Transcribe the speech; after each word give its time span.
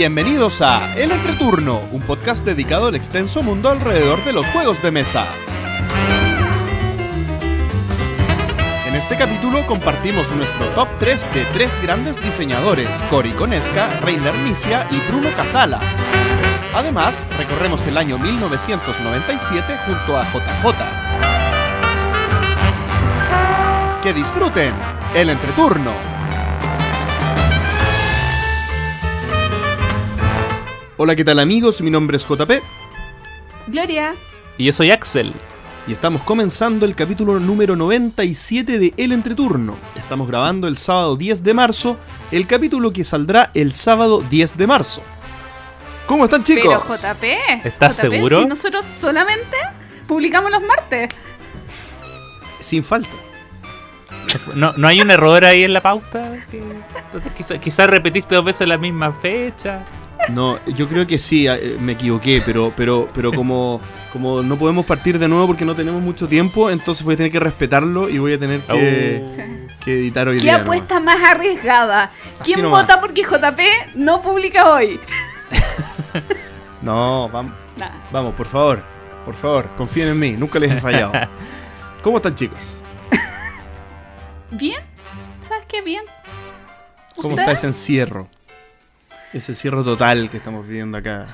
Bienvenidos 0.00 0.62
a 0.62 0.96
El 0.96 1.12
Entreturno, 1.12 1.82
un 1.92 2.00
podcast 2.00 2.42
dedicado 2.42 2.86
al 2.86 2.94
extenso 2.94 3.42
mundo 3.42 3.68
alrededor 3.68 4.24
de 4.24 4.32
los 4.32 4.46
juegos 4.46 4.82
de 4.82 4.90
mesa. 4.90 5.26
En 8.86 8.94
este 8.94 9.18
capítulo 9.18 9.66
compartimos 9.66 10.32
nuestro 10.32 10.70
top 10.70 10.88
3 11.00 11.34
de 11.34 11.44
tres 11.52 11.78
grandes 11.82 12.16
diseñadores, 12.24 12.88
Cory 13.10 13.32
Conesca, 13.32 14.00
Reiner 14.00 14.32
Misia 14.38 14.88
y 14.90 14.96
Bruno 15.10 15.28
Cazala. 15.36 15.80
Además, 16.74 17.22
recorremos 17.36 17.86
el 17.86 17.98
año 17.98 18.16
1997 18.18 19.80
junto 19.84 20.16
a 20.16 20.24
JJ. 20.32 20.64
Que 24.02 24.14
disfruten 24.14 24.72
el 25.14 25.28
entreturno. 25.28 26.19
Hola, 31.02 31.16
¿qué 31.16 31.24
tal 31.24 31.38
amigos? 31.38 31.80
Mi 31.80 31.90
nombre 31.90 32.18
es 32.18 32.26
JP 32.26 32.60
Gloria. 33.68 34.14
Y 34.58 34.66
yo 34.66 34.72
soy 34.74 34.90
Axel. 34.90 35.32
y 35.86 35.92
estamos 35.92 36.22
comenzando 36.24 36.84
el 36.84 36.94
capítulo 36.94 37.40
número 37.40 37.74
97 37.74 38.78
de 38.78 38.92
El 38.98 39.12
Entreturno. 39.12 39.76
Estamos 39.96 40.28
grabando 40.28 40.68
el 40.68 40.76
sábado 40.76 41.16
10 41.16 41.42
de 41.42 41.54
marzo, 41.54 41.96
el 42.30 42.46
capítulo 42.46 42.92
que 42.92 43.04
saldrá 43.04 43.50
el 43.54 43.72
sábado 43.72 44.20
10 44.28 44.58
de 44.58 44.66
marzo. 44.66 45.00
¿Cómo 46.06 46.24
están 46.24 46.44
chicos? 46.44 46.82
Pero 46.86 47.14
JP. 47.14 47.24
¿Estás 47.64 47.96
JP, 47.96 48.00
seguro? 48.10 48.40
Si 48.42 48.46
nosotros 48.46 48.84
solamente 49.00 49.56
publicamos 50.06 50.50
los 50.50 50.60
martes. 50.62 51.08
Sin 52.60 52.84
falta. 52.84 53.08
¿No, 54.54 54.74
no 54.76 54.86
hay 54.86 55.00
un 55.00 55.10
error 55.10 55.44
ahí 55.46 55.64
en 55.64 55.72
la 55.72 55.80
pauta? 55.80 56.34
Quizá- 57.36 57.58
Quizás 57.58 57.88
repetiste 57.88 58.34
dos 58.34 58.44
veces 58.44 58.68
la 58.68 58.76
misma 58.76 59.12
fecha. 59.14 59.82
No, 60.28 60.58
yo 60.66 60.86
creo 60.88 61.06
que 61.06 61.18
sí, 61.18 61.48
eh, 61.48 61.76
me 61.80 61.92
equivoqué, 61.92 62.42
pero, 62.44 62.72
pero, 62.76 63.08
pero 63.12 63.32
como, 63.32 63.80
como 64.12 64.42
no 64.42 64.56
podemos 64.58 64.84
partir 64.86 65.18
de 65.18 65.26
nuevo 65.26 65.46
porque 65.48 65.64
no 65.64 65.74
tenemos 65.74 66.00
mucho 66.02 66.28
tiempo, 66.28 66.70
entonces 66.70 67.04
voy 67.04 67.14
a 67.14 67.16
tener 67.16 67.32
que 67.32 67.40
respetarlo 67.40 68.08
y 68.08 68.18
voy 68.18 68.34
a 68.34 68.38
tener 68.38 68.60
que, 68.60 69.22
Oh. 69.24 69.84
que 69.84 69.92
editar 69.94 70.28
hoy 70.28 70.36
¿Qué 70.36 70.42
día. 70.44 70.56
apuesta 70.56 71.00
más 71.00 71.16
arriesgada? 71.28 72.10
¿Quién 72.44 72.62
vota 72.70 73.00
porque 73.00 73.22
JP 73.22 73.60
no 73.96 74.20
publica 74.22 74.70
hoy? 74.70 75.00
No, 76.82 77.28
vamos, 77.28 77.52
Nah. 77.78 77.90
vamos, 78.10 78.34
por 78.34 78.46
favor, 78.46 78.82
por 79.24 79.34
favor, 79.34 79.70
confíen 79.76 80.08
en 80.08 80.18
mí, 80.18 80.32
nunca 80.32 80.58
les 80.58 80.72
he 80.72 80.80
fallado. 80.80 81.12
¿Cómo 82.02 82.16
están 82.18 82.34
chicos? 82.34 82.58
¿Bien? 84.50 84.80
¿Sabes 85.46 85.64
qué? 85.68 85.82
Bien. 85.82 86.04
¿Cómo 87.16 87.30
¿Ustedes? 87.34 87.40
está 87.48 87.52
ese 87.52 87.66
encierro? 87.66 88.28
Ese 89.32 89.52
encierro 89.52 89.84
total 89.84 90.28
que 90.30 90.36
estamos 90.36 90.66
viviendo 90.66 90.98
acá. 90.98 91.26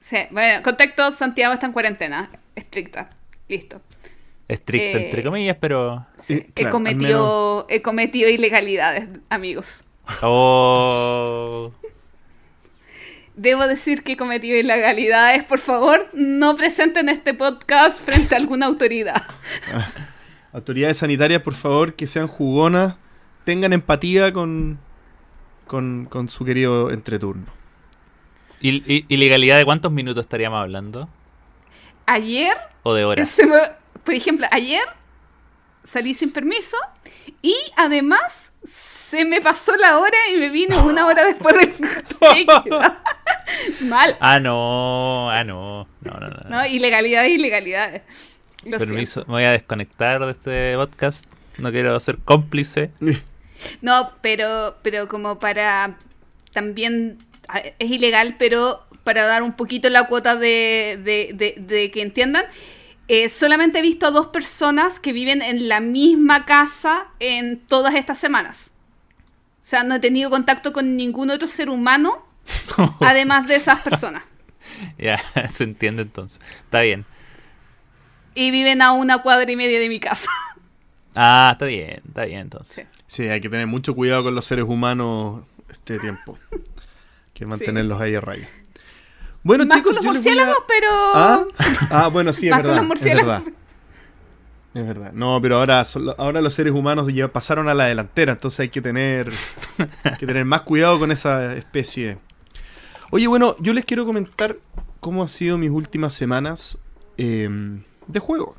Sí, 0.00 0.18
bueno, 0.30 0.62
contexto, 0.62 1.10
Santiago 1.12 1.54
está 1.54 1.66
en 1.66 1.72
cuarentena. 1.72 2.28
Estricta. 2.54 3.08
Listo. 3.48 3.80
Estricto, 4.48 4.98
Eh, 4.98 5.04
entre 5.06 5.22
comillas, 5.22 5.56
pero. 5.58 6.06
Sí, 6.22 6.34
he, 6.34 6.52
claro, 6.52 6.72
cometido, 6.72 7.66
he 7.70 7.80
cometido 7.80 8.28
ilegalidades, 8.28 9.08
amigos. 9.30 9.80
Oh. 10.22 11.72
Debo 13.34 13.66
decir 13.66 14.02
que 14.02 14.12
he 14.12 14.16
cometido 14.18 14.58
ilegalidades. 14.58 15.44
Por 15.44 15.58
favor, 15.60 16.10
no 16.12 16.56
presenten 16.56 17.08
este 17.08 17.32
podcast 17.32 18.02
frente 18.04 18.34
a 18.34 18.38
alguna 18.38 18.66
autoridad. 18.66 19.22
Autoridades 20.52 20.98
sanitarias, 20.98 21.40
por 21.40 21.54
favor, 21.54 21.94
que 21.94 22.06
sean 22.06 22.28
jugonas, 22.28 22.96
tengan 23.44 23.72
empatía 23.72 24.34
con, 24.34 24.78
con, 25.66 26.06
con 26.06 26.28
su 26.28 26.44
querido 26.44 26.90
entreturno. 26.90 27.46
¿Y, 28.60 28.82
y- 28.92 29.04
ilegalidad 29.08 29.56
de 29.58 29.64
cuántos 29.64 29.90
minutos 29.92 30.22
estaríamos 30.24 30.60
hablando? 30.60 31.08
Ayer 32.06 32.56
¿O 32.82 32.94
de 32.94 33.04
horas? 33.04 33.36
Me- 33.38 34.00
por 34.04 34.14
ejemplo, 34.14 34.46
ayer 34.50 34.82
salí 35.84 36.14
sin 36.14 36.32
permiso 36.32 36.76
y 37.42 37.54
además 37.76 38.50
se 38.64 39.24
me 39.24 39.40
pasó 39.40 39.76
la 39.76 39.98
hora 39.98 40.16
y 40.32 40.36
me 40.38 40.48
vine 40.50 40.76
una 40.78 41.06
hora 41.06 41.24
después 41.26 41.54
del. 41.56 42.46
Mal. 43.88 44.16
Ah, 44.20 44.38
no. 44.40 45.30
Ah, 45.30 45.44
no. 45.44 45.86
No, 46.00 46.12
no, 46.20 46.28
no. 46.28 46.48
¿no? 46.48 46.66
Ilegalidades, 46.66 47.30
ilegalidades. 47.32 48.02
Lo 48.64 48.78
Permiso, 48.78 49.14
siento. 49.20 49.30
me 49.32 49.36
voy 49.38 49.44
a 49.44 49.50
desconectar 49.52 50.24
de 50.24 50.30
este 50.30 50.76
podcast. 50.76 51.30
No 51.58 51.70
quiero 51.72 51.98
ser 52.00 52.18
cómplice. 52.18 52.90
No, 53.80 54.12
pero, 54.20 54.76
pero 54.82 55.08
como 55.08 55.38
para 55.38 55.96
también 56.52 57.18
ah, 57.48 57.60
es 57.78 57.90
ilegal, 57.90 58.36
pero 58.38 58.86
para 59.04 59.24
dar 59.24 59.42
un 59.42 59.52
poquito 59.54 59.88
la 59.90 60.06
cuota 60.06 60.36
de, 60.36 61.00
de- 61.02 61.30
de- 61.34 61.56
de 61.60 61.90
que 61.90 62.02
entiendan, 62.02 62.44
eh, 63.08 63.28
solamente 63.28 63.80
he 63.80 63.82
visto 63.82 64.06
a 64.06 64.10
dos 64.10 64.28
personas 64.28 65.00
que 65.00 65.12
viven 65.12 65.42
en 65.42 65.68
la 65.68 65.80
misma 65.80 66.44
casa 66.46 67.04
en 67.20 67.58
todas 67.60 67.94
estas 67.94 68.18
semanas. 68.18 68.70
O 69.62 69.64
sea, 69.64 69.82
no 69.84 69.94
he 69.96 70.00
tenido 70.00 70.30
contacto 70.30 70.72
con 70.72 70.96
ningún 70.96 71.30
otro 71.30 71.48
ser 71.48 71.68
humano, 71.70 72.24
además 73.00 73.46
de 73.46 73.56
esas 73.56 73.80
personas. 73.80 74.24
ya, 74.98 75.18
se 75.52 75.64
entiende 75.64 76.02
entonces. 76.02 76.40
Está 76.64 76.82
bien. 76.82 77.04
Y 78.34 78.50
viven 78.50 78.80
a 78.82 78.92
una 78.92 79.18
cuadra 79.18 79.50
y 79.50 79.56
media 79.56 79.78
de 79.78 79.88
mi 79.88 80.00
casa. 80.00 80.30
Ah, 81.14 81.50
está 81.52 81.66
bien, 81.66 82.00
está 82.08 82.24
bien 82.24 82.40
entonces. 82.40 82.86
Sí, 82.86 83.01
hay 83.20 83.40
que 83.40 83.48
tener 83.48 83.66
mucho 83.66 83.94
cuidado 83.94 84.24
con 84.24 84.34
los 84.34 84.44
seres 84.44 84.64
humanos 84.66 85.42
este 85.70 85.98
tiempo. 85.98 86.38
Hay 86.52 86.58
que 87.34 87.46
mantenerlos 87.46 88.00
ahí 88.00 88.14
a 88.14 88.20
raya. 88.20 88.48
Bueno, 89.42 89.66
Más 89.66 89.78
chicos, 89.78 89.96
con 89.98 90.06
los 90.06 90.06
a- 90.06 90.12
murciélagos, 90.14 90.56
pero... 90.68 90.88
¿Ah? 91.14 91.44
Ah, 91.90 92.08
bueno, 92.08 92.32
sí, 92.32 92.46
es 92.46 92.50
Más 92.52 92.60
con 92.62 92.70
verdad. 92.70 92.88
los 92.88 93.00
Es 93.06 93.14
verdad. 93.16 93.42
Es 94.74 94.86
verdad. 94.86 95.12
No, 95.12 95.38
pero 95.42 95.56
ahora, 95.58 95.84
ahora 96.16 96.40
los 96.40 96.54
seres 96.54 96.72
humanos 96.72 97.12
ya 97.12 97.28
pasaron 97.28 97.68
a 97.68 97.74
la 97.74 97.86
delantera, 97.86 98.32
entonces 98.32 98.60
hay 98.60 98.68
que 98.70 98.80
tener, 98.80 99.30
hay 100.04 100.16
que 100.18 100.26
tener 100.26 100.44
más 100.46 100.62
cuidado 100.62 100.98
con 100.98 101.10
esa 101.12 101.54
especie. 101.56 102.16
Oye, 103.10 103.26
bueno, 103.26 103.56
yo 103.58 103.74
les 103.74 103.84
quiero 103.84 104.06
comentar 104.06 104.56
cómo 105.00 105.20
han 105.22 105.28
sido 105.28 105.58
mis 105.58 105.70
últimas 105.70 106.14
semanas 106.14 106.78
eh, 107.18 107.50
de 108.06 108.18
juego. 108.20 108.56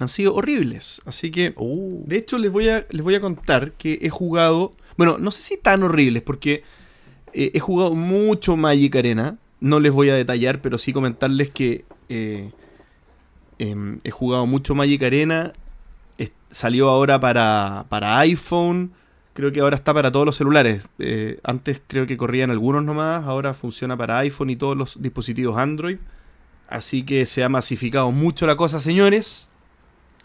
Han 0.00 0.08
sido 0.08 0.34
horribles, 0.34 1.02
así 1.06 1.30
que 1.30 1.54
Uh, 1.56 2.04
de 2.06 2.16
hecho, 2.18 2.38
les 2.38 2.52
voy 2.52 2.68
a, 2.68 2.86
les 2.90 3.02
voy 3.02 3.14
a 3.16 3.20
contar 3.20 3.72
que 3.72 3.98
he 4.02 4.10
jugado. 4.10 4.70
Bueno, 4.96 5.18
no 5.18 5.30
sé 5.32 5.42
si 5.42 5.56
tan 5.56 5.82
horribles, 5.82 6.22
porque 6.22 6.62
eh, 7.32 7.50
he 7.54 7.60
jugado 7.60 7.94
mucho 7.94 8.56
Magic 8.56 8.94
Arena. 8.96 9.38
No 9.60 9.80
les 9.80 9.92
voy 9.92 10.08
a 10.10 10.14
detallar, 10.14 10.60
pero 10.62 10.78
sí 10.78 10.92
comentarles 10.92 11.50
que 11.50 11.84
eh, 12.08 12.52
em, 13.58 13.98
he 14.04 14.10
jugado 14.10 14.46
mucho 14.46 14.74
Magic 14.74 15.02
Arena. 15.02 15.52
Es- 16.16 16.32
salió 16.50 16.88
ahora 16.88 17.18
para, 17.20 17.86
para 17.88 18.18
iPhone. 18.20 18.92
Creo 19.34 19.52
que 19.52 19.60
ahora 19.60 19.76
está 19.76 19.92
para 19.94 20.10
todos 20.12 20.26
los 20.26 20.36
celulares. 20.36 20.88
Eh, 21.00 21.38
antes 21.42 21.80
creo 21.86 22.06
que 22.06 22.16
corrían 22.16 22.50
algunos 22.52 22.84
nomás. 22.84 23.24
Ahora 23.24 23.52
funciona 23.54 23.96
para 23.96 24.18
iPhone 24.18 24.50
y 24.50 24.56
todos 24.56 24.76
los 24.76 25.00
dispositivos 25.02 25.58
Android. 25.58 25.98
Así 26.68 27.02
que 27.02 27.26
se 27.26 27.42
ha 27.42 27.48
masificado 27.48 28.12
mucho 28.12 28.46
la 28.46 28.56
cosa, 28.56 28.78
señores 28.78 29.48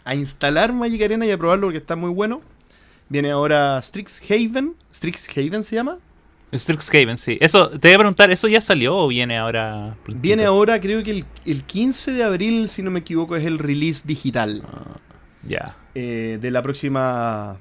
a 0.04 0.14
instalar 0.14 0.72
Magic 0.72 1.02
Arena 1.02 1.26
y 1.26 1.30
a 1.30 1.38
probarlo 1.38 1.66
porque 1.68 1.78
está 1.78 1.96
muy 1.96 2.10
bueno. 2.10 2.42
Viene 3.08 3.30
ahora 3.30 3.80
Strixhaven. 3.82 4.74
¿Strixhaven 4.92 5.62
se 5.62 5.76
llama? 5.76 5.98
Strixhaven, 6.54 7.16
sí. 7.16 7.36
Eso, 7.40 7.68
te 7.70 7.88
voy 7.88 7.94
a 7.94 7.98
preguntar, 7.98 8.30
¿eso 8.30 8.46
ya 8.48 8.60
salió 8.60 8.96
o 8.96 9.08
viene 9.08 9.36
ahora? 9.38 9.96
Viene 10.16 10.44
ahora, 10.44 10.80
creo 10.80 11.02
que 11.02 11.10
el, 11.10 11.24
el 11.44 11.64
15 11.64 12.12
de 12.12 12.22
abril, 12.22 12.68
si 12.68 12.82
no 12.82 12.90
me 12.92 13.00
equivoco, 13.00 13.34
es 13.36 13.44
el 13.44 13.58
release 13.58 14.02
digital 14.06 14.62
Ah, 14.72 14.98
ya. 15.42 15.76
eh, 15.94 16.38
de 16.40 16.50
la 16.50 16.62
próxima. 16.62 17.58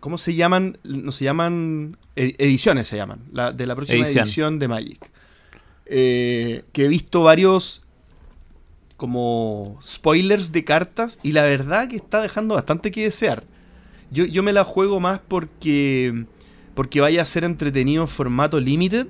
¿Cómo 0.00 0.18
se 0.18 0.34
llaman? 0.34 0.78
No 0.82 1.12
se 1.12 1.24
llaman. 1.24 1.96
ed- 2.16 2.34
ediciones 2.38 2.88
se 2.88 2.96
llaman. 2.96 3.20
La, 3.32 3.52
de 3.52 3.64
la 3.66 3.76
próxima 3.76 4.04
Edición. 4.04 4.24
edición 4.24 4.58
de 4.58 4.68
Magic. 4.68 5.10
Eh, 5.86 6.64
que 6.72 6.86
he 6.86 6.88
visto 6.88 7.22
varios. 7.22 7.81
Como 9.02 9.80
spoilers 9.82 10.52
de 10.52 10.62
cartas. 10.62 11.18
Y 11.24 11.32
la 11.32 11.42
verdad 11.42 11.88
que 11.88 11.96
está 11.96 12.20
dejando 12.20 12.54
bastante 12.54 12.92
que 12.92 13.02
desear. 13.02 13.42
Yo, 14.12 14.26
yo 14.26 14.44
me 14.44 14.52
la 14.52 14.62
juego 14.62 15.00
más 15.00 15.18
porque. 15.26 16.24
Porque 16.76 17.00
vaya 17.00 17.20
a 17.20 17.24
ser 17.24 17.42
entretenido 17.42 18.04
en 18.04 18.06
formato 18.06 18.60
limited. 18.60 19.08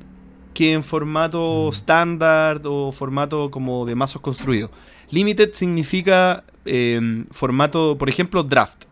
Que 0.54 0.72
en 0.72 0.82
formato 0.82 1.68
estándar 1.68 2.62
o 2.64 2.90
formato 2.90 3.50
como 3.50 3.84
de 3.84 3.94
mazos 3.94 4.22
construidos. 4.22 4.70
Limited 5.10 5.52
significa 5.52 6.44
eh, 6.64 7.26
formato, 7.30 7.98
por 7.98 8.08
ejemplo, 8.08 8.42
draft. 8.42 8.84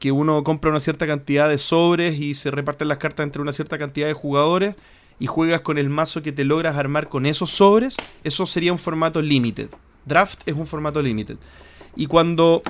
Que 0.00 0.10
uno 0.10 0.42
compra 0.42 0.72
una 0.72 0.80
cierta 0.80 1.06
cantidad 1.06 1.48
de 1.48 1.58
sobres 1.58 2.18
y 2.18 2.34
se 2.34 2.50
reparten 2.50 2.88
las 2.88 2.98
cartas 2.98 3.22
entre 3.22 3.40
una 3.40 3.52
cierta 3.52 3.78
cantidad 3.78 4.08
de 4.08 4.14
jugadores 4.14 4.74
y 5.20 5.26
juegas 5.26 5.60
con 5.60 5.78
el 5.78 5.90
mazo 5.90 6.22
que 6.22 6.32
te 6.32 6.42
logras 6.42 6.74
armar 6.74 7.08
con 7.08 7.24
esos 7.24 7.52
sobres. 7.52 7.94
Eso 8.24 8.46
sería 8.46 8.72
un 8.72 8.78
formato 8.78 9.22
limited. 9.22 9.68
Draft 10.04 10.42
es 10.46 10.54
un 10.54 10.66
formato 10.66 11.00
limited. 11.00 11.36
Y 11.96 12.06
cuando 12.06 12.62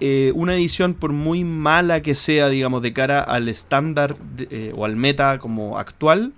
eh, 0.00 0.32
una 0.34 0.54
edición, 0.54 0.94
por 0.94 1.12
muy 1.12 1.44
mala 1.44 2.02
que 2.02 2.14
sea, 2.14 2.48
digamos, 2.48 2.82
de 2.82 2.92
cara 2.92 3.20
al 3.20 3.48
estándar 3.48 4.16
eh, 4.50 4.72
o 4.76 4.84
al 4.84 4.96
meta 4.96 5.38
como 5.38 5.78
actual, 5.78 6.32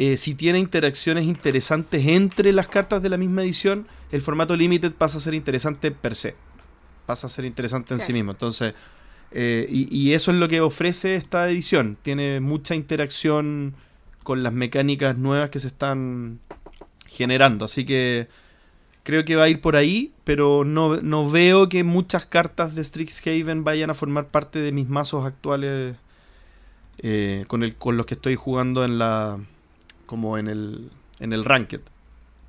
Eh, 0.00 0.16
si 0.16 0.36
tiene 0.36 0.60
interacciones 0.60 1.24
interesantes 1.24 2.06
entre 2.06 2.52
las 2.52 2.68
cartas 2.68 3.02
de 3.02 3.08
la 3.08 3.16
misma 3.16 3.42
edición, 3.42 3.88
el 4.12 4.20
formato 4.22 4.54
limited 4.54 4.92
pasa 4.92 5.18
a 5.18 5.20
ser 5.20 5.34
interesante 5.34 5.90
per 5.90 6.14
se. 6.14 6.36
Pasa 7.04 7.26
a 7.26 7.30
ser 7.30 7.44
interesante 7.44 7.94
en 7.94 7.98
sí 7.98 8.12
mismo. 8.12 8.30
Entonces, 8.30 8.74
y, 9.32 9.88
y 9.90 10.14
eso 10.14 10.30
es 10.30 10.36
lo 10.36 10.46
que 10.46 10.60
ofrece 10.60 11.16
esta 11.16 11.50
edición. 11.50 11.96
Tiene 12.00 12.38
mucha 12.38 12.76
interacción 12.76 13.74
con 14.22 14.44
las 14.44 14.52
mecánicas 14.52 15.18
nuevas 15.18 15.50
que 15.50 15.58
se 15.58 15.66
están 15.66 16.38
generando. 17.08 17.64
Así 17.64 17.84
que 17.84 18.28
creo 19.08 19.24
que 19.24 19.36
va 19.36 19.44
a 19.44 19.48
ir 19.48 19.62
por 19.62 19.74
ahí, 19.74 20.12
pero 20.24 20.64
no, 20.66 20.98
no 20.98 21.30
veo 21.30 21.70
que 21.70 21.82
muchas 21.82 22.26
cartas 22.26 22.74
de 22.74 22.84
Strixhaven 22.84 23.64
vayan 23.64 23.88
a 23.88 23.94
formar 23.94 24.26
parte 24.26 24.58
de 24.58 24.70
mis 24.70 24.86
mazos 24.86 25.24
actuales 25.24 25.96
eh, 26.98 27.46
con, 27.48 27.62
el, 27.62 27.74
con 27.74 27.96
los 27.96 28.04
que 28.04 28.12
estoy 28.12 28.34
jugando 28.34 28.84
en 28.84 28.98
la 28.98 29.40
como 30.04 30.36
en 30.36 30.46
el, 30.46 30.90
en 31.20 31.32
el 31.32 31.46
Ranked. 31.46 31.80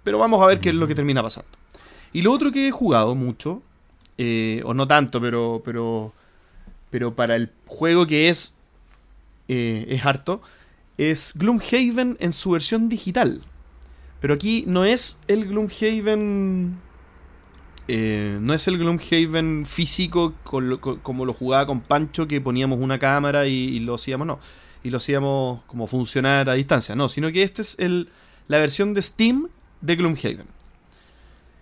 Pero 0.04 0.18
vamos 0.18 0.44
a 0.44 0.48
ver 0.48 0.60
qué 0.60 0.68
es 0.68 0.76
lo 0.76 0.86
que 0.86 0.96
termina 0.96 1.24
pasando. 1.24 1.50
Y 2.12 2.24
lo 2.24 2.34
otro 2.34 2.52
que 2.52 2.68
he 2.68 2.72
jugado 2.72 3.16
mucho, 3.16 3.62
eh, 4.18 4.62
o 4.66 4.74
no 4.74 4.86
tanto, 4.86 5.22
pero, 5.22 5.62
pero, 5.64 6.12
pero 6.90 7.16
para 7.16 7.38
el 7.38 7.54
juego 7.68 8.06
que 8.06 8.28
es, 8.28 8.58
eh, 9.48 9.86
es 9.88 10.06
harto, 10.06 10.42
es 10.98 11.32
Gloomhaven 11.36 12.18
en 12.20 12.34
su 12.34 12.52
versión 12.52 12.90
digital. 12.90 13.46
Pero 14.20 14.34
aquí 14.34 14.64
no 14.68 14.84
es 14.86 15.18
el 15.28 15.48
Gloomhaven. 15.48 16.78
eh, 17.88 18.38
no 18.42 18.54
es 18.54 18.68
el 18.68 18.78
Gloomhaven 18.78 19.66
físico 19.66 20.34
como 20.44 21.26
lo 21.26 21.34
jugaba 21.34 21.66
con 21.66 21.82
Pancho, 21.82 22.28
que 22.28 22.42
poníamos 22.42 22.80
una 22.80 23.00
cámara 23.00 23.48
y, 23.48 23.54
y 23.54 23.80
lo 23.80 23.96
hacíamos, 23.96 24.28
no. 24.28 24.40
Y 24.84 24.90
lo 24.90 24.98
hacíamos 24.98 25.64
como 25.64 25.88
funcionar 25.88 26.50
a 26.50 26.54
distancia. 26.54 26.96
No, 26.96 27.10
sino 27.10 27.32
que 27.32 27.44
esta 27.44 27.62
es 27.62 27.76
el, 27.80 28.10
la 28.48 28.60
versión 28.60 28.94
de 28.94 29.02
Steam 29.02 29.48
de 29.82 29.96
Gloomhaven. 29.96 30.48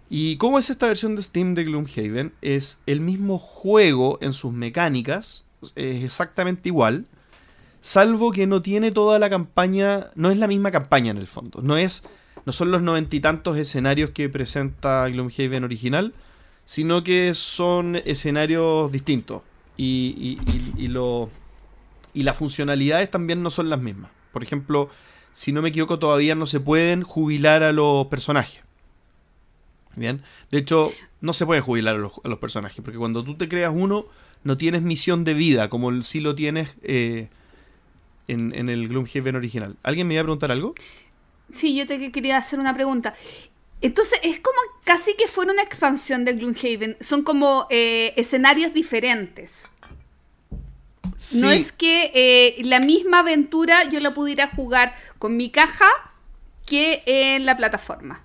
¿Y 0.10 0.38
cómo 0.38 0.58
es 0.58 0.70
esta 0.70 0.88
versión 0.88 1.16
de 1.16 1.24
Steam 1.24 1.54
de 1.54 1.66
Gloomhaven? 1.66 2.34
Es 2.42 2.80
el 2.86 3.02
mismo 3.02 3.38
juego 3.38 4.18
en 4.22 4.34
sus 4.34 4.54
mecánicas, 4.54 5.44
es 5.76 6.04
exactamente 6.04 6.70
igual, 6.70 7.06
salvo 7.82 8.32
que 8.32 8.48
no 8.48 8.62
tiene 8.62 8.92
toda 8.92 9.20
la 9.20 9.30
campaña, 9.30 10.08
no 10.16 10.32
es 10.32 10.38
la 10.38 10.48
misma 10.48 10.72
campaña 10.72 11.12
en 11.12 11.18
el 11.18 11.28
fondo, 11.28 11.62
no 11.62 11.76
es 11.76 12.04
no 12.48 12.54
son 12.54 12.72
los 12.72 12.82
noventa 12.82 13.14
y 13.14 13.20
tantos 13.20 13.58
escenarios 13.58 14.12
que 14.12 14.30
presenta 14.30 15.06
Gloomhaven 15.10 15.66
original, 15.66 16.14
sino 16.64 17.04
que 17.04 17.34
son 17.34 17.98
escenarios 17.98 18.90
distintos 18.94 19.42
y, 19.76 20.40
y, 20.78 20.88
lo, 20.88 21.30
y 22.14 22.24
las 22.24 22.38
funcionalidades 22.38 23.12
también 23.12 23.44
no 23.44 23.50
son 23.50 23.70
las 23.70 23.82
mismas. 23.82 24.12
Por 24.32 24.44
ejemplo, 24.44 24.90
si 25.34 25.52
no 25.52 25.62
me 25.62 25.70
equivoco, 25.70 26.00
todavía 26.00 26.36
no 26.36 26.46
se 26.46 26.62
pueden 26.62 27.04
jubilar 27.04 27.64
a 27.64 27.74
los 27.74 28.08
personajes. 28.08 28.64
Bien, 29.98 30.22
de 30.50 30.60
hecho, 30.60 30.94
no 31.20 31.34
se 31.34 31.46
puede 31.46 31.60
jubilar 31.60 31.98
a 31.98 32.30
los, 32.30 32.40
personajes, 32.40 32.80
porque 32.82 32.98
cuando 32.98 33.26
tú 33.26 33.36
te 33.36 33.50
creas 33.50 33.74
uno, 33.76 34.06
no 34.46 34.56
tienes 34.56 34.84
misión 34.84 35.26
de 35.26 35.34
vida, 35.34 35.68
como 35.68 36.02
sí 36.02 36.22
lo 36.22 36.34
tienes 36.34 36.78
eh, 36.82 37.28
en, 38.30 38.56
en 38.56 38.70
el 38.70 38.88
Gloomhaven 38.88 39.36
original. 39.36 39.76
¿Alguien 39.84 40.08
me 40.08 40.14
iba 40.14 40.22
a 40.22 40.24
preguntar 40.24 40.54
algo? 40.54 40.74
Sí, 41.54 41.76
yo 41.76 41.88
te 41.88 42.12
quería 42.12 42.38
hacer 42.38 42.60
una 42.60 42.74
pregunta. 42.74 43.14
Entonces, 43.82 44.20
es 44.24 44.40
como 44.40 44.58
casi 44.84 45.16
que 45.16 45.28
fuera 45.28 45.52
una 45.52 45.62
expansión 45.62 46.26
de 46.26 46.34
Gloomhaven. 46.34 46.98
Son 47.00 47.24
como 47.24 47.68
eh, 47.70 48.14
escenarios 48.16 48.74
diferentes. 48.74 49.70
No 51.36 51.50
es 51.50 51.72
que 51.72 52.12
eh, 52.14 52.64
la 52.64 52.80
misma 52.80 53.20
aventura 53.20 53.90
yo 53.90 54.00
la 54.00 54.14
pudiera 54.14 54.50
jugar 54.50 54.94
con 55.18 55.36
mi 55.36 55.50
caja 55.50 55.88
que 56.66 57.02
en 57.06 57.46
la 57.46 57.58
plataforma. 57.58 58.22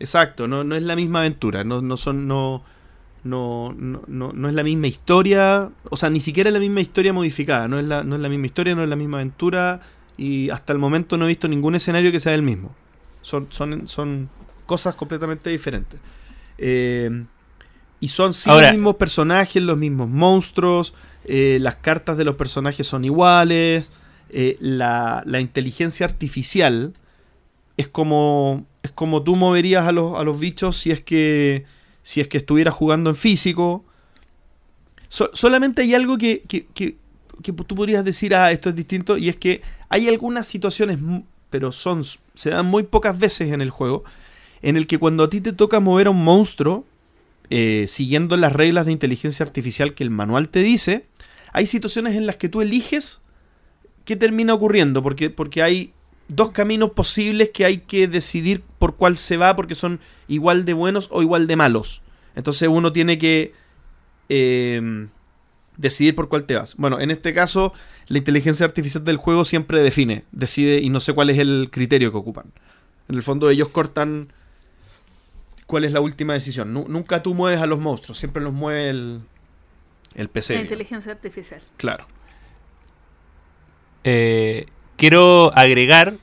Exacto, 0.00 0.48
no, 0.48 0.64
no 0.64 0.74
es 0.74 0.82
la 0.82 0.96
misma 0.96 1.20
aventura, 1.20 1.62
no, 1.62 1.80
no 1.82 1.96
son, 1.96 2.26
no, 2.26 2.64
no, 3.22 3.74
no, 3.76 4.02
no, 4.06 4.32
no 4.32 4.48
es 4.48 4.54
la 4.54 4.62
misma 4.62 4.88
historia, 4.88 5.70
o 5.88 5.96
sea, 5.96 6.10
ni 6.10 6.20
siquiera 6.20 6.50
es 6.50 6.54
la 6.54 6.60
misma 6.60 6.80
historia 6.80 7.12
modificada, 7.12 7.68
no 7.68 7.78
es 7.78 7.84
la, 7.84 8.02
no 8.02 8.16
es 8.16 8.20
la 8.20 8.28
misma 8.28 8.46
historia, 8.46 8.74
no 8.74 8.82
es 8.82 8.88
la 8.88 8.96
misma 8.96 9.18
aventura, 9.18 9.80
y 10.16 10.50
hasta 10.50 10.72
el 10.72 10.78
momento 10.78 11.16
no 11.16 11.24
he 11.26 11.28
visto 11.28 11.48
ningún 11.48 11.74
escenario 11.74 12.10
que 12.12 12.20
sea 12.20 12.34
el 12.34 12.42
mismo. 12.42 12.74
Son, 13.22 13.48
son, 13.50 13.86
son 13.88 14.28
cosas 14.66 14.94
completamente 14.96 15.50
diferentes. 15.50 15.98
Eh, 16.58 17.24
y 18.00 18.08
son 18.08 18.34
sí 18.34 18.48
Ahora- 18.50 18.68
los 18.68 18.72
mismos 18.76 18.96
personajes, 18.96 19.62
los 19.62 19.76
mismos 19.78 20.08
monstruos, 20.08 20.94
eh, 21.24 21.58
las 21.60 21.76
cartas 21.76 22.16
de 22.16 22.24
los 22.24 22.36
personajes 22.36 22.86
son 22.86 23.04
iguales, 23.04 23.90
eh, 24.30 24.56
la, 24.60 25.22
la 25.26 25.40
inteligencia 25.40 26.04
artificial 26.06 26.94
es 27.76 27.88
como 27.88 28.64
es 28.82 28.90
como 28.92 29.22
tú 29.22 29.34
moverías 29.36 29.86
a 29.86 29.92
los, 29.92 30.18
a 30.18 30.22
los 30.24 30.38
bichos 30.40 30.76
si 30.78 30.90
es 30.92 31.00
que 31.00 31.64
si 32.02 32.20
es 32.20 32.28
que 32.28 32.36
estuvieras 32.38 32.72
jugando 32.74 33.10
en 33.10 33.16
físico. 33.16 33.84
So- 35.08 35.30
solamente 35.34 35.82
hay 35.82 35.94
algo 35.94 36.18
que, 36.18 36.42
que, 36.48 36.66
que- 36.66 36.96
que 37.42 37.52
tú 37.52 37.74
podrías 37.74 38.04
decir, 38.04 38.34
ah, 38.34 38.50
esto 38.50 38.70
es 38.70 38.76
distinto, 38.76 39.16
y 39.16 39.28
es 39.28 39.36
que 39.36 39.62
hay 39.88 40.08
algunas 40.08 40.46
situaciones, 40.46 40.98
pero 41.50 41.72
son 41.72 42.04
se 42.34 42.50
dan 42.50 42.66
muy 42.66 42.84
pocas 42.84 43.18
veces 43.18 43.52
en 43.52 43.60
el 43.60 43.70
juego, 43.70 44.04
en 44.62 44.76
el 44.76 44.86
que 44.86 44.98
cuando 44.98 45.24
a 45.24 45.30
ti 45.30 45.40
te 45.40 45.52
toca 45.52 45.80
mover 45.80 46.06
a 46.06 46.10
un 46.10 46.22
monstruo, 46.22 46.84
eh, 47.50 47.86
siguiendo 47.88 48.36
las 48.36 48.52
reglas 48.52 48.86
de 48.86 48.92
inteligencia 48.92 49.44
artificial 49.44 49.94
que 49.94 50.04
el 50.04 50.10
manual 50.10 50.48
te 50.48 50.60
dice, 50.60 51.06
hay 51.52 51.66
situaciones 51.66 52.16
en 52.16 52.26
las 52.26 52.36
que 52.36 52.48
tú 52.48 52.60
eliges 52.60 53.22
qué 54.04 54.16
termina 54.16 54.54
ocurriendo, 54.54 55.02
porque, 55.02 55.30
porque 55.30 55.62
hay 55.62 55.92
dos 56.28 56.50
caminos 56.50 56.90
posibles 56.90 57.50
que 57.50 57.64
hay 57.64 57.78
que 57.78 58.08
decidir 58.08 58.62
por 58.78 58.96
cuál 58.96 59.16
se 59.16 59.36
va, 59.36 59.54
porque 59.56 59.74
son 59.74 60.00
igual 60.28 60.64
de 60.64 60.72
buenos 60.72 61.08
o 61.10 61.22
igual 61.22 61.46
de 61.46 61.56
malos. 61.56 62.02
Entonces 62.34 62.68
uno 62.68 62.92
tiene 62.92 63.18
que 63.18 63.54
eh, 64.28 65.06
decidir 65.76 66.14
por 66.14 66.28
cuál 66.28 66.44
te 66.44 66.54
vas. 66.56 66.76
Bueno, 66.76 67.00
en 67.00 67.10
este 67.10 67.32
caso, 67.34 67.72
la 68.08 68.18
inteligencia 68.18 68.64
artificial 68.66 69.04
del 69.04 69.16
juego 69.16 69.44
siempre 69.44 69.82
define, 69.82 70.24
decide 70.32 70.80
y 70.80 70.88
no 70.90 71.00
sé 71.00 71.12
cuál 71.12 71.30
es 71.30 71.38
el 71.38 71.68
criterio 71.70 72.10
que 72.12 72.18
ocupan. 72.18 72.46
En 73.08 73.16
el 73.16 73.22
fondo 73.22 73.50
ellos 73.50 73.68
cortan 73.68 74.32
cuál 75.66 75.84
es 75.84 75.92
la 75.92 76.00
última 76.00 76.32
decisión. 76.34 76.72
Nu- 76.72 76.86
nunca 76.88 77.22
tú 77.22 77.34
mueves 77.34 77.60
a 77.60 77.66
los 77.66 77.78
monstruos, 77.78 78.18
siempre 78.18 78.42
los 78.42 78.52
mueve 78.52 78.88
el, 78.90 79.20
el 80.14 80.28
PC. 80.28 80.54
la 80.54 80.60
digamos. 80.60 80.72
inteligencia 80.72 81.12
artificial. 81.12 81.60
Claro. 81.76 82.06
Eh, 84.04 84.66
quiero 84.96 85.56
agregar 85.56 86.14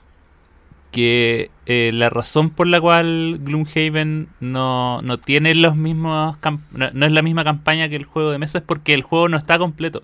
que 0.93 1.51
eh, 1.65 1.91
la 1.93 2.09
razón 2.09 2.51
por 2.51 2.67
la 2.67 2.79
cual 2.79 3.39
Gloomhaven 3.41 4.29
no, 4.39 5.01
no 5.01 5.19
tiene 5.19 5.53
los 5.55 5.75
mismos 5.75 6.37
no, 6.71 6.91
no 6.93 7.05
es 7.05 7.11
la 7.11 7.21
misma 7.21 7.43
campaña 7.43 7.89
que 7.89 7.97
el 7.97 8.05
juego 8.05 8.31
de 8.31 8.37
mesa 8.39 8.59
es 8.59 8.63
porque 8.63 8.93
el 8.93 9.01
juego 9.01 9.27
no 9.27 9.37
está 9.37 9.57
completo. 9.57 10.03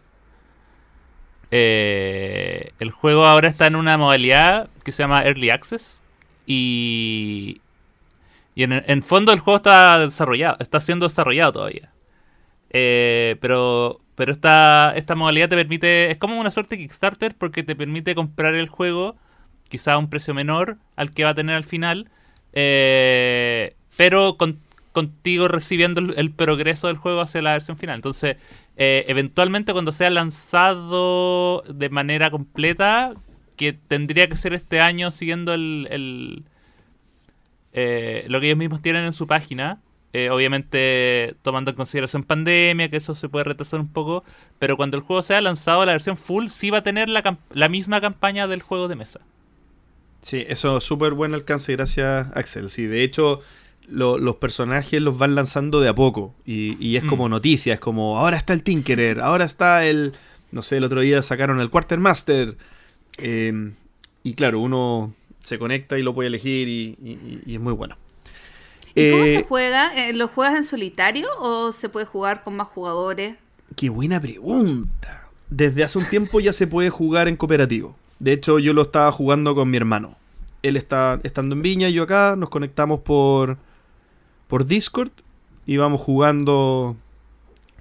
Eh, 1.51 2.73
el 2.79 2.91
juego 2.91 3.25
ahora 3.25 3.47
está 3.47 3.67
en 3.67 3.75
una 3.75 3.97
modalidad 3.97 4.69
que 4.83 4.91
se 4.91 5.03
llama 5.03 5.23
Early 5.23 5.49
Access 5.51 6.01
y, 6.45 7.61
y 8.55 8.63
en, 8.63 8.73
en 8.73 9.03
fondo 9.03 9.31
el 9.31 9.39
juego 9.39 9.57
está 9.57 9.99
desarrollado, 9.99 10.57
está 10.59 10.79
siendo 10.79 11.07
desarrollado 11.07 11.53
todavía. 11.53 11.91
Eh, 12.71 13.37
pero 13.41 14.01
pero 14.19 14.33
esta, 14.33 14.91
esta 14.97 15.15
modalidad 15.15 15.47
te 15.47 15.55
permite, 15.55 16.11
es 16.11 16.17
como 16.17 16.37
una 16.41 16.51
suerte 16.51 16.77
Kickstarter 16.77 17.35
porque 17.37 17.63
te 17.63 17.73
permite 17.73 18.15
comprar 18.15 18.53
el 18.53 18.67
juego 18.67 19.15
quizá 19.69 19.97
un 19.97 20.09
precio 20.09 20.33
menor 20.33 20.77
al 20.95 21.11
que 21.11 21.23
va 21.23 21.31
a 21.31 21.35
tener 21.35 21.55
al 21.55 21.63
final, 21.63 22.09
eh, 22.53 23.75
pero 23.97 24.37
con- 24.37 24.59
contigo 24.91 25.47
recibiendo 25.47 26.01
el, 26.01 26.31
progreso 26.31 26.87
del 26.87 26.97
juego 26.97 27.21
hacia 27.21 27.41
la 27.41 27.53
versión 27.53 27.77
final. 27.77 27.95
Entonces, 27.95 28.37
eh, 28.77 29.05
eventualmente 29.07 29.71
cuando 29.73 29.91
sea 29.91 30.09
lanzado 30.09 31.61
de 31.67 31.89
manera 31.89 32.31
completa, 32.31 33.13
que 33.55 33.73
tendría 33.73 34.27
que 34.29 34.37
ser 34.37 34.53
este 34.53 34.81
año 34.81 35.11
siguiendo 35.11 35.53
el, 35.53 36.43
eh, 37.73 38.25
lo 38.27 38.39
que 38.39 38.47
ellos 38.47 38.57
mismos 38.57 38.81
tienen 38.81 39.05
en 39.05 39.13
su 39.13 39.27
página. 39.27 39.79
eh, 40.11 40.31
obviamente 40.31 41.35
tomando 41.43 41.69
en 41.69 41.77
consideración 41.77 42.23
pandemia, 42.23 42.89
que 42.89 42.97
eso 42.97 43.13
se 43.13 43.29
puede 43.29 43.43
retrasar 43.45 43.79
un 43.79 43.89
poco, 43.93 44.23
pero 44.57 44.75
cuando 44.75 44.97
el 44.97 45.03
juego 45.03 45.21
sea 45.21 45.39
lanzado, 45.39 45.85
la 45.85 45.91
versión 45.91 46.17
full 46.17 46.47
sí 46.47 46.71
va 46.71 46.79
a 46.79 46.83
tener 46.83 47.09
la 47.09 47.69
misma 47.69 48.01
campaña 48.01 48.47
del 48.47 48.63
juego 48.63 48.87
de 48.87 48.95
mesa. 48.95 49.19
Sí, 50.21 50.43
eso 50.47 50.77
es 50.77 50.83
súper 50.83 51.13
buen 51.13 51.33
alcance, 51.33 51.71
gracias 51.73 52.27
Axel. 52.35 52.69
Sí, 52.69 52.85
de 52.85 53.03
hecho, 53.03 53.41
lo- 53.87 54.17
los 54.17 54.35
personajes 54.35 55.01
los 55.01 55.17
van 55.17 55.35
lanzando 55.35 55.79
de 55.79 55.89
a 55.89 55.95
poco. 55.95 56.35
Y, 56.45 56.77
y 56.85 56.97
es 56.97 57.03
como 57.05 57.27
Mm. 57.27 57.31
noticia, 57.31 57.73
es 57.73 57.79
como, 57.79 58.17
ahora 58.17 58.37
está 58.37 58.53
el 58.53 58.63
Tinkerer, 58.63 59.21
ahora 59.21 59.45
está 59.45 59.85
el, 59.85 60.13
no 60.51 60.61
sé, 60.61 60.77
el 60.77 60.83
otro 60.83 61.01
día 61.01 61.21
sacaron 61.21 61.59
el 61.61 61.69
Quartermaster. 61.69 62.57
Eh, 63.17 63.71
y 64.23 64.33
claro, 64.33 64.59
uno 64.59 65.13
se 65.41 65.57
conecta 65.57 65.97
y 65.97 66.03
lo 66.03 66.13
puede 66.13 66.27
elegir 66.27 66.67
y, 66.67 66.97
y- 67.03 67.41
y 67.45 67.55
es 67.55 67.61
muy 67.61 67.73
bueno. 67.73 67.97
¿Y 68.95 69.11
cómo 69.11 69.23
Eh, 69.23 69.33
se 69.35 69.43
juega? 69.43 69.93
Eh, 70.09 70.13
¿Lo 70.13 70.27
juegas 70.27 70.55
en 70.55 70.63
solitario 70.63 71.27
o 71.39 71.71
se 71.71 71.87
puede 71.89 72.05
jugar 72.05 72.43
con 72.43 72.55
más 72.57 72.67
jugadores? 72.67 73.35
Qué 73.75 73.87
buena 73.89 74.19
pregunta. 74.19 75.27
Desde 75.49 75.83
hace 75.83 75.97
un 75.99 76.05
tiempo 76.05 76.39
ya 76.39 76.53
se 76.53 76.67
puede 76.67 76.89
jugar 76.89 77.27
en 77.27 77.35
cooperativo. 77.37 77.95
De 78.19 78.33
hecho, 78.33 78.59
yo 78.59 78.73
lo 78.73 78.83
estaba 78.83 79.11
jugando 79.11 79.55
con 79.55 79.69
mi 79.69 79.77
hermano. 79.77 80.15
él 80.61 80.75
está 80.75 81.19
estando 81.23 81.55
en 81.55 81.61
Viña, 81.61 81.87
yo 81.89 82.03
acá, 82.03 82.35
nos 82.37 82.49
conectamos 82.49 82.99
por, 82.99 83.57
por 84.47 84.65
Discord 84.65 85.11
y 85.65 85.77
vamos 85.77 86.01
jugando, 86.01 86.97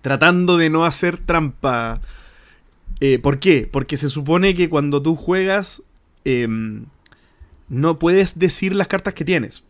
tratando 0.00 0.56
de 0.56 0.70
no 0.70 0.84
hacer 0.84 1.18
trampa. 1.18 2.00
Eh, 3.00 3.18
¿Por 3.18 3.38
qué? 3.40 3.68
Porque 3.70 3.96
se 3.96 4.08
supone 4.08 4.54
que 4.54 4.68
cuando 4.68 5.02
tú 5.02 5.16
juegas 5.16 5.82
em, 6.24 6.84
no 7.68 7.98
puedes 7.98 8.38
decir 8.38 8.74
las 8.74 8.86
cartas 8.88 9.14
que 9.14 9.24
tienes 9.24 9.62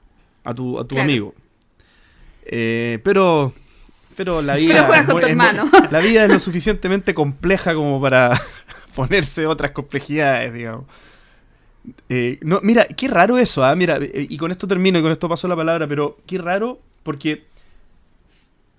a 0.44 0.54
tu, 0.54 0.78
a 0.78 0.82
tu 0.84 0.94
Claro. 0.94 1.04
amigo. 1.04 1.34
Eh, 2.44 2.98
pero, 3.04 3.52
pero 4.16 4.42
la 4.42 4.54
vida, 4.56 5.00
es 5.00 5.06
tu 5.08 5.18
hermano. 5.18 5.70
la 5.90 5.98
vida 6.00 6.25
es 6.25 6.30
lo 6.30 6.38
suficientemente 6.38 7.14
compleja 7.14 7.75
como 7.75 8.00
para 8.00 8.38
ponerse 8.99 9.47
otras 9.47 9.71
complejidades, 9.71 10.52
digamos. 10.52 10.85
Eh, 12.09 12.38
no, 12.43 12.59
mira, 12.64 12.85
qué 12.88 13.07
raro 13.07 13.38
eso, 13.38 13.62
¿ah? 13.64 13.76
Mira, 13.76 13.99
eh, 14.00 14.26
y 14.28 14.37
con 14.37 14.50
esto 14.50 14.67
termino 14.67 14.99
y 14.99 15.02
con 15.02 15.12
esto 15.12 15.28
paso 15.28 15.47
la 15.47 15.55
palabra, 15.55 15.87
pero 15.87 16.19
qué 16.26 16.37
raro 16.38 16.81
porque 17.05 17.45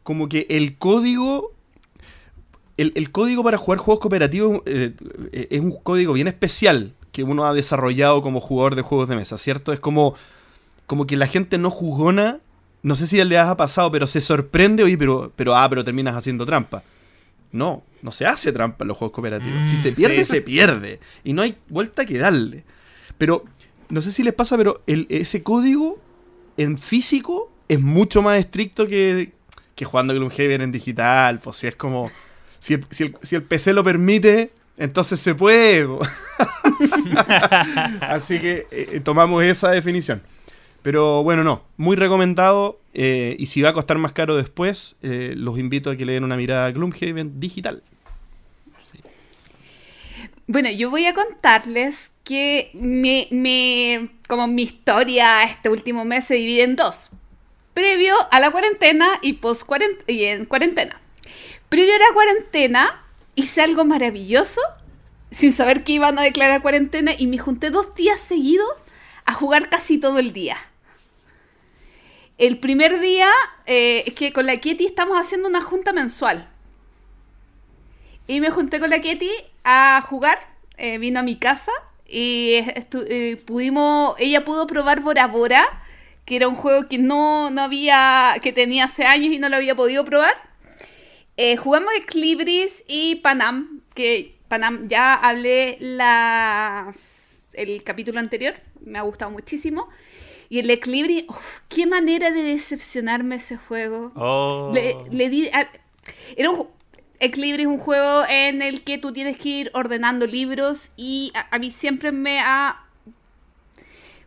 como 0.04 0.28
que 0.28 0.46
el 0.50 0.78
código 0.78 1.54
el, 2.76 2.92
el 2.96 3.12
código 3.12 3.44
para 3.46 3.58
jugar 3.58 3.80
juegos 3.80 4.02
cooperativos 4.02 4.62
eh, 4.66 4.94
eh, 5.32 5.48
es 5.52 5.60
un 5.62 5.72
código 5.72 6.12
bien 6.14 6.28
especial 6.28 6.94
que 7.14 7.24
uno 7.24 7.46
ha 7.46 7.54
desarrollado 7.54 8.22
como 8.22 8.42
jugador 8.42 8.76
de 8.76 8.82
juegos 8.82 9.08
de 9.08 9.16
mesa, 9.16 9.38
¿cierto? 9.38 9.72
Es 9.72 9.80
como, 9.80 10.16
como 10.86 11.08
que 11.08 11.16
la 11.16 11.28
gente 11.28 11.58
no 11.58 11.70
jugona, 11.70 12.40
no 12.84 12.98
sé 12.98 13.08
si 13.08 13.24
le 13.24 13.38
ha 13.38 13.56
pasado, 13.56 13.90
pero 13.90 14.06
se 14.06 14.20
sorprende, 14.20 14.84
oye, 14.84 14.98
pero, 14.98 15.32
pero, 15.36 15.56
ah, 15.56 15.68
pero 15.70 15.86
terminas 15.86 16.16
haciendo 16.16 16.46
trampa. 16.46 16.84
No, 17.52 17.84
no 18.02 18.12
se 18.12 18.26
hace 18.26 18.52
trampa 18.52 18.84
en 18.84 18.90
los 18.90 18.98
juegos 18.98 19.14
cooperativos. 19.16 19.68
si 19.68 19.76
Mm, 19.76 19.82
se 19.82 19.92
pierde, 19.92 20.26
sí. 20.26 20.32
se 20.32 20.42
pierde. 20.42 21.00
Y 21.24 21.34
no 21.34 21.42
hay 21.42 21.58
vuelta 21.68 22.06
que 22.06 22.18
darle. 22.18 22.64
Pero, 23.18 23.46
no 23.90 24.02
sé 24.02 24.12
si 24.12 24.24
les 24.24 24.34
pasa, 24.34 24.58
pero 24.58 24.84
el- 24.88 25.08
ese 25.10 25.44
código 25.44 26.00
en 26.58 26.78
físico 26.80 27.52
es 27.68 27.80
mucho 27.80 28.22
más 28.22 28.40
estricto 28.40 28.88
que, 28.88 29.32
que 29.76 29.86
jugando 29.86 30.14
Gloomhaven 30.14 30.62
en 30.62 30.72
digital. 30.72 31.40
Pues 31.40 31.58
si 31.58 31.68
es 31.68 31.76
como. 31.76 32.12
Si 32.60 32.76
el, 32.76 32.86
si 32.92 33.04
el- 33.06 33.18
si 33.24 33.36
el 33.36 33.44
PC 33.44 33.74
lo 33.74 33.84
permite, 33.84 34.52
entonces 34.78 35.20
se 35.20 35.34
puede. 35.36 35.88
Así 38.02 38.40
que 38.40 38.68
eh, 38.72 39.02
tomamos 39.04 39.44
esa 39.44 39.72
definición. 39.72 40.22
Pero 40.82 41.24
bueno, 41.24 41.44
no. 41.44 41.64
Muy 41.78 41.96
recomendado. 41.96 42.80
eh, 42.94 43.36
y 43.40 43.46
si 43.46 43.62
va 43.62 43.70
a 43.70 43.74
costar 43.74 43.98
más 44.00 44.14
caro 44.14 44.36
después, 44.36 44.96
eh, 45.04 45.34
los 45.38 45.60
invito 45.60 45.90
a 45.92 45.96
que 45.96 46.06
le 46.06 46.14
den 46.14 46.24
una 46.24 46.36
mirada 46.38 46.66
a 46.66 46.72
Gloomhaven 46.72 47.40
digital. 47.40 47.84
Bueno, 50.48 50.70
yo 50.72 50.90
voy 50.90 51.06
a 51.06 51.14
contarles 51.14 52.12
que 52.24 52.72
me, 52.74 53.28
me- 53.32 54.10
como 54.28 54.48
mi 54.48 54.64
historia 54.64 55.44
este 55.44 55.70
último 55.70 56.06
mes 56.06 56.26
se 56.26 56.36
divide 56.36 56.64
en 56.64 56.76
dos. 56.76 57.12
Previo 57.76 58.16
a 58.32 58.40
la 58.40 58.50
cuarentena 58.52 59.08
y 59.22 59.34
post 59.34 59.70
y 60.08 60.24
en 60.26 60.46
cuarentena. 60.46 61.00
Previo 61.70 61.94
a 61.94 62.00
la 62.00 62.14
cuarentena 62.14 63.04
hice 63.36 63.62
algo 63.62 63.86
maravilloso 63.86 64.60
sin 65.32 65.54
saber 65.54 65.84
que 65.84 65.94
iban 65.94 66.18
a 66.18 66.24
declarar 66.24 66.64
cuarentena 66.64 67.12
y 67.16 67.28
me 67.28 67.38
junté 67.38 67.70
dos 67.70 67.94
días 67.94 68.20
seguidos 68.20 68.68
a 69.26 69.34
jugar 69.34 69.70
casi 69.70 70.00
todo 70.00 70.18
el 70.18 70.34
día. 70.34 70.58
El 72.40 72.58
primer 72.58 73.00
día 73.02 73.30
eh, 73.68 74.06
es 74.08 74.14
que 74.16 74.34
con 74.34 74.46
la 74.48 74.58
Kitty 74.58 74.86
estamos 74.86 75.18
haciendo 75.18 75.48
una 75.48 75.62
junta 75.62 75.94
mensual. 75.94 76.50
Y 78.28 78.40
me 78.40 78.50
junté 78.50 78.80
con 78.80 78.90
la 78.90 79.02
Ketty 79.02 79.30
a 79.64 80.02
jugar. 80.10 80.40
eh, 80.78 80.98
vino 80.98 81.20
a 81.20 81.24
mi 81.24 81.36
casa 81.36 81.72
y 82.08 82.54
eh, 82.54 83.38
pudimos, 83.46 84.16
ella 84.18 84.46
pudo 84.46 84.66
probar 84.66 85.02
Bora 85.02 85.28
Bora, 85.28 85.66
que 86.26 86.38
era 86.38 86.48
un 86.48 86.56
juego 86.56 86.88
que 86.88 86.98
no, 86.98 87.50
no 87.52 87.62
había, 87.62 88.36
que 88.42 88.54
tenía 88.54 88.86
hace 88.86 89.04
años 89.04 89.34
y 89.34 89.40
no 89.40 89.50
lo 89.50 89.58
había 89.58 89.76
podido 89.76 90.06
probar. 90.06 90.34
Eh, 91.38 91.58
jugamos 91.58 91.94
Equilibris 91.98 92.84
y 92.88 93.16
Panam, 93.18 93.82
que 93.94 94.38
Panam 94.48 94.88
ya 94.88 95.14
hablé 95.14 95.78
las, 95.82 97.42
el 97.54 97.84
capítulo 97.84 98.20
anterior, 98.20 98.56
me 98.80 98.98
ha 98.98 99.02
gustado 99.02 99.32
muchísimo. 99.32 99.90
Y 100.50 100.60
el 100.60 100.70
Equilibris, 100.70 101.26
uf, 101.28 101.60
qué 101.70 101.86
manera 101.86 102.32
de 102.32 102.42
decepcionarme 102.44 103.36
ese 103.36 103.58
juego. 103.58 104.12
Oh. 104.16 104.72
Le, 104.74 104.96
le 105.12 105.30
di. 105.30 105.48
a- 105.50 105.70
era 106.36 106.50
un. 106.50 106.68
Equilibrio 107.22 107.68
es 107.70 107.74
un 107.76 107.80
juego 107.80 108.24
en 108.30 108.62
el 108.62 108.82
que 108.84 108.98
tú 108.98 109.12
tienes 109.12 109.36
que 109.38 109.50
ir 109.50 109.72
ordenando 109.74 110.26
libros 110.26 110.90
y 110.96 111.32
a, 111.36 111.54
a 111.54 111.60
mí 111.60 111.70
siempre 111.70 112.14
me 112.14 112.40
ha 112.40 112.86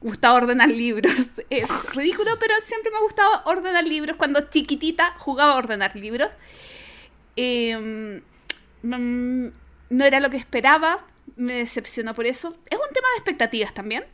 gustado 0.03 0.37
ordenar 0.37 0.69
libros. 0.69 1.13
Es 1.51 1.69
ridículo, 1.95 2.39
pero 2.39 2.55
siempre 2.67 2.91
me 2.91 2.99
ha 2.99 3.01
gustado 3.01 3.43
ordenar 3.47 3.85
libros. 3.87 4.17
Cuando 4.17 4.49
chiquitita 4.51 5.15
jugaba 5.19 5.55
a 5.55 5.57
ordenar 5.57 5.97
libros. 5.97 6.29
Eh, 7.37 8.21
no 8.83 10.05
era 10.05 10.21
lo 10.21 10.31
que 10.31 10.37
esperaba, 10.37 11.05
me 11.37 11.55
decepcionó 11.55 12.15
por 12.15 12.27
eso. 12.27 12.49
Es 12.71 12.79
un 12.79 12.93
tema 12.95 13.09
de 13.15 13.19
expectativas 13.19 13.73
también. 13.75 14.05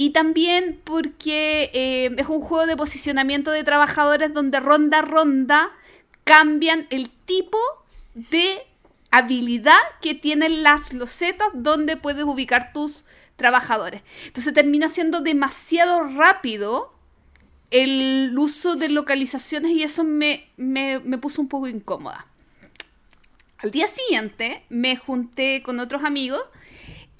Y 0.00 0.12
también 0.12 0.80
porque 0.82 1.70
eh, 1.74 2.14
es 2.16 2.26
un 2.26 2.40
juego 2.40 2.64
de 2.64 2.74
posicionamiento 2.74 3.50
de 3.50 3.64
trabajadores 3.64 4.32
donde 4.32 4.58
ronda 4.58 5.00
a 5.00 5.02
ronda 5.02 5.72
cambian 6.24 6.86
el 6.88 7.10
tipo 7.10 7.58
de 8.14 8.62
habilidad 9.10 9.76
que 10.00 10.14
tienen 10.14 10.62
las 10.62 10.94
losetas 10.94 11.48
donde 11.52 11.98
puedes 11.98 12.24
ubicar 12.24 12.72
tus 12.72 13.04
trabajadores. 13.36 14.00
Entonces 14.24 14.54
termina 14.54 14.88
siendo 14.88 15.20
demasiado 15.20 16.04
rápido 16.04 16.94
el 17.70 18.34
uso 18.38 18.76
de 18.76 18.88
localizaciones 18.88 19.72
y 19.72 19.82
eso 19.82 20.02
me, 20.02 20.48
me, 20.56 21.00
me 21.00 21.18
puso 21.18 21.42
un 21.42 21.48
poco 21.48 21.68
incómoda. 21.68 22.26
Al 23.58 23.70
día 23.70 23.86
siguiente 23.86 24.64
me 24.70 24.96
junté 24.96 25.62
con 25.62 25.78
otros 25.78 26.04
amigos 26.04 26.40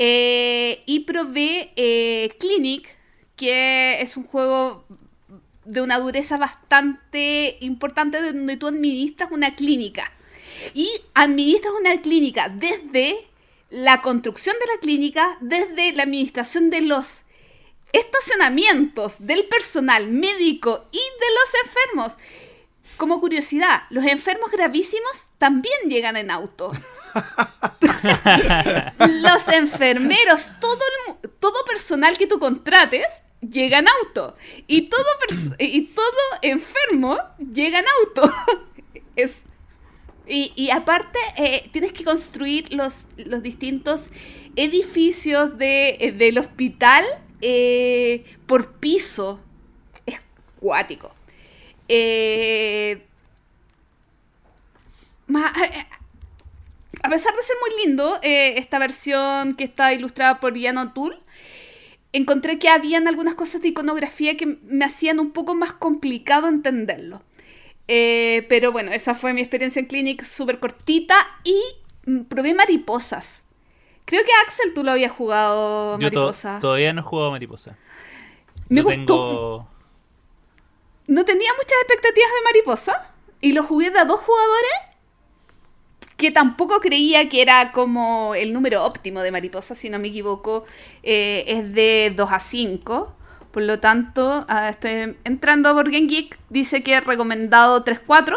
eh, 0.02 0.82
y 0.86 1.00
probé 1.00 1.74
eh, 1.76 2.34
Clinic, 2.38 2.88
que 3.36 4.00
es 4.00 4.16
un 4.16 4.24
juego 4.24 4.86
de 5.66 5.82
una 5.82 5.98
dureza 5.98 6.38
bastante 6.38 7.58
importante 7.60 8.22
donde 8.22 8.56
tú 8.56 8.68
administras 8.68 9.30
una 9.30 9.54
clínica. 9.54 10.10
Y 10.72 10.88
administras 11.12 11.74
una 11.78 12.00
clínica 12.00 12.48
desde 12.48 13.28
la 13.68 14.00
construcción 14.00 14.56
de 14.58 14.74
la 14.74 14.80
clínica, 14.80 15.36
desde 15.42 15.92
la 15.92 16.04
administración 16.04 16.70
de 16.70 16.80
los 16.80 17.24
estacionamientos 17.92 19.16
del 19.18 19.44
personal 19.44 20.08
médico 20.08 20.86
y 20.92 20.96
de 20.96 21.26
los 21.34 21.54
enfermos. 21.66 22.16
Como 23.00 23.18
curiosidad, 23.18 23.84
los 23.88 24.04
enfermos 24.04 24.50
gravísimos 24.50 25.10
también 25.38 25.88
llegan 25.88 26.18
en 26.18 26.30
auto. 26.30 26.70
los 28.98 29.48
enfermeros, 29.48 30.50
todo, 30.60 30.78
el 31.22 31.30
todo 31.40 31.64
personal 31.64 32.18
que 32.18 32.26
tú 32.26 32.38
contrates 32.38 33.06
llega 33.40 33.78
en 33.78 33.86
auto. 33.88 34.36
Y 34.66 34.90
todo, 34.90 35.06
y 35.58 35.86
todo 35.86 36.04
enfermo 36.42 37.16
llega 37.38 37.78
en 37.78 37.86
auto. 38.00 38.30
es, 39.16 39.44
y, 40.26 40.52
y 40.54 40.68
aparte, 40.68 41.18
eh, 41.38 41.70
tienes 41.72 41.94
que 41.94 42.04
construir 42.04 42.70
los, 42.74 43.06
los 43.16 43.42
distintos 43.42 44.10
edificios 44.56 45.56
de, 45.56 46.16
del 46.18 46.36
hospital 46.36 47.06
eh, 47.40 48.26
por 48.44 48.74
piso. 48.74 49.40
Es 50.04 50.20
cuático. 50.60 51.14
Eh, 51.92 53.02
ma- 55.26 55.52
eh, 55.64 55.86
a 57.02 57.08
pesar 57.08 57.34
de 57.34 57.42
ser 57.42 57.56
muy 57.60 57.84
lindo, 57.84 58.18
eh, 58.22 58.54
esta 58.58 58.78
versión 58.78 59.54
que 59.54 59.64
está 59.64 59.92
ilustrada 59.92 60.38
por 60.40 60.56
Yano 60.56 60.92
Tool, 60.92 61.18
encontré 62.12 62.58
que 62.58 62.68
habían 62.68 63.08
algunas 63.08 63.34
cosas 63.34 63.62
de 63.62 63.68
iconografía 63.68 64.36
que 64.36 64.46
me 64.64 64.84
hacían 64.84 65.18
un 65.20 65.32
poco 65.32 65.54
más 65.54 65.72
complicado 65.72 66.48
entenderlo. 66.48 67.22
Eh, 67.88 68.46
pero 68.48 68.70
bueno, 68.70 68.92
esa 68.92 69.14
fue 69.14 69.32
mi 69.32 69.40
experiencia 69.40 69.80
en 69.80 69.86
Clinic, 69.86 70.24
súper 70.24 70.60
cortita 70.60 71.16
y 71.44 71.60
mm, 72.06 72.20
probé 72.24 72.54
mariposas. 72.54 73.42
Creo 74.04 74.22
que 74.24 74.30
Axel 74.46 74.74
tú 74.74 74.84
lo 74.84 74.92
habías 74.92 75.12
jugado 75.12 75.98
Yo 75.98 76.10
to- 76.10 76.20
mariposa. 76.20 76.58
todavía 76.60 76.92
no 76.92 77.00
he 77.00 77.04
jugado 77.04 77.30
mariposa. 77.32 77.76
Me 78.68 78.82
no 78.82 78.84
gustó. 78.84 78.98
tengo. 79.06 79.69
No 81.10 81.24
tenía 81.24 81.52
muchas 81.54 81.76
expectativas 81.82 82.30
de 82.30 82.44
mariposa 82.44 83.12
y 83.40 83.52
lo 83.52 83.64
jugué 83.64 83.90
de 83.90 83.98
a 83.98 84.04
dos 84.04 84.20
jugadores 84.20 84.70
que 86.16 86.30
tampoco 86.30 86.78
creía 86.78 87.28
que 87.28 87.42
era 87.42 87.72
como 87.72 88.36
el 88.36 88.52
número 88.52 88.84
óptimo 88.84 89.20
de 89.20 89.32
mariposa, 89.32 89.74
si 89.74 89.90
no 89.90 89.98
me 89.98 90.08
equivoco, 90.08 90.66
eh, 91.02 91.44
es 91.48 91.72
de 91.72 92.12
2 92.14 92.30
a 92.30 92.38
5. 92.38 93.16
Por 93.50 93.62
lo 93.62 93.80
tanto, 93.80 94.44
ah, 94.48 94.68
estoy 94.68 95.16
entrando 95.24 95.70
a 95.70 95.72
Game 95.82 96.06
Geek, 96.06 96.38
dice 96.48 96.84
que 96.84 96.98
es 96.98 97.04
recomendado 97.04 97.84
3-4. 97.84 98.36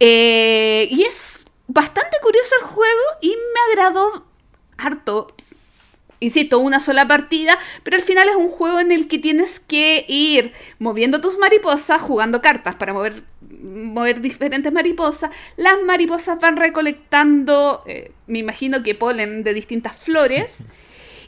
Eh, 0.00 0.88
y 0.90 1.04
es 1.04 1.44
bastante 1.68 2.18
curioso 2.20 2.54
el 2.60 2.66
juego 2.66 3.02
y 3.22 3.28
me 3.30 3.72
agradó 3.72 4.26
harto. 4.76 5.34
Insisto, 6.20 6.58
una 6.58 6.80
sola 6.80 7.06
partida, 7.06 7.58
pero 7.82 7.96
al 7.96 8.02
final 8.02 8.28
es 8.28 8.36
un 8.36 8.48
juego 8.48 8.80
en 8.80 8.92
el 8.92 9.08
que 9.08 9.18
tienes 9.18 9.60
que 9.60 10.04
ir 10.08 10.52
moviendo 10.78 11.20
tus 11.20 11.38
mariposas, 11.38 12.00
jugando 12.00 12.40
cartas 12.42 12.74
para 12.74 12.92
mover, 12.92 13.22
mover 13.62 14.20
diferentes 14.20 14.72
mariposas. 14.72 15.30
Las 15.56 15.82
mariposas 15.84 16.40
van 16.40 16.56
recolectando, 16.56 17.82
eh, 17.86 18.12
me 18.26 18.38
imagino 18.38 18.82
que 18.82 18.94
polen 18.94 19.44
de 19.44 19.54
distintas 19.54 19.96
flores. 19.96 20.58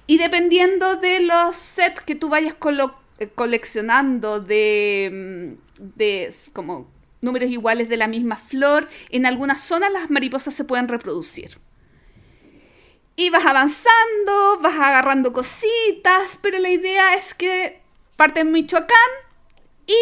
Y 0.07 0.19
dependiendo 0.19 0.97
de 0.97 1.21
los 1.21 1.55
sets 1.55 2.01
que 2.01 2.17
tú 2.17 2.29
vayas 2.29 2.57
eh, 3.21 3.29
coleccionando 3.33 4.41
de, 4.41 5.57
mm, 5.79 5.83
de 5.97 6.35
como 6.53 6.91
números 7.21 7.49
iguales 7.49 7.89
de 7.89 7.97
la 7.97 8.09
misma 8.09 8.37
flor, 8.37 8.89
en 9.11 9.25
algunas 9.25 9.63
zonas 9.63 9.93
las 9.93 10.11
mariposas 10.11 10.55
se 10.55 10.65
pueden 10.65 10.89
reproducir. 10.89 11.59
Y 13.21 13.29
vas 13.29 13.45
avanzando, 13.45 14.61
vas 14.63 14.77
agarrando 14.77 15.35
cositas, 15.35 16.39
pero 16.41 16.59
la 16.59 16.71
idea 16.71 17.13
es 17.17 17.35
que 17.35 17.83
parte 18.17 18.41
en 18.41 18.51
Michoacán 18.51 19.11
y 19.87 19.95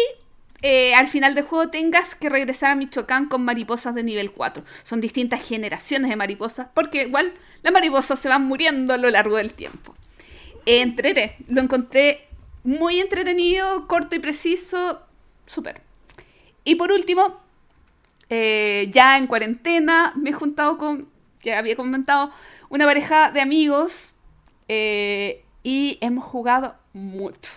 eh, 0.61 0.95
al 0.95 1.09
final 1.09 1.35
del 1.35 1.43
juego 1.43 1.69
tengas 1.69 2.15
que 2.15 2.29
regresar 2.29 2.71
a 2.71 2.75
Michoacán 2.75 3.27
con 3.27 3.43
mariposas 3.43 3.93
de 3.93 4.03
nivel 4.03 4.31
4. 4.31 4.63
Son 4.83 5.01
distintas 5.01 5.45
generaciones 5.45 6.09
de 6.09 6.15
mariposas, 6.15 6.67
porque 6.73 7.01
igual 7.01 7.33
las 7.61 7.73
mariposas 7.73 8.19
se 8.19 8.29
van 8.29 8.45
muriendo 8.45 8.93
a 8.93 8.97
lo 8.97 9.09
largo 9.09 9.35
del 9.35 9.51
tiempo. 9.51 9.97
Entrete, 10.65 11.35
lo 11.49 11.59
encontré 11.59 12.25
muy 12.63 13.01
entretenido, 13.01 13.85
corto 13.89 14.15
y 14.15 14.19
preciso, 14.19 15.01
súper. 15.45 15.81
Y 16.63 16.75
por 16.75 16.93
último, 16.93 17.41
eh, 18.29 18.87
ya 18.93 19.17
en 19.17 19.27
cuarentena 19.27 20.13
me 20.15 20.29
he 20.29 20.33
juntado 20.33 20.77
con, 20.77 21.09
ya 21.43 21.59
había 21.59 21.75
comentado, 21.75 22.31
una 22.69 22.85
pareja 22.85 23.31
de 23.31 23.41
amigos 23.41 24.13
eh, 24.67 25.43
y 25.63 25.97
hemos 26.01 26.23
jugado 26.23 26.75
mucho. 26.93 27.49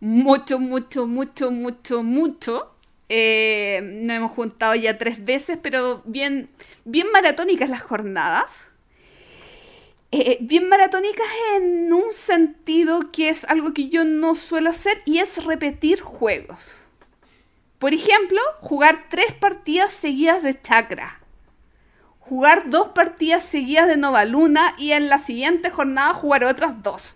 Mucho, 0.00 0.58
mucho, 0.58 1.06
mucho, 1.06 1.50
mucho, 1.50 2.02
mucho. 2.02 2.72
Eh, 3.08 3.80
nos 3.82 4.16
hemos 4.16 4.32
juntado 4.32 4.74
ya 4.74 4.98
tres 4.98 5.24
veces, 5.24 5.58
pero 5.62 6.02
bien, 6.06 6.50
bien 6.84 7.06
maratónicas 7.12 7.68
las 7.70 7.82
jornadas. 7.82 8.70
Eh, 10.12 10.38
bien 10.40 10.68
maratónicas 10.68 11.26
en 11.56 11.92
un 11.92 12.12
sentido 12.12 13.10
que 13.12 13.28
es 13.28 13.44
algo 13.44 13.74
que 13.74 13.88
yo 13.88 14.04
no 14.04 14.34
suelo 14.34 14.70
hacer 14.70 15.02
y 15.04 15.18
es 15.18 15.44
repetir 15.44 16.00
juegos. 16.00 16.76
Por 17.78 17.92
ejemplo, 17.92 18.40
jugar 18.60 19.06
tres 19.10 19.34
partidas 19.34 19.92
seguidas 19.92 20.42
de 20.42 20.60
Chakra 20.60 21.20
jugar 22.28 22.70
dos 22.70 22.88
partidas 22.88 23.44
seguidas 23.44 23.86
de 23.86 23.96
Nova 23.96 24.24
Luna 24.24 24.74
y 24.78 24.92
en 24.92 25.08
la 25.08 25.18
siguiente 25.18 25.70
jornada 25.70 26.12
jugar 26.12 26.44
otras 26.44 26.82
dos. 26.82 27.14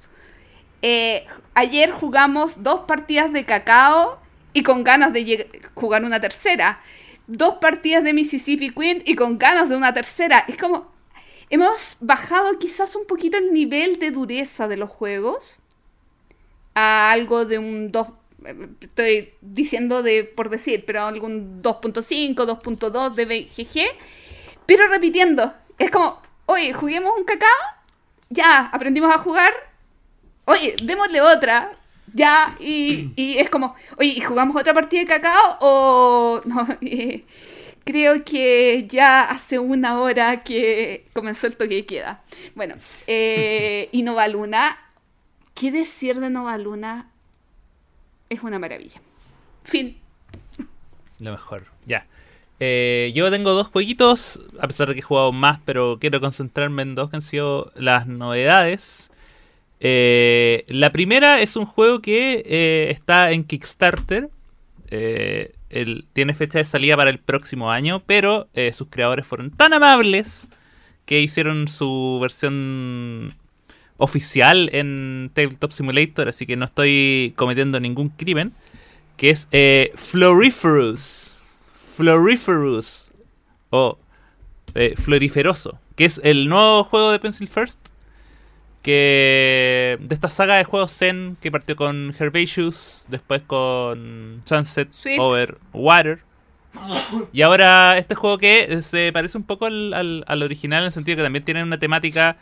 Eh, 0.82 1.26
ayer 1.54 1.90
jugamos 1.90 2.62
dos 2.62 2.80
partidas 2.80 3.32
de 3.32 3.44
cacao 3.44 4.20
y 4.52 4.62
con 4.62 4.84
ganas 4.84 5.12
de 5.12 5.48
jugar 5.74 6.04
una 6.04 6.20
tercera. 6.20 6.80
Dos 7.26 7.56
partidas 7.56 8.04
de 8.04 8.12
Mississippi 8.12 8.70
Queen 8.70 9.02
y 9.04 9.14
con 9.14 9.38
ganas 9.38 9.68
de 9.68 9.76
una 9.76 9.92
tercera. 9.92 10.44
Es 10.48 10.56
como, 10.56 10.90
hemos 11.48 11.96
bajado 12.00 12.58
quizás 12.58 12.94
un 12.94 13.06
poquito 13.06 13.36
el 13.36 13.52
nivel 13.52 13.98
de 13.98 14.10
dureza 14.10 14.68
de 14.68 14.76
los 14.76 14.90
juegos 14.90 15.58
a 16.74 17.10
algo 17.10 17.44
de 17.44 17.58
un 17.58 17.90
2. 17.90 18.08
Estoy 18.80 19.34
diciendo 19.40 20.02
de 20.02 20.24
por 20.24 20.50
decir, 20.50 20.84
pero 20.86 21.02
algún 21.02 21.62
2.5, 21.62 22.34
2.2 22.34 23.14
de 23.14 23.24
BGG 23.26 23.80
pero 24.70 24.86
repitiendo. 24.86 25.52
Es 25.80 25.90
como, 25.90 26.22
oye, 26.46 26.72
juguemos 26.72 27.12
un 27.18 27.24
cacao. 27.24 27.48
Ya, 28.28 28.66
aprendimos 28.66 29.12
a 29.12 29.18
jugar. 29.18 29.52
Oye, 30.44 30.76
démosle 30.84 31.20
otra. 31.20 31.72
Ya, 32.14 32.56
y, 32.60 33.36
es 33.36 33.50
como, 33.50 33.74
oye, 33.96 34.10
¿y 34.10 34.20
jugamos 34.20 34.54
otra 34.54 34.72
partida 34.72 35.00
de 35.00 35.06
cacao? 35.08 35.58
O 35.60 36.40
no, 36.44 36.68
creo 37.82 38.24
que 38.24 38.86
ya 38.86 39.22
hace 39.22 39.58
una 39.58 40.00
hora 40.00 40.44
que 40.44 41.04
comenzó 41.14 41.48
el 41.48 41.56
toque 41.56 41.74
de 41.74 41.86
queda. 41.86 42.22
Bueno, 42.54 42.76
eh, 43.08 43.88
y 43.90 44.04
Nova 44.04 44.28
Luna, 44.28 44.78
¿qué 45.54 45.72
decir 45.72 46.20
de 46.20 46.30
Nova 46.30 46.56
Luna? 46.58 47.10
Es 48.28 48.44
una 48.44 48.60
maravilla. 48.60 49.00
Fin. 49.64 49.98
Lo 51.18 51.32
mejor, 51.32 51.66
ya. 51.86 52.06
Eh, 52.62 53.10
yo 53.14 53.30
tengo 53.30 53.52
dos 53.52 53.68
jueguitos, 53.68 54.38
a 54.60 54.66
pesar 54.66 54.88
de 54.88 54.94
que 54.94 55.00
he 55.00 55.02
jugado 55.02 55.32
más, 55.32 55.60
pero 55.64 55.98
quiero 55.98 56.20
concentrarme 56.20 56.82
en 56.82 56.94
dos 56.94 57.08
que 57.08 57.16
han 57.16 57.22
sido 57.22 57.72
las 57.74 58.06
novedades. 58.06 59.10
Eh, 59.80 60.66
la 60.68 60.92
primera 60.92 61.40
es 61.40 61.56
un 61.56 61.64
juego 61.64 62.02
que 62.02 62.42
eh, 62.44 62.90
está 62.90 63.32
en 63.32 63.44
Kickstarter. 63.44 64.28
tiene 66.12 66.34
fecha 66.34 66.58
de 66.58 66.64
salida 66.66 66.96
para 66.98 67.10
el 67.10 67.18
próximo 67.18 67.70
año, 67.70 68.02
pero 68.04 68.48
sus 68.72 68.88
creadores 68.88 69.26
fueron 69.26 69.50
tan 69.50 69.72
amables 69.72 70.46
que 71.06 71.20
hicieron 71.20 71.66
su 71.66 72.18
versión 72.20 73.34
oficial 73.96 74.68
en 74.72 75.30
Tabletop 75.32 75.72
Simulator, 75.72 76.28
así 76.28 76.46
que 76.46 76.56
no 76.56 76.66
estoy 76.66 77.32
cometiendo 77.36 77.80
ningún 77.80 78.10
crimen. 78.10 78.52
Que 79.16 79.30
es 79.30 79.48
Floriferous. 79.96 81.29
Floriferous 82.00 83.12
o 83.68 83.98
eh, 84.74 84.94
Floriferoso, 84.96 85.78
que 85.96 86.06
es 86.06 86.18
el 86.24 86.48
nuevo 86.48 86.84
juego 86.84 87.10
de 87.10 87.18
Pencil 87.18 87.46
First 87.46 87.90
que 88.82 89.98
de 90.00 90.14
esta 90.14 90.30
saga 90.30 90.56
de 90.56 90.64
juegos 90.64 90.96
Zen 90.96 91.36
que 91.42 91.52
partió 91.52 91.76
con 91.76 92.14
Herbaceous, 92.18 93.04
después 93.10 93.42
con 93.46 94.40
Sunset 94.46 94.88
Over 95.18 95.58
Water. 95.74 96.20
Y 97.34 97.42
ahora 97.42 97.98
este 97.98 98.14
juego 98.14 98.38
que 98.38 98.80
se 98.80 99.12
parece 99.12 99.36
un 99.36 99.44
poco 99.44 99.66
al, 99.66 100.24
original 100.42 100.80
en 100.80 100.86
el 100.86 100.92
sentido 100.92 101.16
que 101.16 101.22
también 101.22 101.44
tiene 101.44 101.62
una 101.62 101.78
temática 101.78 102.38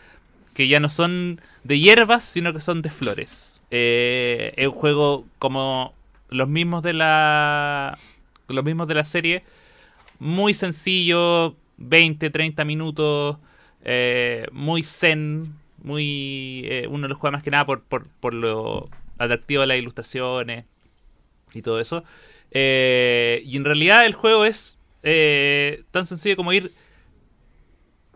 que 0.54 0.68
ya 0.68 0.78
no 0.78 0.88
son 0.88 1.40
de 1.64 1.80
hierbas, 1.80 2.22
sino 2.22 2.52
que 2.52 2.60
son 2.60 2.80
de 2.80 2.90
flores. 2.90 3.60
Eh, 3.72 4.54
es 4.56 4.68
un 4.68 4.74
juego 4.74 5.24
como 5.40 5.94
los 6.28 6.48
mismos 6.48 6.84
de 6.84 6.92
la 6.92 7.98
los 8.48 8.64
mismos 8.64 8.88
de 8.88 8.94
la 8.94 9.04
serie. 9.04 9.42
Muy 10.18 10.54
sencillo, 10.54 11.56
20, 11.78 12.30
30 12.30 12.64
minutos, 12.64 13.38
eh, 13.84 14.46
muy 14.52 14.82
zen, 14.82 15.54
muy 15.82 16.62
eh, 16.64 16.86
uno 16.90 17.08
los 17.08 17.18
juega 17.18 17.32
más 17.32 17.42
que 17.42 17.50
nada 17.50 17.64
por, 17.66 17.82
por, 17.82 18.34
lo 18.34 18.88
atractivo 19.16 19.62
de 19.62 19.68
las 19.68 19.78
ilustraciones 19.78 20.64
y 21.54 21.62
todo 21.62 21.80
eso. 21.80 22.04
Eh, 22.50 23.42
y 23.44 23.56
en 23.56 23.64
realidad 23.64 24.06
el 24.06 24.14
juego 24.14 24.44
es 24.44 24.78
tan 25.90 26.04
sencillo 26.04 26.36
como 26.36 26.52
ir 26.52 26.70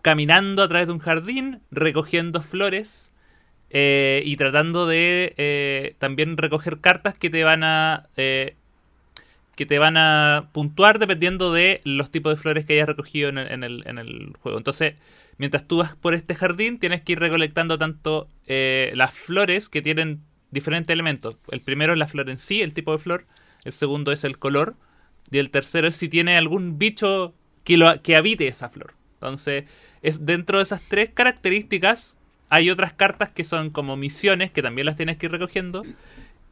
caminando 0.02 0.62
a 0.62 0.68
través 0.68 0.88
de 0.88 0.92
un 0.92 0.98
jardín, 0.98 1.62
recogiendo 1.70 2.42
flores 2.42 3.12
y 3.70 4.36
tratando 4.36 4.86
de 4.86 5.96
también 5.98 6.36
recoger 6.36 6.80
cartas 6.80 7.14
que 7.14 7.30
te 7.30 7.44
van 7.44 7.64
a 7.64 8.08
te 9.66 9.78
van 9.78 9.96
a 9.96 10.50
puntuar 10.52 10.98
dependiendo 10.98 11.52
de 11.52 11.80
los 11.84 12.10
tipos 12.10 12.32
de 12.32 12.40
flores 12.40 12.64
que 12.64 12.74
hayas 12.74 12.88
recogido 12.88 13.28
en 13.28 13.38
el, 13.38 14.32
juego. 14.40 14.58
Entonces, 14.58 14.94
mientras 15.38 15.66
tú 15.66 15.78
vas 15.78 15.94
por 15.96 16.14
este 16.14 16.34
jardín, 16.34 16.78
tienes 16.78 17.02
que 17.02 17.12
ir 17.12 17.20
recolectando 17.20 17.78
tanto 17.78 18.28
eh, 18.46 18.92
las 18.94 19.12
flores 19.12 19.68
que 19.68 19.82
tienen 19.82 20.22
diferentes 20.50 20.92
elementos. 20.92 21.38
El 21.50 21.60
primero 21.60 21.92
es 21.92 21.98
la 21.98 22.08
flor 22.08 22.30
en 22.30 22.38
sí, 22.38 22.62
el 22.62 22.74
tipo 22.74 22.92
de 22.92 22.98
flor. 22.98 23.26
El 23.64 23.72
segundo 23.72 24.12
es 24.12 24.24
el 24.24 24.38
color. 24.38 24.76
Y 25.30 25.38
el 25.38 25.50
tercero 25.50 25.88
es 25.88 25.96
si 25.96 26.08
tiene 26.08 26.36
algún 26.36 26.78
bicho 26.78 27.34
que, 27.64 27.76
lo, 27.76 28.00
que 28.02 28.16
habite 28.16 28.46
esa 28.46 28.68
flor. 28.68 28.94
Entonces, 29.14 29.64
es 30.02 30.26
dentro 30.26 30.58
de 30.58 30.64
esas 30.64 30.82
tres 30.88 31.10
características, 31.14 32.18
hay 32.48 32.70
otras 32.70 32.92
cartas 32.92 33.30
que 33.30 33.44
son 33.44 33.70
como 33.70 33.96
misiones 33.96 34.50
que 34.50 34.62
también 34.62 34.84
las 34.84 34.96
tienes 34.96 35.16
que 35.16 35.26
ir 35.26 35.32
recogiendo. 35.32 35.84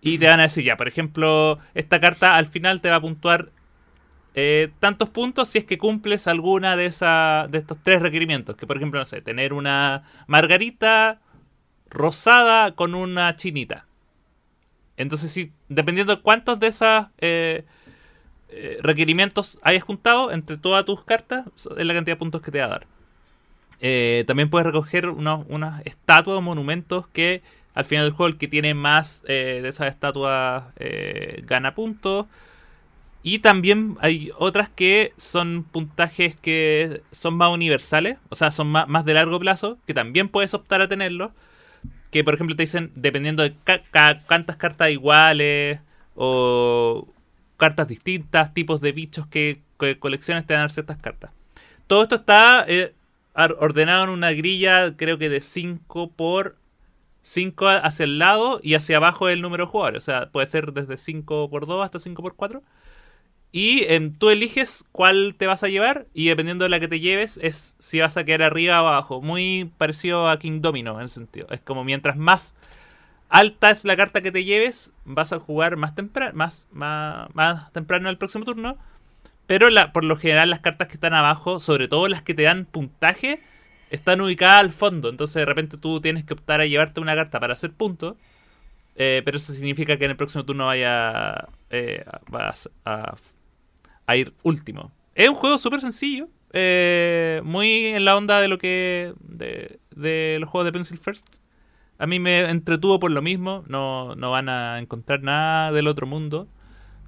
Y 0.02 0.18
te 0.18 0.26
van 0.26 0.40
a 0.40 0.44
decir, 0.44 0.64
ya, 0.64 0.76
por 0.76 0.88
ejemplo, 0.88 1.58
esta 1.74 2.00
carta 2.00 2.36
al 2.36 2.46
final 2.46 2.80
te 2.80 2.88
va 2.88 2.96
a 2.96 3.00
puntuar 3.00 3.50
eh, 4.34 4.70
tantos 4.78 5.08
puntos 5.08 5.48
si 5.48 5.58
es 5.58 5.64
que 5.64 5.76
cumples 5.76 6.28
alguna 6.28 6.76
de, 6.76 6.86
esa, 6.86 7.46
de 7.50 7.58
estos 7.58 7.78
tres 7.82 8.00
requerimientos. 8.00 8.56
Que 8.56 8.66
por 8.66 8.76
ejemplo, 8.76 8.98
no 8.98 9.06
sé, 9.06 9.20
tener 9.20 9.52
una 9.52 10.04
margarita 10.26 11.20
rosada 11.90 12.74
con 12.74 12.94
una 12.94 13.34
chinita. 13.36 13.86
Entonces, 14.96 15.32
si, 15.32 15.52
dependiendo 15.68 16.16
de 16.16 16.22
cuántos 16.22 16.58
de 16.60 16.68
esos 16.68 17.06
eh, 17.18 17.64
eh, 18.48 18.78
requerimientos 18.82 19.58
hayas 19.62 19.82
juntado 19.82 20.30
entre 20.30 20.56
todas 20.56 20.84
tus 20.84 21.04
cartas, 21.04 21.46
es 21.56 21.84
la 21.84 21.94
cantidad 21.94 22.16
de 22.16 22.18
puntos 22.18 22.42
que 22.42 22.50
te 22.50 22.60
va 22.60 22.66
a 22.66 22.68
dar. 22.68 22.86
también 24.26 24.50
puedes 24.50 24.66
recoger 24.66 25.08
unos, 25.08 25.44
unas 25.48 25.84
estatuas 25.84 26.38
o 26.38 26.42
monumentos 26.42 27.06
que 27.08 27.42
al 27.74 27.85
final 27.85 28.04
del 28.06 28.12
juego 28.14 28.28
el 28.33 28.38
que 28.38 28.48
tiene 28.48 28.74
más 28.74 29.24
eh, 29.28 29.61
de 29.62 29.68
esas 29.68 29.88
estatuas 29.88 30.64
eh, 30.76 31.42
gana 31.46 31.74
puntos. 31.74 32.26
Y 33.22 33.40
también 33.40 33.96
hay 34.00 34.30
otras 34.38 34.70
que 34.70 35.12
son 35.18 35.64
puntajes 35.64 36.37
que 36.37 37.02
son 37.12 37.35
más 37.35 37.50
universales, 37.52 38.16
o 38.30 38.35
sea, 38.35 38.50
son 38.50 38.68
más, 38.68 39.04
de 39.04 39.14
largo 39.14 39.38
plazo, 39.38 39.78
que 39.87 39.92
también 39.94 40.28
puedes 40.28 40.54
optar 40.54 40.80
a 40.80 40.88
tenerlos. 40.88 41.33
que 42.11 42.24
por 42.24 42.35
ejemplo 42.35 42.56
te 42.56 42.64
dicen, 42.64 42.92
dependiendo 42.96 43.42
de 43.42 43.54
ca- 43.64 44.18
cuántas 44.26 44.56
cartas 44.56 44.90
iguales 44.90 45.80
o 46.16 47.09
cartas 47.56 47.88
distintas, 47.88 48.54
tipos 48.54 48.80
de 48.80 48.92
bichos 48.92 49.26
que, 49.28 49.61
colecciones 50.00 50.46
te 50.46 50.54
dan 50.54 50.70
ciertas 50.70 50.98
cartas. 50.98 51.30
Todo 51.87 52.02
esto 52.04 52.16
está 52.16 52.64
eh, 52.68 52.94
ordenado 53.61 54.04
en 54.04 54.11
una 54.11 54.33
grilla, 54.33 54.96
creo 54.96 55.18
que 55.18 55.28
de 55.28 55.40
5 55.40 56.11
por 56.11 56.56
5 57.22 57.68
hacia 57.68 58.04
el 58.04 58.18
lado 58.18 58.61
y 58.62 58.74
hacia 58.74 58.96
abajo 58.96 59.28
el 59.28 59.42
número 59.42 59.66
de 59.66 59.70
jugadores. 59.70 60.02
O 60.02 60.06
sea, 60.06 60.30
puede 60.30 60.46
ser 60.46 60.72
desde 60.72 60.96
5 60.96 61.50
por 61.50 61.66
2 61.66 61.85
hasta 61.85 61.98
5 61.98 62.22
por 62.22 62.37
4. 62.37 62.62
Y 63.52 63.85
em, 63.92 64.14
tú 64.14 64.30
eliges 64.30 64.85
cuál 64.92 65.35
te 65.37 65.46
vas 65.46 65.64
a 65.64 65.68
llevar 65.68 66.06
y 66.14 66.28
dependiendo 66.28 66.64
de 66.64 66.68
la 66.68 66.78
que 66.78 66.87
te 66.87 67.00
lleves 67.00 67.38
es 67.42 67.74
si 67.80 67.98
vas 68.00 68.16
a 68.16 68.24
quedar 68.24 68.42
arriba 68.42 68.83
o 68.83 68.87
abajo. 68.87 69.20
Muy 69.20 69.72
parecido 69.76 70.28
a 70.28 70.38
King 70.38 70.61
Domino 70.61 70.98
en 71.00 71.06
ese 71.06 71.16
sentido. 71.16 71.48
Es 71.50 71.61
como 71.61 71.83
mientras 71.85 72.16
más 72.16 72.54
alta 73.28 73.70
es 73.70 73.85
la 73.85 73.96
carta 73.96 74.20
que 74.20 74.33
te 74.33 74.44
lleves, 74.44 74.92
vas 75.04 75.33
a 75.33 75.40
jugar 75.40 75.76
más 75.76 75.94
temprano, 75.94 76.33
más, 76.35 76.68
más, 76.72 77.35
más 77.35 77.72
temprano 77.72 78.09
el 78.09 78.18
próximo 78.18 78.44
turno. 78.44 78.76
Pero 79.46 79.68
por 79.92 80.04
lo 80.04 80.16
general 80.16 80.50
las 80.50 80.61
cartas 80.61 80.87
que 80.87 80.94
están 80.94 81.14
abajo, 81.14 81.59
sobre 81.59 81.88
todo 81.88 82.06
las 82.06 82.22
que 82.22 82.35
te 82.35 82.42
dan 82.42 82.66
puntaje, 82.66 83.42
están 83.90 84.20
ubicadas 84.20 84.61
al 84.61 84.70
fondo. 84.72 85.09
Entonces 85.11 85.37
de 85.37 85.46
repente 85.46 85.76
tú 85.79 86.00
tienes 86.00 86.24
que 86.24 86.35
optar 86.35 86.61
a 86.61 86.66
llevarte 86.66 87.00
una 87.00 87.14
carta 87.16 87.40
para 87.40 87.55
hacer 87.55 87.72
puntos. 87.72 88.16
eh, 88.96 89.22
pero 89.24 89.37
eso 89.38 89.53
significa 89.55 89.96
que 89.98 90.05
en 90.07 90.12
el 90.12 90.16
próximo 90.16 90.44
turno 90.44 90.66
vaya 90.66 91.48
eh, 91.70 92.05
vas 92.29 92.70
a, 92.85 93.14
a 94.07 94.16
ir 94.16 94.35
último. 94.42 94.92
Es 95.14 95.29
un 95.29 95.35
juego 95.35 95.59
súper 95.59 95.81
sencillo. 95.81 96.29
eh, 96.53 97.40
muy 97.44 97.87
en 97.87 98.05
la 98.05 98.16
onda 98.16 98.40
de 98.40 98.48
lo 98.48 98.59
que. 98.59 99.14
de, 99.20 100.38
los 100.40 100.48
juegos 100.50 100.66
de 100.66 100.72
Pencil 100.72 100.98
First. 100.98 101.37
A 101.98 102.07
mí 102.07 102.18
me 102.20 102.40
entretuvo 102.50 102.98
por 103.00 103.11
lo 103.11 103.22
mismo. 103.22 103.64
No, 103.68 104.14
no 104.16 104.31
van 104.31 104.48
a 104.48 104.79
encontrar 104.79 105.22
nada 105.22 105.72
del 105.72 105.87
otro 105.88 106.07
mundo. 106.07 106.48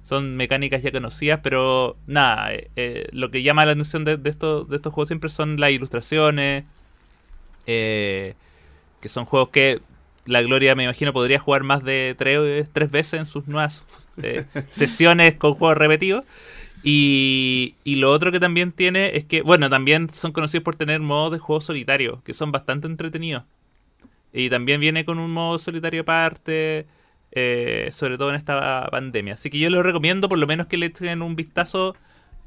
Son 0.03 0.35
mecánicas 0.35 0.83
ya 0.83 0.91
conocidas, 0.91 1.39
pero 1.43 1.97
nada. 2.07 2.53
eh, 2.53 2.71
eh, 2.75 3.07
lo 3.13 3.31
que 3.31 3.43
llama 3.43 3.65
la 3.65 3.73
atención 3.73 4.03
de, 4.05 4.17
de 4.17 4.29
estos, 4.29 4.69
de 4.69 4.75
estos 4.77 4.93
juegos 4.93 5.09
siempre 5.09 5.29
son 5.29 5.59
las 5.59 5.71
ilustraciones. 5.71 6.65
eh, 7.65 8.35
que 9.01 9.09
son 9.09 9.25
juegos 9.25 9.49
que 9.51 9.81
la 10.25 10.41
Gloria, 10.43 10.75
me 10.75 10.85
imagino, 10.85 11.13
podría 11.13 11.39
jugar 11.39 11.63
más 11.63 11.83
de 11.83 12.15
tres, 12.17 12.69
tres 12.73 12.91
veces 12.91 13.19
en 13.21 13.25
sus 13.27 13.47
nuevas 13.47 13.87
eh, 14.21 14.45
sesiones 14.69 15.35
con 15.35 15.55
juegos 15.55 15.77
repetidos. 15.77 16.25
Y, 16.83 17.75
y 17.83 17.97
lo 17.97 18.11
otro 18.11 18.31
que 18.31 18.39
también 18.39 18.71
tiene 18.71 19.17
es 19.17 19.25
que, 19.25 19.41
bueno, 19.41 19.69
también 19.69 20.09
son 20.13 20.33
conocidos 20.33 20.63
por 20.65 20.75
tener 20.77 21.01
modos 21.01 21.33
de 21.33 21.39
juego 21.39 21.61
solitario, 21.61 22.21
que 22.25 22.33
son 22.33 22.51
bastante 22.51 22.87
entretenidos. 22.87 23.43
Y 24.33 24.49
también 24.49 24.81
viene 24.81 25.05
con 25.05 25.19
un 25.19 25.31
modo 25.31 25.59
solitario 25.59 26.01
aparte, 26.01 26.87
eh, 27.35 27.89
sobre 27.91 28.17
todo 28.17 28.29
en 28.29 28.35
esta 28.35 28.87
pandemia. 28.91 29.33
Así 29.33 29.49
que 29.49 29.57
yo 29.57 29.69
les 29.71 29.81
recomiendo 29.81 30.29
por 30.29 30.37
lo 30.37 30.45
menos 30.45 30.67
que 30.67 30.77
le 30.77 30.85
echen 30.85 31.23
un 31.23 31.35
vistazo 31.35 31.95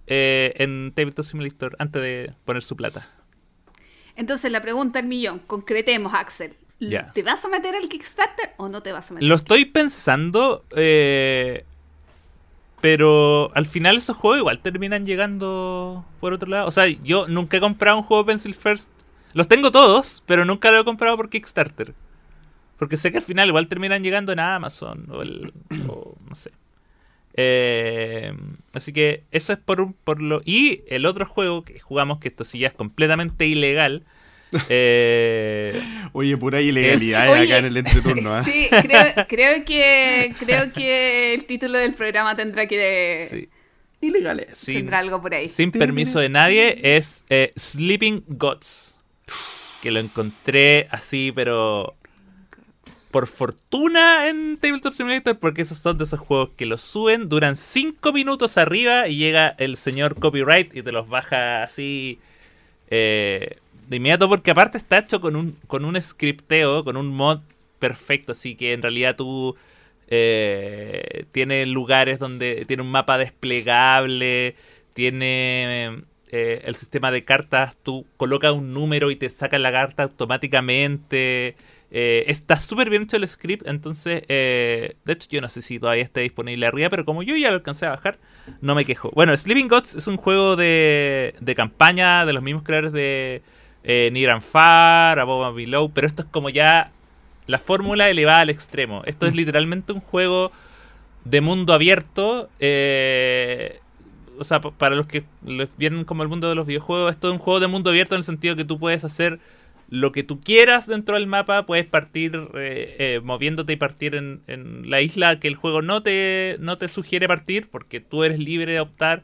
eh, 0.07 0.55
en 0.59 0.92
Tabletop 0.94 1.25
Simulator 1.25 1.75
antes 1.81 2.01
de 2.01 2.33
poner 2.44 2.62
su 2.62 2.77
plata. 2.77 3.09
Entonces 4.14 4.53
la 4.53 4.62
pregunta 4.62 5.01
del 5.01 5.09
millón, 5.09 5.40
concretemos, 5.40 6.14
Axel. 6.14 6.55
¿Te 6.79 7.22
vas 7.22 7.44
a 7.44 7.49
meter 7.49 7.75
al 7.75 7.88
Kickstarter 7.88 8.53
o 8.59 8.68
no 8.68 8.83
te 8.83 8.92
vas 8.92 9.11
a 9.11 9.14
meter? 9.14 9.29
Lo 9.29 9.35
estoy 9.35 9.64
pensando, 9.64 10.64
eh, 10.77 11.64
pero 12.81 13.51
al 13.57 13.66
final 13.66 13.96
esos 13.96 14.16
juegos 14.16 14.38
igual 14.38 14.61
terminan 14.61 15.05
llegando 15.05 16.05
por 16.20 16.33
otro 16.33 16.49
lado. 16.49 16.68
O 16.68 16.70
sea, 16.70 16.87
yo 16.87 17.27
nunca 17.27 17.57
he 17.57 17.61
comprado 17.61 17.96
un 17.96 18.05
juego 18.05 18.25
Pencil 18.25 18.55
First. 18.55 18.88
Los 19.33 19.49
tengo 19.49 19.72
todos, 19.72 20.22
pero 20.27 20.44
nunca 20.44 20.70
lo 20.70 20.81
he 20.81 20.85
comprado 20.85 21.16
por 21.16 21.29
Kickstarter. 21.29 21.92
Porque 22.79 22.97
sé 22.97 23.11
que 23.11 23.19
al 23.19 23.25
final 23.25 23.49
igual 23.49 23.69
terminan 23.69 24.03
llegando 24.03 24.33
en 24.33 24.41
Amazon 24.41 25.07
o, 25.11 25.23
el, 25.23 25.53
o 25.89 26.15
no 26.29 26.35
sé. 26.35 26.51
Eh, 27.39 28.33
así 28.73 28.93
que 28.93 29.23
eso 29.31 29.53
es 29.53 29.59
por, 29.59 29.81
un, 29.81 29.93
por 29.93 30.23
lo... 30.23 30.41
Y 30.45 30.83
el 30.89 31.07
otro 31.07 31.27
juego 31.27 31.65
que 31.65 31.79
jugamos, 31.79 32.19
que 32.19 32.29
esto 32.29 32.45
sí 32.45 32.59
ya 32.59 32.69
es 32.69 32.75
completamente 32.75 33.47
ilegal. 33.47 34.05
Eh, 34.71 35.79
Oye, 36.12 36.37
pura 36.39 36.61
ilegalidad 36.62 37.31
Oye, 37.31 37.43
acá 37.43 37.59
en 37.59 37.65
el 37.67 37.77
entreturno. 37.77 38.33
¿ah? 38.33 38.45
Sí, 38.45 38.69
creo, 38.71 39.27
creo 39.29 39.65
que 39.65 40.35
creo 40.39 40.73
que 40.73 41.35
el 41.35 41.45
título 41.45 41.79
del 41.79 41.95
programa 41.95 42.37
tendrá 42.37 42.67
que 42.67 43.27
sí. 43.29 43.49
Ilegales. 44.01 44.55
Sí. 44.55 44.75
tendrá 44.75 45.01
algo 45.01 45.21
por 45.21 45.35
ahí. 45.35 45.49
sin 45.49 45.73
permiso 45.73 46.21
de 46.21 46.29
nadie, 46.29 46.79
es 46.97 47.25
eh, 47.29 47.53
Sleeping 47.57 48.25
Gods. 48.29 48.97
Que 49.83 49.91
lo 49.91 49.99
encontré 49.99 50.87
así, 50.91 51.33
pero 51.35 51.97
por 53.16 53.29
fortuna 53.29 54.29
en 54.29 54.59
Tabletop 54.59 54.92
Simulator, 54.92 55.38
porque 55.38 55.62
esos 55.62 55.79
son 55.79 55.96
de 55.96 56.05
esos 56.05 56.20
juegos 56.20 56.50
que 56.55 56.66
los 56.66 56.83
suben, 56.83 57.31
duran 57.31 57.57
5 57.57 58.12
minutos 58.12 58.59
arriba 58.59 59.09
y 59.09 59.16
llega 59.16 59.55
el 59.57 59.79
señor 59.79 60.20
copyright 60.20 60.76
y 60.76 60.83
te 60.83 60.92
los 60.92 61.09
baja 61.09 61.62
así 61.62 62.18
eh, 62.90 63.57
de 63.88 63.96
inmediato, 63.96 64.29
porque 64.29 64.50
aparte 64.50 64.76
está 64.76 64.98
hecho 64.98 65.22
con 65.22 65.35
un, 65.35 65.57
con 65.66 65.87
un 65.87 65.98
scripteo, 66.02 66.85
con 66.85 66.98
un 66.98 67.07
mod 67.07 67.40
perfecto, 67.79 68.33
así 68.33 68.55
que 68.55 68.74
en 68.74 68.83
realidad 68.83 69.16
tú 69.16 69.57
eh, 70.09 71.24
tiene 71.33 71.64
lugares 71.64 72.18
donde 72.18 72.66
tiene 72.66 72.83
un 72.83 72.90
mapa 72.90 73.16
desplegable, 73.16 74.57
tiene 74.92 76.02
eh, 76.29 76.61
el 76.66 76.74
sistema 76.74 77.11
de 77.11 77.24
cartas, 77.24 77.79
tú 77.83 78.05
colocas 78.18 78.52
un 78.52 78.74
número 78.74 79.11
y 79.11 79.16
te 79.16 79.31
saca 79.31 79.59
la 79.59 79.72
carta 79.72 80.02
automáticamente. 80.02 81.57
Eh, 81.90 82.25
está 82.27 82.59
súper 82.59 82.90
bien 82.90 83.03
hecho 83.03 83.16
el 83.16 83.29
script, 83.29 83.66
entonces, 83.66 84.22
eh, 84.29 84.96
de 85.05 85.12
hecho 85.12 85.29
yo 85.31 85.40
no 85.40 85.49
sé 85.49 85.62
si 85.62 85.79
todavía 85.79 86.03
está 86.03 86.20
disponible 86.20 86.66
arriba, 86.66 86.90
pero 86.90 87.05
como 87.05 87.22
yo 87.22 87.37
ya 87.37 87.49
lo 87.51 87.57
alcancé 87.57 87.87
a 87.87 87.90
bajar, 87.90 88.18
no 88.61 88.75
me 88.75 88.85
quejo. 88.85 89.11
Bueno, 89.14 89.37
Sleeping 89.37 89.68
Gods 89.68 89.94
es 89.94 90.07
un 90.09 90.16
juego 90.16 90.57
de, 90.57 91.35
de 91.40 91.55
campaña 91.55 92.27
de 92.27 92.33
los 92.33 92.42
mismos 92.42 92.64
creadores 92.64 92.92
de 92.92 93.42
eh, 93.85 94.11
Near 94.12 94.31
and 94.33 94.42
Far, 94.42 95.20
Above 95.20 95.46
and 95.46 95.57
Below, 95.57 95.90
pero 95.92 96.07
esto 96.09 96.22
es 96.22 96.29
como 96.29 96.51
ya 96.51 96.90
la 97.46 97.59
fórmula 97.59 98.11
elevada 98.11 98.40
al 98.40 98.51
extremo. 98.51 99.03
Esto 99.07 99.27
es 99.27 99.35
literalmente 99.37 99.92
un 99.92 100.01
juego 100.01 100.51
de 101.25 101.40
mundo 101.40 101.72
abierto. 101.72 102.49
eh, 102.61 103.79
o 104.38 104.44
sea, 104.44 104.61
pa- 104.61 104.70
para 104.72 104.96
los 104.96 105.07
que 105.07 105.25
vienen 105.79 106.05
como 106.05 106.22
el 106.22 106.29
mundo 106.29 106.49
de 106.49 106.55
los 106.55 106.66
videojuegos, 106.66 107.11
esto 107.12 107.29
es 107.29 107.33
un 107.33 107.38
juego 107.38 107.61
de 107.61 107.68
mundo 107.68 107.90
abierto 107.90 108.14
en 108.14 108.18
el 108.18 108.25
sentido 108.25 108.55
que 108.57 108.64
tú 108.64 108.79
puedes 108.79 109.05
hacer 109.05 109.38
lo 109.88 110.12
que 110.12 110.22
tú 110.22 110.40
quieras 110.40 110.87
dentro 110.87 111.14
del 111.14 111.27
mapa, 111.27 111.66
puedes 111.66 111.87
partir 111.87 112.35
eh, 112.55 112.96
eh, 112.99 113.20
moviéndote 113.22 113.75
y 113.75 113.77
partir 113.77 114.14
en, 114.14 114.42
en 114.46 114.90
la 114.90 115.01
isla 115.01 115.38
que 115.38 115.49
el 115.49 115.55
juego 115.55 115.83
no 115.83 116.03
te, 116.03 116.57
no 116.61 116.77
te 116.79 116.88
sugiere 116.88 117.29
partir, 117.29 117.68
porque 117.70 118.01
tú 118.01 118.25
eres 118.25 118.38
libre 118.38 118.72
de 118.72 118.81
optar. 118.81 119.22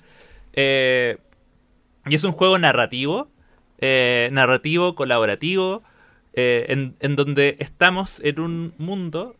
eh, 0.53 1.18
y 2.07 2.14
es 2.14 2.25
un 2.25 2.33
juego 2.33 2.59
narrativo, 2.59 3.31
eh, 3.79 4.29
narrativo, 4.33 4.94
colaborativo, 4.94 5.83
en, 6.35 6.96
en 7.01 7.16
donde 7.16 7.57
estamos 7.61 8.20
en 8.25 8.40
un 8.40 8.75
mundo. 8.79 9.37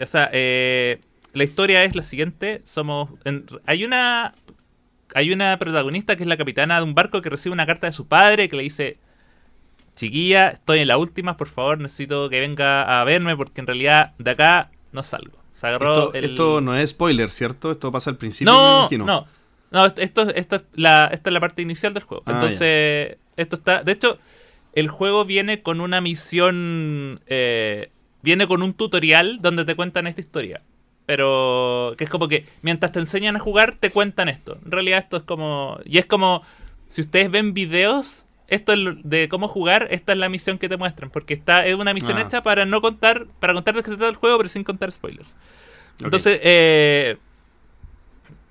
O 0.00 0.06
sea, 0.06 0.30
la 0.32 1.44
historia 1.44 1.84
es 1.84 1.94
la 1.94 2.02
siguiente: 2.02 2.62
somos. 2.64 3.10
hay 3.66 3.84
una. 3.84 4.34
Hay 5.12 5.32
una 5.32 5.58
protagonista 5.58 6.14
que 6.14 6.22
es 6.22 6.28
la 6.28 6.36
capitana 6.36 6.76
de 6.76 6.84
un 6.84 6.94
barco 6.94 7.20
que 7.20 7.30
recibe 7.30 7.52
una 7.52 7.66
carta 7.66 7.88
de 7.88 7.92
su 7.92 8.06
padre 8.06 8.48
que 8.48 8.56
le 8.56 8.62
dice: 8.62 8.98
Chiquilla, 10.00 10.48
estoy 10.48 10.78
en 10.80 10.88
la 10.88 10.96
última, 10.96 11.36
por 11.36 11.48
favor, 11.48 11.78
necesito 11.78 12.28
que 12.30 12.40
venga 12.40 13.00
a 13.00 13.04
verme 13.04 13.36
porque 13.36 13.60
en 13.60 13.66
realidad 13.66 14.14
de 14.18 14.30
acá 14.30 14.70
no 14.92 15.02
salgo. 15.02 15.38
Se 15.52 15.66
agarró 15.66 16.06
Esto, 16.06 16.14
el- 16.14 16.24
esto 16.24 16.60
no 16.62 16.74
es 16.76 16.90
spoiler, 16.90 17.30
¿cierto? 17.30 17.70
Esto 17.70 17.92
pasa 17.92 18.08
al 18.10 18.16
principio, 18.16 18.52
me 18.52 18.58
no, 18.58 18.78
imagino. 18.80 19.04
no, 19.04 19.26
no, 19.70 19.84
esto, 19.86 20.00
esto, 20.00 20.22
esto 20.34 20.56
es 20.56 20.62
la, 20.74 21.06
esta 21.12 21.28
es 21.30 21.34
la 21.34 21.40
parte 21.40 21.60
inicial 21.62 21.92
del 21.92 22.02
juego. 22.04 22.22
Ah, 22.26 22.32
Entonces, 22.32 23.18
esto 23.36 23.56
está. 23.56 23.82
De 23.82 23.92
hecho, 23.92 24.18
el 24.72 24.88
juego 24.88 25.24
viene 25.26 25.62
con 25.62 25.80
una 25.82 26.00
misión. 26.00 27.16
eh, 27.26 27.90
viene 28.22 28.46
con 28.46 28.62
un 28.62 28.72
tutorial 28.74 29.38
donde 29.42 29.64
te 29.64 29.74
cuentan 29.76 30.06
esta 30.06 30.20
historia. 30.22 30.62
Pero 31.06 31.94
que 31.98 32.04
es 32.04 32.10
como 32.10 32.28
que 32.28 32.46
mientras 32.62 32.92
te 32.92 33.00
enseñan 33.00 33.36
a 33.36 33.40
jugar, 33.40 33.74
te 33.78 33.90
cuentan 33.90 34.28
esto. 34.28 34.58
En 34.64 34.70
realidad, 34.70 35.00
esto 35.00 35.16
es 35.18 35.22
como. 35.24 35.78
Y 35.84 35.98
es 35.98 36.06
como. 36.06 36.42
Si 36.88 37.00
ustedes 37.02 37.30
ven 37.30 37.52
videos. 37.52 38.26
Esto 38.50 38.72
es 38.74 38.78
de 39.04 39.28
cómo 39.30 39.48
jugar, 39.48 39.88
esta 39.90 40.12
es 40.12 40.18
la 40.18 40.28
misión 40.28 40.58
que 40.58 40.68
te 40.68 40.76
muestran. 40.76 41.08
Porque 41.10 41.32
está, 41.34 41.64
es 41.66 41.74
una 41.74 41.94
misión 41.94 42.18
Ah. 42.18 42.22
hecha 42.22 42.42
para 42.42 42.66
no 42.66 42.80
contar. 42.82 43.26
Para 43.40 43.54
contar 43.54 43.74
de 43.74 43.82
qué 43.82 43.90
se 43.90 43.96
trata 43.96 44.10
el 44.10 44.16
juego, 44.16 44.36
pero 44.36 44.48
sin 44.50 44.64
contar 44.64 44.90
spoilers. 44.92 45.34
Entonces, 46.00 46.38
eh, 46.42 47.16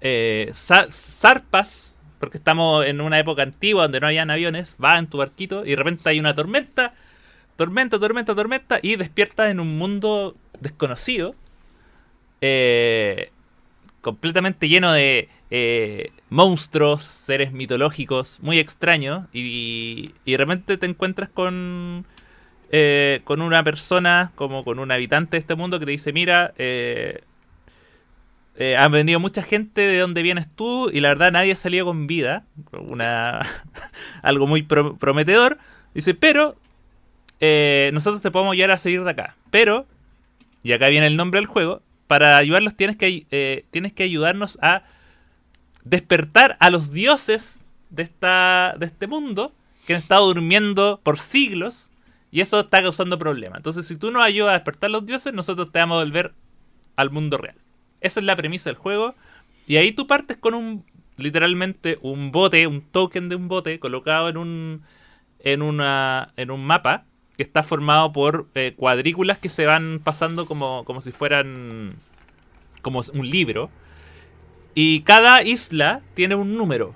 eh, 0.02 0.50
za- 0.54 0.88
zarpas, 0.90 1.96
porque 2.20 2.38
estamos 2.38 2.86
en 2.86 3.02
una 3.02 3.20
época 3.20 3.44
antigua 3.44 3.84
donde 3.84 4.00
no 4.00 4.08
habían 4.08 4.30
aviones, 4.32 4.76
va 4.84 4.98
en 4.98 5.08
tu 5.08 5.18
barquito 5.20 5.66
y 5.66 5.72
de 5.72 5.76
repente 5.76 6.10
hay 6.10 6.20
una 6.20 6.34
tormenta, 6.36 6.94
tormenta, 7.56 8.00
tormenta, 8.00 8.36
tormenta, 8.36 8.80
y 8.82 8.96
despiertas 8.96 9.52
en 9.52 9.60
un 9.60 9.78
mundo 9.78 10.36
desconocido, 10.62 11.36
eh, 12.42 13.32
completamente 14.02 14.68
lleno 14.70 14.92
de 14.94 15.28
eh, 15.52 16.12
monstruos, 16.30 17.04
seres 17.04 17.52
mitológicos 17.54 18.40
muy 18.42 18.60
extraños, 18.60 19.28
y, 19.34 20.14
y 20.26 20.32
de 20.32 20.38
repente 20.38 20.78
te 20.78 20.86
encuentras 20.86 21.30
con 21.30 22.06
eh, 22.72 23.22
con 23.24 23.42
una 23.42 23.64
persona, 23.64 24.32
como 24.36 24.64
con 24.64 24.80
un 24.80 24.92
habitante 24.92 25.32
de 25.38 25.40
este 25.40 25.56
mundo 25.56 25.80
que 25.80 25.86
te 25.86 25.92
dice, 25.92 26.14
mira, 26.14 26.54
eh, 26.58 27.22
eh, 28.56 28.76
han 28.76 28.92
venido 28.92 29.20
mucha 29.20 29.42
gente 29.42 29.82
de 29.82 30.00
donde 30.00 30.22
vienes 30.22 30.48
tú 30.56 30.90
y 30.90 31.00
la 31.00 31.10
verdad 31.10 31.32
nadie 31.32 31.54
ha 31.54 31.56
salido 31.56 31.86
con 31.86 32.08
vida, 32.08 32.44
una 32.74 33.40
algo 34.22 34.48
muy 34.48 34.64
pro- 34.64 34.98
prometedor. 34.98 35.58
Dice, 35.94 36.14
pero 36.14 36.56
eh, 37.40 37.92
nosotros 37.94 38.22
te 38.22 38.32
podemos 38.32 38.54
ayudar 38.54 38.72
a 38.72 38.78
seguir 38.78 39.04
de 39.04 39.12
acá. 39.12 39.36
Pero, 39.52 39.88
y 40.64 40.74
acá 40.74 40.90
viene 40.90 41.08
el 41.08 41.18
nombre 41.18 41.40
del 41.40 41.48
juego, 41.48 41.82
para 42.08 42.38
ayudarlos 42.38 42.76
tienes 42.76 42.98
que, 42.98 43.66
tienes 43.72 43.94
que 43.94 44.04
ayudarnos 44.04 44.60
a 44.62 44.84
despertar 45.84 46.58
a 46.60 46.70
los 46.70 46.92
dioses 46.92 47.62
de, 47.90 48.04
esta, 48.04 48.76
de 48.78 48.86
este 48.86 49.08
mundo 49.08 49.54
que 49.86 49.96
han 49.96 50.02
estado 50.02 50.28
durmiendo 50.28 51.00
por 51.04 51.20
siglos 51.20 51.92
y 52.32 52.42
eso 52.42 52.60
está 52.60 52.82
causando 52.82 53.18
problemas. 53.18 53.58
Entonces, 53.58 53.88
si 53.88 53.98
tú 53.98 54.12
nos 54.12 54.24
ayudas 54.24 54.52
a 54.52 54.54
despertar 54.54 54.90
a 54.90 54.92
los 54.92 55.06
dioses, 55.06 55.34
nosotros 55.34 55.72
te 55.72 55.80
vamos 55.80 55.96
a 55.96 56.04
volver 56.04 56.34
al 56.96 57.10
mundo 57.10 57.38
real. 57.38 57.56
Esa 58.02 58.20
es 58.20 58.26
la 58.26 58.36
premisa 58.36 58.70
del 58.70 58.78
juego. 58.78 59.16
Y 59.66 59.78
ahí 59.78 59.92
tú 59.92 60.06
partes 60.08 60.38
con 60.38 60.54
un, 60.54 60.86
literalmente, 61.18 61.98
un 62.02 62.32
bote, 62.32 62.68
un 62.68 62.82
token 62.82 63.30
de 63.30 63.36
un 63.36 63.48
bote 63.48 63.80
colocado 63.80 64.30
en 64.30 64.38
un, 64.38 64.84
en 65.40 65.62
una, 65.62 66.34
en 66.38 66.52
un 66.52 66.66
mapa 66.66 67.06
que 67.36 67.44
está 67.44 67.64
formado 67.64 68.12
por 68.12 68.48
eh, 68.54 68.74
cuadrículas 68.76 69.38
que 69.38 69.50
se 69.50 69.66
van 69.66 70.02
pasando 70.04 70.46
como, 70.46 70.84
como 70.86 71.02
si 71.02 71.12
fueran 71.12 71.96
como 72.82 73.02
un 73.14 73.30
libro. 73.30 73.70
Y 74.76 75.02
cada 75.02 75.44
isla 75.44 76.02
tiene 76.14 76.36
un 76.36 76.56
número. 76.58 76.96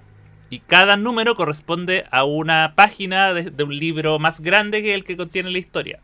Y 0.49 0.59
cada 0.59 0.97
número 0.97 1.35
corresponde 1.35 2.05
a 2.11 2.23
una 2.25 2.73
página 2.75 3.33
de, 3.33 3.63
un 3.63 3.75
libro 3.75 4.19
más 4.19 4.39
grande 4.41 4.83
que 4.83 4.93
el 4.93 5.03
que 5.03 5.17
contiene 5.17 5.49
la 5.51 5.57
historia. 5.57 5.99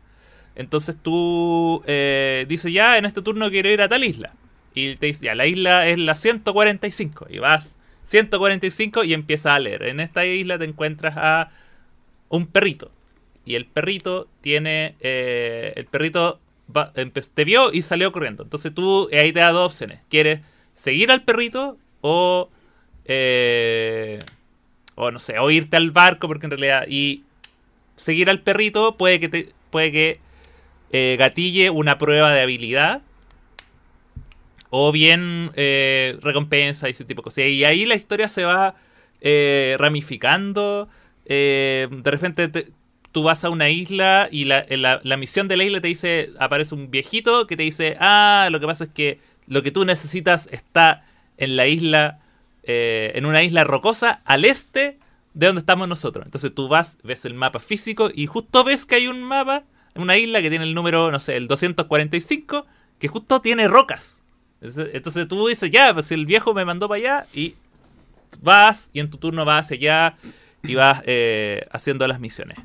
Entonces 0.56 0.96
tú 1.00 1.82
eh, 1.86 2.44
dices, 2.48 2.72
ya, 2.72 2.98
en 2.98 3.04
este 3.04 3.22
turno 3.22 3.50
quiero 3.50 3.70
ir 3.70 3.80
a 3.82 3.88
tal 3.88 4.04
isla. 4.04 4.34
Y 4.74 4.96
te 4.96 5.06
dice, 5.06 5.26
ya, 5.26 5.34
la 5.34 5.46
isla 5.46 5.86
es 5.88 5.98
la 5.98 6.14
145. 6.14 7.26
Y 7.30 7.38
vas 7.38 7.76
145 8.06 9.04
y 9.04 9.14
empiezas 9.14 9.52
a 9.52 9.58
leer. 9.60 9.84
En 9.84 10.00
esta 10.00 10.26
isla 10.26 10.58
te 10.58 10.64
encuentras 10.64 11.14
a 11.16 11.50
un 12.28 12.46
perrito. 12.46 12.90
Y 13.44 13.54
el 13.54 13.66
perrito 13.66 14.28
tiene... 14.40 14.96
eh, 15.00 15.72
el 15.76 15.86
perrito 15.86 16.40
va- 16.76 16.92
te 16.92 17.44
vio 17.44 17.72
y 17.72 17.82
salió 17.82 18.12
corriendo. 18.12 18.42
Entonces 18.42 18.74
tú 18.74 19.08
ahí 19.12 19.32
te 19.32 19.40
da 19.40 19.52
dos 19.52 19.66
opciones. 19.66 20.00
¿Quieres 20.10 20.40
seguir 20.80 21.10
al 21.10 21.22
perrito 21.22 21.76
o... 22.00 22.48
eh, 23.04 24.18
o 24.94 25.10
no 25.10 25.18
sé, 25.18 25.38
o 25.38 25.50
irte 25.50 25.76
al 25.76 25.90
barco 25.90 26.26
porque 26.26 26.46
en 26.46 26.52
realidad... 26.52 26.86
Y 26.88 27.24
seguir 27.96 28.30
al 28.30 28.40
perrito 28.40 28.96
puede 28.96 29.20
que 29.20 29.28
te... 29.28 29.52
Puede 29.70 29.92
que 29.92 30.20
eh, 30.92 31.16
gatille 31.18 31.70
una 31.70 31.98
prueba 31.98 32.32
de 32.32 32.40
habilidad 32.40 33.02
o 34.70 34.90
bien 34.92 35.50
eh, 35.54 36.16
recompensa 36.22 36.88
y 36.88 36.92
ese 36.92 37.04
tipo 37.04 37.20
de 37.20 37.24
cosas. 37.24 37.44
Y 37.46 37.64
ahí 37.64 37.86
la 37.86 37.94
historia 37.94 38.28
se 38.28 38.44
va 38.44 38.74
eh, 39.20 39.76
ramificando. 39.78 40.88
eh, 41.26 41.88
de 41.90 42.10
repente 42.10 42.48
te- 42.48 42.68
tú 43.12 43.22
vas 43.24 43.44
a 43.44 43.50
una 43.50 43.68
isla 43.70 44.28
y 44.30 44.44
la, 44.44 44.64
la, 44.68 45.00
la 45.02 45.16
misión 45.16 45.48
de 45.48 45.56
la 45.56 45.64
isla 45.64 45.80
te 45.80 45.88
dice, 45.88 46.30
aparece 46.38 46.74
un 46.74 46.90
viejito 46.90 47.46
que 47.46 47.56
te 47.56 47.64
dice, 47.64 47.96
ah, 48.00 48.48
lo 48.50 48.60
que 48.60 48.66
pasa 48.66 48.84
es 48.84 48.90
que 48.90 49.18
lo 49.50 49.64
que 49.64 49.72
tú 49.72 49.84
necesitas 49.84 50.48
está 50.52 51.04
en 51.36 51.56
la 51.56 51.66
isla, 51.66 52.20
eh, 52.62 53.10
en 53.16 53.26
una 53.26 53.42
isla 53.42 53.64
rocosa 53.64 54.22
al 54.24 54.44
este 54.44 54.96
de 55.34 55.46
donde 55.46 55.58
estamos 55.58 55.88
nosotros. 55.88 56.24
Entonces 56.24 56.54
tú 56.54 56.68
vas, 56.68 56.98
ves 57.02 57.24
el 57.24 57.34
mapa 57.34 57.58
físico 57.58 58.10
y 58.14 58.26
justo 58.26 58.62
ves 58.62 58.86
que 58.86 58.94
hay 58.94 59.08
un 59.08 59.22
mapa, 59.24 59.64
una 59.96 60.16
isla 60.16 60.40
que 60.40 60.50
tiene 60.50 60.64
el 60.64 60.74
número, 60.74 61.10
no 61.10 61.18
sé, 61.18 61.36
el 61.36 61.48
245, 61.48 62.64
que 63.00 63.08
justo 63.08 63.40
tiene 63.40 63.66
rocas. 63.66 64.22
Entonces, 64.60 65.26
tú 65.26 65.48
dices, 65.48 65.68
ya, 65.68 65.92
pues 65.92 66.12
el 66.12 66.26
viejo 66.26 66.54
me 66.54 66.64
mandó 66.64 66.88
para 66.88 66.98
allá 66.98 67.26
y 67.34 67.56
vas 68.40 68.88
y 68.92 69.00
en 69.00 69.10
tu 69.10 69.18
turno 69.18 69.44
vas 69.44 69.66
hacia 69.66 69.76
allá 69.76 70.16
y 70.62 70.76
vas 70.76 71.02
eh, 71.06 71.66
haciendo 71.72 72.06
las 72.06 72.20
misiones. 72.20 72.58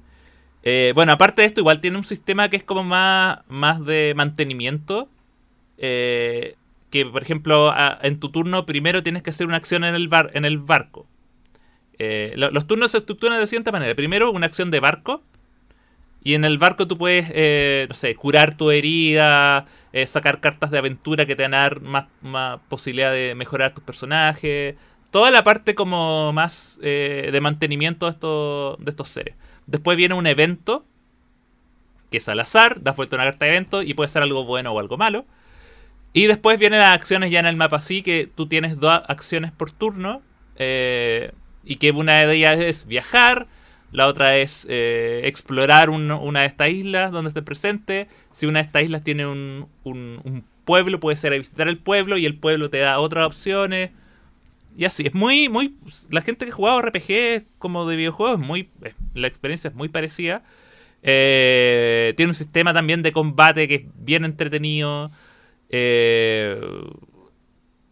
Eh, 0.62 0.92
bueno, 0.94 1.14
aparte 1.14 1.42
de 1.42 1.48
esto, 1.48 1.62
igual 1.62 1.82
tiene 1.82 1.98
un 1.98 2.04
sistema 2.04 2.48
que 2.50 2.58
es 2.58 2.64
como 2.64 2.84
más, 2.84 3.40
más 3.48 3.84
de 3.84 4.14
mantenimiento. 4.16 5.10
eh, 5.80 6.56
que, 6.90 7.06
por 7.06 7.22
ejemplo, 7.22 7.74
en 8.02 8.20
tu 8.20 8.30
turno 8.30 8.66
primero 8.66 9.04
tienes 9.04 9.24
que 9.24 9.30
hacer 9.32 9.48
una 9.48 9.58
acción 9.58 9.84
en 9.84 9.96
el, 9.96 10.08
bar, 10.08 10.32
en 10.34 10.46
el 10.46 10.58
barco. 10.60 11.08
Eh, 12.00 12.34
lo- 12.36 12.52
los 12.52 12.68
turnos 12.68 12.92
se 12.92 12.98
estructuran 13.00 13.40
de 13.40 13.48
siguiente 13.48 13.72
manera. 13.72 13.96
Primero, 13.96 14.32
una 14.32 14.46
acción 14.46 14.72
de 14.72 14.80
barco. 14.80 15.24
Y 16.24 16.34
en 16.34 16.44
el 16.44 16.58
barco 16.58 16.88
tú 16.88 16.98
puedes, 16.98 17.28
eh, 17.34 17.86
no 17.88 17.94
sé, 17.96 18.16
curar 18.16 18.58
tu 18.58 18.72
herida, 18.72 19.68
eh, 19.94 20.08
sacar 20.08 20.40
cartas 20.40 20.72
de 20.72 20.80
aventura 20.80 21.26
que 21.28 21.36
te 21.36 21.44
van 21.44 21.54
a 21.54 21.58
dar 21.60 21.82
más, 21.82 22.06
más 22.22 22.60
posibilidad 22.68 23.12
de 23.12 23.36
mejorar 23.36 23.74
tus 23.76 23.84
personajes. 23.84 24.76
Toda 25.12 25.30
la 25.30 25.44
parte 25.44 25.76
como 25.76 26.34
más 26.34 26.80
eh, 26.82 27.30
de 27.32 27.42
mantenimiento 27.42 28.08
de 28.08 28.12
estos, 28.12 28.78
de 28.84 28.90
estos 28.90 29.10
seres. 29.10 29.36
Después 29.68 29.98
viene 29.98 30.16
un 30.16 30.26
evento, 30.26 30.84
que 32.12 32.18
es 32.18 32.28
al 32.30 32.40
azar, 32.40 32.82
das 32.82 32.96
vuelta 32.96 33.16
una 33.18 33.26
carta 33.26 33.46
de 33.46 33.52
evento 33.52 33.82
y 33.84 33.94
puede 33.94 34.08
ser 34.10 34.24
algo 34.24 34.46
bueno 34.46 34.72
o 34.72 34.80
algo 34.80 34.98
malo. 34.98 35.26
Y 36.16 36.28
después 36.28 36.58
vienen 36.60 36.80
las 36.80 36.96
acciones 36.96 37.30
ya 37.30 37.42
en 37.42 37.46
el 37.46 37.58
mapa 37.58 37.76
así, 37.78 38.02
que 38.02 38.30
tú 38.34 38.48
tienes 38.48 38.80
dos 38.80 39.02
acciones 39.08 39.52
por 39.52 39.72
turno. 39.72 40.22
eh, 40.58 41.34
y 41.66 41.76
que 41.78 41.92
una 41.92 42.26
de 42.26 42.34
ellas 42.36 42.58
es 42.60 42.86
viajar, 42.88 43.48
la 43.92 44.08
otra 44.08 44.38
es 44.38 44.66
eh, 44.70 45.22
explorar 45.26 45.90
un- 45.90 46.12
una 46.12 46.42
de 46.42 46.46
estas 46.48 46.70
islas 46.70 47.12
donde 47.12 47.28
esté 47.30 47.42
presente. 47.42 48.08
Si 48.32 48.46
una 48.46 48.60
de 48.60 48.66
estas 48.68 48.84
islas 48.84 49.04
tiene 49.04 49.26
un, 49.28 49.68
un- 49.84 50.46
pueblo, 50.66 51.00
puede 51.02 51.18
ser 51.18 51.34
a 51.34 51.38
visitar 51.38 51.68
el 51.68 51.78
pueblo 51.78 52.18
y 52.18 52.26
el 52.26 52.36
pueblo 52.38 52.70
te 52.72 52.80
da 52.80 53.00
otras 53.00 53.26
opciones. 53.28 53.92
Y 54.78 54.86
así, 54.86 55.06
es 55.08 55.14
muy, 55.14 55.50
muy... 55.50 55.76
La 56.12 56.22
gente 56.22 56.46
que 56.46 56.52
ha 56.52 56.56
jugado 56.56 56.80
RPG 56.82 57.46
como 57.60 57.86
de 57.88 57.96
videojuegos, 57.98 58.40
muy, 58.40 58.70
la 59.14 59.28
experiencia 59.28 59.70
es 59.70 59.76
muy 59.76 59.90
parecida. 59.90 60.44
Eh, 61.04 62.14
tiene 62.18 62.32
un 62.32 62.34
sistema 62.36 62.74
también 62.74 63.04
de 63.04 63.12
combate 63.12 63.68
que 63.68 63.76
es 63.76 63.82
bien 64.00 64.26
entretenido. 64.26 65.12
Eh, 65.78 66.58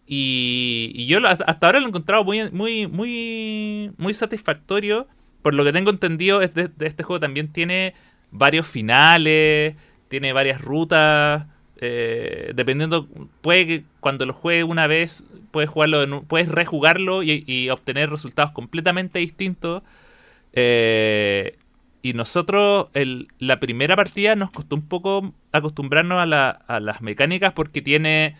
y, 0.08 0.91
y 0.96 1.08
yo 1.08 1.19
hasta 1.28 1.67
ahora 1.67 1.80
lo 1.80 1.88
he 1.88 1.89
encontrado 1.89 2.24
muy, 2.24 2.50
muy, 2.52 2.88
muy, 2.88 3.91
muy 3.98 4.13
satisfactorio. 4.13 5.08
Por 5.41 5.54
lo 5.54 5.63
que 5.65 5.74
tengo 5.74 5.89
entendido, 5.91 6.41
es 6.41 6.54
de, 6.54 6.69
de 6.69 6.88
este 6.88 7.04
juego 7.04 7.19
también 7.19 7.52
tiene 7.52 7.93
varios 8.32 8.65
finales, 8.67 9.76
tiene 10.08 10.32
varias 10.32 10.62
rutas. 10.62 11.48
eh, 11.86 12.54
dependiendo, 12.56 13.10
puede 13.41 13.67
que 13.67 13.84
cuando 14.00 14.26
lo 14.26 14.32
juegues 14.34 14.63
una 14.63 14.88
vez, 14.88 15.26
puedes 15.52 15.69
jugarlo, 15.69 16.24
puedes 16.24 16.48
rejugarlo 16.48 17.24
y, 17.24 17.43
y 17.46 17.69
obtener 17.69 18.10
resultados 18.10 18.54
completamente 18.54 19.19
distintos. 19.19 19.84
Eh, 20.54 21.58
y 22.04 22.13
nosotros, 22.13 22.89
el- 22.94 23.30
la 23.39 23.60
primera 23.60 23.96
partida 23.96 24.36
nos 24.36 24.52
costó 24.52 24.76
un 24.76 24.88
poco 24.88 25.34
acostumbrarnos 25.52 26.20
a, 26.20 26.50
a 26.52 26.80
las 26.80 27.02
mecánicas 27.02 27.54
porque 27.54 27.82
tiene. 27.82 28.36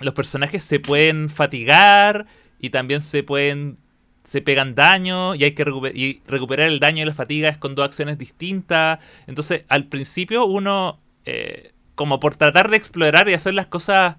Los 0.00 0.14
personajes 0.14 0.64
se 0.64 0.80
pueden 0.80 1.28
fatigar 1.28 2.26
y 2.58 2.70
también 2.70 3.02
se 3.02 3.22
pueden. 3.22 3.76
Se 4.24 4.42
pegan 4.42 4.74
daño 4.74 5.34
y 5.34 5.44
hay 5.44 5.52
que 5.52 5.64
y 5.94 6.22
recuperar 6.26 6.68
el 6.68 6.78
daño 6.78 7.02
y 7.02 7.06
la 7.06 7.14
fatiga 7.14 7.48
es 7.48 7.58
con 7.58 7.74
dos 7.74 7.84
acciones 7.84 8.16
distintas. 8.18 9.00
Entonces, 9.26 9.64
al 9.68 9.84
principio, 9.86 10.44
uno. 10.46 10.98
eh, 11.26 11.72
como 11.96 12.18
por 12.18 12.34
tratar 12.36 12.70
de 12.70 12.78
explorar 12.78 13.28
y 13.28 13.34
hacer 13.34 13.52
las 13.52 13.66
cosas 13.66 14.16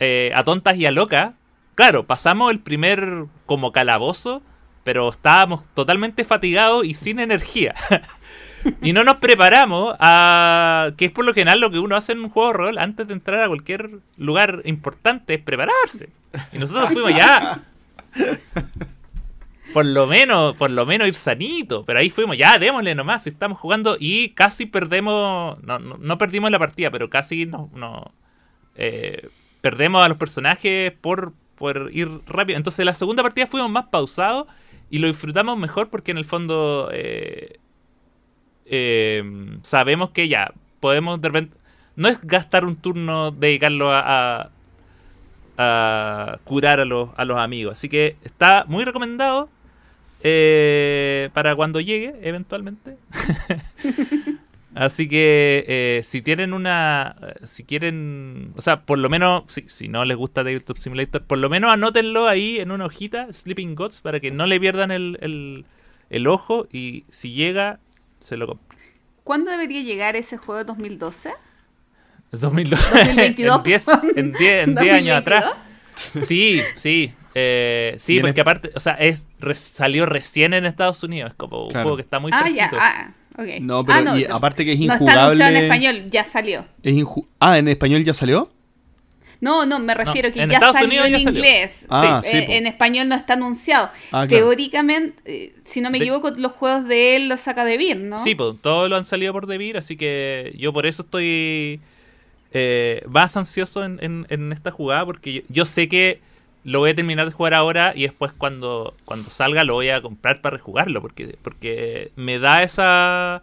eh, 0.00 0.32
a 0.34 0.42
tontas 0.44 0.76
y 0.76 0.86
a 0.86 0.90
locas. 0.90 1.32
Claro, 1.74 2.06
pasamos 2.06 2.50
el 2.52 2.60
primer 2.60 3.24
como 3.46 3.72
calabozo, 3.72 4.42
pero 4.84 5.08
estábamos 5.08 5.62
totalmente 5.74 6.24
fatigados 6.24 6.84
y 6.84 6.94
sin 6.94 7.18
energía. 7.18 7.74
y 8.82 8.92
no 8.92 9.04
nos 9.04 9.16
preparamos 9.16 9.94
a... 9.98 10.92
que 10.96 11.06
es 11.06 11.12
por 11.12 11.24
lo 11.24 11.34
general 11.34 11.60
lo 11.60 11.70
que 11.70 11.78
uno 11.78 11.96
hace 11.96 12.12
en 12.12 12.20
un 12.20 12.30
juego 12.30 12.48
de 12.48 12.54
rol 12.54 12.78
antes 12.78 13.06
de 13.06 13.14
entrar 13.14 13.42
a 13.42 13.48
cualquier 13.48 14.00
lugar 14.16 14.62
importante, 14.64 15.34
es 15.34 15.42
prepararse. 15.42 16.10
Y 16.52 16.58
nosotros 16.58 16.90
fuimos 16.92 17.14
ya... 17.14 17.62
Por 19.72 19.86
lo 19.86 20.06
menos, 20.06 20.56
por 20.56 20.70
lo 20.70 20.84
menos 20.84 21.06
ir 21.06 21.14
sanito. 21.14 21.84
Pero 21.84 22.00
ahí 22.00 22.10
fuimos, 22.10 22.36
ya, 22.36 22.58
démosle 22.58 22.94
nomás. 22.94 23.26
Estamos 23.26 23.58
jugando 23.58 23.96
y 23.98 24.30
casi 24.30 24.66
perdemos. 24.66 25.62
No, 25.62 25.78
no, 25.78 25.96
no 25.96 26.18
perdimos 26.18 26.50
la 26.50 26.58
partida, 26.58 26.90
pero 26.90 27.08
casi 27.08 27.46
no, 27.46 27.70
no, 27.74 28.12
eh, 28.76 29.28
perdemos 29.60 30.04
a 30.04 30.08
los 30.08 30.18
personajes 30.18 30.92
por, 31.00 31.32
por 31.56 31.90
ir 31.92 32.08
rápido. 32.26 32.56
Entonces, 32.56 32.84
la 32.84 32.94
segunda 32.94 33.22
partida 33.22 33.46
fuimos 33.46 33.70
más 33.70 33.86
pausados 33.86 34.46
y 34.90 34.98
lo 34.98 35.06
disfrutamos 35.08 35.56
mejor 35.58 35.88
porque 35.88 36.10
en 36.10 36.18
el 36.18 36.24
fondo 36.24 36.90
eh, 36.92 37.58
eh, 38.66 39.22
sabemos 39.62 40.10
que 40.10 40.28
ya 40.28 40.52
podemos 40.80 41.20
de 41.20 41.28
repente. 41.28 41.56
No 41.96 42.08
es 42.08 42.20
gastar 42.24 42.64
un 42.64 42.76
turno, 42.76 43.30
dedicarlo 43.30 43.92
a, 43.92 44.50
a, 45.58 46.38
curar 46.44 46.80
a 46.80 46.84
los, 46.84 47.10
a 47.16 47.24
los 47.24 47.38
amigos. 47.38 47.72
Así 47.78 47.88
que 47.88 48.16
está 48.24 48.64
muy 48.68 48.84
recomendado. 48.84 49.48
eh, 50.22 51.30
para 51.34 51.56
cuando 51.56 51.80
llegue, 51.80 52.14
eventualmente. 52.22 52.98
Así 54.74 55.08
que 55.08 55.64
eh, 55.66 56.02
si 56.04 56.22
tienen 56.22 56.52
una, 56.52 57.16
si 57.44 57.64
quieren, 57.64 58.52
o 58.56 58.60
sea, 58.60 58.82
por 58.82 58.98
lo 58.98 59.08
menos, 59.08 59.42
si, 59.48 59.62
si 59.68 59.88
no 59.88 60.04
les 60.04 60.16
gusta 60.16 60.42
Tabletop 60.44 60.76
Simulator, 60.76 61.24
por 61.24 61.38
lo 61.38 61.48
menos 61.50 61.72
anótenlo 61.72 62.28
ahí 62.28 62.60
en 62.60 62.70
una 62.70 62.86
hojita, 62.86 63.32
Sleeping 63.32 63.74
Gods, 63.74 64.00
para 64.00 64.20
que 64.20 64.30
no 64.30 64.46
le 64.46 64.60
pierdan 64.60 64.92
el, 64.92 65.18
el, 65.22 65.64
el 66.08 66.26
ojo 66.28 66.68
y 66.72 67.04
si 67.08 67.32
llega, 67.32 67.80
se 68.20 68.36
lo 68.36 68.46
compran. 68.46 68.78
¿Cuándo 69.24 69.50
debería 69.50 69.82
llegar 69.82 70.14
ese 70.16 70.36
juego 70.36 70.62
2012? 70.64 71.30
2002. 72.32 72.80
2022. 72.92 73.56
en 73.58 73.62
10 73.64 73.88
en 74.16 74.32
10 74.32 74.68
en 74.68 74.74
10 74.76 74.94
años 74.94 75.16
atrás. 75.16 75.44
Sí, 76.22 76.62
sí. 76.76 77.12
eh, 77.34 77.94
sí, 77.98 78.20
porque 78.20 78.40
aparte, 78.40 78.70
o 78.74 78.80
sea, 78.80 78.94
es, 78.94 79.28
re- 79.40 79.54
salió 79.54 80.06
recién 80.06 80.54
en 80.54 80.64
Estados 80.64 81.02
Unidos. 81.02 81.32
Es 81.32 81.36
como 81.36 81.64
un 81.64 81.70
Claro. 81.70 81.84
juego 81.84 81.96
que 81.96 82.02
está 82.02 82.18
muy 82.20 82.30
ah, 82.32 82.38
ya, 82.48 82.68
fresquito. 82.68 82.76
ah, 82.80 83.10
No, 83.60 83.84
pero 83.84 84.10
Ah, 84.12 84.18
y 84.18 84.24
aparte 84.24 84.64
que 84.64 84.72
es 84.72 84.78
No 84.80 84.92
está 84.94 85.04
anunciado 85.04 85.30
en 85.32 85.36
injugable. 85.38 85.64
español, 85.66 86.10
ya 86.10 86.24
salió. 86.24 86.64
Es 86.82 86.94
inju- 86.94 87.26
ah, 87.38 87.58
¿en 87.58 87.68
español 87.68 88.04
ya 88.04 88.12
salió? 88.14 88.50
No, 89.40 89.64
no, 89.64 89.78
me 89.78 89.94
refiero 89.94 90.30
que 90.30 90.42
en 90.42 90.50
ya 90.50 90.56
Estados 90.56 90.76
salió 90.76 90.88
Unidos 91.00 91.06
en 91.06 91.12
ya 91.14 91.20
salió. 91.20 91.38
inglés. 91.40 91.86
Ah, 91.88 92.20
Sí, 92.22 92.30
sí, 92.30 92.36
eh, 92.36 92.56
en 92.58 92.66
español 92.66 93.08
no 93.08 93.14
está 93.14 93.32
anunciado. 93.34 93.86
Ah, 94.12 94.26
claro. 94.26 94.28
Teóricamente, 94.28 95.14
eh, 95.24 95.54
si 95.64 95.80
no 95.80 95.90
me 95.90 95.98
De- 95.98 96.04
equivoco, 96.04 96.30
los 96.36 96.52
juegos 96.52 96.84
de 96.86 97.16
él 97.16 97.28
los 97.30 97.40
saca 97.40 97.64
de 97.64 97.78
Beer, 97.78 97.96
¿no? 97.96 98.22
Sí, 98.22 98.34
pues 98.34 98.60
todos 98.60 98.90
lo 98.90 98.96
han 98.96 99.06
salido 99.06 99.32
por 99.32 99.46
Devir, 99.46 99.78
así 99.78 99.96
que 99.96 100.52
yo 100.58 100.74
por 100.74 100.84
eso 100.84 101.02
estoy 101.02 101.80
eh, 102.52 103.02
más 103.08 103.36
ansioso 103.36 103.84
en, 103.84 103.98
en- 104.02 104.26
en 104.28 104.52
esta 104.52 104.70
jugada, 104.72 105.06
porque 105.06 105.32
yo, 105.32 105.40
yo 105.48 105.64
sé 105.64 105.88
que 105.88 106.20
lo 106.64 106.80
voy 106.80 106.90
a 106.90 106.94
terminar 106.94 107.26
de 107.26 107.32
jugar 107.32 107.54
ahora 107.54 107.92
y 107.94 108.02
después 108.02 108.32
cuando, 108.32 108.94
cuando 109.04 109.30
salga 109.30 109.64
lo 109.64 109.74
voy 109.74 109.90
a 109.90 110.02
comprar 110.02 110.40
para 110.40 110.56
rejugarlo, 110.56 111.00
porque, 111.00 111.36
porque 111.42 112.12
me 112.16 112.38
da 112.38 112.62
esa... 112.62 113.42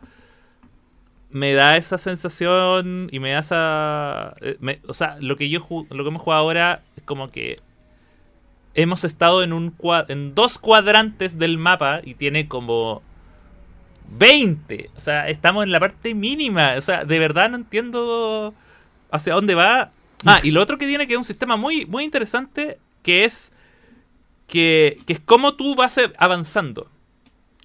Me 1.29 1.53
da 1.53 1.75
esa 1.75 1.97
sensación 1.97 3.09
y 3.11 3.19
me 3.19 3.31
da 3.31 3.39
esa... 3.39 4.35
eh, 4.41 4.79
o 4.87 4.93
sea, 4.93 5.17
lo 5.19 5.35
que 5.35 5.49
yo 5.49 5.59
lo 5.89 6.03
que 6.03 6.07
hemos 6.07 6.21
jugado 6.21 6.41
ahora 6.41 6.83
es 6.95 7.03
como 7.03 7.29
que 7.31 7.59
hemos 8.73 9.03
estado 9.03 9.43
en 9.43 9.51
un 9.51 9.75
en 10.07 10.35
dos 10.35 10.57
cuadrantes 10.57 11.37
del 11.37 11.57
mapa 11.57 11.99
y 12.01 12.13
tiene 12.13 12.47
como 12.47 13.01
20. 14.09 14.89
O 14.95 14.99
sea, 15.01 15.27
estamos 15.27 15.65
en 15.65 15.71
la 15.71 15.81
parte 15.81 16.13
mínima. 16.13 16.75
O 16.77 16.81
sea, 16.81 17.03
de 17.03 17.19
verdad 17.19 17.49
no 17.49 17.57
entiendo 17.57 18.53
hacia 19.11 19.33
dónde 19.33 19.55
va. 19.55 19.91
Ah, 20.25 20.39
y 20.43 20.51
lo 20.51 20.61
otro 20.61 20.77
que 20.77 20.87
tiene 20.87 21.07
que 21.07 21.13
es 21.13 21.17
un 21.17 21.25
sistema 21.25 21.57
muy, 21.57 21.85
muy 21.85 22.03
interesante 22.03 22.77
que 23.07 23.23
es 23.23 23.53
que, 24.47 24.99
que 25.05 25.13
es 25.13 25.21
cómo 25.21 25.55
tú 25.55 25.75
vas 25.75 25.97
avanzando. 26.17 26.91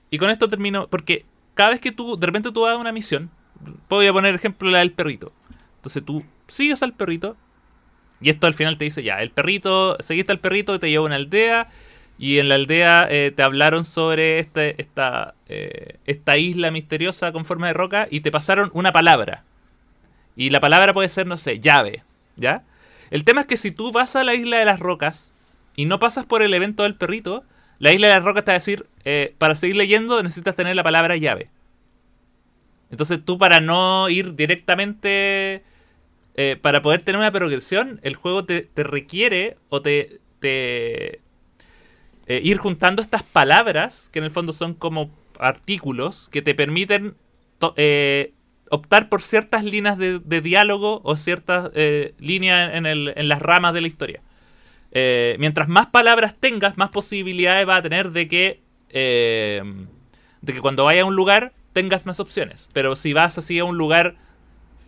Y 0.08 0.18
con 0.18 0.30
esto 0.30 0.48
termino, 0.48 0.86
porque 0.86 1.26
cada 1.54 1.70
vez 1.70 1.80
que 1.80 1.90
tú, 1.90 2.16
de 2.16 2.26
repente 2.26 2.52
tú 2.52 2.60
vas 2.60 2.74
a 2.74 2.76
una 2.76 2.92
misión, 2.92 3.28
voy 3.88 4.06
a 4.06 4.12
poner 4.12 4.36
ejemplo 4.36 4.70
la 4.70 4.78
del 4.78 4.92
perrito. 4.92 5.32
Entonces 5.78 6.04
tú 6.04 6.22
sigues 6.46 6.80
al 6.84 6.92
perrito 6.92 7.36
y 8.20 8.30
esto 8.30 8.46
al 8.46 8.54
final 8.54 8.78
te 8.78 8.84
dice 8.84 9.02
ya, 9.02 9.20
el 9.20 9.32
perrito, 9.32 9.96
seguiste 9.98 10.30
al 10.30 10.38
perrito, 10.38 10.78
te 10.78 10.90
lleva 10.90 11.02
a 11.02 11.06
una 11.06 11.16
aldea 11.16 11.68
y 12.18 12.38
en 12.38 12.48
la 12.48 12.54
aldea 12.54 13.08
eh, 13.10 13.32
te 13.34 13.42
hablaron 13.42 13.84
sobre 13.84 14.38
este, 14.38 14.80
esta, 14.80 15.34
eh, 15.48 15.96
esta 16.06 16.36
isla 16.36 16.70
misteriosa 16.70 17.32
con 17.32 17.44
forma 17.44 17.66
de 17.66 17.74
roca 17.74 18.06
y 18.08 18.20
te 18.20 18.30
pasaron 18.30 18.70
una 18.74 18.92
palabra. 18.92 19.42
Y 20.36 20.50
la 20.50 20.60
palabra 20.60 20.94
puede 20.94 21.08
ser, 21.08 21.26
no 21.26 21.36
sé, 21.36 21.58
llave, 21.58 22.04
¿ya? 22.36 22.62
El 23.10 23.24
tema 23.24 23.42
es 23.42 23.46
que 23.46 23.58
si 23.58 23.72
tú 23.72 23.92
vas 23.92 24.16
a 24.16 24.24
la 24.24 24.34
isla 24.34 24.56
de 24.56 24.64
las 24.64 24.80
rocas 24.80 25.31
y 25.76 25.86
no 25.86 25.98
pasas 25.98 26.26
por 26.26 26.42
el 26.42 26.54
evento 26.54 26.82
del 26.82 26.94
perrito, 26.94 27.44
la 27.78 27.92
isla 27.92 28.08
de 28.08 28.14
las 28.14 28.24
rocas 28.24 28.44
te 28.44 28.50
va 28.50 28.54
a 28.54 28.58
decir, 28.58 28.86
eh, 29.04 29.34
para 29.38 29.54
seguir 29.54 29.76
leyendo 29.76 30.22
necesitas 30.22 30.54
tener 30.54 30.76
la 30.76 30.84
palabra 30.84 31.16
llave. 31.16 31.50
Entonces 32.92 33.24
tú 33.24 33.38
para 33.38 33.60
no 33.60 34.08
ir 34.10 34.36
directamente, 34.36 35.64
eh, 36.34 36.56
para 36.60 36.82
poder 36.82 37.00
tener 37.02 37.18
una 37.18 37.32
progresión, 37.32 37.98
el 38.02 38.14
juego 38.16 38.44
te, 38.44 38.68
requiere 38.76 39.56
o 39.70 39.80
te, 39.80 40.20
eh, 40.42 41.20
ir 42.28 42.58
juntando 42.58 43.00
estas 43.00 43.22
palabras, 43.22 44.10
que 44.12 44.18
en 44.18 44.26
el 44.26 44.30
fondo 44.30 44.52
son 44.52 44.74
como 44.74 45.10
artículos, 45.40 46.28
que 46.28 46.42
te 46.42 46.54
permiten 46.54 47.14
eh, 47.76 48.34
optar 48.68 49.08
por 49.08 49.22
ciertas 49.22 49.64
líneas 49.64 49.96
de, 49.96 50.18
de 50.18 50.40
diálogo 50.42 51.00
o 51.02 51.16
ciertas 51.16 51.70
líneas 52.18 52.74
en, 52.74 52.84
en 52.84 53.28
las 53.28 53.40
ramas 53.40 53.72
de 53.72 53.80
la 53.80 53.88
historia. 53.88 54.20
Eh, 54.92 55.36
mientras 55.38 55.68
más 55.68 55.86
palabras 55.86 56.34
tengas, 56.38 56.76
más 56.76 56.90
posibilidades 56.90 57.66
va 57.66 57.76
a 57.76 57.82
tener 57.82 58.10
de 58.10 58.28
que, 58.28 58.60
eh, 58.90 59.62
de 60.42 60.52
que 60.52 60.60
cuando 60.60 60.84
vayas 60.84 61.04
a 61.04 61.06
un 61.06 61.16
lugar 61.16 61.52
tengas 61.72 62.06
más 62.06 62.20
opciones. 62.20 62.68
Pero 62.72 62.94
si 62.96 63.12
vas 63.12 63.38
así 63.38 63.58
a 63.58 63.64
un 63.64 63.78
lugar 63.78 64.16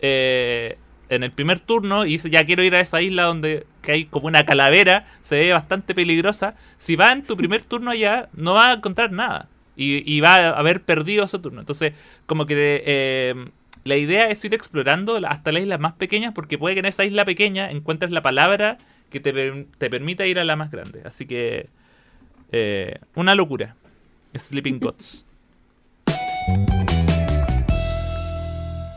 eh, 0.00 0.76
en 1.08 1.22
el 1.22 1.30
primer 1.30 1.60
turno 1.60 2.04
y 2.04 2.10
dices 2.10 2.30
ya 2.30 2.44
quiero 2.44 2.62
ir 2.62 2.74
a 2.74 2.80
esa 2.80 3.00
isla 3.00 3.24
donde 3.24 3.66
que 3.82 3.92
hay 3.92 4.04
como 4.04 4.26
una 4.26 4.44
calavera, 4.44 5.06
se 5.22 5.38
ve 5.38 5.52
bastante 5.52 5.94
peligrosa, 5.94 6.56
si 6.76 6.96
vas 6.96 7.12
en 7.12 7.22
tu 7.22 7.36
primer 7.36 7.62
turno 7.62 7.90
allá 7.90 8.28
no 8.34 8.54
vas 8.54 8.74
a 8.74 8.78
encontrar 8.78 9.12
nada. 9.12 9.48
Y, 9.76 10.02
y 10.10 10.20
va 10.20 10.36
a 10.36 10.48
haber 10.50 10.82
perdido 10.82 11.24
ese 11.24 11.40
turno. 11.40 11.58
Entonces, 11.58 11.94
como 12.26 12.46
que 12.46 12.82
eh, 12.86 13.34
la 13.82 13.96
idea 13.96 14.28
es 14.28 14.44
ir 14.44 14.54
explorando 14.54 15.16
hasta 15.26 15.50
las 15.50 15.62
islas 15.62 15.80
más 15.80 15.94
pequeñas 15.94 16.32
porque 16.32 16.58
puede 16.58 16.76
que 16.76 16.80
en 16.80 16.86
esa 16.86 17.04
isla 17.04 17.24
pequeña 17.24 17.70
encuentres 17.70 18.12
la 18.12 18.22
palabra 18.22 18.78
que 19.14 19.20
te, 19.20 19.66
te 19.78 19.90
permita 19.90 20.26
ir 20.26 20.40
a 20.40 20.44
la 20.44 20.56
más 20.56 20.72
grande. 20.72 21.02
Así 21.04 21.24
que, 21.24 21.68
eh, 22.50 22.98
una 23.14 23.36
locura. 23.36 23.76
Sleeping 24.36 24.78
Gods. 24.80 25.24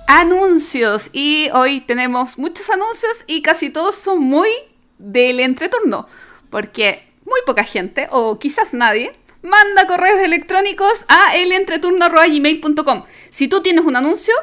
Anuncios. 0.07 1.11
Y 1.13 1.49
hoy 1.53 1.81
tenemos 1.81 2.39
muchos 2.39 2.67
anuncios 2.71 3.23
y 3.27 3.43
casi 3.43 3.69
todos 3.69 3.95
son 3.95 4.21
muy 4.21 4.49
del 4.97 5.39
entreturno. 5.39 6.07
Porque 6.49 7.03
muy 7.23 7.39
poca 7.45 7.63
gente, 7.63 8.07
o 8.09 8.39
quizás 8.39 8.73
nadie, 8.73 9.11
manda 9.43 9.85
correos 9.85 10.19
electrónicos 10.19 11.05
a 11.07 11.35
elentreturno.gmail.com. 11.37 13.03
Si 13.29 13.47
tú 13.47 13.61
tienes 13.61 13.85
un 13.85 13.95
anuncio, 13.95 14.33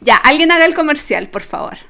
ya, 0.00 0.14
alguien 0.16 0.52
haga 0.52 0.66
el 0.66 0.76
comercial, 0.76 1.28
por 1.28 1.42
favor. 1.42 1.87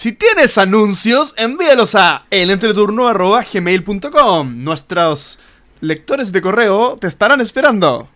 Si 0.00 0.12
tienes 0.12 0.56
anuncios, 0.56 1.34
envíalos 1.36 1.94
a 1.94 2.24
elentreturno.gmail.com. 2.30 4.64
Nuestros 4.64 5.38
lectores 5.82 6.32
de 6.32 6.40
correo 6.40 6.96
te 6.98 7.06
estarán 7.06 7.42
esperando. 7.42 8.08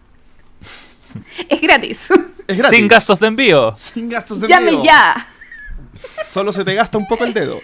Es 1.47 1.61
gratis. 1.61 2.09
Es 2.49 2.57
gratis. 2.57 2.79
Sin 2.79 2.89
gastos 2.89 3.21
de 3.21 3.27
envío. 3.27 3.77
Sin 3.77 4.09
gastos 4.09 4.41
de 4.41 4.49
Llame 4.49 4.71
envío. 4.71 4.85
ya. 4.87 5.27
Solo 6.27 6.55
se 6.55 6.65
te 6.65 6.73
gasta 6.73 6.97
un 6.97 7.07
poco 7.07 7.27
el 7.27 7.35
dedo. 7.35 7.61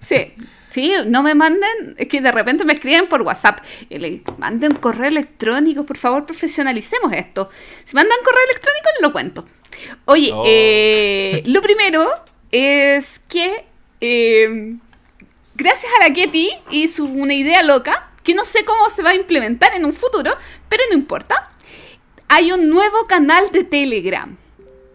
Sí, 0.00 0.32
sí, 0.70 0.94
no 1.06 1.22
me 1.22 1.34
manden, 1.34 1.96
es 1.98 2.08
que 2.08 2.22
de 2.22 2.32
repente 2.32 2.64
me 2.64 2.72
escriben 2.72 3.10
por 3.10 3.20
WhatsApp 3.20 3.58
y 3.90 3.98
le 3.98 4.22
manden 4.38 4.74
correo 4.76 5.08
electrónico, 5.08 5.84
por 5.84 5.98
favor, 5.98 6.24
profesionalicemos 6.24 7.12
esto. 7.12 7.50
Si 7.84 7.94
mandan 7.94 8.16
correo 8.24 8.40
electrónico, 8.48 8.88
lo 9.02 9.12
cuento. 9.12 9.46
Oye, 10.06 10.30
Oh. 10.32 10.44
eh, 10.46 11.42
lo 11.44 11.60
primero 11.60 12.08
es 12.50 13.20
que 13.28 13.66
eh, 14.00 14.76
gracias 15.54 15.92
a 15.98 16.08
la 16.08 16.14
Ketty 16.14 16.50
y 16.70 16.88
su 16.88 17.04
una 17.04 17.34
idea 17.34 17.62
loca, 17.62 18.10
que 18.22 18.34
no 18.34 18.44
sé 18.44 18.64
cómo 18.64 18.88
se 18.90 19.02
va 19.02 19.10
a 19.10 19.14
implementar 19.14 19.74
en 19.74 19.84
un 19.84 19.92
futuro, 19.92 20.36
pero 20.68 20.82
no 20.90 20.96
importa, 20.96 21.50
hay 22.28 22.52
un 22.52 22.70
nuevo 22.70 23.06
canal 23.06 23.50
de 23.50 23.64
Telegram. 23.64 24.36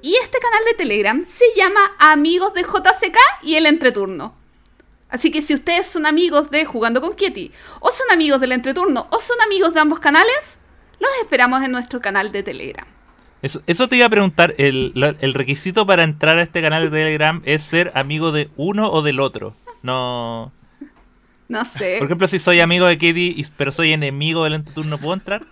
Y 0.01 0.15
este 0.15 0.39
canal 0.39 0.63
de 0.65 0.73
Telegram 0.73 1.23
se 1.23 1.45
llama 1.55 1.95
Amigos 1.97 2.53
de 2.53 2.61
JCK 2.61 3.17
y 3.41 3.55
el 3.55 3.65
Entreturno. 3.65 4.35
Así 5.09 5.31
que 5.31 5.41
si 5.41 5.53
ustedes 5.53 5.85
son 5.85 6.05
amigos 6.05 6.49
de 6.49 6.65
Jugando 6.65 6.99
con 6.99 7.15
Kitty, 7.15 7.51
o 7.79 7.91
son 7.91 8.09
amigos 8.11 8.41
del 8.41 8.51
Entreturno, 8.51 9.07
o 9.11 9.19
son 9.19 9.39
amigos 9.41 9.73
de 9.73 9.79
ambos 9.79 9.99
canales, 9.99 10.57
los 10.99 11.11
esperamos 11.21 11.63
en 11.63 11.71
nuestro 11.71 12.01
canal 12.01 12.31
de 12.31 12.43
Telegram. 12.43 12.87
Eso, 13.43 13.61
eso 13.67 13.87
te 13.87 13.97
iba 13.97 14.07
a 14.07 14.09
preguntar. 14.09 14.55
El, 14.57 14.91
lo- 14.95 15.13
el 15.19 15.33
requisito 15.35 15.85
para 15.85 16.03
entrar 16.03 16.39
a 16.39 16.41
este 16.41 16.61
canal 16.61 16.83
de 16.89 16.97
Telegram 16.97 17.41
es 17.45 17.61
ser 17.61 17.91
amigo 17.93 18.31
de 18.31 18.49
uno 18.57 18.89
o 18.89 19.01
del 19.03 19.19
otro. 19.19 19.53
No. 19.83 20.51
No 21.49 21.65
sé. 21.65 21.97
Por 21.99 22.07
ejemplo, 22.07 22.27
si 22.27 22.39
soy 22.39 22.59
amigo 22.61 22.87
de 22.87 22.95
Katie, 22.95 23.35
y- 23.37 23.45
pero 23.55 23.71
soy 23.71 23.91
enemigo 23.91 24.45
del 24.45 24.53
Entreturno, 24.53 24.97
¿puedo 24.97 25.13
entrar? 25.13 25.43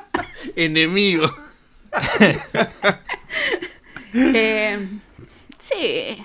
Enemigo. 0.56 1.28
Eh, 4.14 4.88
sí. 5.58 6.24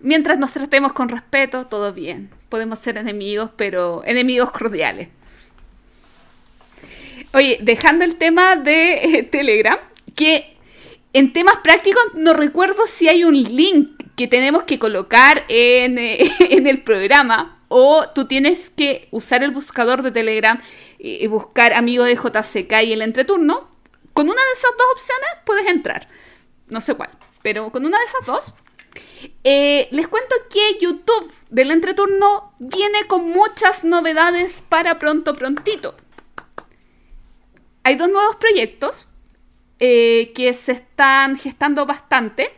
Mientras 0.00 0.38
nos 0.38 0.52
tratemos 0.52 0.92
con 0.92 1.08
respeto, 1.08 1.66
todo 1.66 1.92
bien. 1.92 2.30
Podemos 2.48 2.78
ser 2.78 2.96
enemigos, 2.98 3.50
pero 3.56 4.02
enemigos 4.04 4.50
cordiales. 4.50 5.08
Oye, 7.32 7.58
dejando 7.60 8.04
el 8.04 8.16
tema 8.16 8.56
de 8.56 9.18
eh, 9.18 9.22
Telegram, 9.22 9.78
que 10.16 10.56
en 11.12 11.32
temas 11.32 11.56
prácticos 11.62 12.02
no 12.14 12.34
recuerdo 12.34 12.86
si 12.86 13.08
hay 13.08 13.22
un 13.22 13.40
link 13.40 14.02
que 14.16 14.26
tenemos 14.26 14.64
que 14.64 14.78
colocar 14.78 15.44
en, 15.48 15.98
eh, 15.98 16.30
en 16.40 16.66
el 16.66 16.82
programa 16.82 17.60
o 17.68 18.04
tú 18.08 18.26
tienes 18.26 18.70
que 18.70 19.06
usar 19.12 19.44
el 19.44 19.52
buscador 19.52 20.02
de 20.02 20.10
Telegram 20.10 20.60
y, 20.98 21.26
buscar 21.28 21.72
amigo 21.72 22.02
de 22.04 22.16
JCK 22.16 22.82
y 22.84 22.92
el 22.92 23.00
entreturno. 23.00 23.70
Con 24.12 24.28
una 24.28 24.42
de 24.42 24.52
esas 24.52 24.72
dos 24.76 24.86
opciones 24.92 25.28
puedes 25.46 25.68
entrar. 25.68 26.08
No 26.66 26.80
sé 26.80 26.94
cuál, 26.94 27.10
pero 27.42 27.70
con 27.70 27.86
una 27.86 27.96
de 27.96 28.04
esas 28.04 28.26
dos. 28.26 28.54
Eh, 29.44 29.86
les 29.92 30.08
cuento 30.08 30.34
que 30.50 30.84
YouTube 30.84 31.32
del 31.48 31.70
entreturno 31.70 32.54
viene 32.58 33.06
con 33.06 33.28
muchas 33.28 33.84
novedades 33.84 34.64
para 34.68 34.98
pronto, 34.98 35.32
prontito. 35.34 35.94
Hay 37.82 37.96
dos 37.96 38.08
nuevos 38.08 38.36
proyectos 38.36 39.06
eh, 39.78 40.32
que 40.34 40.52
se 40.52 40.72
están 40.72 41.38
gestando 41.38 41.86
bastante. 41.86 42.50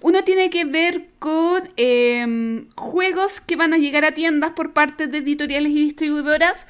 Uno 0.00 0.24
tiene 0.24 0.48
que 0.48 0.64
ver 0.64 1.10
con 1.18 1.70
em, 1.76 2.70
juegos 2.74 3.42
que 3.42 3.56
van 3.56 3.74
a 3.74 3.78
llegar 3.78 4.06
a 4.06 4.12
tiendas 4.12 4.52
por 4.52 4.72
parte 4.72 5.06
de 5.06 5.18
editoriales 5.18 5.72
y 5.72 5.84
distribuidoras. 5.84 6.66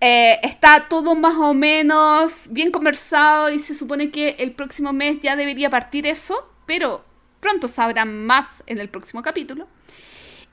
Eh, 0.00 0.40
está 0.42 0.88
todo 0.88 1.14
más 1.14 1.36
o 1.36 1.54
menos 1.54 2.48
bien 2.50 2.72
conversado 2.72 3.50
y 3.50 3.60
se 3.60 3.76
supone 3.76 4.10
que 4.10 4.30
el 4.40 4.52
próximo 4.52 4.92
mes 4.92 5.20
ya 5.22 5.36
debería 5.36 5.70
partir 5.70 6.06
eso, 6.06 6.52
pero 6.66 7.04
pronto 7.38 7.68
sabrán 7.68 8.26
más 8.26 8.64
en 8.66 8.78
el 8.78 8.88
próximo 8.88 9.22
capítulo. 9.22 9.68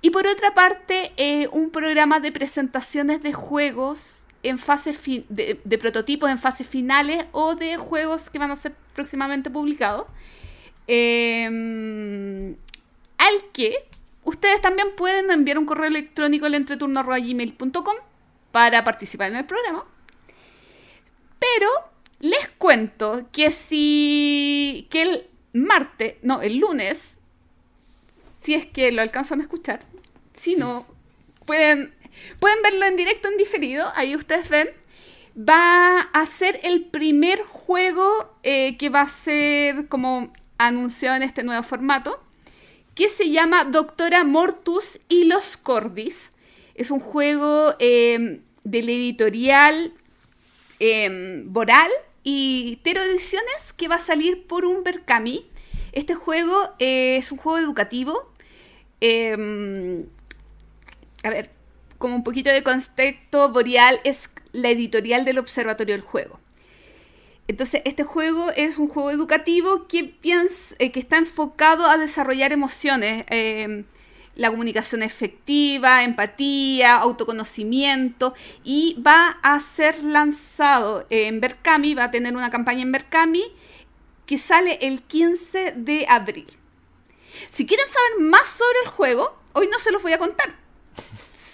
Y 0.02 0.12
por 0.12 0.28
otra 0.28 0.54
parte, 0.54 1.12
eh, 1.18 1.48
un 1.52 1.72
programa 1.72 2.20
de 2.20 2.32
presentaciones 2.32 3.24
de 3.24 3.34
juegos 3.34 4.22
en 4.44 4.60
fase 4.60 4.96
de, 5.30 5.60
de, 5.64 5.78
prototipos 5.78 6.30
en 6.30 6.38
fases 6.38 6.68
finales 6.68 7.26
o 7.32 7.56
de 7.56 7.78
juegos 7.78 8.30
que 8.30 8.39
van 8.39 8.52
a 8.52 8.56
ser 8.56 8.74
próximamente 8.94 9.50
publicados. 9.50 10.06
Eh, 10.88 12.56
al 13.18 13.34
que 13.54 13.88
ustedes 14.26 14.62
también 14.62 14.89
pueden 14.98 15.32
enviar 15.32 15.58
un 15.58 15.66
correo 15.66 15.88
electrónico 15.88 16.46
al 16.46 16.56
entreturno.gmail.com 16.56 17.96
para 18.52 18.84
participar 18.84 19.32
en 19.32 19.38
el 19.38 19.46
programa. 19.46 19.86
Pero 21.39 21.70
les 22.20 22.50
cuento 22.58 23.28
que 23.32 23.52
si 23.52 24.88
que 24.89 25.02
el 25.02 25.28
martes, 25.54 26.16
no, 26.22 26.41
el 26.41 26.58
lunes, 26.58 27.22
si 28.41 28.54
es 28.54 28.66
que 28.66 28.91
lo 28.91 29.02
alcanzan 29.02 29.39
a 29.39 29.44
escuchar, 29.44 29.82
si 30.34 30.56
no, 30.56 30.86
pueden, 31.46 31.94
pueden 32.39 32.61
verlo 32.61 32.86
en 32.86 32.95
directo, 32.95 33.28
en 33.28 33.38
diferido, 33.38 33.88
ahí 33.95 34.16
ustedes 34.16 34.49
ven, 34.49 34.70
va 35.38 35.99
a 35.99 36.26
ser 36.28 36.59
el 36.64 36.86
primer 36.86 37.41
juego 37.41 38.36
eh, 38.43 38.78
que 38.78 38.89
va 38.89 39.01
a 39.01 39.07
ser 39.07 39.88
como 39.88 40.32
anunciado 40.57 41.16
en 41.16 41.24
este 41.24 41.43
nuevo 41.43 41.64
formato, 41.64 42.24
que 42.95 43.09
se 43.09 43.32
llama 43.32 43.66
Doctora 43.66 44.24
Mortus 44.24 44.99
y 45.09 45.26
los 45.26 45.57
Cordis. 45.57 46.30
Es 46.76 46.91
un 46.91 46.99
juego 46.99 47.76
eh, 47.80 48.41
de 48.64 48.84
la 48.84 48.91
editorial 48.91 49.93
eh, 50.80 51.41
Boral 51.45 51.89
y 52.24 52.80
Tero 52.84 53.01
Ediciones 53.01 53.74
que 53.76 53.88
va 53.88 53.95
a 53.95 53.99
salir 53.99 54.45
por 54.47 54.66
un 54.66 54.84
Berkami. 54.84 55.45
Este 55.91 56.16
juego 56.16 56.74
eh, 56.80 57.18
es 57.18 57.32
un 57.32 57.38
juego 57.38 57.57
educativo. 57.57 58.32
Eh, 59.01 60.05
a 61.24 61.30
ver, 61.30 61.51
como 62.04 62.18
un 62.18 62.24
poquito 62.26 62.49
de 62.49 62.64
contexto, 62.64 63.47
Boreal 63.47 64.01
es 64.04 64.30
la 64.51 64.68
editorial 64.68 65.24
del 65.24 65.38
Observatorio 65.38 65.95
del 65.95 66.01
Juego. 66.01 66.38
Entonces, 67.47 67.82
este 67.86 68.04
juego 68.04 68.51
es 68.58 68.78
un 68.78 68.89
juego 68.89 69.10
educativo 69.10 69.88
que, 69.88 70.04
piensa, 70.04 70.76
eh, 70.80 70.91
que 70.91 70.99
está 70.99 71.16
enfocado 71.16 71.86
a 71.86 71.95
desarrollar 71.97 72.51
emociones, 72.51 73.24
eh, 73.30 73.86
la 74.36 74.49
comunicación 74.49 75.01
efectiva, 75.01 76.04
empatía, 76.04 76.97
autoconocimiento, 76.97 78.34
y 78.66 79.01
va 79.01 79.39
a 79.41 79.58
ser 79.62 80.04
lanzado 80.04 81.08
en 81.10 81.39
Berkami, 81.39 81.93
va 81.93 82.04
a 82.04 82.12
tener 82.12 82.36
una 82.36 82.49
campaña 82.49 82.82
en 82.82 82.91
Berkami 82.91 83.45
que 84.26 84.38
sale 84.38 84.78
el 84.82 85.04
15 85.04 85.76
de 85.78 86.06
abril. 86.10 86.47
Si 87.49 87.66
quieren 87.66 87.88
saber 87.88 88.30
más 88.30 88.45
sobre 88.49 88.80
el 88.84 88.89
juego, 88.89 89.39
hoy 89.54 89.70
no 89.72 89.80
se 89.80 89.93
los 89.93 90.01
voy 90.01 90.12
a 90.12 90.18
contar. 90.18 90.64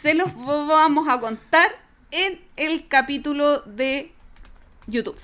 Se 0.02 0.14
los 0.14 0.34
vamos 0.36 1.10
a 1.10 1.20
contar 1.20 1.72
en 2.12 2.40
el 2.56 2.88
capítulo 2.88 3.60
de 3.62 4.14
YouTube. 4.88 5.20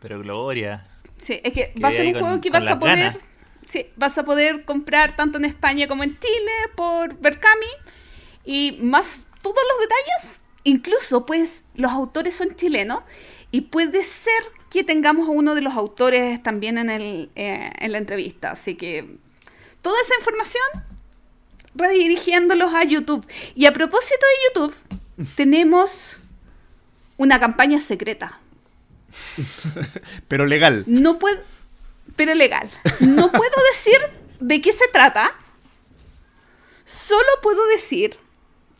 Pero 0.00 0.20
Gloria. 0.20 0.88
Sí, 1.18 1.40
es 1.42 1.52
que 1.52 1.72
va 1.82 1.88
a 1.88 1.92
ser 1.92 2.06
un 2.06 2.12
con, 2.14 2.22
juego 2.22 2.40
que 2.40 2.50
vas 2.50 2.66
a 2.66 2.78
poder. 2.80 2.98
Ganas. 2.98 3.16
Sí, 3.66 3.86
vas 3.96 4.18
a 4.18 4.24
poder 4.24 4.64
comprar 4.64 5.14
tanto 5.14 5.38
en 5.38 5.44
España 5.44 5.86
como 5.86 6.02
en 6.02 6.18
Chile 6.18 6.52
por 6.74 7.16
Berkami. 7.18 7.66
Y 8.44 8.78
más 8.80 9.24
todos 9.42 9.62
los 9.72 9.80
detalles. 9.80 10.40
Incluso, 10.64 11.26
pues, 11.26 11.64
los 11.74 11.92
autores 11.92 12.34
son 12.34 12.56
chilenos. 12.56 13.02
Y 13.52 13.62
puede 13.62 14.02
ser 14.02 14.42
que 14.70 14.82
tengamos 14.82 15.28
a 15.28 15.30
uno 15.30 15.54
de 15.54 15.60
los 15.60 15.74
autores 15.74 16.42
también 16.42 16.76
en, 16.76 16.90
el, 16.90 17.30
eh, 17.36 17.70
en 17.78 17.92
la 17.92 17.98
entrevista. 17.98 18.50
Así 18.50 18.74
que 18.74 19.18
toda 19.80 19.96
esa 20.02 20.16
información 20.16 20.87
redirigiéndolos 21.78 22.74
a 22.74 22.84
YouTube. 22.84 23.26
Y 23.54 23.66
a 23.66 23.72
propósito 23.72 24.20
de 24.20 24.60
YouTube, 24.60 24.74
tenemos 25.36 26.18
una 27.16 27.40
campaña 27.40 27.80
secreta. 27.80 28.40
Pero 30.28 30.46
legal. 30.46 30.84
No 30.86 31.18
puedo. 31.18 31.42
Pero 32.16 32.34
legal. 32.34 32.68
No 33.00 33.30
puedo 33.30 33.54
decir 33.72 33.98
de 34.40 34.60
qué 34.60 34.72
se 34.72 34.88
trata. 34.92 35.34
Solo 36.84 37.28
puedo 37.42 37.66
decir 37.68 38.18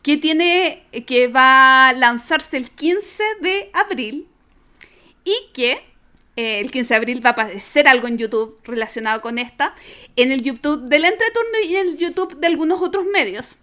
que 0.02 0.16
tiene. 0.16 0.86
que 1.06 1.28
va 1.28 1.88
a 1.88 1.92
lanzarse 1.92 2.56
el 2.56 2.70
15 2.70 3.22
de 3.40 3.70
abril. 3.72 4.28
Y 5.24 5.50
que 5.52 5.84
eh, 6.38 6.60
el 6.60 6.70
15 6.70 6.94
de 6.94 6.96
abril 6.96 7.26
va 7.26 7.30
a 7.30 7.32
aparecer 7.32 7.88
algo 7.88 8.06
en 8.06 8.16
YouTube 8.16 8.60
relacionado 8.62 9.20
con 9.20 9.38
esta. 9.38 9.74
En 10.14 10.30
el 10.30 10.40
YouTube 10.40 10.82
del 10.82 11.04
entreturno 11.04 11.58
y 11.64 11.74
en 11.74 11.88
el 11.88 11.98
YouTube 11.98 12.38
de 12.38 12.46
algunos 12.46 12.80
otros 12.80 13.06
medios. 13.06 13.56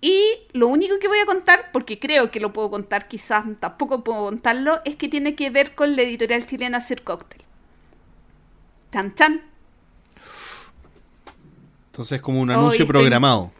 Y 0.00 0.22
lo 0.52 0.68
único 0.68 1.00
que 1.00 1.08
voy 1.08 1.18
a 1.18 1.26
contar, 1.26 1.70
porque 1.72 1.98
creo 1.98 2.30
que 2.30 2.38
lo 2.38 2.52
puedo 2.52 2.70
contar, 2.70 3.08
quizás 3.08 3.44
tampoco 3.58 4.04
puedo 4.04 4.26
contarlo, 4.26 4.80
es 4.84 4.94
que 4.94 5.08
tiene 5.08 5.34
que 5.34 5.50
ver 5.50 5.74
con 5.74 5.96
la 5.96 6.02
editorial 6.02 6.46
chilena 6.46 6.80
Sir 6.80 7.02
Cocktail. 7.02 7.42
Chan 8.92 9.16
chan. 9.16 9.42
Entonces 11.86 12.16
es 12.16 12.22
como 12.22 12.40
un 12.40 12.52
anuncio 12.52 12.84
Hoy 12.84 12.88
programado. 12.88 13.50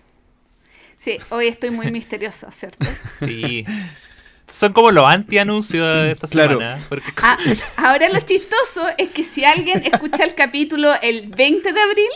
Sí, 0.99 1.18
hoy 1.30 1.49
estoy 1.49 1.72
muy 1.72 1.90
misteriosa, 1.90 2.53
¿cierto? 2.53 2.86
Sí. 3.18 3.66
Son 4.49 4.72
como 4.72 4.90
los 4.90 5.07
anti-anuncios 5.09 5.86
de 6.03 6.12
esta 6.12 6.26
Claro. 6.26 6.59
semana. 6.59 6.80
Porque 6.88 7.12
Ah, 7.22 7.36
ahora 7.76 8.09
lo 8.09 8.20
chistoso 8.20 8.86
es 8.96 9.11
que 9.11 9.22
si 9.24 9.44
alguien 9.44 9.82
escucha 9.84 10.24
el 10.24 10.34
capítulo 10.34 10.92
el 11.03 11.28
20 11.28 11.72
de 11.72 11.80
abril, 11.80 12.09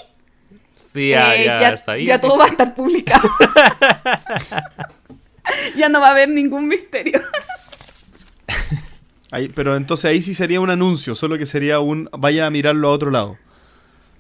sí, 0.77 1.09
ya, 1.11 1.35
eh, 1.37 1.45
ya, 1.45 1.61
ya, 1.61 1.77
sabía 1.77 2.07
ya 2.07 2.21
que- 2.21 2.27
todo 2.27 2.39
va 2.39 2.47
a 2.47 2.49
estar 2.49 2.75
publicado. 2.75 3.29
ya 5.77 5.89
no 5.89 6.01
va 6.01 6.09
a 6.09 6.11
haber 6.13 6.29
ningún 6.29 6.69
misterio. 6.69 7.21
Ahí- 9.31 9.49
pero 9.49 9.77
entonces 9.77 10.05
ahí 10.11 10.21
sí 10.21 10.35
sería 10.35 10.61
un 10.61 10.69
anuncio, 10.71 11.15
solo 11.15 11.39
que 11.39 11.47
sería 11.47 11.81
un 11.81 12.09
vaya 12.19 12.47
a 12.47 12.51
mirarlo 12.51 12.89
a 12.89 12.93
otro 12.93 13.11
lado. 13.11 13.39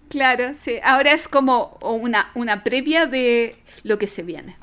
Claro, 0.09 0.53
sí. 0.59 0.79
Ahora 0.83 1.13
es 1.13 1.29
como 1.29 1.79
una, 1.83 2.31
una 2.35 2.65
previa 2.65 3.07
de 3.07 3.57
lo 3.83 3.99
que 3.99 4.07
se 4.07 4.23
viene. 4.23 4.57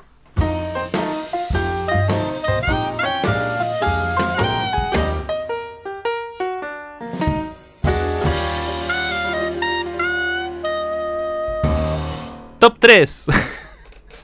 Top 12.60 12.76
3. 12.78 13.26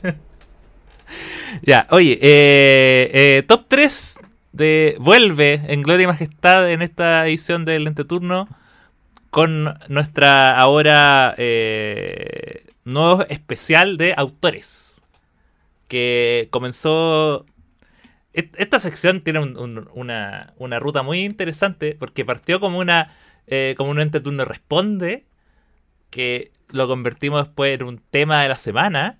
ya, 1.63 1.87
oye, 1.91 2.19
eh, 2.21 3.11
eh, 3.13 3.43
top 3.47 3.65
3 3.69 4.21
de 4.53 4.97
vuelve 5.01 5.63
en 5.69 5.83
Gloria 5.83 6.05
y 6.05 6.07
Majestad 6.09 6.71
en 6.71 6.83
esta 6.83 7.27
edición 7.27 7.65
del 7.65 7.87
Entreturno 7.87 8.49
con 9.31 9.75
nuestra 9.89 10.59
ahora 10.59 11.35
eh, 11.39 12.65
nuevo 12.85 13.25
especial 13.29 13.97
de 13.97 14.15
autores 14.17 15.01
que 15.89 16.49
comenzó 16.51 17.47
esta 18.33 18.79
sección 18.79 19.23
tiene 19.23 19.39
un- 19.41 19.57
un- 19.57 19.89
una, 19.95 20.53
una 20.59 20.79
ruta 20.79 21.03
muy 21.03 21.25
interesante 21.25 21.97
porque 21.99 22.25
partió 22.25 22.61
como 22.61 22.79
una 22.79 23.15
eh, 23.47 23.75
como 23.79 23.91
un 23.91 24.01
entreturno 24.01 24.45
responde 24.45 25.25
que 26.11 26.51
lo 26.69 26.89
convertimos 26.89 27.47
después 27.47 27.81
en 27.81 27.87
un 27.87 27.99
tema 28.11 28.43
de 28.43 28.49
la 28.49 28.57
semana. 28.57 29.19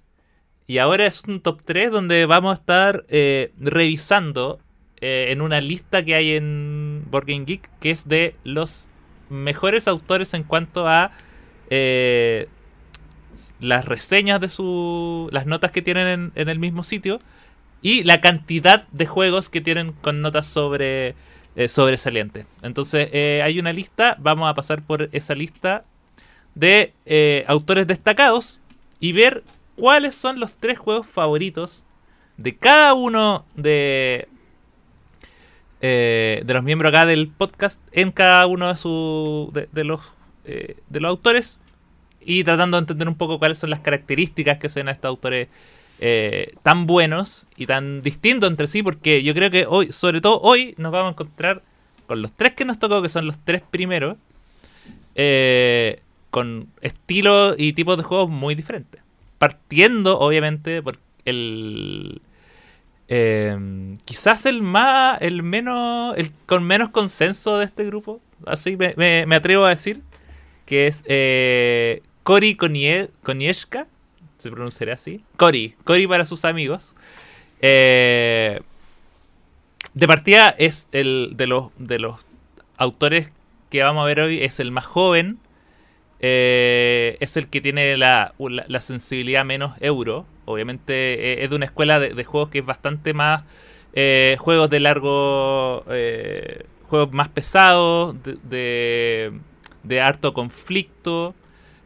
Y 0.67 0.79
ahora 0.79 1.07
es 1.07 1.25
un 1.25 1.41
top 1.41 1.63
3 1.65 1.91
donde 1.91 2.27
vamos 2.27 2.51
a 2.51 2.61
estar 2.61 3.05
eh, 3.09 3.53
revisando 3.59 4.59
eh, 5.01 5.27
en 5.31 5.43
una 5.43 5.61
lista 5.61 6.03
que 6.03 6.15
hay 6.15 6.33
en 6.33 7.05
Board 7.11 7.27
Geek, 7.27 7.71
que 7.81 7.91
es 7.91 8.09
de 8.09 8.35
los 8.45 8.89
mejores 9.29 9.89
autores 9.89 10.33
en 10.35 10.43
cuanto 10.43 10.89
a 10.89 11.13
eh, 11.71 12.49
las 13.61 13.85
reseñas 13.85 14.41
de 14.41 14.49
su. 14.49 15.29
las 15.33 15.47
notas 15.47 15.71
que 15.71 15.83
tienen 15.83 16.33
en, 16.35 16.49
el 16.49 16.59
mismo 16.59 16.83
sitio 16.83 17.21
y 17.83 18.05
la 18.05 18.21
cantidad 18.21 18.89
de 18.89 19.07
juegos 19.07 19.51
que 19.51 19.61
tienen 19.61 19.93
con 19.93 20.23
notas 20.23 20.47
sobre 20.47 21.15
eh, 21.57 21.69
sobresalientes. 21.69 22.47
Entonces, 22.63 23.11
hay 23.43 23.59
una 23.59 23.73
lista, 23.73 24.17
vamos 24.19 24.49
a 24.49 24.55
pasar 24.55 24.83
por 24.83 25.11
esa 25.13 25.35
lista 25.35 25.85
de 26.57 26.93
eh, 27.05 27.45
autores 27.47 27.87
destacados 27.87 28.61
y 28.99 29.13
ver 29.13 29.45
cuáles 29.77 30.17
son 30.17 30.41
los 30.41 30.53
tres 30.53 30.79
juegos 30.79 31.07
favoritos 31.07 31.87
de 32.37 32.57
cada 32.57 32.95
uno 32.95 33.45
de, 33.55 34.27
eh, 35.81 36.43
de 36.45 36.55
los 36.55 36.65
miembros 36.65 36.91
acá 36.91 37.07
del 37.07 37.29
podcast 37.29 37.81
en 37.93 38.11
cada 38.11 38.47
uno 38.47 38.69
de, 38.69 38.77
su, 38.77 39.53
de, 39.53 39.85
los, 39.85 40.01
eh, 40.45 40.77
de 40.89 41.01
los 41.01 41.11
autores 41.11 41.61
y 42.21 42.43
tratando 42.43 42.77
de 42.77 42.81
entender 42.81 43.07
un 43.07 43.15
poco 43.15 43.39
cuáles 43.39 43.59
son 43.59 43.71
las 43.71 43.81
características 43.81 44.59
que 44.59 44.67
hacen 44.67 44.89
a 44.89 44.93
estos 44.93 45.09
autores 45.09 45.49
eh, 46.01 46.55
tan 46.63 46.87
buenos 46.87 47.47
y 47.57 47.67
tan 47.67 48.03
distintos 48.03 48.51
entre 48.51 48.67
sí, 48.67 48.83
porque 48.83 49.23
yo 49.23 49.33
creo 49.33 49.51
que 49.51 49.67
hoy, 49.67 49.93
sobre 49.93 50.21
todo 50.21 50.41
hoy, 50.41 50.75
nos 50.77 50.93
vamos 50.93 51.09
a 51.09 51.13
encontrar 51.13 51.63
con 52.07 52.21
los 52.21 52.33
tres 52.33 52.55
que 52.55 52.65
nos 52.65 52.79
tocó, 52.79 53.01
que 53.01 53.09
son 53.09 53.27
los 53.27 53.39
tres 53.39 53.63
primeros, 53.63 54.19
eh, 55.15 56.01
con 56.31 56.69
estilos 56.81 57.55
y 57.59 57.73
tipos 57.73 57.97
de 57.97 58.03
juegos 58.05 58.29
muy 58.31 58.55
diferentes. 58.55 59.03
Partiendo, 59.39 60.19
obviamente, 60.19 60.83
por 60.83 60.99
el. 61.25 62.21
eh, 63.09 63.97
quizás 64.05 64.47
el 64.47 64.63
más. 64.63 65.19
el 65.21 65.43
menos. 65.43 66.17
el 66.17 66.33
con 66.47 66.65
menos 66.65 66.91
consenso 66.91 67.59
de 67.59 67.67
este 67.67 67.85
grupo. 67.85 68.21
Así 68.45 68.77
me, 68.77 68.95
me- 68.97 69.35
atrevo 69.37 69.65
a 69.65 69.71
decir. 69.71 70.03
Que 70.65 70.87
es 70.89 71.05
eh, 71.07 72.03
Cory. 72.23 72.57
Se 74.39 74.51
pronunciará 74.51 74.95
así. 74.95 75.25
Cory. 75.37 75.75
Cory 75.85 76.07
para 76.07 76.25
sus 76.25 76.45
amigos. 76.45 76.95
Eh, 77.61 78.61
de 79.95 80.07
partida 80.07 80.51
es 80.51 80.89
el 80.93 81.33
de 81.37 81.47
los, 81.47 81.71
de 81.79 81.99
los 81.99 82.17
autores 82.77 83.31
que 83.71 83.83
vamos 83.83 84.03
a 84.03 84.07
ver 84.07 84.21
hoy. 84.21 84.43
Es 84.43 84.61
el 84.61 84.71
más 84.73 84.87
joven. 84.87 85.39
Eh, 86.21 87.17
es 87.21 87.37
el 87.37 87.49
que 87.49 87.61
tiene 87.61 87.97
la, 87.97 88.35
la- 88.39 88.81
sensibilidad 88.81 89.45
menos 89.45 89.73
euro. 89.81 90.27
Obviamente 90.47 90.95
eh, 91.41 91.45
es 91.45 91.51
de 91.51 91.57
una 91.57 91.67
escuela 91.67 91.99
de, 92.01 92.25
juegos 92.25 92.51
que 92.51 92.61
es 92.61 92.67
bastante 92.67 93.13
más 93.15 93.43
eh, 93.95 94.37
juegos 94.39 94.71
de 94.71 94.81
largo, 94.81 95.85
juegos 96.89 97.13
más 97.13 97.29
pesados, 97.29 98.17
de, 98.23 99.33
de, 99.83 100.01
harto 100.01 100.33
conflicto. 100.33 101.35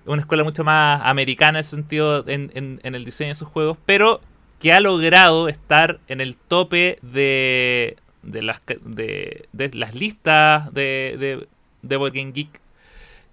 Una 0.06 0.22
escuela 0.22 0.44
mucho 0.44 0.64
más 0.64 1.00
americana 1.04 1.58
en 1.58 1.60
ese 1.60 1.70
sentido 1.70 2.24
en, 2.28 2.50
en- 2.54 2.94
el 2.94 3.04
diseño 3.04 3.28
de 3.30 3.34
sus 3.34 3.48
juegos, 3.48 3.76
pero 3.86 4.20
que 4.58 4.72
ha 4.72 4.80
logrado 4.80 5.48
estar 5.48 6.00
en 6.08 6.20
el 6.20 6.36
tope 6.36 6.98
de, 7.02 7.96
de, 8.22 8.42
las, 8.42 8.60
de, 8.84 9.46
de 9.52 9.70
las 9.74 9.94
listas 9.94 10.72
de, 10.74 11.16
de, 11.18 11.46
de 11.82 11.96
Board 11.96 12.12
Geek 12.12 12.59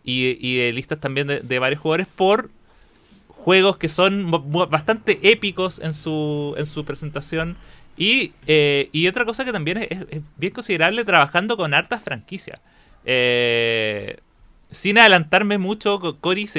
y, 0.08 0.38
y 0.42 0.58
de 0.58 0.74
listas 0.74 1.00
también 1.02 1.28
de, 1.28 1.60
varios 1.60 1.82
jugadores 1.82 2.08
por 2.08 2.50
juegos 3.30 3.78
que 3.78 3.90
son 3.90 4.30
bastante 4.70 5.20
épicos 5.32 5.80
en 5.80 5.94
su, 5.94 6.56
en 6.58 6.66
su 6.66 6.86
presentación. 6.86 7.58
Y, 7.98 8.34
eh, 8.48 8.90
y 8.92 9.08
otra 9.08 9.26
cosa 9.26 9.46
que 9.46 9.52
también 9.54 9.80
es, 9.90 10.00
bien 10.38 10.54
considerable 10.54 11.06
trabajando 11.06 11.58
con 11.58 11.74
hartas 11.74 12.04
franquicias. 12.04 12.62
Eh, 13.06 14.18
sin 14.72 15.00
adelantarme 15.00 15.58
mucho, 15.58 16.00
Co- 16.00 16.18
Cory, 16.20 16.50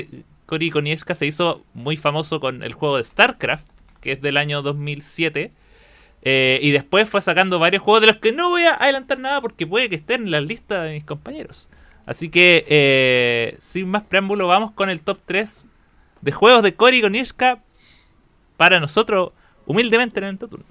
Cory 0.47 0.71
Konietzka 0.71 1.15
se 1.15 1.27
hizo 1.27 1.65
muy 1.75 1.97
famoso 1.97 2.41
con 2.41 2.63
el 2.63 2.73
juego 2.75 2.97
de 2.99 3.05
StarCraft, 3.05 3.67
que 4.01 4.13
es 4.13 4.23
del 4.23 4.37
año 4.37 4.63
2007. 4.63 5.53
eh, 6.23 6.59
y 6.63 6.71
después 6.73 7.09
fue 7.09 7.23
sacando 7.23 7.59
varios 7.61 7.83
juegos 7.83 8.01
de 8.03 8.09
los 8.09 8.17
que 8.19 8.33
no 8.33 8.51
voy 8.51 8.65
a 8.65 8.75
adelantar 8.75 9.19
nada 9.21 9.41
porque 9.41 9.67
puede 9.67 9.89
que 9.89 9.97
estén 9.97 10.25
en 10.25 10.31
la 10.33 10.41
lista 10.41 10.83
de 10.83 10.95
mis 10.95 11.05
compañeros. 11.05 11.69
Así 12.09 12.31
que, 12.31 12.65
eh, 12.69 13.57
sin 13.61 13.87
más 13.91 14.03
preámbulo, 14.03 14.47
vamos 14.47 14.73
con 14.73 14.89
el 14.89 15.03
top 15.03 15.19
3 15.27 15.67
de 16.23 16.33
juegos 16.33 16.63
de 16.63 16.75
Cory 16.75 17.03
Konietzka 17.03 17.59
para 18.57 18.81
nosotros, 18.81 19.33
humildemente 19.67 20.19
en 20.19 20.25
el 20.25 20.39
turno. 20.39 20.65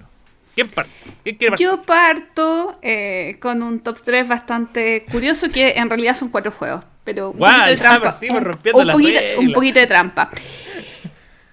¿Quién 0.56 0.68
parte? 0.68 0.90
¿Quién 1.22 1.36
quiere 1.36 1.50
partir? 1.52 1.66
Yo 1.68 1.82
parto 1.82 2.78
eh, 2.82 3.38
con 3.40 3.62
un 3.62 3.78
top 3.78 4.02
3 4.02 4.26
bastante 4.26 5.06
curioso 5.12 5.48
que 5.52 5.74
en 5.76 5.88
realidad 5.88 6.16
son 6.16 6.28
cuatro 6.30 6.50
juegos, 6.50 6.84
pero 7.04 7.30
un 7.30 7.38
Guau, 7.38 7.52
poquito 7.52 7.70
de 7.70 7.76
ya 7.76 7.82
trampa. 7.84 8.10
partimos 8.10 8.38
un, 8.40 8.44
rompiendo 8.44 8.80
un 8.80 8.86
las 8.88 8.96
poquito, 8.96 9.20
reglas. 9.20 9.38
un 9.38 9.52
poquito 9.52 9.78
de 9.78 9.86
trampa. 9.86 10.30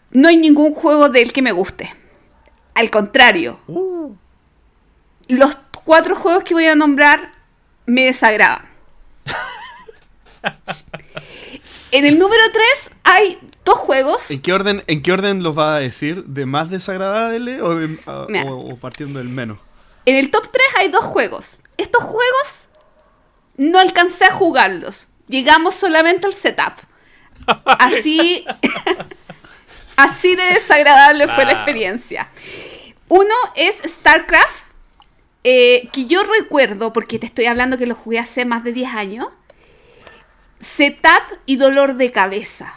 No 0.10 0.28
hay 0.30 0.38
ningún 0.38 0.74
juego 0.74 1.10
del 1.10 1.32
que 1.32 1.44
me 1.44 1.52
guste. 1.52 1.94
Al 2.74 2.90
contrario, 2.90 3.60
Uh, 3.68 4.16
los 5.28 5.56
cuatro 5.84 6.16
juegos 6.16 6.44
que 6.44 6.56
voy 6.56 6.66
a 6.66 6.76
nombrar 6.76 7.34
me 7.86 8.06
desagradan. 8.06 8.66
En 11.92 12.06
el 12.06 12.20
número 12.20 12.42
3 12.52 12.92
hay 13.04 13.40
dos 13.64 13.78
juegos. 13.78 14.30
¿En 14.32 14.42
qué 14.42 14.54
orden, 14.54 14.84
en 14.88 15.02
qué 15.02 15.12
orden 15.14 15.44
los 15.44 15.58
va 15.58 15.76
a 15.76 15.80
decir? 15.80 16.24
¿De 16.26 16.46
más 16.46 16.70
desagradable 16.70 17.62
o, 17.62 17.76
de- 17.76 17.98
a- 18.06 18.26
Mira. 18.30 18.46
o- 18.46 18.74
o 18.74 18.78
partiendo 18.78 19.20
del 19.20 19.30
menos? 19.30 19.60
En 20.06 20.16
el 20.16 20.30
top 20.32 20.50
3 20.52 20.66
hay 20.80 20.90
dos 20.90 21.06
juegos. 21.06 21.58
Estos 21.78 22.04
juegos 22.04 22.66
no 23.58 23.80
alcancé 23.80 24.26
a 24.26 24.34
jugarlos. 24.34 25.08
Llegamos 25.28 25.76
solamente 25.76 26.28
al 26.28 26.34
setup. 26.34 26.74
Así, 27.66 28.46
así 29.96 30.36
de 30.36 30.44
desagradable 30.54 31.28
fue 31.28 31.46
la 31.46 31.54
experiencia. 31.54 32.30
Uno 33.08 33.34
es 33.56 33.76
StarCraft, 33.86 34.66
eh, 35.44 35.90
que 35.94 36.06
yo 36.06 36.22
recuerdo, 36.24 36.92
porque 36.92 37.20
te 37.20 37.28
estoy 37.28 37.46
hablando 37.46 37.78
que 37.78 37.86
lo 37.86 37.96
jugué 37.96 38.20
hace 38.20 38.46
más 38.46 38.64
de 38.64 38.74
10 38.74 38.94
años. 38.96 39.28
Setup 40.60 41.40
y 41.46 41.58
dolor 41.58 41.96
de 41.96 42.12
cabeza. 42.12 42.74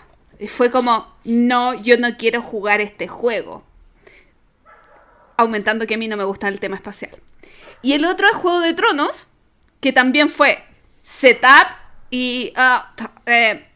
Fue 0.49 0.70
como, 0.70 1.12
no, 1.24 1.74
yo 1.74 1.99
no 1.99 2.16
quiero 2.16 2.43
jugar 2.43 2.81
este 2.81 3.09
juego 3.09 3.64
aumentando 5.39 5.87
que 5.87 5.95
a 5.95 5.99
mí 5.99 6.09
no 6.09 6.16
me 6.16 6.24
gusta 6.24 6.49
el 6.49 6.61
tema 6.61 6.76
espacial. 6.76 7.12
Y 7.81 7.95
el 7.95 8.05
otro 8.05 8.26
es 8.26 8.35
Juego 8.35 8.61
de 8.61 8.74
Tronos, 8.74 9.29
que 9.81 9.93
también 9.93 10.29
fue 10.29 10.62
setup 11.05 11.68
y 12.11 12.53
ah, 12.57 12.93
eh, 13.24 13.66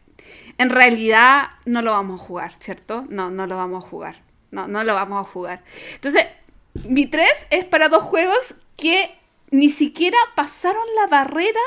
en 0.57 0.69
realidad 0.69 1.51
no 1.65 1.81
lo 1.81 1.91
vamos 1.91 2.19
a 2.19 2.23
jugar, 2.23 2.53
¿cierto? 2.59 3.05
No, 3.09 3.31
no 3.31 3.47
lo 3.47 3.55
vamos 3.55 3.83
a 3.83 3.87
jugar. 3.87 4.21
No, 4.51 4.67
no 4.67 4.83
lo 4.83 4.93
vamos 4.93 5.25
a 5.25 5.29
jugar. 5.29 5.63
Entonces, 5.95 6.27
mi 6.73 7.07
3 7.07 7.27
es 7.49 7.65
para 7.65 7.89
dos 7.89 8.03
juegos 8.03 8.55
que 8.75 9.17
ni 9.49 9.69
siquiera 9.69 10.17
pasaron 10.35 10.83
la 10.95 11.07
barrera 11.07 11.61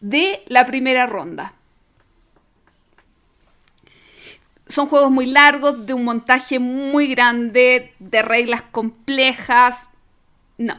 de 0.00 0.42
la 0.46 0.66
primera 0.66 1.06
ronda. 1.06 1.54
Son 4.68 4.86
juegos 4.86 5.10
muy 5.10 5.26
largos, 5.26 5.86
de 5.86 5.94
un 5.94 6.04
montaje 6.04 6.58
muy 6.58 7.08
grande, 7.08 7.94
de 7.98 8.22
reglas 8.22 8.62
complejas. 8.70 9.88
No. 10.58 10.76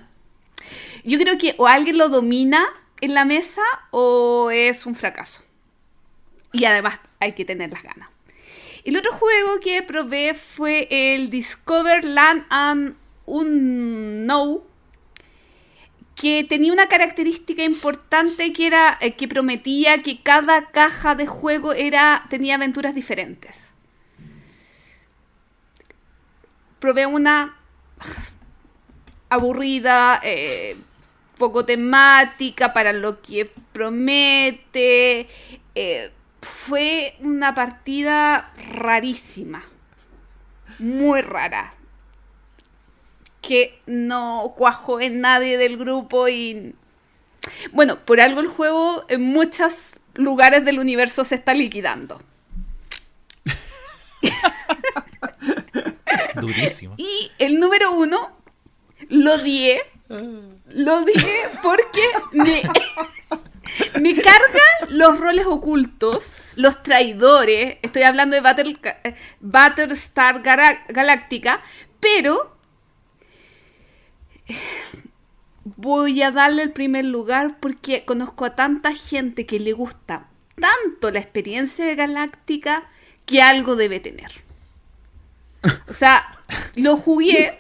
Yo 1.04 1.18
creo 1.20 1.38
que 1.38 1.56
o 1.58 1.68
alguien 1.68 1.98
lo 1.98 2.10
domina 2.10 2.64
en 3.02 3.14
la 3.14 3.26
mesa 3.26 3.64
o 3.92 4.52
es 4.52 4.86
un 4.86 4.96
fracaso. 4.96 5.44
Y 6.52 6.66
además 6.66 7.00
hay 7.20 7.34
que 7.34 7.46
tener 7.46 7.72
las 7.72 7.84
ganas. 7.84 8.10
El 8.84 8.98
otro 8.98 9.12
juego 9.14 9.60
que 9.62 9.82
probé 9.84 10.34
fue 10.34 10.88
el 10.90 11.30
Discover 11.30 12.04
Land 12.04 12.46
and 12.50 12.96
Unknown, 13.26 14.62
que 16.20 16.44
tenía 16.44 16.74
una 16.74 16.90
característica 16.90 17.64
importante 17.64 18.52
que 18.52 18.68
era 18.68 18.98
eh, 19.00 19.14
que 19.14 19.30
prometía 19.30 20.04
que 20.04 20.22
cada 20.22 20.66
caja 20.70 21.16
de 21.16 21.26
juego 21.26 21.72
era 21.72 22.26
tenía 22.30 22.56
aventuras 22.56 22.94
diferentes. 22.94 23.70
Probé 26.80 27.06
una 27.06 27.56
aburrida, 29.30 30.20
eh, 30.22 30.76
poco 31.38 31.64
temática 31.64 32.74
para 32.74 32.92
lo 32.92 33.22
que 33.22 33.50
promete. 33.72 35.30
eh, 35.76 36.12
fue 36.42 37.16
una 37.22 37.56
partida 37.56 38.52
rarísima, 38.74 39.64
muy 40.80 41.22
rara, 41.22 41.74
que 43.42 43.80
no 43.86 44.54
cuajó 44.58 45.00
en 45.00 45.22
nadie 45.22 45.58
del 45.58 45.78
grupo 45.78 46.28
y... 46.28 46.76
Bueno, 47.72 48.00
por 48.00 48.20
algo 48.20 48.42
el 48.42 48.48
juego 48.48 49.06
en 49.08 49.24
muchos 49.24 49.96
lugares 50.16 50.66
del 50.66 50.80
universo 50.80 51.24
se 51.24 51.36
está 51.36 51.54
liquidando. 51.54 52.22
durísimo. 56.36 56.96
Y 56.98 57.32
el 57.40 57.60
número 57.60 57.92
uno 57.92 58.36
lo 59.08 59.36
odié. 59.36 59.82
Lo 60.10 60.98
odié 60.98 61.44
porque 61.62 62.02
me, 62.34 62.64
Me 64.02 64.16
cargan 64.16 64.98
los 64.98 65.20
roles 65.20 65.46
ocultos, 65.46 66.38
los 66.56 66.82
traidores. 66.84 67.78
Estoy 67.82 68.04
hablando 68.04 68.36
de 68.36 68.42
Battle, 68.42 68.78
eh, 69.04 69.16
Battlestar 69.40 70.42
Galactica, 70.42 71.62
pero 72.00 72.58
voy 75.64 76.22
a 76.22 76.32
darle 76.32 76.64
el 76.64 76.72
primer 76.72 77.06
lugar 77.06 77.58
porque 77.60 78.06
conozco 78.06 78.46
a 78.46 78.56
tanta 78.56 78.94
gente 78.94 79.46
que 79.46 79.60
le 79.60 79.74
gusta 79.74 80.28
tanto 80.60 81.12
la 81.12 81.20
experiencia 81.20 81.86
de 81.86 81.96
Galáctica 81.96 82.90
que 83.26 83.42
algo 83.42 83.76
debe 83.76 84.00
tener. 84.00 84.32
O 85.88 85.94
sea, 85.94 86.26
lo 86.76 86.98
jugué, 86.98 87.54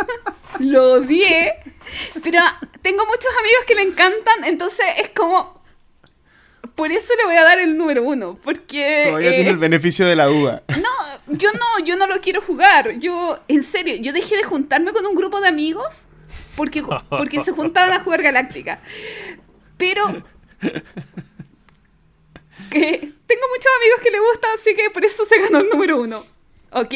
lo 0.58 0.94
odié, 0.94 1.54
pero 2.22 2.40
tengo 2.82 3.06
muchos 3.06 3.30
amigos 3.40 3.64
que 3.66 3.74
le 3.74 3.82
encantan, 3.82 4.44
entonces 4.44 4.86
es 4.98 5.08
como... 5.10 5.56
Por 6.74 6.92
eso 6.92 7.14
le 7.16 7.24
voy 7.24 7.36
a 7.36 7.42
dar 7.42 7.58
el 7.58 7.78
número 7.78 8.02
uno, 8.02 8.38
porque... 8.42 9.04
Todavía 9.06 9.30
eh, 9.30 9.36
tiene 9.36 9.50
el 9.50 9.56
beneficio 9.56 10.04
de 10.04 10.14
la 10.14 10.28
uva. 10.28 10.62
no, 10.68 11.34
yo 11.34 11.50
no, 11.52 11.84
yo 11.86 11.96
no 11.96 12.06
lo 12.06 12.20
quiero 12.20 12.42
jugar. 12.42 12.98
Yo, 12.98 13.38
en 13.48 13.62
serio, 13.62 13.94
yo 13.96 14.12
dejé 14.12 14.36
de 14.36 14.42
juntarme 14.42 14.92
con 14.92 15.06
un 15.06 15.14
grupo 15.14 15.40
de 15.40 15.48
amigos 15.48 16.05
porque, 16.56 16.82
porque 17.08 17.40
se 17.40 17.52
juntaban 17.52 17.92
a 17.92 18.00
jugar 18.00 18.22
Galáctica. 18.22 18.80
Pero 19.76 20.06
que 22.70 23.12
tengo 23.26 23.42
muchos 23.48 23.72
amigos 23.80 24.00
que 24.02 24.10
le 24.10 24.20
gustan, 24.20 24.50
así 24.58 24.74
que 24.74 24.90
por 24.90 25.04
eso 25.04 25.24
se 25.26 25.38
ganó 25.40 25.58
el 25.58 25.68
número 25.68 26.00
uno. 26.00 26.24
Ok, 26.72 26.94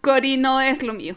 Cory 0.00 0.36
no 0.36 0.60
es 0.60 0.82
lo 0.82 0.94
mío. 0.94 1.16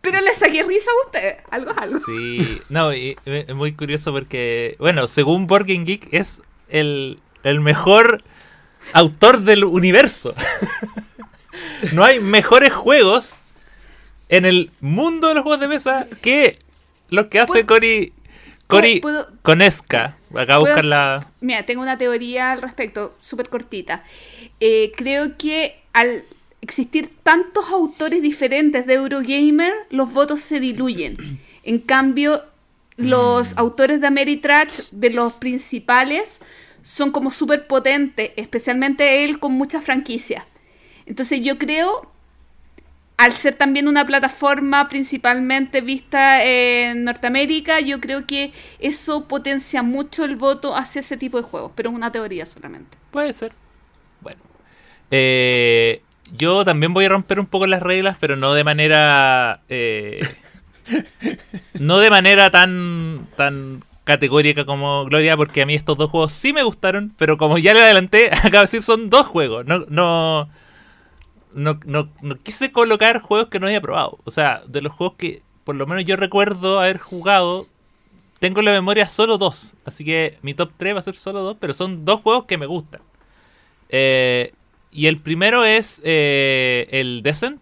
Pero 0.00 0.20
le 0.20 0.32
saqué 0.34 0.62
risa 0.62 0.90
a 0.90 1.06
usted. 1.06 1.36
Algo 1.50 1.70
es 1.72 1.76
algo. 1.76 2.00
Sí, 2.00 2.62
no, 2.68 2.94
y 2.94 3.16
es 3.24 3.54
muy 3.54 3.72
curioso 3.72 4.12
porque, 4.12 4.76
bueno, 4.78 5.06
según 5.06 5.46
Game 5.46 5.84
Geek 5.84 6.08
es 6.12 6.40
el, 6.68 7.20
el 7.42 7.60
mejor 7.60 8.22
autor 8.92 9.40
del 9.40 9.64
universo. 9.64 10.34
no 11.92 12.04
hay 12.04 12.20
mejores 12.20 12.72
juegos 12.72 13.40
en 14.28 14.44
el 14.44 14.70
mundo 14.80 15.28
de 15.28 15.34
los 15.34 15.42
juegos 15.42 15.60
de 15.60 15.68
mesa 15.68 16.06
que 16.22 16.58
los 17.08 17.26
que 17.26 17.40
hace 17.40 17.64
¿Puedo- 17.64 17.66
Cory 17.66 18.12
Cory 18.66 19.00
Conesca. 19.42 20.18
Acá 20.34 20.56
a 20.56 20.58
¿Puedo 20.58 20.74
buscar 20.74 20.84
la... 20.84 21.26
Mira, 21.40 21.64
tengo 21.64 21.80
una 21.80 21.96
teoría 21.96 22.52
al 22.52 22.60
respecto, 22.60 23.16
súper 23.22 23.48
cortita. 23.48 24.04
Eh, 24.60 24.92
creo 24.94 25.38
que 25.38 25.80
al 25.94 26.24
existir 26.60 27.10
tantos 27.22 27.70
autores 27.70 28.20
diferentes 28.20 28.86
de 28.86 28.94
Eurogamer, 28.94 29.72
los 29.88 30.12
votos 30.12 30.42
se 30.42 30.60
diluyen. 30.60 31.40
En 31.62 31.78
cambio, 31.78 32.44
los 32.96 33.56
autores 33.56 34.02
de 34.02 34.06
Ameritrash, 34.08 34.88
de 34.90 35.10
los 35.10 35.32
principales, 35.34 36.40
son 36.82 37.10
como 37.10 37.30
súper 37.30 37.66
potentes, 37.66 38.32
especialmente 38.36 39.24
él 39.24 39.38
con 39.38 39.52
muchas 39.52 39.82
franquicias. 39.82 40.44
Entonces 41.06 41.40
yo 41.42 41.56
creo, 41.56 42.10
al 43.18 43.32
ser 43.32 43.54
también 43.54 43.88
una 43.88 44.06
plataforma 44.06 44.88
principalmente 44.88 45.80
vista 45.80 46.42
en 46.44 47.02
Norteamérica, 47.02 47.80
yo 47.80 48.00
creo 48.00 48.26
que 48.26 48.52
eso 48.78 49.26
potencia 49.26 49.82
mucho 49.82 50.24
el 50.24 50.36
voto 50.36 50.76
hacia 50.76 51.00
ese 51.00 51.16
tipo 51.16 51.36
de 51.36 51.42
juegos, 51.42 51.72
pero 51.74 51.90
es 51.90 51.96
una 51.96 52.12
teoría 52.12 52.46
solamente. 52.46 52.96
Puede 53.10 53.32
ser. 53.32 53.52
Bueno. 54.20 54.40
Eh, 55.10 56.00
yo 56.36 56.64
también 56.64 56.94
voy 56.94 57.06
a 57.06 57.08
romper 57.08 57.40
un 57.40 57.46
poco 57.46 57.66
las 57.66 57.82
reglas, 57.82 58.16
pero 58.20 58.36
no 58.36 58.54
de 58.54 58.62
manera. 58.62 59.62
eh, 59.68 60.20
no 61.74 61.98
de 61.98 62.10
manera 62.10 62.50
tan. 62.50 63.20
tan 63.36 63.82
categórica 64.04 64.64
como 64.64 65.04
Gloria, 65.04 65.36
porque 65.36 65.60
a 65.60 65.66
mí 65.66 65.74
estos 65.74 65.98
dos 65.98 66.08
juegos 66.08 66.32
sí 66.32 66.54
me 66.54 66.62
gustaron, 66.62 67.12
pero 67.18 67.36
como 67.36 67.58
ya 67.58 67.74
le 67.74 67.80
adelanté, 67.82 68.30
acabo 68.32 68.58
de 68.58 68.60
decir, 68.62 68.82
son 68.82 69.10
dos 69.10 69.26
juegos. 69.26 69.66
No, 69.66 69.84
no, 69.88 70.48
no, 71.54 71.78
no, 71.86 72.10
no 72.22 72.36
quise 72.36 72.72
colocar 72.72 73.20
juegos 73.20 73.48
que 73.48 73.58
no 73.60 73.66
había 73.66 73.80
probado. 73.80 74.18
O 74.24 74.30
sea, 74.30 74.62
de 74.66 74.80
los 74.82 74.92
juegos 74.92 75.16
que 75.16 75.42
por 75.64 75.76
lo 75.76 75.86
menos 75.86 76.04
yo 76.06 76.16
recuerdo 76.16 76.80
haber 76.80 76.98
jugado, 76.98 77.66
tengo 78.38 78.60
en 78.60 78.66
la 78.66 78.72
memoria 78.72 79.08
solo 79.08 79.36
dos. 79.36 79.74
Así 79.84 80.04
que 80.04 80.38
mi 80.42 80.54
top 80.54 80.70
3 80.78 80.94
va 80.94 80.98
a 81.00 81.02
ser 81.02 81.14
solo 81.14 81.42
dos, 81.42 81.56
pero 81.60 81.74
son 81.74 82.04
dos 82.06 82.22
juegos 82.22 82.46
que 82.46 82.56
me 82.56 82.64
gustan. 82.66 83.02
Eh, 83.90 84.52
y 84.90 85.06
el 85.06 85.18
primero 85.18 85.64
es 85.64 86.00
eh, 86.04 86.88
el 86.90 87.22
Descent, 87.22 87.60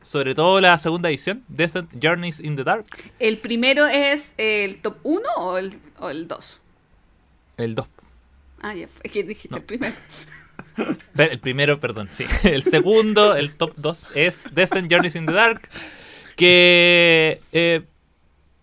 sobre 0.00 0.34
todo 0.34 0.60
la 0.60 0.78
segunda 0.78 1.10
edición, 1.10 1.44
Descent 1.48 1.90
Journeys 2.02 2.40
in 2.40 2.56
the 2.56 2.64
Dark. 2.64 2.86
¿El 3.18 3.38
primero 3.38 3.86
es 3.86 4.34
el 4.38 4.80
top 4.80 4.96
1 5.02 5.28
o 5.36 5.58
el, 5.58 5.74
o 5.98 6.08
el 6.10 6.26
2? 6.26 6.60
El 7.58 7.74
2. 7.74 7.86
Ah, 8.62 8.74
ya, 8.74 8.88
es 9.02 9.12
que 9.12 9.22
dijiste 9.22 9.50
No. 9.50 9.58
el 9.58 9.64
primero. 9.64 9.94
El 11.16 11.38
primero, 11.38 11.80
perdón, 11.80 12.08
sí. 12.10 12.24
El 12.44 12.62
segundo, 12.62 13.36
el 13.36 13.54
top 13.54 13.74
2, 13.76 14.10
es 14.14 14.44
Descent 14.52 14.90
Journeys 14.90 15.16
in 15.16 15.26
the 15.26 15.32
Dark. 15.32 15.68
Que 16.36 17.40
eh, 17.52 17.82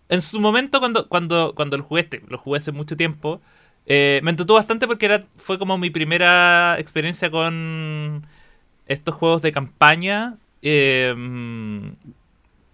en 0.08 0.20
su 0.20 0.40
momento, 0.40 0.78
cuando, 0.78 1.08
cuando, 1.08 1.54
cuando 1.54 1.78
lo 1.78 1.84
jugué, 1.84 2.02
este, 2.02 2.22
lo 2.28 2.38
jugué 2.38 2.58
hace 2.58 2.72
mucho 2.72 2.96
tiempo, 2.96 3.40
eh, 3.86 4.20
me 4.22 4.30
entretuvo 4.30 4.56
bastante 4.56 4.86
porque 4.86 5.06
era, 5.06 5.26
fue 5.36 5.58
como 5.58 5.78
mi 5.78 5.90
primera 5.90 6.76
experiencia 6.78 7.30
con 7.30 8.26
estos 8.86 9.14
juegos 9.14 9.42
de 9.42 9.52
campaña. 9.52 10.36
eh, 10.60 11.14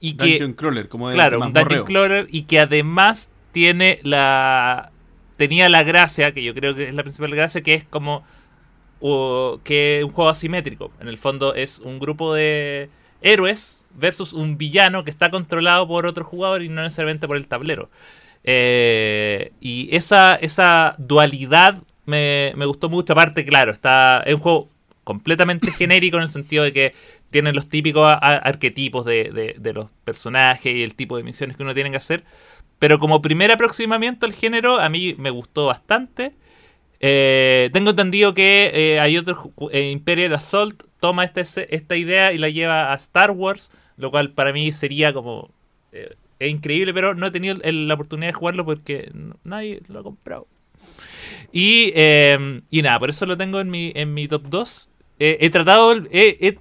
y 0.01 0.15
que, 0.17 0.27
Dungeon 0.27 0.53
Crawler, 0.53 0.89
como 0.89 1.09
de 1.09 1.15
claro, 1.15 1.41
un. 1.41 1.53
Dungeon 1.53 1.85
Crawler 1.85 2.27
y 2.31 2.43
que 2.43 2.61
además 2.61 3.31
tiene 3.53 4.01
la 4.03 4.93
tenía 5.37 5.69
la 5.69 5.83
gracia, 5.83 6.33
que 6.33 6.43
yo 6.43 6.55
creo 6.55 6.75
que 6.75 6.89
es 6.89 6.95
la 6.95 7.03
principal 7.03 7.35
gracia, 7.35 7.63
que 7.63 7.75
es 7.75 7.85
como 7.85 8.25
o, 9.01 9.61
que 9.65 9.99
es 9.99 10.05
un 10.05 10.13
juego 10.13 10.31
asimétrico. 10.31 10.91
En 11.01 11.09
el 11.09 11.19
fondo 11.19 11.55
es 11.55 11.79
un 11.81 11.99
grupo 11.99 12.35
de 12.35 12.91
héroes 13.23 13.85
versus 13.95 14.33
un 14.33 14.59
villano 14.59 15.05
que 15.05 15.11
está 15.11 15.31
controlado 15.31 15.87
por 15.89 16.07
otro 16.07 16.25
jugador 16.25 16.63
y 16.63 16.69
no 16.69 16.83
necesariamente 16.83 17.27
por 17.27 17.37
el 17.37 17.49
tablero. 17.49 17.91
Eh, 18.45 19.53
y 19.61 19.95
esa, 19.95 20.35
esa 20.37 20.95
dualidad 20.99 21.83
me, 22.07 22.53
me 22.57 22.65
gustó 22.67 22.89
mucho. 22.89 23.13
Aparte, 23.13 23.45
claro, 23.45 23.73
está 23.73 24.23
es 24.27 24.35
un 24.35 24.41
juego 24.41 24.69
completamente 25.05 25.71
genérico 25.79 26.17
en 26.17 26.23
el 26.25 26.29
sentido 26.29 26.65
de 26.65 26.73
que 26.73 26.95
tienen 27.31 27.55
los 27.55 27.69
típicos 27.69 28.07
arquetipos 28.23 29.05
de- 29.05 29.55
de 29.59 29.73
los 29.75 29.91
personajes 30.05 30.75
y 30.75 30.83
el 30.83 30.95
tipo 30.95 31.17
de 31.19 31.23
misiones 31.25 31.57
que 31.57 31.63
uno 31.63 31.75
tiene 31.75 31.91
que 31.91 31.99
hacer. 31.99 32.25
Pero 32.79 32.99
como 32.99 33.21
primer 33.21 33.51
aproximamiento 33.53 34.25
al 34.25 34.33
género, 34.33 34.79
a 34.81 34.89
mí 34.89 35.15
me 35.19 35.31
gustó 35.31 35.67
bastante. 35.67 36.33
Eh, 37.01 37.71
tengo 37.73 37.91
entendido 37.91 38.35
que 38.35 38.71
eh, 38.75 39.01
hay 39.01 39.17
otro 39.17 39.53
eh, 39.71 39.91
Imperial 39.93 40.35
Assault 40.35 40.83
toma 40.99 41.25
esta, 41.25 41.43
esta 41.43 41.97
idea 41.97 42.33
y 42.33 42.39
la 42.39 42.49
lleva 42.49 42.93
a 42.93 42.97
Star 42.97 43.31
Wars, 43.31 43.71
lo 43.97 44.11
cual 44.11 44.33
para 44.33 44.53
mí 44.53 44.73
sería 44.73 45.13
como 45.13 45.51
eh, 45.93 46.17
es 46.39 46.51
increíble, 46.51 46.95
pero 46.95 47.15
no 47.15 47.27
he 47.27 47.31
tenido 47.31 47.57
la 47.57 47.95
oportunidad 47.95 48.29
de 48.29 48.35
jugarlo 48.35 48.65
porque 48.65 49.11
nadie 49.45 49.83
lo 49.89 50.01
ha 50.01 50.03
comprado. 50.03 50.47
Y, 51.53 51.93
eh, 51.95 52.61
y 52.71 52.83
nada, 52.83 52.99
por 52.99 53.11
eso 53.11 53.27
lo 53.27 53.37
tengo 53.37 53.61
en 53.61 53.71
mi, 53.71 53.93
en 53.95 54.15
mi 54.15 54.29
top 54.29 54.45
2. 54.49 54.89
Eh, 55.19 55.39
he 55.41 55.51
tratado, 55.51 55.95
he, 56.13 56.59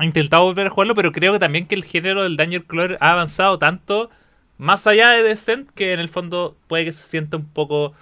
intentado 0.00 0.44
volver 0.44 0.66
a 0.66 0.70
jugarlo, 0.70 0.94
pero 0.94 1.12
creo 1.12 1.32
que 1.32 1.38
también 1.38 1.66
que 1.66 1.74
el 1.74 1.84
género 1.84 2.22
del 2.22 2.36
Dungeon 2.36 2.64
Crawler 2.64 2.98
ha 3.00 3.12
avanzado 3.12 3.58
tanto 3.58 4.10
más 4.58 4.86
allá 4.86 5.10
de 5.10 5.22
Descent 5.22 5.70
que 5.70 5.92
en 5.92 6.00
el 6.00 6.08
fondo 6.08 6.56
puede 6.68 6.84
que 6.84 6.92
se 6.92 7.08
sienta 7.08 7.36
un 7.36 7.48
poco 7.48 7.94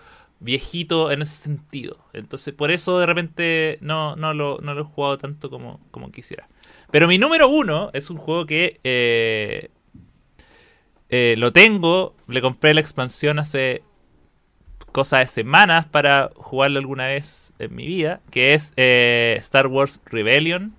viejito 0.42 1.10
en 1.10 1.22
ese 1.22 1.42
sentido. 1.42 1.96
Entonces, 2.12 2.52
por 2.52 2.70
eso 2.70 2.98
de 2.98 3.06
repente 3.06 3.78
no, 3.80 4.16
no, 4.16 4.34
lo, 4.34 4.58
no 4.60 4.74
lo 4.74 4.82
he 4.82 4.84
jugado 4.84 5.18
tanto 5.18 5.48
como, 5.48 5.80
como 5.90 6.10
quisiera. 6.10 6.48
Pero 6.90 7.08
mi 7.08 7.18
número 7.18 7.48
uno 7.48 7.90
es 7.92 8.10
un 8.10 8.18
juego 8.18 8.44
que 8.44 8.80
eh, 8.84 9.70
eh, 11.08 11.36
lo 11.38 11.52
tengo, 11.52 12.14
le 12.28 12.42
compré 12.42 12.74
la 12.74 12.80
expansión 12.80 13.38
hace 13.38 13.82
cosa 14.92 15.18
de 15.18 15.26
semanas 15.26 15.86
para 15.86 16.30
jugarlo 16.34 16.78
alguna 16.78 17.06
vez 17.06 17.54
en 17.58 17.74
mi 17.74 17.86
vida, 17.86 18.20
que 18.30 18.54
es 18.54 18.72
eh, 18.76 19.36
Star 19.38 19.68
Wars 19.68 20.02
Rebellion. 20.04 20.74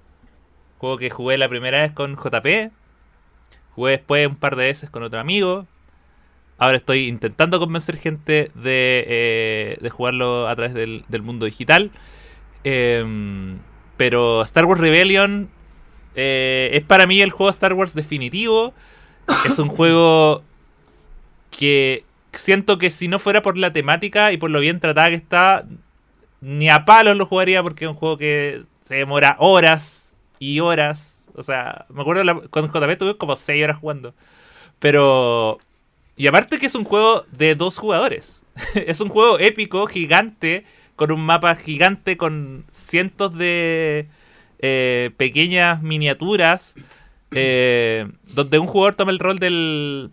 Juego 0.77 0.97
que 0.97 1.09
jugué 1.09 1.37
la 1.37 1.49
primera 1.49 1.81
vez 1.81 1.93
con 1.93 2.15
JP. 2.15 2.71
Jugué 3.75 3.91
después 3.91 4.27
un 4.27 4.35
par 4.35 4.55
de 4.55 4.65
veces 4.65 4.89
con 4.89 5.01
otro 5.01 5.19
amigo. 5.19 5.65
Ahora 6.57 6.77
estoy 6.77 7.07
intentando 7.07 7.59
convencer 7.59 7.97
gente 7.97 8.51
de, 8.55 9.03
eh, 9.07 9.77
de 9.81 9.89
jugarlo 9.89 10.47
a 10.47 10.55
través 10.55 10.73
del, 10.73 11.03
del 11.07 11.21
mundo 11.21 11.45
digital. 11.45 11.91
Em, 12.63 13.57
pero 13.97 14.41
Star 14.43 14.65
Wars 14.65 14.79
Rebellion 14.79 15.49
eh, 16.15 16.69
es 16.73 16.83
para 16.83 17.07
mí 17.07 17.21
el 17.21 17.31
juego 17.31 17.49
Star 17.49 17.73
Wars 17.73 17.93
definitivo. 17.93 18.73
Es 19.45 19.59
un 19.59 19.67
juego 19.75 20.43
que 21.51 22.03
siento 22.31 22.77
que 22.77 22.89
si 22.91 23.07
no 23.07 23.19
fuera 23.19 23.41
por 23.43 23.57
la 23.57 23.73
temática 23.73 24.31
y 24.31 24.37
por 24.37 24.49
lo 24.49 24.59
bien 24.59 24.79
tratada 24.79 25.09
que 25.09 25.15
está, 25.15 25.65
ni 26.41 26.69
a 26.69 26.85
palos 26.85 27.17
lo 27.17 27.25
jugaría 27.25 27.61
porque 27.63 27.85
es 27.85 27.91
un 27.91 27.97
juego 27.97 28.17
que 28.17 28.63
se 28.83 28.95
demora 28.95 29.35
horas 29.39 30.15
y 30.39 30.59
horas. 30.59 31.27
O 31.35 31.43
sea, 31.43 31.85
me 31.89 32.01
acuerdo 32.01 32.23
la- 32.23 32.39
con 32.49 32.67
JP 32.71 32.97
tuve 32.97 33.17
como 33.17 33.35
6 33.35 33.63
horas 33.63 33.77
jugando. 33.77 34.13
Pero... 34.79 35.57
Y 36.15 36.27
aparte 36.27 36.59
que 36.59 36.67
es 36.67 36.75
un 36.75 36.83
juego 36.83 37.25
de 37.31 37.55
dos 37.55 37.77
jugadores. 37.77 38.43
es 38.75 39.01
un 39.01 39.09
juego 39.09 39.39
épico, 39.39 39.87
gigante, 39.87 40.65
con 40.95 41.11
un 41.11 41.25
mapa 41.25 41.55
gigante, 41.55 42.17
con 42.17 42.65
cientos 42.71 43.35
de 43.35 44.07
eh, 44.59 45.11
pequeñas 45.17 45.81
miniaturas, 45.81 46.75
eh, 47.31 48.07
donde 48.27 48.59
un 48.59 48.67
jugador 48.67 48.95
toma 48.95 49.11
el 49.11 49.19
rol 49.19 49.37
del, 49.37 50.11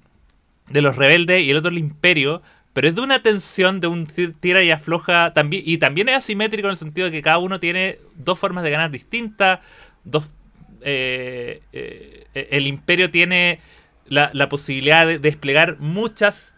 de 0.70 0.82
los 0.82 0.96
rebeldes 0.96 1.42
y 1.42 1.50
el 1.50 1.58
otro 1.58 1.70
el 1.70 1.78
imperio, 1.78 2.42
pero 2.72 2.88
es 2.88 2.94
de 2.94 3.02
una 3.02 3.22
tensión, 3.22 3.80
de 3.80 3.88
un 3.88 4.06
tira 4.40 4.62
y 4.62 4.70
afloja, 4.70 5.32
también, 5.34 5.62
y 5.66 5.78
también 5.78 6.08
es 6.08 6.16
asimétrico 6.16 6.68
en 6.68 6.72
el 6.72 6.78
sentido 6.78 7.06
de 7.06 7.12
que 7.12 7.22
cada 7.22 7.38
uno 7.38 7.60
tiene 7.60 7.98
dos 8.14 8.38
formas 8.38 8.64
de 8.64 8.70
ganar 8.70 8.90
distintas, 8.90 9.60
dos... 10.04 10.30
Eh, 10.82 11.60
el 12.32 12.66
imperio 12.66 13.10
tiene 13.10 13.60
la, 14.10 14.48
posibilidad 14.48 15.06
de 15.06 15.18
desplegar 15.18 15.78
muchas 15.78 16.54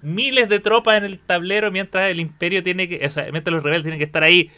miles 0.00 0.48
de 0.48 0.58
tropas 0.58 0.96
en 0.96 1.04
el 1.04 1.18
tablero 1.18 1.70
mientras 1.70 2.10
el 2.10 2.18
imperio 2.18 2.62
tiene 2.62 2.88
que, 2.88 3.06
o 3.06 3.10
sea, 3.10 3.30
mientras 3.30 3.52
los 3.52 3.62
rebeldes 3.62 3.84
tienen 3.84 3.98
que 3.98 4.06
estar 4.06 4.24
ahí 4.24 4.50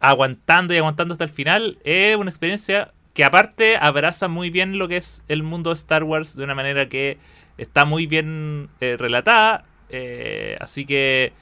aguantando 0.00 0.74
y 0.74 0.76
aguantando 0.76 1.12
hasta 1.12 1.24
el 1.24 1.30
final, 1.30 1.78
es 1.82 2.16
una 2.16 2.30
experiencia 2.30 2.92
que 3.14 3.24
aparte 3.24 3.78
abraza 3.78 4.28
muy 4.28 4.50
bien 4.50 4.78
lo 4.78 4.86
que 4.86 4.98
es 4.98 5.22
el 5.28 5.42
mundo 5.42 5.70
de 5.70 5.76
Star 5.76 6.04
Wars 6.04 6.36
de 6.36 6.44
una 6.44 6.54
manera 6.54 6.88
que 6.88 7.18
está 7.56 7.86
muy 7.86 8.06
bien 8.06 8.68
eh, 8.80 8.96
relatada. 8.98 9.64
Eh, 9.88 10.56
así 10.60 10.84
que 10.84 11.32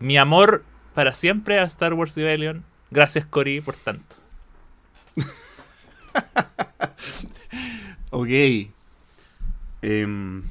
mi 0.00 0.16
amor 0.16 0.64
para 0.94 1.12
siempre 1.12 1.60
a 1.60 1.64
Star 1.64 1.92
Wars 1.92 2.16
Rebellion. 2.16 2.64
Gracias 2.90 3.26
Cory 3.26 3.60
por 3.60 3.76
tanto. 3.76 4.16
ok. 8.10 8.77
Em, 9.82 10.42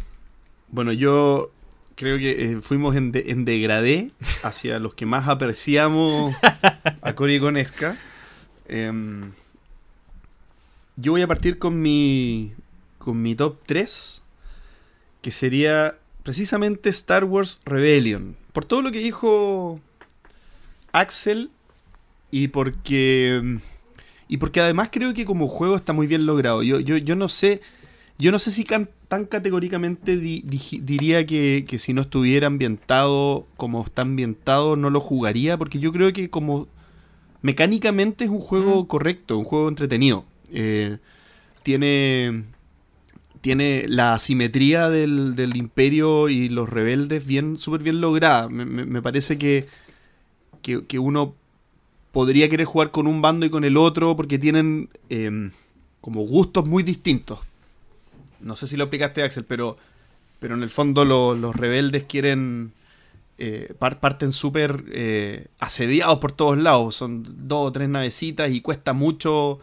bueno, 0.70 0.94
yo 0.94 1.52
creo 1.96 2.18
que 2.18 2.44
eh, 2.44 2.62
fuimos 2.62 2.96
en, 2.96 3.12
degradé 3.12 4.12
hacia 4.44 4.80
los 4.80 4.94
que 4.94 5.06
más 5.06 5.28
apreciamos 5.28 6.34
a 7.02 7.14
Cory 7.14 7.40
Conesca. 7.40 7.98
Em, 8.68 9.32
yo 10.96 11.12
voy 11.12 11.22
a 11.22 11.28
partir 11.28 11.58
con 11.60 11.82
mi, 11.82 12.54
con 12.98 13.22
mi 13.22 13.36
top 13.36 13.58
3, 13.66 14.22
que 15.22 15.32
sería 15.32 15.98
precisamente 16.24 16.90
Star 16.90 17.24
Wars 17.24 17.60
Rebellion. 17.66 18.36
Por 18.54 18.66
todo 18.66 18.82
lo 18.82 18.92
que 18.92 19.00
dijo 19.00 19.80
Axel 20.92 21.52
y 22.32 22.50
porque... 22.50 23.60
Y 24.30 24.38
porque 24.38 24.60
además 24.60 24.90
creo 24.92 25.14
que 25.14 25.24
como 25.24 25.48
juego 25.48 25.78
está 25.78 25.94
muy 25.94 26.06
bien 26.06 26.26
logrado. 26.26 26.62
Yo, 26.62 26.82
yo, 26.82 26.98
yo 26.98 27.16
no 27.16 27.30
sé 27.30 27.62
yo 28.20 28.32
no 28.32 28.40
sé 28.40 28.52
si 28.52 28.64
tan 29.08 29.26
categóricamente 29.26 30.18
diría 30.18 31.26
que, 31.26 31.66
si 31.80 31.94
no 31.94 32.02
estuviera 32.02 32.48
ambientado 32.48 33.48
como 33.56 33.84
está 33.84 34.02
ambientado 34.02 34.76
no 34.76 34.90
lo 34.90 35.00
jugaría, 35.00 35.58
porque 35.58 35.80
yo 35.80 35.94
creo 35.94 36.12
que 36.12 36.30
como 36.30 36.68
mecánicamente 37.42 38.26
es 38.26 38.30
un 38.30 38.40
juego 38.40 38.88
correcto, 38.88 39.38
un 39.38 39.46
juego 39.46 39.70
entretenido. 39.70 40.26
Eh, 40.52 40.98
tiene, 41.64 42.44
tiene 43.42 43.86
la 43.88 44.14
asimetría 44.14 44.90
del, 44.90 45.56
imperio 45.56 46.28
y 46.28 46.50
los 46.50 46.70
rebeldes 46.70 47.26
bien 47.26 47.58
súper 47.58 47.84
bien 47.84 48.02
lograda. 48.02 48.50
Me, 48.50 49.02
parece 49.02 49.38
que, 49.38 49.68
que, 50.62 51.00
uno 51.00 51.34
podría 52.12 52.50
querer 52.50 52.66
jugar 52.66 52.92
con 52.92 53.08
un 53.08 53.22
bando 53.22 53.46
y 53.46 53.50
con 53.50 53.64
el 53.64 53.78
otro 53.78 54.18
porque 54.18 54.38
tienen 54.38 54.90
eh, 55.10 55.50
como 56.02 56.22
gustos 56.24 56.66
muy 56.66 56.84
distintos 56.84 57.47
no 58.40 58.56
sé 58.56 58.68
si 58.68 58.78
lo 58.78 58.86
explicaste, 58.86 59.24
Axel, 59.24 59.46
pero, 59.46 59.78
pero 60.40 60.56
en 60.56 60.64
el 60.64 60.70
fondo 60.70 61.06
los 61.06 61.56
rebeldes 61.56 62.04
quieren. 62.04 62.74
Eh, 63.40 63.76
parten 63.78 64.32
súper 64.32 64.84
eh, 64.92 65.46
asediados 65.60 66.18
por 66.20 66.32
todos 66.32 66.58
lados. 66.58 66.96
Son 66.96 67.24
dos 67.48 67.68
o 67.68 67.72
tres 67.72 67.88
navecitas 67.88 68.50
y 68.50 68.62
cuesta 68.62 68.94
mucho 68.94 69.60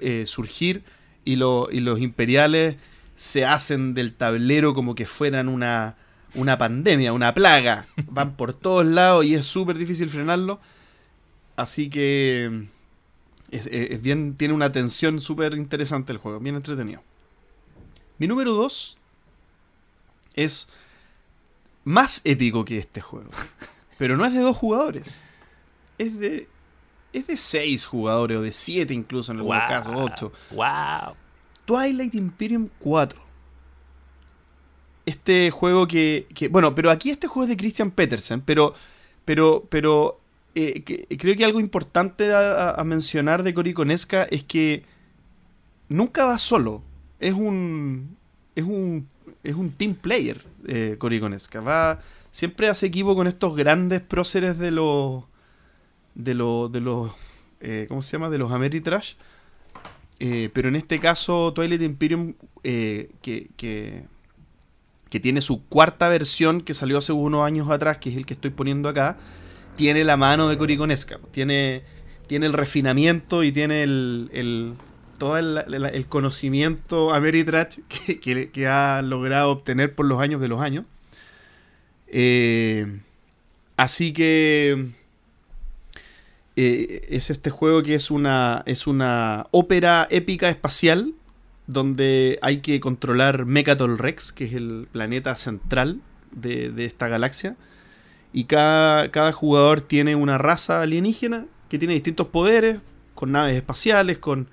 eh, 0.00 0.24
surgir. 0.26 0.82
Y, 1.24 1.34
y, 1.34 1.36
los 1.36 2.00
imperiales 2.00 2.76
se 3.16 3.44
hacen 3.44 3.94
del 3.94 4.12
tablero 4.14 4.74
como 4.74 4.96
que 4.96 5.06
fueran 5.06 5.48
una, 5.48 5.94
una 6.34 6.58
pandemia, 6.58 7.12
una 7.12 7.32
plaga. 7.32 7.86
Van 8.10 8.36
por 8.36 8.54
todos 8.54 8.84
lados 8.84 9.24
y 9.24 9.36
es 9.36 9.46
súper 9.46 9.78
difícil 9.78 10.08
frenarlo. 10.08 10.58
Así 11.54 11.90
que 11.90 12.66
es 13.52 14.02
bien, 14.02 14.34
tiene 14.34 14.54
una 14.54 14.72
tensión 14.72 15.20
súper 15.20 15.54
interesante 15.54 16.12
el 16.12 16.18
juego, 16.18 16.40
bien 16.40 16.56
entretenido. 16.56 17.02
Mi 18.22 18.28
número 18.28 18.52
2 18.52 18.96
es 20.34 20.68
más 21.82 22.20
épico 22.22 22.64
que 22.64 22.78
este 22.78 23.00
juego. 23.00 23.30
Pero 23.98 24.16
no 24.16 24.24
es 24.24 24.32
de 24.32 24.38
dos 24.38 24.56
jugadores. 24.56 25.24
Es 25.98 26.16
de. 26.16 26.46
Es 27.12 27.26
de 27.26 27.36
seis 27.36 27.84
jugadores, 27.84 28.38
o 28.38 28.42
de 28.42 28.52
siete 28.52 28.94
incluso 28.94 29.32
en 29.32 29.38
algunos 29.38 29.64
casos, 29.66 29.92
ocho. 29.96 30.32
¡Wow! 30.52 31.16
Twilight 31.64 32.14
Imperium 32.14 32.68
4. 32.78 33.20
Este 35.04 35.50
juego 35.50 35.88
que, 35.88 36.28
Bueno, 36.48 36.76
pero 36.76 36.92
aquí 36.92 37.10
este 37.10 37.26
juego 37.26 37.42
es 37.42 37.48
de 37.48 37.56
Christian 37.56 37.90
Petersen, 37.90 38.40
pero. 38.40 38.72
Pero. 39.24 39.66
Pero. 39.68 40.20
Eh, 40.54 40.84
creo 41.18 41.36
que 41.36 41.44
algo 41.44 41.58
importante 41.58 42.32
a, 42.32 42.80
mencionar 42.84 43.42
de 43.42 43.52
Cory 43.52 43.74
Conesca 43.74 44.28
es 44.30 44.44
que 44.44 44.84
nunca 45.88 46.24
va 46.24 46.38
solo 46.38 46.84
es 47.22 47.34
un. 47.34 48.16
Es 48.54 48.64
un. 48.64 49.08
Es 49.42 49.54
un 49.54 49.72
team 49.72 49.94
player, 49.94 50.44
eh, 50.66 50.96
Cory 50.98 51.18
Va. 51.18 52.00
Siempre 52.30 52.68
hace 52.68 52.86
equipo 52.86 53.14
con 53.14 53.26
estos 53.26 53.56
grandes 53.56 54.00
próceres 54.00 54.58
de 54.58 54.70
los. 54.70 55.24
De 56.14 56.34
los. 56.34 56.70
De 56.70 56.80
los. 56.80 57.12
Eh, 57.60 57.86
¿Cómo 57.88 58.02
se 58.02 58.12
llama? 58.12 58.28
De 58.28 58.38
los 58.38 58.50
Ameritrash. 58.50 59.14
Eh, 60.18 60.50
pero 60.52 60.68
en 60.68 60.76
este 60.76 61.00
caso, 61.00 61.52
Twilight 61.52 61.82
Imperium, 61.82 62.34
eh, 62.62 63.10
que, 63.22 63.48
que, 63.56 64.04
que, 65.10 65.18
tiene 65.18 65.40
su 65.40 65.66
cuarta 65.66 66.08
versión 66.08 66.60
que 66.60 66.74
salió 66.74 66.98
hace 66.98 67.12
unos 67.12 67.44
años 67.44 67.68
atrás, 67.70 67.98
que 67.98 68.10
es 68.10 68.16
el 68.16 68.24
que 68.24 68.34
estoy 68.34 68.50
poniendo 68.50 68.88
acá, 68.88 69.16
tiene 69.74 70.04
la 70.04 70.16
mano 70.16 70.48
de 70.48 70.56
Cory 70.56 70.78
Tiene, 71.32 71.82
tiene 72.28 72.46
el 72.46 72.52
refinamiento 72.52 73.42
y 73.42 73.50
tiene 73.50 73.82
el, 73.82 74.76
todo 75.22 75.38
el, 75.38 76.06
conocimiento 76.08 77.14
Ameritrash 77.14 77.78
que, 78.52 78.66
ha 78.66 79.02
logrado 79.02 79.52
obtener 79.52 79.94
por 79.94 80.04
los 80.04 80.20
años 80.20 80.40
de 80.40 80.48
los 80.48 80.60
años. 80.60 80.84
Eh, 82.08 82.98
así 83.76 84.12
que 84.12 84.88
eh, 86.56 87.06
es 87.08 87.30
este 87.30 87.50
juego 87.50 87.84
que 87.84 87.94
es 87.94 88.10
una, 88.10 88.64
es 88.66 88.88
una 88.88 89.46
ópera 89.52 90.08
épica 90.10 90.48
espacial 90.48 91.14
donde 91.68 92.40
hay 92.42 92.58
que 92.58 92.80
controlar 92.80 93.46
Mechatol 93.46 93.98
Rex, 93.98 94.32
que 94.32 94.46
es 94.46 94.54
el 94.54 94.88
planeta 94.90 95.36
central 95.36 96.00
de, 96.32 96.72
esta 96.84 97.06
galaxia. 97.06 97.54
Y 98.32 98.46
cada, 98.46 99.12
cada 99.12 99.30
jugador 99.30 99.82
tiene 99.82 100.16
una 100.16 100.36
raza 100.36 100.80
alienígena 100.80 101.46
que 101.68 101.78
tiene 101.78 101.94
distintos 101.94 102.26
poderes, 102.26 102.80
con 103.14 103.30
naves 103.30 103.54
espaciales, 103.54 104.18
con 104.18 104.48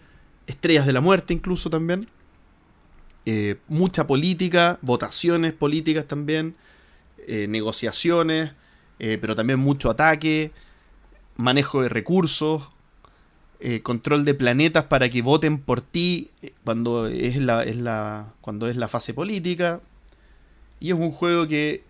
Estrellas 0.50 0.88
de 0.88 0.94
la 0.94 1.02
Muerte 1.02 1.34
incluso 1.34 1.70
también. 1.70 2.08
Eh, 3.26 3.58
mucha 3.68 4.08
política, 4.08 4.80
votaciones 4.82 5.54
políticas 5.54 6.08
también, 6.08 6.56
eh, 7.28 7.48
negociaciones, 7.48 8.54
eh, 8.98 9.20
pero 9.22 9.36
también 9.36 9.60
mucho 9.60 9.92
ataque, 9.92 10.52
manejo 11.38 11.84
de 11.84 11.90
recursos, 11.90 12.64
control 13.84 14.24
de 14.24 14.34
planetas 14.34 14.86
para 14.86 15.10
que 15.10 15.22
voten 15.22 15.60
por 15.60 15.82
ti 15.82 16.30
cuando 16.64 17.08
es 17.08 17.36
la, 17.36 17.64
es 17.64 17.76
la, 17.76 18.32
cuando 18.40 18.70
es 18.70 18.78
la 18.78 18.88
fase 18.88 19.14
política. 19.14 19.82
Y 20.80 20.92
es 20.92 20.96
un 20.96 21.12
juego 21.12 21.46
que 21.46 21.84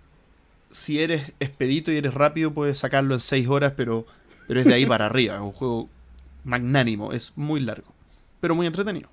si 0.71 0.99
eres 0.99 1.31
expedito 1.39 1.91
y 1.91 1.97
eres 1.97 2.15
rápido 2.15 2.51
puedes 2.53 2.79
sacarlo 2.79 3.13
en 3.13 3.19
6 3.19 3.47
horas, 3.47 3.73
pero, 3.77 4.07
pero 4.47 4.59
es 4.61 4.65
de 4.65 4.73
ahí 4.73 4.85
para 4.87 5.05
arriba. 5.11 5.35
Es 5.35 5.41
un 5.41 5.51
juego 5.51 5.89
magnánimo, 6.43 7.13
es 7.13 7.33
muy 7.35 7.59
largo 7.59 7.98
pero 8.39 8.55
muy 8.55 8.67
entretenido. 8.67 9.09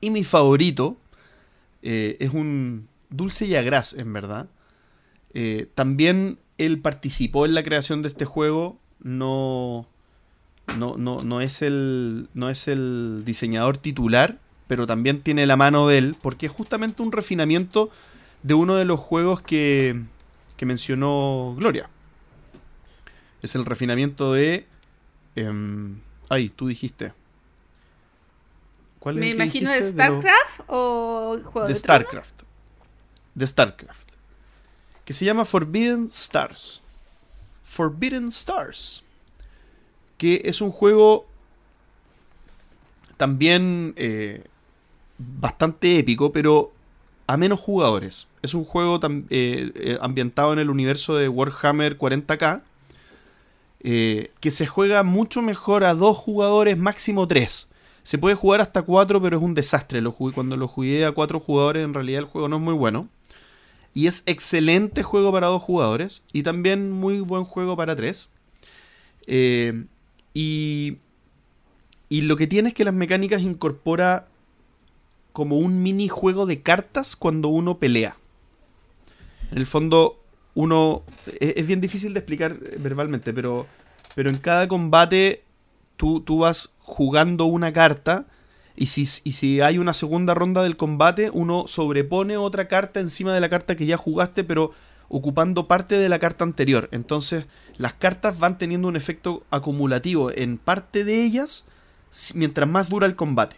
Y 0.00 0.10
mi 0.10 0.24
favorito 0.24 0.96
eh, 1.82 2.16
es 2.20 2.32
un 2.32 2.88
Dulce 3.10 3.46
y 3.46 3.54
Agraz, 3.54 3.92
en 3.94 4.12
verdad. 4.12 4.48
Eh, 5.34 5.68
también 5.74 6.38
él 6.58 6.80
participó 6.80 7.46
en 7.46 7.54
la 7.54 7.62
creación 7.62 8.02
de 8.02 8.08
este 8.08 8.24
juego. 8.24 8.78
No, 9.00 9.86
no, 10.78 10.96
no, 10.96 11.22
no, 11.22 11.40
es 11.40 11.62
el, 11.62 12.28
no 12.34 12.48
es 12.48 12.68
el 12.68 13.22
diseñador 13.24 13.78
titular, 13.78 14.38
pero 14.66 14.86
también 14.86 15.20
tiene 15.20 15.46
la 15.46 15.56
mano 15.56 15.88
de 15.88 15.98
él, 15.98 16.16
porque 16.20 16.46
es 16.46 16.52
justamente 16.52 17.02
un 17.02 17.12
refinamiento 17.12 17.90
de 18.42 18.54
uno 18.54 18.76
de 18.76 18.84
los 18.84 19.00
juegos 19.00 19.40
que, 19.40 20.00
que 20.56 20.66
mencionó 20.66 21.54
Gloria. 21.58 21.88
Es 23.42 23.54
el 23.54 23.64
refinamiento 23.64 24.32
de... 24.32 24.66
Eh, 25.34 25.52
ay, 26.28 26.48
tú 26.48 26.68
dijiste. 26.68 27.12
Me 29.04 29.30
imagino 29.30 29.70
de 29.72 29.90
StarCraft 29.90 30.60
o 30.68 31.38
juego 31.42 31.66
de, 31.66 31.74
StarCraft. 31.74 32.42
De 33.34 33.46
StarCraft. 33.46 34.08
que 35.04 35.12
se 35.12 35.24
llama 35.24 35.44
Forbidden 35.44 36.08
Stars. 36.12 36.80
Forbidden 37.64 38.28
Stars. 38.28 39.02
Que 40.18 40.42
es 40.44 40.60
un 40.60 40.70
juego 40.70 41.26
también 43.16 43.94
eh, 43.96 44.44
bastante 45.18 45.98
épico, 45.98 46.32
pero 46.32 46.72
a 47.26 47.36
menos 47.36 47.58
jugadores. 47.58 48.28
Es 48.42 48.54
un 48.54 48.64
juego 48.64 49.00
eh, 49.30 49.72
eh, 49.74 49.98
ambientado 50.00 50.52
en 50.52 50.58
el 50.60 50.70
universo 50.70 51.16
de 51.16 51.28
Warhammer 51.28 51.98
40k. 51.98 52.62
que 53.80 54.50
se 54.50 54.66
juega 54.66 55.02
mucho 55.02 55.42
mejor 55.42 55.84
a 55.84 55.94
dos 55.94 56.16
jugadores, 56.16 56.78
máximo 56.78 57.26
tres. 57.26 57.68
Se 58.02 58.18
puede 58.18 58.34
jugar 58.34 58.60
hasta 58.60 58.82
cuatro, 58.82 59.20
pero 59.22 59.36
es 59.38 59.42
un 59.42 59.54
desastre. 59.54 60.00
Lo 60.00 60.12
cuando 60.12 60.56
lo 60.56 60.68
jugué 60.68 61.04
a 61.04 61.12
cuatro 61.12 61.40
jugadores, 61.40 61.84
en 61.84 61.94
realidad 61.94 62.20
el 62.20 62.26
juego 62.26 62.48
no 62.48 62.56
es 62.56 62.62
muy 62.62 62.74
bueno. 62.74 63.08
Y 63.94 64.06
es 64.06 64.22
excelente 64.26 65.02
juego 65.02 65.32
para 65.32 65.48
dos 65.48 65.62
jugadores. 65.62 66.22
Y 66.32 66.42
también 66.42 66.90
muy 66.90 67.20
buen 67.20 67.44
juego 67.44 67.76
para 67.76 67.94
tres. 67.94 68.28
Eh, 69.26 69.84
y, 70.34 70.98
y 72.08 72.22
lo 72.22 72.36
que 72.36 72.46
tiene 72.46 72.70
es 72.70 72.74
que 72.74 72.84
las 72.84 72.94
mecánicas 72.94 73.42
incorpora 73.42 74.26
como 75.32 75.56
un 75.58 75.82
minijuego 75.82 76.46
de 76.46 76.62
cartas 76.62 77.16
cuando 77.16 77.48
uno 77.48 77.78
pelea. 77.78 78.16
En 79.50 79.58
el 79.58 79.66
fondo, 79.66 80.20
uno. 80.54 81.02
Es, 81.40 81.66
bien 81.66 81.80
difícil 81.80 82.14
de 82.14 82.20
explicar 82.20 82.58
verbalmente, 82.78 83.32
pero, 83.32 83.66
pero 84.14 84.30
en 84.30 84.38
cada 84.38 84.68
combate 84.68 85.42
tú, 86.24 86.38
vas 86.38 86.70
jugando 86.78 87.44
una 87.46 87.72
carta 87.72 88.26
y 88.74 88.86
si, 88.86 89.06
si 89.06 89.60
hay 89.60 89.78
una 89.78 89.94
segunda 89.94 90.34
ronda 90.34 90.62
del 90.62 90.76
combate, 90.76 91.30
uno 91.32 91.66
sobrepone 91.68 92.36
otra 92.36 92.68
carta 92.68 93.00
encima 93.00 93.32
de 93.32 93.40
la 93.40 93.48
carta 93.48 93.76
que 93.76 93.86
ya 93.86 93.96
jugaste, 93.96 94.44
pero 94.44 94.72
ocupando 95.08 95.68
parte 95.68 95.96
de 95.98 96.08
la 96.08 96.18
carta 96.18 96.42
anterior. 96.42 96.88
Entonces, 96.90 97.46
las 97.76 97.92
cartas 97.92 98.38
van 98.38 98.58
teniendo 98.58 98.88
un 98.88 98.96
efecto 98.96 99.44
acumulativo 99.50 100.32
en 100.32 100.58
parte 100.58 101.04
de 101.04 101.22
ellas 101.22 101.64
mientras 102.34 102.68
más 102.68 102.88
dura 102.88 103.06
el 103.06 103.14
combate. 103.14 103.56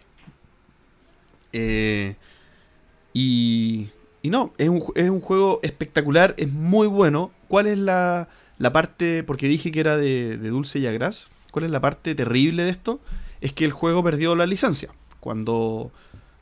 Eh, 1.53 2.15
y, 3.13 3.87
y 4.21 4.29
no, 4.29 4.53
es 4.57 4.67
un, 4.67 4.83
es 4.95 5.09
un, 5.09 5.21
juego 5.21 5.61
espectacular, 5.63 6.35
es 6.37 6.51
muy 6.51 6.87
bueno. 6.87 7.31
¿Cuál 7.47 7.67
es 7.67 7.77
la, 7.77 8.27
la 8.57 8.73
parte, 8.73 9.23
porque 9.23 9.47
dije 9.47 9.71
que 9.71 9.79
era 9.79 9.95
de, 9.95 10.37
de 10.37 10.49
Dulce 10.49 10.79
y 10.79 10.87
Agras, 10.87 11.29
cuál 11.55 11.63
es 11.63 11.71
la 11.71 11.79
parte 11.79 12.13
terrible 12.15 12.65
de 12.65 12.69
esto? 12.69 12.99
Es 13.39 13.53
que 13.53 13.63
el 13.63 13.71
juego 13.71 14.03
perdió 14.03 14.35
la 14.35 14.45
licencia 14.45 14.89
cuando, 15.21 15.89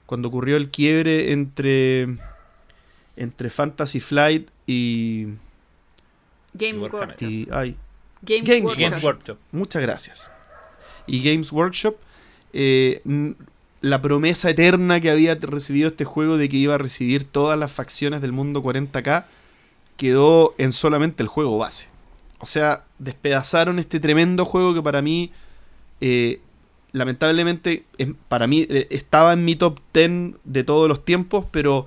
cuando 0.07 0.29
ocurrió 0.29 0.57
el 0.57 0.71
quiebre 0.71 1.33
entre, 1.33 2.17
entre 3.15 3.51
Fantasy 3.51 3.99
Flight 3.99 4.49
y... 4.65 5.27
Game 6.55 6.79
Workshop. 6.79 7.11
Games, 8.23 9.03
Workshop. 9.03 9.37
Muchas 9.51 9.83
gracias. 9.83 10.31
Y 11.05 11.21
Games 11.21 11.51
Workshop, 11.51 11.95
eh, 12.53 12.99
la 13.81 14.01
promesa 14.01 14.49
eterna 14.49 14.99
que 14.99 15.11
había 15.11 15.35
recibido 15.35 15.89
este 15.89 16.05
juego 16.05 16.37
de 16.37 16.49
que 16.49 16.57
iba 16.57 16.73
a 16.73 16.79
recibir 16.79 17.23
todas 17.23 17.59
las 17.59 17.71
facciones 17.71 18.19
del 18.21 18.31
mundo 18.31 18.63
40k, 18.63 19.25
quedó 19.95 20.55
en 20.57 20.71
solamente 20.71 21.21
el 21.21 21.29
juego 21.29 21.59
base. 21.59 21.92
O 22.43 22.45
sea, 22.45 22.83
despedazaron 22.99 23.79
este 23.79 24.01
tremendo 24.01 24.43
juego 24.43 24.73
que 24.73 24.81
para 24.81 25.01
mí 25.01 25.31
eh, 26.01 26.41
lamentablemente 26.91 27.85
para 28.27 28.47
mí 28.47 28.67
eh, 28.69 28.87
estaba 28.89 29.31
en 29.31 29.45
mi 29.45 29.55
top 29.55 29.79
10 29.93 30.35
de 30.43 30.65
todos 30.65 30.89
los 30.89 31.05
tiempos, 31.05 31.45
pero 31.51 31.85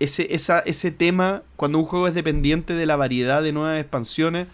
ese, 0.00 0.26
ese 0.34 0.90
tema, 0.90 1.44
cuando 1.54 1.78
un 1.78 1.84
juego 1.84 2.08
es 2.08 2.14
dependiente 2.14 2.74
de 2.74 2.84
la 2.84 2.96
variedad 2.96 3.44
de 3.44 3.52
nuevas 3.52 3.80
expansiones, 3.80 4.48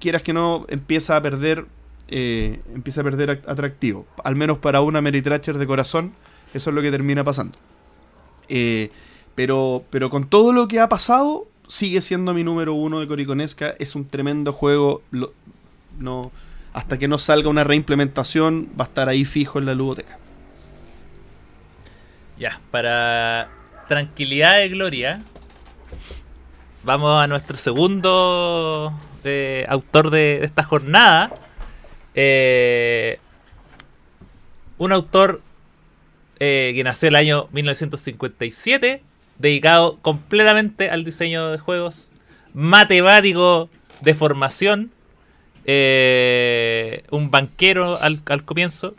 quieras 0.00 0.22
que 0.22 0.32
no, 0.32 0.66
empieza 0.68 1.14
a 1.14 1.22
perder, 1.22 1.66
eh, 2.08 2.60
empieza 2.74 3.02
a 3.02 3.04
perder 3.04 3.40
atractivo. 3.46 4.04
Al 4.24 4.34
menos 4.34 4.58
para 4.58 4.80
una 4.80 5.00
Meritracher 5.00 5.58
de 5.58 5.66
corazón, 5.68 6.12
eso 6.54 6.70
es 6.70 6.74
lo 6.74 6.82
que 6.82 6.90
termina 6.90 7.22
pasando. 7.22 7.56
Pero, 9.36 9.84
pero 9.90 10.10
con 10.10 10.28
todo 10.28 10.52
lo 10.52 10.66
que 10.66 10.80
ha 10.80 10.88
pasado, 10.88 11.46
sigue 11.72 12.02
siendo 12.02 12.34
mi 12.34 12.44
número 12.44 12.74
uno 12.74 13.00
de 13.00 13.06
Coriconesca. 13.06 13.74
Es 13.78 13.94
un 13.94 14.06
tremendo 14.06 14.52
juego. 14.52 15.00
no, 15.98 16.30
hasta 16.74 16.98
que 16.98 17.08
no 17.08 17.18
salga 17.18 17.48
una 17.48 17.64
reimplementación, 17.64 18.68
va 18.78 18.84
a 18.84 18.88
estar 18.88 19.08
ahí 19.08 19.24
fijo 19.24 19.58
en 19.58 19.64
la 19.64 19.74
ludoteca. 19.74 20.18
Ya, 22.38 22.60
para 22.70 23.48
tranquilidad 23.88 24.58
de 24.58 24.68
gloria, 24.68 25.22
vamos 26.82 27.22
a 27.22 27.26
nuestro 27.26 27.56
segundo 27.56 28.92
eh, 29.24 29.64
autor 29.68 30.10
de, 30.10 30.44
esta 30.44 30.64
jornada. 30.64 31.32
Eh, 32.14 33.18
un 34.76 34.92
autor 34.92 35.40
eh, 36.38 36.72
que 36.74 36.84
nació 36.84 37.08
el 37.08 37.16
año 37.16 37.48
1957, 37.52 39.02
dedicado 39.38 39.98
completamente 40.02 40.90
al 40.90 41.04
diseño 41.04 41.50
de 41.50 41.58
juegos, 41.58 42.10
matemático 42.54 43.68
de 44.00 44.14
formación, 44.14 44.90
eh, 45.64 47.04
un 47.10 47.30
banquero 47.30 48.00
al, 48.00 48.22
comienzo, 48.44 48.94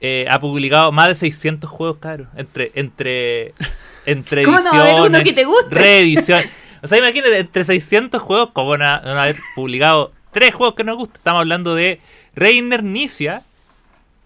eh, 0.00 0.26
ha 0.28 0.40
publicado 0.40 0.92
más 0.92 1.08
de 1.08 1.14
600 1.14 1.70
juegos, 1.70 1.98
caros, 1.98 2.28
entre, 2.36 2.72
entre, 2.74 3.54
entre 4.06 4.42
ediciones, 4.42 5.22
que 5.22 5.32
te 5.32 5.46
reedición. 5.70 6.42
O 6.84 6.88
sea, 6.88 6.98
imagínate, 6.98 7.38
entre 7.38 7.62
600 7.62 8.20
juegos, 8.20 8.50
como 8.52 8.76
no 8.76 8.84
haber 8.84 9.36
publicado 9.54 10.10
tres 10.32 10.52
juegos 10.52 10.74
que 10.74 10.82
nos 10.82 10.96
gustan. 10.96 11.14
Estamos 11.14 11.38
hablando 11.38 11.76
de 11.76 12.00
Reiner 12.34 12.82
Nicia. 12.82 13.44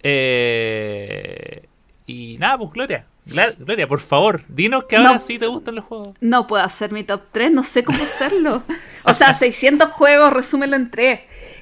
Eh, 0.03 1.67
y 2.07 2.39
nada, 2.39 2.57
pues 2.57 2.73
Gloria. 2.73 3.05
Gloria, 3.27 3.89
por 3.89 4.01
favor, 4.01 4.45
dinos 4.49 4.85
que 4.85 4.97
ahora 4.97 5.19
sí 5.19 5.39
te 5.39 5.47
gustan 5.47 5.75
los 5.75 5.85
juegos. 5.85 6.17
No 6.21 6.47
puedo 6.47 6.63
hacer 6.63 6.93
mi 6.93 7.03
top 7.03 7.23
3, 7.33 7.51
no 7.51 7.63
sé 7.63 7.85
cómo 7.85 8.03
hacerlo. 8.03 8.63
O 9.09 9.15
sea, 9.15 9.35
600 9.35 9.91
juegos, 9.91 10.33
resúmelo 10.33 10.75
en 10.75 10.91
3. 10.91 11.21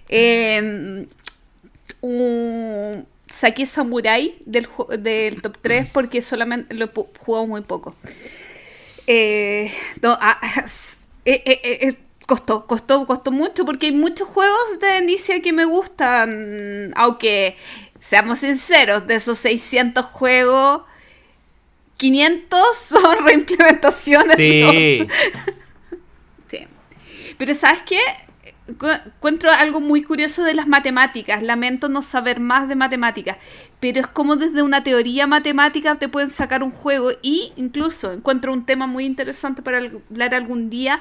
Eh, 0.08 1.06
Saki 3.30 3.66
Samurai 3.66 4.36
del, 4.46 4.68
del 4.98 5.42
top 5.42 5.58
3 5.60 5.88
porque 5.92 6.22
solamente 6.22 6.74
lo 6.74 6.84
he 6.86 6.90
jugado 7.18 7.46
muy 7.46 7.62
poco. 7.62 7.94
Eh, 9.06 9.72
no, 10.00 10.16
ah, 10.20 10.40
eh, 11.24 11.42
eh, 11.44 11.94
costó, 12.26 12.66
costó, 12.66 13.06
costó 13.06 13.30
mucho 13.32 13.64
porque 13.64 13.86
hay 13.86 13.92
muchos 13.92 14.28
juegos 14.28 14.78
de 14.80 14.98
Inicia 14.98 15.42
que 15.42 15.52
me 15.52 15.64
gustan, 15.64 16.92
aunque 16.96 17.56
seamos 18.00 18.38
sinceros, 18.38 19.06
de 19.06 19.16
esos 19.16 19.38
600 19.38 20.04
juegos 20.06 20.82
500 21.97 22.76
son 22.76 23.24
reimplementaciones. 23.24 24.36
Sí. 24.36 25.07
sí. 26.49 26.59
Pero 27.38 27.55
¿sabes 27.55 27.82
qué? 27.82 27.99
Encuentro 28.66 29.51
algo 29.51 29.80
muy 29.80 30.03
curioso 30.03 30.42
de 30.42 30.55
las 30.55 30.66
matemáticas. 30.66 31.42
Lamento 31.42 31.88
no 31.88 32.03
saber 32.03 32.40
más 32.40 32.68
de 32.68 32.76
matemáticas. 32.76 33.36
Pero 33.80 34.01
es 34.01 34.07
como 34.07 34.36
desde 34.36 34.62
una 34.62 34.82
teoría 34.82 35.26
matemática 35.26 35.97
te 35.97 36.09
pueden 36.09 36.30
sacar 36.30 36.62
un 36.62 36.70
juego. 36.70 37.11
Y 37.22 37.53
incluso 37.57 38.12
encuentro 38.12 38.53
un 38.53 38.64
tema 38.64 38.86
muy 38.86 39.05
interesante 39.05 39.62
para 39.62 39.78
hablar 39.78 40.34
algún 40.34 40.70
día 40.70 41.01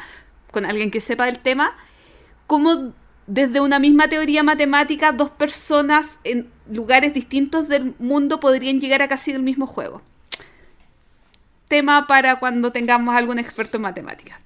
con 0.51 0.65
alguien 0.65 0.91
que 0.91 1.01
sepa 1.01 1.25
del 1.25 1.39
tema. 1.39 1.75
Como 2.47 2.93
desde 3.25 3.61
una 3.61 3.79
misma 3.79 4.09
teoría 4.09 4.43
matemática, 4.43 5.13
dos 5.13 5.29
personas 5.29 6.19
en 6.25 6.49
lugares 6.69 7.13
distintos 7.13 7.69
del 7.69 7.95
mundo 7.97 8.41
podrían 8.41 8.81
llegar 8.81 9.01
a 9.01 9.07
casi 9.07 9.31
el 9.31 9.41
mismo 9.41 9.65
juego 9.65 10.01
tema 11.73 12.05
para 12.05 12.37
cuando 12.37 12.71
tengamos 12.71 13.15
algún 13.15 13.39
experto 13.39 13.77
en 13.77 13.81
matemáticas. 13.81 14.39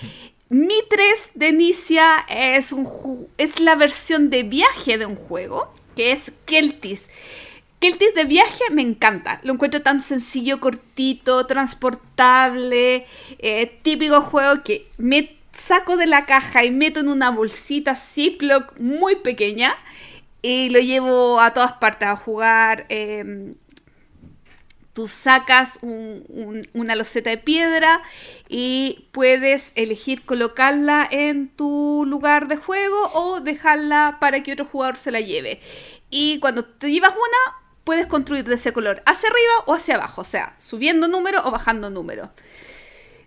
Mi 0.50 0.74
3 0.90 1.30
de 1.34 1.48
Inicia 1.48 2.26
es, 2.28 2.72
un, 2.72 3.26
es 3.38 3.58
la 3.58 3.74
versión 3.74 4.28
de 4.28 4.42
viaje 4.42 4.98
de 4.98 5.06
un 5.06 5.16
juego, 5.16 5.74
que 5.96 6.12
es 6.12 6.30
Keltis. 6.44 7.08
Keltis 7.80 8.14
de 8.14 8.24
viaje 8.24 8.64
me 8.70 8.82
encanta. 8.82 9.40
Lo 9.44 9.54
encuentro 9.54 9.80
tan 9.80 10.02
sencillo, 10.02 10.60
cortito, 10.60 11.46
transportable, 11.46 13.06
eh, 13.38 13.78
típico 13.80 14.20
juego 14.20 14.62
que 14.62 14.86
me 14.98 15.36
saco 15.52 15.96
de 15.96 16.06
la 16.06 16.26
caja 16.26 16.66
y 16.66 16.70
meto 16.70 17.00
en 17.00 17.08
una 17.08 17.30
bolsita 17.30 17.96
Ziploc 17.96 18.78
muy 18.78 19.16
pequeña 19.16 19.74
y 20.42 20.68
lo 20.68 20.80
llevo 20.80 21.40
a 21.40 21.54
todas 21.54 21.72
partes 21.72 22.08
a 22.08 22.16
jugar. 22.16 22.84
Em, 22.90 23.54
tú 24.94 25.08
sacas 25.08 25.80
una 25.82 26.94
loseta 26.94 27.28
de 27.28 27.36
piedra 27.36 28.00
y 28.48 29.08
puedes 29.10 29.72
elegir 29.74 30.22
colocarla 30.24 31.06
en 31.10 31.48
tu 31.48 32.04
lugar 32.06 32.46
de 32.46 32.56
juego 32.56 33.10
o 33.12 33.40
dejarla 33.40 34.18
para 34.20 34.42
que 34.42 34.52
otro 34.52 34.64
jugador 34.64 34.96
se 34.96 35.10
la 35.10 35.20
lleve. 35.20 35.60
Y 36.10 36.38
cuando 36.38 36.64
te 36.64 36.92
llevas 36.92 37.12
una, 37.12 37.58
puedes 37.82 38.06
construir 38.06 38.44
de 38.44 38.54
ese 38.54 38.72
color 38.72 39.02
hacia 39.04 39.28
arriba 39.28 39.52
o 39.66 39.74
hacia 39.74 39.96
abajo, 39.96 40.20
o 40.20 40.24
sea, 40.24 40.54
subiendo 40.58 41.08
número 41.08 41.42
o 41.44 41.50
bajando 41.50 41.90
número. 41.90 42.30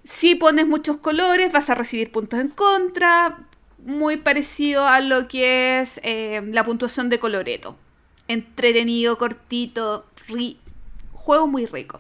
si 0.05 0.36
pones 0.36 0.65
muchos 0.65 0.97
colores 0.97 1.51
vas 1.51 1.70
a 1.70 1.76
recibir 1.76 2.11
puntos 2.13 2.39
en 2.39 2.47
contra, 2.47 3.39
muy 3.80 4.18
parecido 4.18 4.88
a 4.88 5.01
lo 5.01 5.28
que 5.28 5.82
es 5.82 5.99
eh, 6.03 6.41
la 6.47 6.63
puntuación 6.63 7.09
de 7.09 7.20
coloreto. 7.20 7.76
Entretenido, 8.30 9.18
cortito, 9.18 10.05
juego 11.28 11.45
muy 11.45 11.65
rico. 11.65 11.99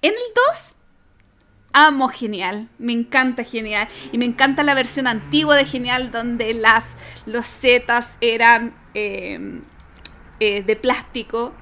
En 0.00 0.12
el 0.12 0.32
2, 0.52 0.74
amo 1.72 2.08
Genial, 2.08 2.68
me 2.78 2.92
encanta 2.92 3.42
Genial. 3.42 3.88
Y 4.12 4.18
me 4.18 4.26
encanta 4.26 4.62
la 4.62 4.74
versión 4.74 5.08
antigua 5.08 5.56
de 5.56 5.64
Genial 5.64 6.12
donde 6.12 6.54
las, 6.54 6.94
los 7.26 7.46
eran 8.20 8.72
eh, 8.94 9.60
eh, 10.38 10.62
de 10.62 10.76
plástico. 10.76 11.52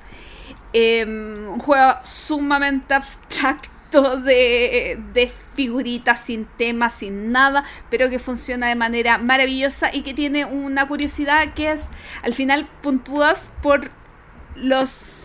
un 0.75 1.59
juego 1.61 1.95
sumamente 2.05 2.93
abstracto 2.93 4.19
de, 4.21 5.33
figuritas 5.55 6.21
sin 6.21 6.45
tema, 6.45 6.91
sin 6.91 7.33
nada, 7.33 7.65
pero 7.89 8.11
que 8.11 8.19
funciona 8.19 8.69
de 8.69 8.75
manera 8.75 9.17
maravillosa 9.17 9.95
y 9.95 10.03
que 10.03 10.13
tiene 10.13 10.45
una 10.45 10.87
curiosidad 10.89 11.55
que 11.55 11.73
es, 11.73 11.81
al 12.23 12.35
final 12.35 12.69
puntúas 12.83 13.51
por 13.63 13.91
los 14.57 15.22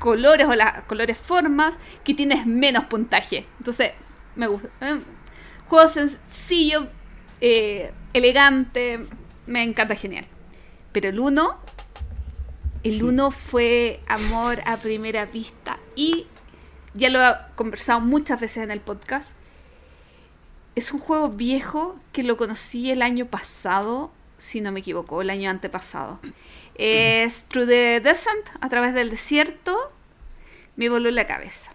colores 0.00 0.48
o 0.48 0.54
las 0.56 0.82
colores 0.84 1.16
formas 1.16 1.74
que 2.02 2.14
tienes 2.14 2.46
menos 2.46 2.86
puntaje. 2.86 3.46
Entonces, 3.58 3.92
me 4.34 4.48
gusta. 4.48 4.68
Eh, 4.80 5.00
juego 5.68 5.86
sencillo, 5.86 6.88
eh, 7.40 7.92
elegante, 8.12 8.98
me 9.46 9.62
encanta, 9.62 9.94
genial. 9.94 10.26
Pero 10.90 11.10
el 11.10 11.20
1, 11.20 11.58
el 12.82 13.02
1 13.02 13.30
fue 13.30 14.00
amor 14.08 14.60
a 14.66 14.78
primera 14.78 15.26
vista 15.26 15.76
y 15.94 16.26
ya 16.94 17.10
lo 17.10 17.22
he 17.22 17.32
conversado 17.54 18.00
muchas 18.00 18.40
veces 18.40 18.64
en 18.64 18.72
el 18.72 18.80
podcast. 18.80 19.32
Es 20.74 20.92
un 20.92 20.98
juego 20.98 21.28
viejo 21.28 21.96
que 22.12 22.22
lo 22.22 22.36
conocí 22.36 22.90
el 22.90 23.02
año 23.02 23.26
pasado, 23.26 24.12
si 24.38 24.60
no 24.60 24.72
me 24.72 24.80
equivoco, 24.80 25.20
el 25.20 25.30
año 25.30 25.50
antepasado. 25.50 26.18
Es 26.82 27.44
Through 27.44 27.68
the 27.68 28.00
Descent, 28.00 28.46
a 28.60 28.68
través 28.70 28.94
del 28.94 29.10
desierto. 29.10 29.92
Me 30.76 30.88
voló 30.88 31.10
la 31.10 31.26
cabeza. 31.26 31.70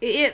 Eh, 0.00 0.32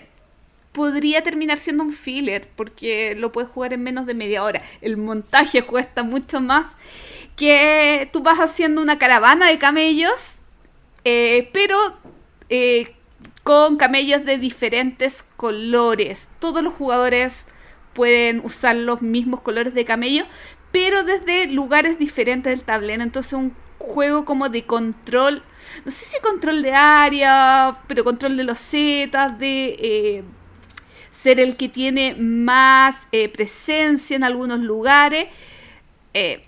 podría 0.71 1.25
terminar 1.25 1.59
siendo 1.59 1.83
un 1.83 1.93
filler 1.93 2.49
porque 2.55 3.17
lo 3.17 3.33
puedes 3.33 3.51
jugar 3.51 3.73
en 3.73 3.83
menos 3.83 4.07
de 4.07 4.15
media 4.15 4.45
hora. 4.45 4.63
El 4.81 4.97
montaje 4.97 5.63
cuesta 5.63 6.05
mucho 6.05 6.41
más 6.41 6.77
que 7.35 8.09
tú 8.13 8.23
vas 8.23 8.39
haciendo 8.39 8.81
una 8.81 8.97
caravana 8.99 9.49
de 9.49 9.59
camellos, 9.59 10.13
eh, 11.05 11.51
pero 11.53 11.77
eh, 12.49 12.95
con 13.43 13.77
camellos 13.77 14.25
de 14.25 14.39
diferentes 14.39 15.25
colores. 15.37 16.29
Todos 16.39 16.63
los 16.63 16.75
jugadores 16.75 17.45
pueden 17.93 18.41
usar 18.45 18.77
los 18.77 19.03
mismos 19.03 19.41
colores 19.41 19.75
de 19.75 19.85
camello, 19.85 20.27
pero 20.73 21.03
desde 21.05 21.47
lugares 21.47 21.99
diferentes 21.99 22.51
del 22.51 22.63
tablero. 22.63 23.03
Entonces 23.03 23.33
un 23.33 23.55
juego 23.79 24.25
como 24.25 24.49
de 24.49 24.65
control, 24.65 25.43
no 25.85 25.91
sé 25.91 26.05
si 26.05 26.21
control 26.21 26.63
de 26.63 26.73
área, 26.73 27.79
pero 27.87 28.05
control 28.05 28.37
de 28.37 28.45
los 28.45 28.59
zetas, 28.59 29.39
de 29.39 29.77
eh, 29.79 30.25
ser 31.23 31.41
el 31.41 31.57
que 31.57 31.69
tiene 31.69 32.15
más 32.15 33.09
eh, 33.13 33.29
presencia 33.29 34.17
en 34.17 34.25
algunos 34.25 34.61
lugares. 34.61 35.27
Eh, 36.15 36.48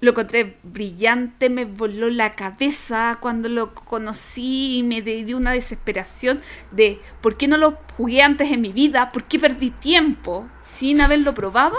lo 0.00 0.12
encontré 0.12 0.56
brillante, 0.62 1.50
me 1.50 1.66
voló 1.66 2.08
la 2.08 2.34
cabeza 2.34 3.18
cuando 3.20 3.48
lo 3.48 3.74
conocí 3.74 4.78
y 4.78 4.82
me 4.82 5.02
dio 5.02 5.36
una 5.36 5.52
desesperación 5.52 6.40
de 6.70 7.00
por 7.20 7.36
qué 7.36 7.48
no 7.48 7.58
lo 7.58 7.78
jugué 7.96 8.22
antes 8.22 8.50
en 8.50 8.62
mi 8.62 8.72
vida, 8.72 9.10
por 9.12 9.24
qué 9.24 9.38
perdí 9.38 9.70
tiempo 9.70 10.48
sin 10.62 11.00
haberlo 11.02 11.34
probado 11.34 11.76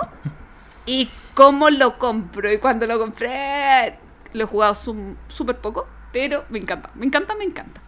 y 0.85 1.09
cómo 1.33 1.69
lo 1.71 1.97
compro. 1.97 2.51
Y 2.51 2.59
cuando 2.59 2.85
lo 2.85 2.99
compré, 2.99 3.95
lo 4.33 4.43
he 4.43 4.47
jugado 4.47 4.75
súper 4.75 5.57
poco, 5.57 5.87
pero 6.13 6.45
me 6.49 6.59
encanta, 6.59 6.91
me 6.93 7.07
encanta, 7.07 7.35
me 7.35 7.43
encanta. 7.43 7.81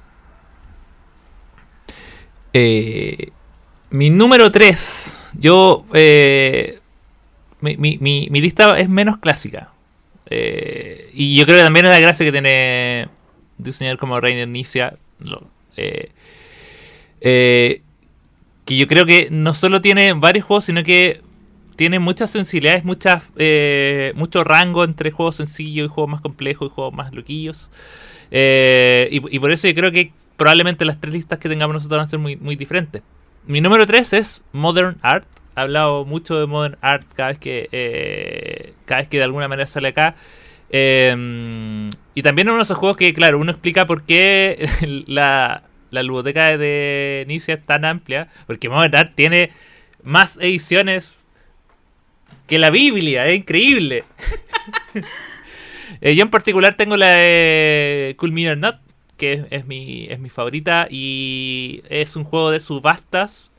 Eh, 2.54 3.32
mi 3.92 4.10
número 4.10 4.52
3, 4.52 5.32
yo... 5.38 5.86
Eh, 5.94 6.80
mi, 7.62 7.78
mi, 7.78 7.98
mi 7.98 8.42
lista 8.42 8.78
es 8.78 8.90
menos 8.90 9.20
clásica 9.20 9.73
eh, 10.28 11.10
y 11.14 11.36
yo 11.36 11.46
creo 11.46 11.58
que 11.58 11.64
también 11.64 11.86
es 11.86 11.92
la 11.92 12.00
gracia 12.00 12.26
que 12.26 12.32
tiene 12.32 13.08
de 13.58 13.70
un 13.70 13.74
señor 13.74 13.98
como 13.98 14.20
Reiner 14.20 14.48
Nicia. 14.48 14.98
Eh, 15.78 16.12
eh, 17.22 17.82
que 18.66 18.78
yo 18.78 18.88
creo 18.88 19.06
que 19.06 19.28
no 19.32 19.54
solo 19.54 19.82
tiene 19.82 20.14
varios 20.14 20.46
juegos, 20.46 20.66
sino 20.66 20.84
que 20.84 21.22
tiene 21.76 22.00
muchas 22.00 22.32
sensibilidades, 22.32 22.86
muchas, 22.86 23.24
mucho 24.16 24.44
rango 24.44 24.84
entre 24.84 25.12
juegos 25.12 25.38
sencillos 25.38 25.88
y 25.88 25.90
juegos 25.90 26.12
más 26.12 26.22
complejos 26.22 26.70
y 26.70 26.74
juegos 26.74 26.94
más 26.94 27.14
loquillos. 27.14 27.72
Y, 28.32 29.40
por 29.40 29.52
eso 29.52 29.68
yo 29.68 29.74
creo 29.74 29.92
que 29.92 30.12
probablemente 30.38 30.86
las 30.86 31.00
tres 31.00 31.14
listas 31.14 31.40
que 31.40 31.50
tengamos 31.50 31.74
nosotros 31.74 31.98
van 31.98 32.08
a 32.08 32.10
ser 32.10 32.20
muy, 32.20 32.36
muy 32.38 32.56
diferentes. 32.56 33.02
Mi 33.46 33.60
número 33.60 33.86
3 33.86 34.14
es 34.14 34.44
Modern 34.54 34.98
Art 35.02 35.28
hablado 35.56 36.06
mucho 36.06 36.40
de 36.40 36.48
Modern 36.48 36.78
Art 36.82 37.06
cada 37.16 37.30
vez 37.30 37.40
que, 37.40 37.70
eh, 37.72 38.74
cada 38.86 39.02
vez 39.02 39.08
que 39.10 39.18
de 39.18 39.24
alguna 39.24 39.48
manera 39.48 39.68
sale 39.68 39.90
acá. 39.90 40.16
Em, 40.70 41.90
y 42.16 42.22
también 42.24 42.50
uno 42.50 42.58
de 42.58 42.64
esos 42.64 42.78
juegos 42.78 42.98
que, 42.98 43.14
claro, 43.14 43.40
uno 43.40 43.52
explica 43.52 43.86
por 43.86 44.04
qué 44.04 44.68
la, 45.08 45.64
la 45.92 46.02
biblioteca 46.02 46.58
de 46.58 47.26
Nicia 47.28 47.56
es 47.56 47.66
tan 47.66 47.86
amplia. 47.86 48.30
Porque 48.48 48.70
Modern 48.70 48.96
Art 48.96 49.14
tiene 49.16 49.52
más 50.04 50.38
ediciones 50.42 51.26
que 52.48 52.58
la 52.60 52.70
Biblia, 52.70 53.28
es 53.28 53.38
increíble. 53.38 54.04
Eh, 56.02 56.16
yo 56.16 56.24
en 56.24 56.30
particular 56.30 56.76
tengo 56.76 56.98
la 56.98 57.12
de 57.12 58.16
Cool 58.18 58.34
Not, 58.60 58.76
que 59.16 59.46
es, 59.52 59.66
mi, 59.66 60.06
es 60.10 60.20
mi 60.20 60.30
favorita. 60.30 60.88
Y 60.90 61.82
es 61.88 62.18
un 62.18 62.26
juego 62.26 62.52
de 62.52 62.60
subastas 62.60 63.53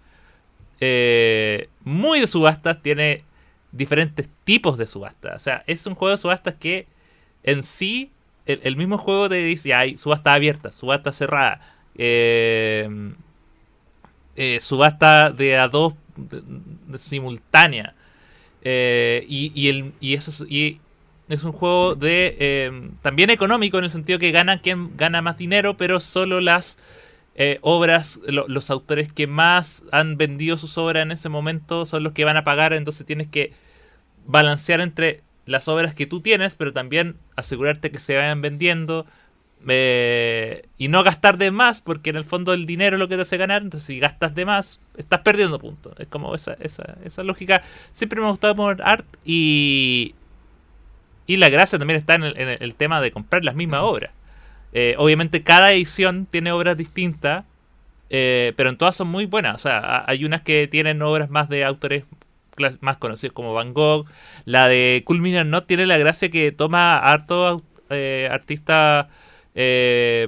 eh, 0.80 1.68
muy 1.82 2.20
de 2.20 2.26
subastas, 2.26 2.82
tiene 2.82 3.24
diferentes 3.72 4.28
tipos 4.44 4.78
de 4.78 4.86
subastas. 4.86 5.36
O 5.36 5.38
sea, 5.38 5.64
es 5.66 5.86
un 5.86 5.94
juego 5.94 6.12
de 6.12 6.18
subastas 6.18 6.54
que 6.54 6.86
en 7.42 7.62
sí, 7.62 8.10
el, 8.46 8.76
mismo 8.76 8.98
juego 8.98 9.28
te 9.28 9.36
dice, 9.36 9.74
hay 9.74 9.96
subasta 9.96 10.34
abierta, 10.34 10.70
subasta 10.70 11.12
cerrada, 11.12 11.60
eh, 11.96 12.88
eh, 14.36 14.60
subasta 14.60 15.30
de 15.30 15.58
a 15.58 15.68
dos 15.68 15.94
simultánea. 16.98 17.94
y, 18.62 19.68
el, 19.68 19.92
y 20.00 20.14
eso 20.14 20.44
y 20.46 20.80
es 21.28 21.42
un 21.44 21.52
juego 21.52 21.94
de 21.94 22.92
también 23.02 23.30
económico 23.30 23.78
en 23.78 23.84
el 23.84 23.90
sentido 23.90 24.18
que 24.18 24.30
gana 24.30 24.60
quien 24.60 24.96
gana 24.96 25.22
más 25.22 25.38
dinero, 25.38 25.76
pero 25.76 26.00
solo 26.00 26.40
las 26.40 26.78
eh, 27.36 27.58
obras, 27.62 28.20
los 28.26 28.70
autores 28.70 29.12
que 29.12 29.26
más 29.26 29.82
han 29.90 30.16
vendido 30.16 30.56
sus 30.56 30.78
obras 30.78 31.02
en 31.02 31.10
ese 31.10 31.28
momento 31.28 31.84
son 31.84 32.04
los 32.04 32.12
que 32.12 32.24
van 32.24 32.36
a 32.36 32.44
pagar, 32.44 32.72
entonces 32.72 33.04
tienes 33.04 33.28
que 33.28 33.52
balancear 34.24 34.80
entre 34.80 35.22
las 35.44 35.66
obras 35.66 35.94
que 35.94 36.06
tú 36.06 36.20
tienes, 36.20 36.54
pero 36.54 36.72
también 36.72 37.16
asegurarte 37.34 37.90
que 37.90 37.98
se 37.98 38.16
vayan 38.16 38.40
vendiendo 38.40 39.04
eh, 39.66 40.66
y 40.78 40.88
no 40.88 41.02
gastar 41.02 41.36
de 41.36 41.50
más, 41.50 41.80
porque 41.80 42.10
en 42.10 42.16
el 42.16 42.24
fondo 42.24 42.52
el 42.54 42.66
dinero 42.66 42.96
es 42.96 43.00
lo 43.00 43.08
que 43.08 43.16
te 43.16 43.22
hace 43.22 43.36
ganar, 43.36 43.62
entonces 43.62 43.86
si 43.86 43.98
gastas 43.98 44.34
de 44.36 44.44
más, 44.44 44.80
estás 44.96 45.20
perdiendo 45.22 45.58
puntos. 45.58 45.94
Es 45.98 46.06
como 46.06 46.34
esa, 46.36 46.54
esa, 46.60 46.96
esa 47.04 47.24
lógica. 47.24 47.62
Siempre 47.92 48.20
me 48.20 48.26
ha 48.26 48.30
gustado 48.30 48.54
poner 48.54 48.80
art 48.82 49.06
y, 49.24 50.14
y 51.26 51.36
la 51.38 51.48
gracia 51.48 51.78
también 51.78 51.98
está 51.98 52.14
en 52.14 52.24
el 52.24 52.74
tema 52.76 53.00
de 53.00 53.10
comprar 53.10 53.44
las 53.44 53.54
mismas 53.54 53.80
obras. 53.82 54.12
Eh, 54.74 54.94
obviamente 54.98 55.42
cada 55.42 55.72
edición 55.72 56.26
tiene 56.30 56.52
obras 56.52 56.76
distintas, 56.76 57.44
eh, 58.10 58.52
pero 58.56 58.70
en 58.70 58.76
todas 58.76 58.96
son 58.96 59.08
muy 59.08 59.26
buenas. 59.26 59.54
O 59.54 59.58
sea, 59.58 60.04
hay 60.06 60.24
unas 60.24 60.42
que 60.42 60.68
tienen 60.68 61.00
obras 61.02 61.30
más 61.30 61.48
de 61.48 61.64
autores 61.64 62.04
más 62.80 62.96
conocidos 62.98 63.34
como 63.34 63.54
Van 63.54 63.72
Gogh. 63.74 64.06
La 64.44 64.68
de 64.68 65.02
Culminar 65.04 65.46
No 65.46 65.64
tiene 65.64 65.86
la 65.86 65.98
gracia 65.98 66.30
que 66.30 66.52
toma 66.52 66.98
harto 66.98 67.62
eh, 67.90 68.28
artistas 68.30 69.06
eh, 69.54 70.26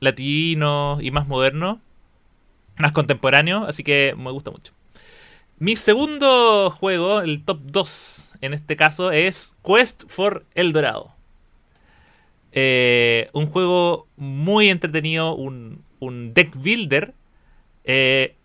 latinos 0.00 1.02
y 1.02 1.10
más 1.10 1.26
modernos, 1.26 1.78
más 2.76 2.92
contemporáneos, 2.92 3.68
así 3.68 3.82
que 3.84 4.14
me 4.16 4.30
gusta 4.30 4.50
mucho. 4.50 4.72
Mi 5.58 5.76
segundo 5.76 6.70
juego, 6.70 7.20
el 7.20 7.44
top 7.44 7.60
2 7.64 8.34
en 8.40 8.52
este 8.52 8.76
caso, 8.76 9.10
es 9.10 9.54
Quest 9.64 10.04
for 10.08 10.44
El 10.54 10.72
Dorado. 10.72 11.13
Eh, 12.56 13.30
un 13.32 13.46
juego 13.46 14.06
muy 14.16 14.68
entretenido, 14.68 15.34
un, 15.34 15.82
deck 16.34 16.54
builder. 16.56 17.12
Eh, 17.82 18.36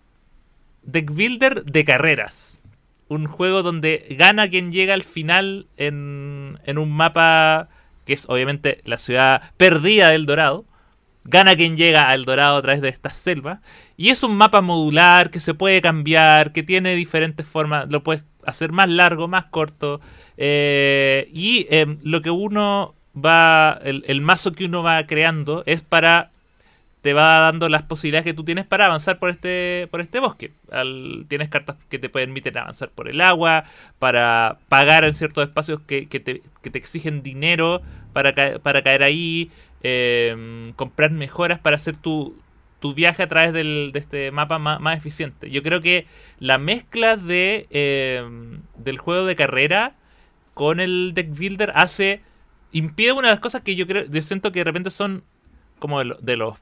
deck 0.81 1.13
builder 1.13 1.63
de 1.63 1.85
carreras. 1.85 2.59
Un 3.07 3.27
juego 3.27 3.61
donde 3.61 4.07
gana 4.17 4.49
quien 4.49 4.71
llega 4.71 4.95
al 4.95 5.03
final 5.03 5.67
en, 5.77 6.57
un 6.75 6.91
mapa 6.91 7.69
que 8.05 8.13
es 8.13 8.25
obviamente 8.27 8.81
la 8.85 8.97
ciudad 8.97 9.51
perdida 9.57 10.09
del 10.09 10.25
Dorado. 10.25 10.65
gana 11.25 11.55
quien 11.55 11.75
llega 11.77 12.09
al 12.09 12.25
dorado 12.25 12.57
a 12.57 12.61
través 12.63 12.81
de 12.81 12.89
estas 12.89 13.15
selvas. 13.15 13.59
Y 13.95 14.09
es 14.09 14.23
un 14.23 14.35
mapa 14.35 14.61
modular 14.61 15.29
que 15.29 15.39
se 15.39 15.53
puede 15.53 15.81
cambiar, 15.81 16.51
que 16.51 16.63
tiene 16.63 16.95
diferentes 16.95 17.45
formas, 17.45 17.87
lo 17.89 18.01
puedes 18.01 18.23
hacer 18.43 18.71
más 18.71 18.89
largo, 18.89 19.27
más 19.27 19.45
corto. 19.45 20.01
eh, 20.37 21.29
y 21.31 21.67
eh, 21.69 21.97
lo 22.01 22.21
que 22.23 22.31
uno 22.31 22.95
va, 23.21 23.79
el, 23.83 24.03
el 24.07 24.21
mazo 24.21 24.51
que 24.53 24.65
uno 24.65 24.83
va 24.83 25.05
creando 25.05 25.63
es 25.65 25.81
para 25.81 26.31
te 27.01 27.13
va 27.13 27.39
dando 27.39 27.69
las 27.69 27.83
posibilidades 27.83 28.25
que 28.25 28.33
tú 28.33 28.43
tienes 28.43 28.65
para 28.65 28.87
avanzar 28.87 29.19
por 29.19 29.29
este 29.29 29.87
por 29.89 30.01
este 30.01 30.19
bosque. 30.19 30.51
Tienes 31.29 31.47
cartas 31.47 31.77
que 31.89 31.97
te 31.97 32.09
permiten 32.09 32.57
avanzar 32.57 32.89
por 32.89 33.07
el 33.07 33.21
agua, 33.21 33.63
para 33.99 34.57
pagar 34.67 35.05
en 35.05 35.13
ciertos 35.13 35.47
espacios 35.47 35.79
que, 35.87 36.07
que 36.07 36.19
te, 36.19 36.41
que 36.61 36.69
te 36.69 36.77
exigen 36.77 37.23
dinero 37.23 37.81
para, 38.11 38.33
ca- 38.33 38.59
para 38.59 38.81
caer 38.83 39.03
ahí, 39.03 39.49
eh, 39.81 40.73
comprar 40.75 41.11
mejoras 41.11 41.59
para 41.59 41.77
hacer 41.77 41.95
tu, 41.95 42.35
tu 42.81 42.93
viaje 42.93 43.23
a 43.23 43.27
través 43.27 43.53
del, 43.53 43.91
de 43.93 43.99
este 43.99 44.31
mapa 44.31 44.59
más, 44.59 44.81
más 44.81 44.97
eficiente. 44.97 45.49
Yo 45.49 45.63
creo 45.63 45.79
que 45.79 46.05
la 46.39 46.57
mezcla 46.57 47.15
de 47.15 47.65
eh, 47.69 48.27
del 48.75 48.97
juego 48.97 49.25
de 49.25 49.37
carrera 49.37 49.93
con 50.53 50.81
el 50.81 51.13
deck 51.13 51.29
builder 51.29 51.71
hace 51.75 52.19
impide 52.71 53.13
una 53.13 53.29
de 53.29 53.33
las 53.35 53.39
cosas 53.41 53.61
que 53.63 53.75
yo 53.75 53.87
creo 53.87 54.05
yo 54.05 54.21
siento 54.21 54.51
que 54.51 54.59
de 54.59 54.63
repente 54.65 54.89
son 54.91 55.23
como 55.79 55.99
de, 55.99 56.05
lo- 56.05 56.15
de 56.17 56.37
los 56.37 56.55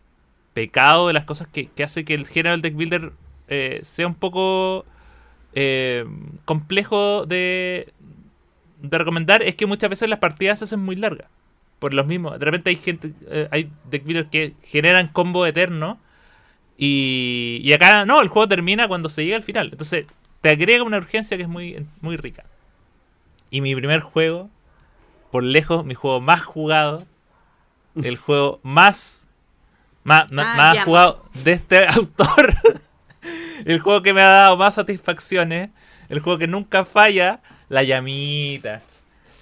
pecados 0.54 1.08
de 1.08 1.14
las 1.14 1.26
cosas 1.26 1.48
que, 1.48 1.68
que 1.70 1.84
hace 1.84 2.06
que 2.06 2.14
el 2.16 2.28
general 2.28 2.62
deck 2.62 2.76
builder 2.76 3.14
eh, 3.50 3.82
sea 3.84 4.08
un 4.08 4.16
poco 4.16 4.86
eh, 5.54 6.06
complejo 6.46 7.26
de, 7.26 7.94
de 8.82 8.98
recomendar 8.98 9.44
es 9.44 9.56
que 9.56 9.66
muchas 9.66 9.90
veces 9.90 10.10
las 10.10 10.20
partidas 10.20 10.60
se 10.60 10.66
hacen 10.66 10.80
muy 10.82 10.96
largas. 10.96 11.30
Por 11.80 11.94
los 11.94 12.08
mismos 12.08 12.40
de 12.40 12.46
repente 12.46 12.70
hay 12.72 12.76
gente 12.78 13.14
eh, 13.30 13.48
hay 13.52 13.72
deck 13.92 14.04
builders 14.06 14.30
que 14.30 14.56
generan 14.64 15.10
combo 15.10 15.46
eterno 15.46 16.00
y, 16.78 17.62
y 17.64 17.74
acá 17.74 18.06
no 18.06 18.22
el 18.22 18.28
juego 18.30 18.48
termina 18.48 18.88
cuando 18.88 19.10
se 19.10 19.24
llega 19.26 19.38
al 19.38 19.44
final. 19.44 19.70
Entonces 19.72 20.06
te 20.42 20.50
agrega 20.50 20.84
una 20.84 20.98
urgencia 20.98 21.38
que 21.38 21.44
es 21.44 21.50
muy 21.50 21.86
muy 22.02 22.18
rica. 22.18 22.46
Y 23.50 23.62
mi 23.62 23.76
primer 23.76 24.02
juego 24.02 24.50
por 25.32 25.44
lejos 25.44 25.86
mi 25.86 25.94
juego 25.94 26.22
más 26.22 26.42
jugado 26.44 27.06
el 27.96 28.18
juego 28.18 28.60
más 28.64 29.28
más, 30.04 30.32
más- 30.32 30.46
Ah, 30.50 30.56
más 30.58 30.76
ya. 30.76 30.84
jugado 30.86 31.26
de 31.44 31.52
este 31.52 31.86
autor. 31.88 32.54
El 33.66 33.80
juego 33.80 34.02
que 34.02 34.14
me 34.14 34.22
ha 34.22 34.30
dado 34.30 34.56
más 34.58 34.76
satisfacciones 34.76 35.70
el 36.10 36.20
juego 36.22 36.40
que 36.40 36.48
nunca 36.48 36.86
falla 36.86 37.42
la 37.70 37.84
llamita 37.84 38.82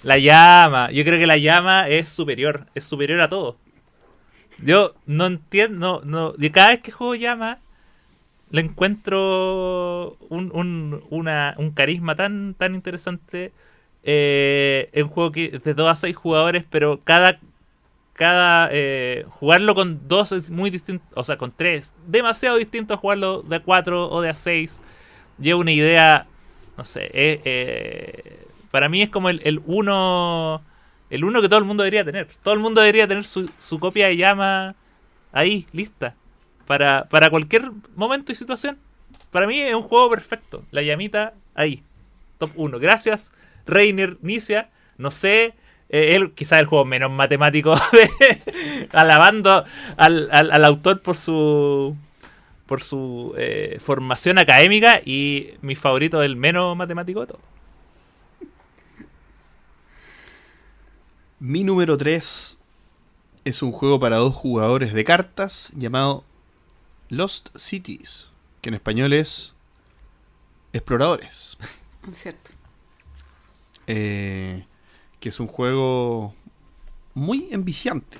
la 0.02 0.18
llama. 0.18 0.90
Yo 0.90 1.04
creo 1.04 1.18
que 1.18 1.26
la 1.26 1.36
llama 1.36 1.88
es 1.88 2.08
superior 2.08 2.66
es 2.74 2.84
superior 2.84 3.20
a 3.20 3.28
todo. 3.28 3.56
Yo 4.58 4.94
no 5.06 5.26
entiendo 5.26 6.00
no 6.04 6.32
y 6.38 6.50
cada 6.50 6.68
vez 6.68 6.80
que 6.80 6.90
juego 6.92 7.14
llama 7.14 7.58
le 8.50 8.60
encuentro 8.62 10.16
un, 10.30 10.50
un, 10.54 11.04
una- 11.10 11.54
un 11.58 11.70
carisma 11.72 12.14
tan 12.16 12.54
tan 12.54 12.74
interesante 12.74 13.52
eh, 14.06 15.02
un 15.02 15.08
juego 15.08 15.32
que 15.32 15.60
de 15.62 15.74
2 15.74 15.88
a 15.90 15.96
6 15.96 16.16
jugadores, 16.16 16.64
pero 16.70 17.00
cada 17.04 17.38
cada 18.14 18.70
eh, 18.72 19.26
jugarlo 19.28 19.74
con 19.74 20.08
dos 20.08 20.32
es 20.32 20.48
muy 20.48 20.70
distinto, 20.70 21.04
o 21.14 21.22
sea, 21.22 21.36
con 21.36 21.52
tres, 21.52 21.92
demasiado 22.06 22.56
distinto 22.56 22.94
a 22.94 22.96
jugarlo 22.96 23.42
de 23.42 23.56
a 23.56 23.60
4 23.62 24.10
o 24.10 24.20
de 24.22 24.30
a 24.30 24.34
6. 24.34 24.80
Lleva 25.38 25.60
una 25.60 25.72
idea, 25.72 26.26
no 26.78 26.84
sé, 26.84 27.04
eh, 27.12 27.42
eh, 27.44 28.46
para 28.70 28.88
mí 28.88 29.02
es 29.02 29.10
como 29.10 29.28
el, 29.28 29.42
el 29.44 29.60
uno 29.66 30.62
el 31.10 31.24
uno 31.24 31.40
que 31.40 31.48
todo 31.48 31.58
el 31.58 31.64
mundo 31.64 31.82
debería 31.82 32.04
tener. 32.04 32.28
Todo 32.42 32.54
el 32.54 32.60
mundo 32.60 32.80
debería 32.80 33.06
tener 33.06 33.24
su, 33.24 33.50
su 33.58 33.78
copia 33.78 34.06
de 34.06 34.16
llama 34.16 34.74
ahí, 35.32 35.66
lista, 35.72 36.14
para, 36.66 37.04
para 37.08 37.30
cualquier 37.30 37.70
momento 37.94 38.32
y 38.32 38.34
situación. 38.34 38.78
Para 39.30 39.46
mí 39.46 39.60
es 39.60 39.74
un 39.74 39.82
juego 39.82 40.10
perfecto. 40.10 40.64
La 40.70 40.82
llamita 40.82 41.34
ahí. 41.54 41.82
Top 42.38 42.50
1. 42.56 42.78
Gracias, 42.78 43.32
Reiner 43.66 44.16
Nicia. 44.22 44.70
No 44.98 45.10
sé, 45.10 45.54
eh, 45.90 46.16
él 46.16 46.32
quizás 46.34 46.58
el 46.60 46.66
juego 46.66 46.84
menos 46.84 47.10
matemático 47.10 47.74
de- 47.92 48.88
alabando 48.92 49.64
al, 49.96 50.28
al- 50.32 50.50
al 50.52 50.64
autor 50.64 51.00
por 51.02 51.16
su 51.16 51.96
por 52.66 52.80
su 52.82 53.32
eh, 53.38 53.78
formación 53.80 54.38
académica 54.38 55.00
y 55.04 55.52
mi 55.62 55.76
favorito 55.76 56.22
el 56.22 56.34
menos 56.36 56.76
matemático 56.76 57.20
de 57.20 57.26
todo. 57.28 57.40
Mi 61.38 61.64
número 61.64 61.96
3 61.96 62.58
es 63.44 63.62
un 63.62 63.70
juego 63.72 64.00
para 64.00 64.16
dos 64.16 64.34
jugadores 64.34 64.92
de 64.94 65.04
cartas 65.04 65.70
llamado 65.76 66.24
Lost 67.08 67.50
Cities, 67.56 68.30
que 68.62 68.70
en 68.70 68.74
español 68.74 69.12
es 69.12 69.54
Exploradores. 70.72 71.56
Cierto. 72.14 72.50
Eh, 73.86 74.64
que 75.20 75.28
es 75.28 75.40
un 75.40 75.46
juego 75.46 76.34
muy 77.14 77.48
enviciante, 77.50 78.18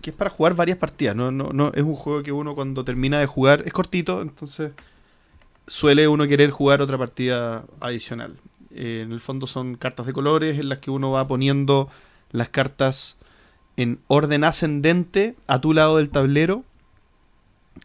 que 0.00 0.10
es 0.10 0.16
para 0.16 0.30
jugar 0.30 0.54
varias 0.54 0.78
partidas. 0.78 1.14
No, 1.14 1.30
no, 1.30 1.50
no, 1.52 1.72
es 1.74 1.82
un 1.82 1.94
juego 1.94 2.22
que 2.22 2.32
uno 2.32 2.54
cuando 2.54 2.84
termina 2.84 3.20
de 3.20 3.26
jugar 3.26 3.62
es 3.66 3.72
cortito, 3.72 4.22
entonces 4.22 4.72
suele 5.66 6.08
uno 6.08 6.26
querer 6.26 6.50
jugar 6.50 6.80
otra 6.82 6.98
partida 6.98 7.64
adicional. 7.80 8.36
Eh, 8.74 9.02
en 9.04 9.12
el 9.12 9.20
fondo 9.20 9.46
son 9.46 9.76
cartas 9.76 10.06
de 10.06 10.12
colores 10.12 10.58
en 10.58 10.68
las 10.68 10.78
que 10.78 10.90
uno 10.90 11.10
va 11.10 11.28
poniendo 11.28 11.88
las 12.30 12.48
cartas 12.48 13.16
en 13.76 14.00
orden 14.08 14.44
ascendente 14.44 15.36
a 15.46 15.60
tu 15.60 15.72
lado 15.72 15.98
del 15.98 16.10
tablero 16.10 16.64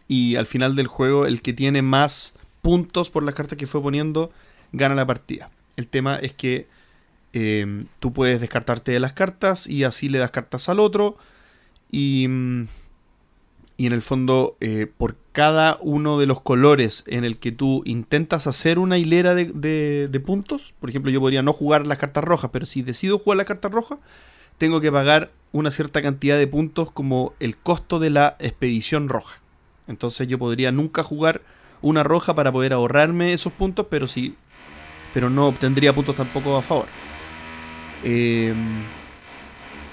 y 0.06 0.36
al 0.36 0.46
final 0.46 0.76
del 0.76 0.86
juego 0.86 1.26
el 1.26 1.42
que 1.42 1.52
tiene 1.52 1.82
más 1.82 2.34
puntos 2.62 3.10
por 3.10 3.22
las 3.22 3.34
cartas 3.34 3.58
que 3.58 3.66
fue 3.66 3.82
poniendo 3.82 4.30
gana 4.72 4.94
la 4.94 5.06
partida. 5.06 5.50
El 5.76 5.86
tema 5.86 6.16
es 6.16 6.32
que 6.32 6.66
eh, 7.32 7.84
tú 8.00 8.12
puedes 8.12 8.40
descartarte 8.40 8.92
de 8.92 9.00
las 9.00 9.12
cartas 9.12 9.66
y 9.66 9.84
así 9.84 10.08
le 10.08 10.18
das 10.18 10.30
cartas 10.30 10.68
al 10.68 10.80
otro. 10.80 11.16
Y, 11.90 12.26
mm, 12.28 12.66
y 13.76 13.86
en 13.86 13.92
el 13.92 14.02
fondo, 14.02 14.56
eh, 14.60 14.90
por 14.98 15.16
cada 15.32 15.78
uno 15.80 16.18
de 16.18 16.26
los 16.26 16.40
colores 16.40 17.04
en 17.06 17.24
el 17.24 17.38
que 17.38 17.52
tú 17.52 17.82
intentas 17.84 18.46
hacer 18.48 18.78
una 18.80 18.98
hilera 18.98 19.34
de, 19.36 19.44
de- 19.46 20.08
de 20.10 20.20
puntos, 20.20 20.74
por 20.80 20.90
ejemplo, 20.90 21.12
yo 21.12 21.20
podría 21.20 21.42
no 21.42 21.52
jugar 21.52 21.86
las 21.86 21.98
cartas 21.98 22.24
rojas, 22.24 22.50
pero 22.52 22.66
si 22.66 22.82
decido 22.82 23.18
jugar 23.20 23.36
la 23.36 23.44
carta 23.44 23.68
roja, 23.68 23.98
tengo 24.58 24.80
que 24.80 24.90
pagar 24.90 25.30
una 25.52 25.70
cierta 25.70 26.02
cantidad 26.02 26.36
de 26.36 26.48
puntos 26.48 26.90
como 26.90 27.34
el 27.38 27.56
costo 27.56 28.00
de 28.00 28.10
la 28.10 28.36
expedición 28.40 29.08
roja. 29.08 29.40
Entonces 29.86 30.26
yo 30.26 30.38
podría 30.40 30.72
nunca 30.72 31.04
jugar 31.04 31.40
una 31.80 32.02
roja 32.02 32.34
para 32.34 32.50
poder 32.50 32.72
ahorrarme 32.72 33.32
esos 33.32 33.52
puntos, 33.52 33.86
pero 33.88 34.08
sí 34.08 34.34
pero 35.14 35.30
no 35.30 35.46
obtendría 35.48 35.94
puntos 35.94 36.16
tampoco 36.16 36.56
a 36.56 36.62
favor. 36.62 36.86
Eh, 38.04 38.54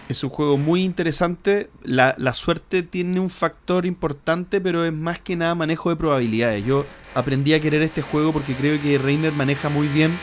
es 0.09 0.23
un 0.23 0.29
juego 0.29 0.57
muy 0.57 0.83
interesante. 0.83 1.69
La, 1.83 2.15
la 2.17 2.33
suerte 2.33 2.83
tiene 2.83 3.19
un 3.19 3.29
factor 3.29 3.85
importante, 3.85 4.61
pero 4.61 4.85
es 4.85 4.93
más 4.93 5.19
que 5.19 5.35
nada 5.35 5.55
manejo 5.55 5.89
de 5.89 5.95
probabilidades. 5.95 6.65
Yo 6.65 6.85
aprendí 7.13 7.53
a 7.53 7.59
querer 7.59 7.81
este 7.81 8.01
juego 8.01 8.31
porque 8.31 8.55
creo 8.55 8.81
que 8.81 8.97
Reiner 8.97 9.31
maneja 9.31 9.69
muy 9.69 9.87
bien 9.87 10.17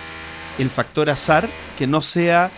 el 0.58 0.70
factor 0.70 1.10
azar, 1.10 1.48
que 1.76 1.86
no 1.86 2.02
sea 2.02 2.50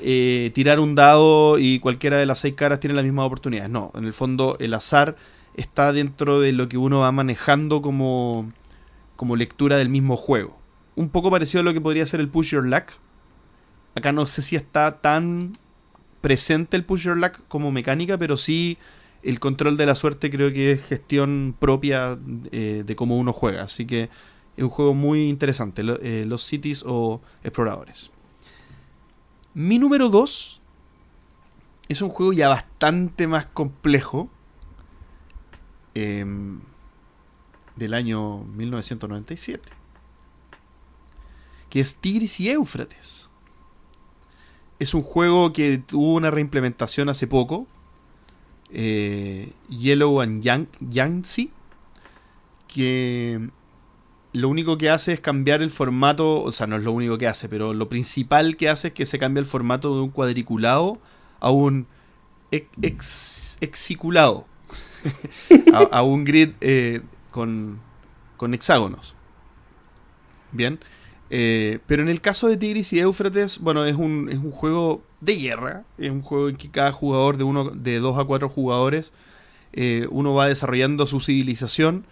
eh, 0.00 0.50
tirar 0.54 0.80
un 0.80 0.94
dado 0.94 1.58
y 1.58 1.78
cualquiera 1.78 2.18
de 2.18 2.26
las 2.26 2.40
seis 2.40 2.54
caras 2.54 2.80
tiene 2.80 2.94
las 2.94 3.04
mismas 3.04 3.26
oportunidades. 3.26 3.70
No, 3.70 3.92
en 3.94 4.04
el 4.04 4.12
fondo 4.12 4.56
el 4.60 4.74
azar 4.74 5.16
está 5.54 5.92
dentro 5.92 6.40
de 6.40 6.52
lo 6.52 6.68
que 6.68 6.76
uno 6.76 7.00
va 7.00 7.12
manejando 7.12 7.80
como, 7.80 8.52
como 9.16 9.36
lectura 9.36 9.76
del 9.76 9.88
mismo 9.88 10.16
juego 10.16 10.60
un 11.00 11.08
poco 11.08 11.30
parecido 11.30 11.60
a 11.60 11.64
lo 11.64 11.72
que 11.72 11.80
podría 11.80 12.04
ser 12.06 12.20
el 12.20 12.28
Push 12.28 12.50
Your 12.50 12.66
Luck. 12.66 12.92
Acá 13.94 14.12
no 14.12 14.26
sé 14.26 14.42
si 14.42 14.56
está 14.56 15.00
tan 15.00 15.52
presente 16.20 16.76
el 16.76 16.84
Push 16.84 17.04
Your 17.04 17.16
Luck 17.16 17.40
como 17.48 17.70
mecánica, 17.70 18.18
pero 18.18 18.36
sí 18.36 18.78
el 19.22 19.40
control 19.40 19.76
de 19.76 19.86
la 19.86 19.94
suerte 19.94 20.30
creo 20.30 20.52
que 20.52 20.72
es 20.72 20.84
gestión 20.84 21.54
propia 21.58 22.18
eh, 22.52 22.84
de 22.86 22.96
cómo 22.96 23.18
uno 23.18 23.32
juega. 23.32 23.62
Así 23.62 23.86
que 23.86 24.10
es 24.56 24.64
un 24.64 24.70
juego 24.70 24.94
muy 24.94 25.28
interesante, 25.28 25.82
eh, 26.02 26.24
los 26.26 26.44
Cities 26.46 26.84
o 26.86 27.20
Exploradores. 27.42 28.10
Mi 29.54 29.78
número 29.78 30.08
2 30.08 30.60
es 31.88 32.02
un 32.02 32.10
juego 32.10 32.32
ya 32.32 32.48
bastante 32.48 33.26
más 33.26 33.46
complejo. 33.46 34.30
em, 35.94 36.60
del 37.76 37.94
año 37.94 38.44
1997 38.44 39.80
que 41.70 41.80
es 41.80 41.96
Tigris 41.96 42.40
y 42.40 42.50
Éufrates. 42.50 43.29
Es 44.80 44.94
un 44.94 45.02
juego 45.02 45.52
que 45.52 45.78
tuvo 45.78 46.14
una 46.14 46.30
reimplementación 46.32 47.08
hace 47.08 47.26
poco. 47.28 47.66
eh, 48.72 49.52
Yellow 49.68 50.20
and 50.20 50.42
Yang- 50.42 50.68
Yangtze. 50.80 51.50
Que 52.68 53.50
lo 54.32 54.48
único 54.48 54.78
que 54.78 54.90
hace 54.90 55.12
es 55.12 55.20
cambiar 55.20 55.60
el 55.62 55.70
formato. 55.70 56.42
O 56.42 56.52
sea, 56.52 56.66
no 56.66 56.76
es 56.76 56.82
lo 56.82 56.92
único 56.92 57.18
que 57.18 57.26
hace, 57.26 57.48
pero 57.48 57.74
lo 57.74 57.88
principal 57.88 58.56
que 58.56 58.68
hace 58.68 58.88
es 58.88 58.94
que 58.94 59.06
se 59.06 59.18
cambia 59.18 59.40
el 59.40 59.46
formato 59.46 59.94
de 59.94 60.00
un 60.02 60.10
cuadriculado 60.10 61.00
a 61.40 61.50
un 61.50 61.86
ex- 62.52 63.56
exiculado. 63.60 64.46
a, 65.90 66.02
un 66.02 66.24
grid 66.24 66.50
eh, 66.60 67.00
con, 67.30 67.80
con 68.36 68.54
hexágonos. 68.54 69.14
Bien. 70.52 70.78
Eh, 71.30 71.78
pero 71.86 72.02
en 72.02 72.08
el 72.08 72.20
caso 72.20 72.48
de 72.48 72.56
Tigris 72.56 72.92
y 72.92 72.98
Éufrates, 72.98 73.60
bueno, 73.60 73.84
es 73.84 73.94
un, 73.94 74.28
es 74.30 74.38
un 74.38 74.50
juego 74.50 75.02
de 75.20 75.36
guerra. 75.36 75.84
Es 75.96 76.10
un 76.10 76.22
juego 76.22 76.48
en 76.48 76.56
que 76.56 76.70
cada 76.70 76.92
jugador, 76.92 77.36
de, 77.36 77.44
uno, 77.44 77.70
de 77.70 78.00
dos 78.00 78.18
a 78.18 78.24
cuatro 78.24 78.48
jugadores, 78.48 79.12
eh, 79.72 80.08
uno 80.10 80.34
va 80.34 80.48
desarrollando 80.48 81.06
su 81.06 81.20
civilización 81.20 82.04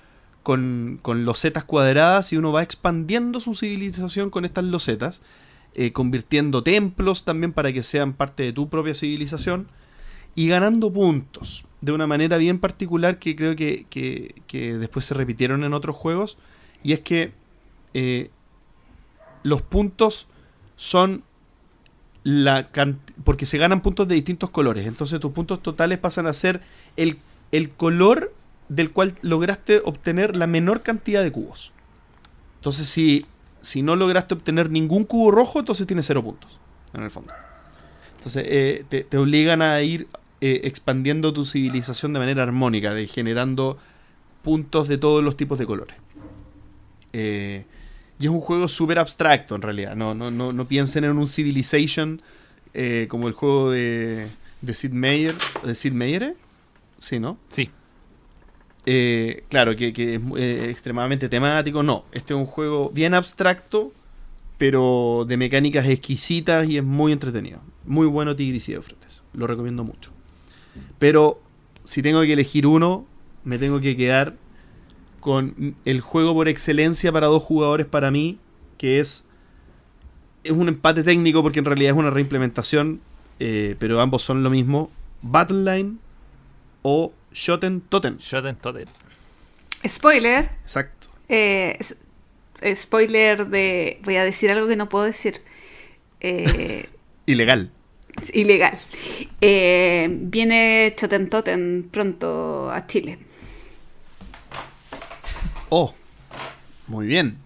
con, 0.44 1.00
con, 1.02 1.24
losetas 1.24 1.64
cuadradas 1.64 2.32
y 2.32 2.36
uno 2.36 2.52
va 2.52 2.62
expandiendo 2.62 3.40
su 3.40 3.56
civilización 3.56 4.30
con 4.30 4.44
estas 4.44 4.64
losetas, 4.64 5.20
eh, 5.74 5.92
convirtiendo 5.92 6.62
templos 6.62 7.24
también 7.24 7.52
para 7.52 7.72
que 7.72 7.82
sean 7.82 8.12
parte 8.12 8.44
de 8.44 8.52
tu 8.52 8.68
propia 8.68 8.94
civilización 8.94 9.68
y 10.36 10.48
ganando 10.48 10.92
puntos 10.92 11.64
de 11.80 11.92
una 11.92 12.06
manera 12.06 12.36
bien 12.36 12.60
particular 12.60 13.18
que 13.18 13.34
creo 13.34 13.56
que, 13.56 13.86
que, 13.90 14.78
después 14.78 15.04
se 15.04 15.14
repitieron 15.14 15.64
en 15.64 15.74
otros 15.74 15.96
juegos. 15.96 16.38
Y 16.84 16.92
es 16.92 17.00
que 17.00 17.32
los 19.42 19.62
puntos 19.62 20.26
son 20.76 21.24
la 22.24 22.68
porque 23.24 23.46
se 23.46 23.58
ganan 23.58 23.80
puntos 23.80 24.08
de 24.08 24.14
distintos 24.14 24.50
colores. 24.50 24.86
Entonces 24.86 25.20
tus 25.20 25.32
puntos 25.32 25.62
totales 25.62 25.98
pasan 25.98 26.26
a 26.26 26.32
ser 26.32 26.60
el, 26.96 27.18
el 27.52 27.70
color 27.70 28.34
del 28.68 28.90
cual 28.92 29.14
lograste 29.22 29.80
obtener 29.84 30.36
la 30.36 30.46
menor 30.46 30.82
cantidad 30.82 31.22
de 31.22 31.32
cubos. 31.32 31.72
Entonces 32.56 32.88
si, 32.88 33.26
si 33.60 33.82
no 33.82 33.96
lograste 33.96 34.34
obtener 34.34 34.70
ningún 34.70 35.04
cubo 35.04 35.30
rojo, 35.30 35.58
entonces 35.58 35.86
tienes 35.86 36.06
cero 36.06 36.22
puntos, 36.22 36.58
en 36.92 37.02
el 37.02 37.10
fondo. 37.10 37.32
Entonces 38.16 38.44
eh, 38.46 38.84
te, 38.88 39.16
obligan 39.16 39.62
a 39.62 39.80
ir 39.80 40.08
eh, 40.40 40.60
expandiendo 40.64 41.32
tu 41.32 41.44
civilización 41.44 42.12
de 42.12 42.18
manera 42.18 42.42
armónica, 42.42 42.92
de 42.92 43.06
generando 43.06 43.78
puntos 44.42 44.88
de 44.88 44.98
todos 44.98 45.24
los 45.24 45.36
tipos 45.36 45.58
de 45.58 45.66
colores. 45.66 45.96
Eh, 47.12 47.64
y 48.18 48.24
es 48.24 48.30
un 48.30 48.40
juego 48.40 48.68
súper 48.68 48.98
abstracto 48.98 49.54
en 49.54 49.62
realidad. 49.62 49.94
No, 49.94 50.14
no, 50.14 50.30
no, 50.30 50.52
no 50.52 50.68
piensen 50.68 51.04
en 51.04 51.16
un 51.16 51.28
Civilization 51.28 52.20
eh, 52.74 53.06
como 53.08 53.28
el 53.28 53.34
juego 53.34 53.70
de, 53.70 54.26
de 54.60 54.74
Sid 54.74 54.92
Meier. 54.92 55.34
¿De 55.64 55.74
Sid 55.74 55.92
Meier? 55.92 56.22
Eh? 56.22 56.36
Sí, 56.98 57.20
¿no? 57.20 57.38
Sí. 57.48 57.70
Eh, 58.86 59.44
claro, 59.48 59.76
que, 59.76 59.88
es 59.88 60.70
extremadamente 60.70 61.28
temático. 61.28 61.82
No, 61.82 62.04
este 62.12 62.34
es 62.34 62.38
un 62.40 62.46
juego 62.46 62.90
bien 62.90 63.14
abstracto, 63.14 63.92
pero 64.56 65.24
de 65.28 65.36
mecánicas 65.36 65.86
exquisitas 65.86 66.68
y 66.68 66.78
es 66.78 66.84
muy 66.84 67.12
entretenido. 67.12 67.60
Muy 67.84 68.06
bueno 68.06 68.34
Tigris 68.34 68.68
y 68.68 68.72
Eufrates. 68.72 69.22
Lo 69.32 69.46
recomiendo 69.46 69.84
mucho. 69.84 70.10
Pero 70.98 71.40
si 71.84 72.02
tengo 72.02 72.20
que 72.22 72.32
elegir 72.32 72.66
uno, 72.66 73.06
me 73.44 73.58
tengo 73.58 73.80
que 73.80 73.96
quedar 73.96 74.36
con 75.28 75.76
el 75.84 76.00
juego 76.00 76.32
por 76.32 76.48
excelencia 76.48 77.12
para 77.12 77.26
dos 77.26 77.42
jugadores 77.42 77.84
para 77.84 78.10
mí, 78.10 78.38
que 78.78 78.98
es, 78.98 79.26
es 80.42 80.52
un 80.52 80.68
empate 80.68 81.02
técnico 81.02 81.42
porque 81.42 81.58
en 81.58 81.66
realidad 81.66 81.92
es 81.92 81.98
una 81.98 82.08
reimplementación, 82.08 83.02
eh, 83.38 83.76
pero 83.78 84.00
ambos 84.00 84.22
son 84.22 84.42
lo 84.42 84.48
mismo, 84.48 84.90
Battle 85.20 85.70
Line 85.70 85.96
o 86.80 87.12
Shoten 87.30 87.82
Totem. 87.82 88.16
Shoten 88.16 88.56
Totem. 88.56 88.86
Spoiler. 89.86 90.48
Exacto. 90.62 91.08
Eh, 91.28 91.78
spoiler 92.74 93.48
de... 93.48 94.00
Voy 94.04 94.16
a 94.16 94.24
decir 94.24 94.50
algo 94.50 94.66
que 94.66 94.76
no 94.76 94.88
puedo 94.88 95.04
decir. 95.04 95.42
Eh, 96.20 96.88
ilegal. 97.26 97.70
Ilegal. 98.32 98.78
viene 99.42 100.94
Shoten 100.98 101.28
Totem 101.28 101.82
pronto 101.90 102.70
a 102.70 102.86
Chile. 102.86 103.27
Oh, 105.70 105.94
muy 106.86 107.06
bien. 107.06 107.38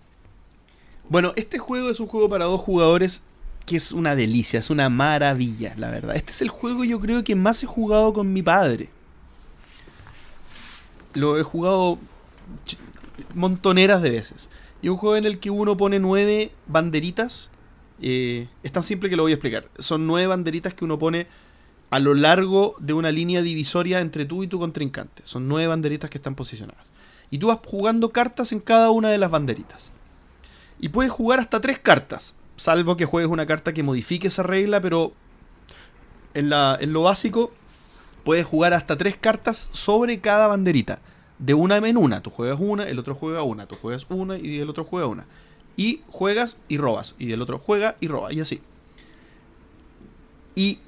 Bueno, 1.08 1.32
este 1.36 1.58
juego 1.58 1.90
es 1.90 1.98
un 1.98 2.06
juego 2.06 2.28
para 2.28 2.44
dos 2.44 2.60
jugadores 2.60 3.22
que 3.66 3.76
es 3.76 3.92
una 3.92 4.14
delicia, 4.14 4.60
es 4.60 4.70
una 4.70 4.88
maravilla, 4.88 5.74
la 5.76 5.90
verdad. 5.90 6.16
Este 6.16 6.30
es 6.30 6.42
el 6.42 6.48
juego 6.48 6.84
yo 6.84 7.00
creo 7.00 7.24
que 7.24 7.34
más 7.34 7.62
he 7.62 7.66
jugado 7.66 8.12
con 8.12 8.32
mi 8.32 8.42
padre. 8.42 8.88
Lo 11.14 11.38
he 11.38 11.42
jugado 11.42 11.98
montoneras 13.34 14.02
de 14.02 14.10
veces. 14.10 14.48
Y 14.80 14.88
un 14.88 14.96
juego 14.96 15.16
en 15.16 15.26
el 15.26 15.38
que 15.38 15.50
uno 15.50 15.76
pone 15.76 15.98
nueve 15.98 16.52
banderitas. 16.66 17.50
Eh, 18.00 18.48
es 18.62 18.72
tan 18.72 18.82
simple 18.82 19.10
que 19.10 19.16
lo 19.16 19.24
voy 19.24 19.32
a 19.32 19.34
explicar. 19.34 19.68
Son 19.78 20.06
nueve 20.06 20.28
banderitas 20.28 20.74
que 20.74 20.84
uno 20.84 20.98
pone 20.98 21.26
a 21.90 21.98
lo 21.98 22.14
largo 22.14 22.76
de 22.78 22.92
una 22.92 23.10
línea 23.12 23.42
divisoria 23.42 24.00
entre 24.00 24.24
tú 24.24 24.44
y 24.44 24.46
tu 24.46 24.58
contrincante. 24.58 25.22
Son 25.24 25.46
nueve 25.46 25.66
banderitas 25.66 26.08
que 26.08 26.18
están 26.18 26.34
posicionadas 26.34 26.91
y 27.32 27.38
tú 27.38 27.46
vas 27.46 27.58
jugando 27.66 28.10
cartas 28.10 28.52
en 28.52 28.60
cada 28.60 28.90
una 28.90 29.08
de 29.08 29.16
las 29.16 29.30
banderitas. 29.30 29.90
Y 30.78 30.90
puedes 30.90 31.10
jugar 31.10 31.40
hasta 31.40 31.62
tres 31.62 31.78
cartas, 31.78 32.34
salvo 32.56 32.98
que 32.98 33.06
juegues 33.06 33.30
una 33.30 33.46
carta 33.46 33.72
que 33.72 33.82
modifique 33.82 34.28
esa 34.28 34.42
regla, 34.42 34.82
pero 34.82 35.14
en, 36.34 36.50
la, 36.50 36.76
en 36.78 36.92
lo 36.92 37.04
básico 37.04 37.50
puedes 38.22 38.44
jugar 38.44 38.74
hasta 38.74 38.98
tres 38.98 39.16
cartas 39.16 39.70
sobre 39.72 40.20
cada 40.20 40.46
banderita. 40.46 41.00
De 41.38 41.54
una 41.54 41.78
en 41.78 41.96
una, 41.96 42.20
tú 42.20 42.28
juegas 42.28 42.58
una, 42.60 42.86
el 42.86 42.98
otro 42.98 43.14
juega 43.14 43.42
una, 43.42 43.66
tú 43.66 43.76
juegas 43.76 44.06
una 44.10 44.36
y 44.36 44.58
el 44.58 44.68
otro 44.68 44.84
juega 44.84 45.06
una. 45.06 45.24
Y 45.74 46.02
juegas 46.08 46.58
y 46.68 46.76
robas, 46.76 47.16
y 47.18 47.32
el 47.32 47.40
otro 47.40 47.58
juega 47.58 47.96
y 47.98 48.08
roba, 48.08 48.30
y 48.30 48.40
así. 48.40 48.60
Y 50.54 50.80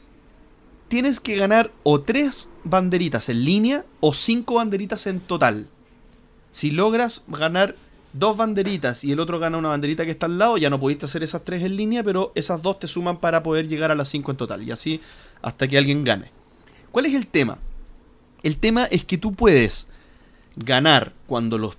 tienes 0.88 1.20
que 1.20 1.36
ganar 1.36 1.72
o 1.84 2.02
tres 2.02 2.50
banderitas 2.64 3.30
en 3.30 3.46
línea 3.46 3.86
o 4.00 4.12
cinco 4.12 4.56
banderitas 4.56 5.06
en 5.06 5.20
total. 5.20 5.68
Si 6.55 6.70
logras 6.70 7.24
ganar 7.26 7.74
dos 8.12 8.36
banderitas 8.36 9.02
y 9.02 9.10
el 9.10 9.18
otro 9.18 9.40
gana 9.40 9.59
una 9.59 9.70
banderita 9.70 10.05
que 10.05 10.12
está 10.12 10.26
al 10.26 10.39
lado, 10.39 10.56
ya 10.56 10.70
no 10.70 10.78
pudiste 10.78 11.06
hacer 11.06 11.24
esas 11.24 11.44
tres 11.44 11.64
en 11.64 11.74
línea, 11.74 12.05
pero 12.05 12.31
esas 12.36 12.62
dos 12.62 12.78
te 12.78 12.86
suman 12.86 13.18
para 13.18 13.43
poder 13.43 13.66
llegar 13.66 13.90
a 13.90 13.97
las 13.97 14.09
cinco 14.09 14.31
en 14.31 14.36
total. 14.36 14.62
Y 14.62 14.70
así 14.70 15.01
hasta 15.43 15.66
que 15.66 15.76
alguien 15.76 16.05
gane. 16.05 16.31
¿Cuál 16.93 17.06
es 17.06 17.14
el 17.14 17.26
tema? 17.26 17.59
El 18.44 18.56
tema 18.59 18.85
es 18.85 19.05
que 19.05 19.18
tú 19.18 19.35
puedes 19.35 19.89
ganar 20.55 21.12
cuando 21.26 21.59
los, 21.59 21.76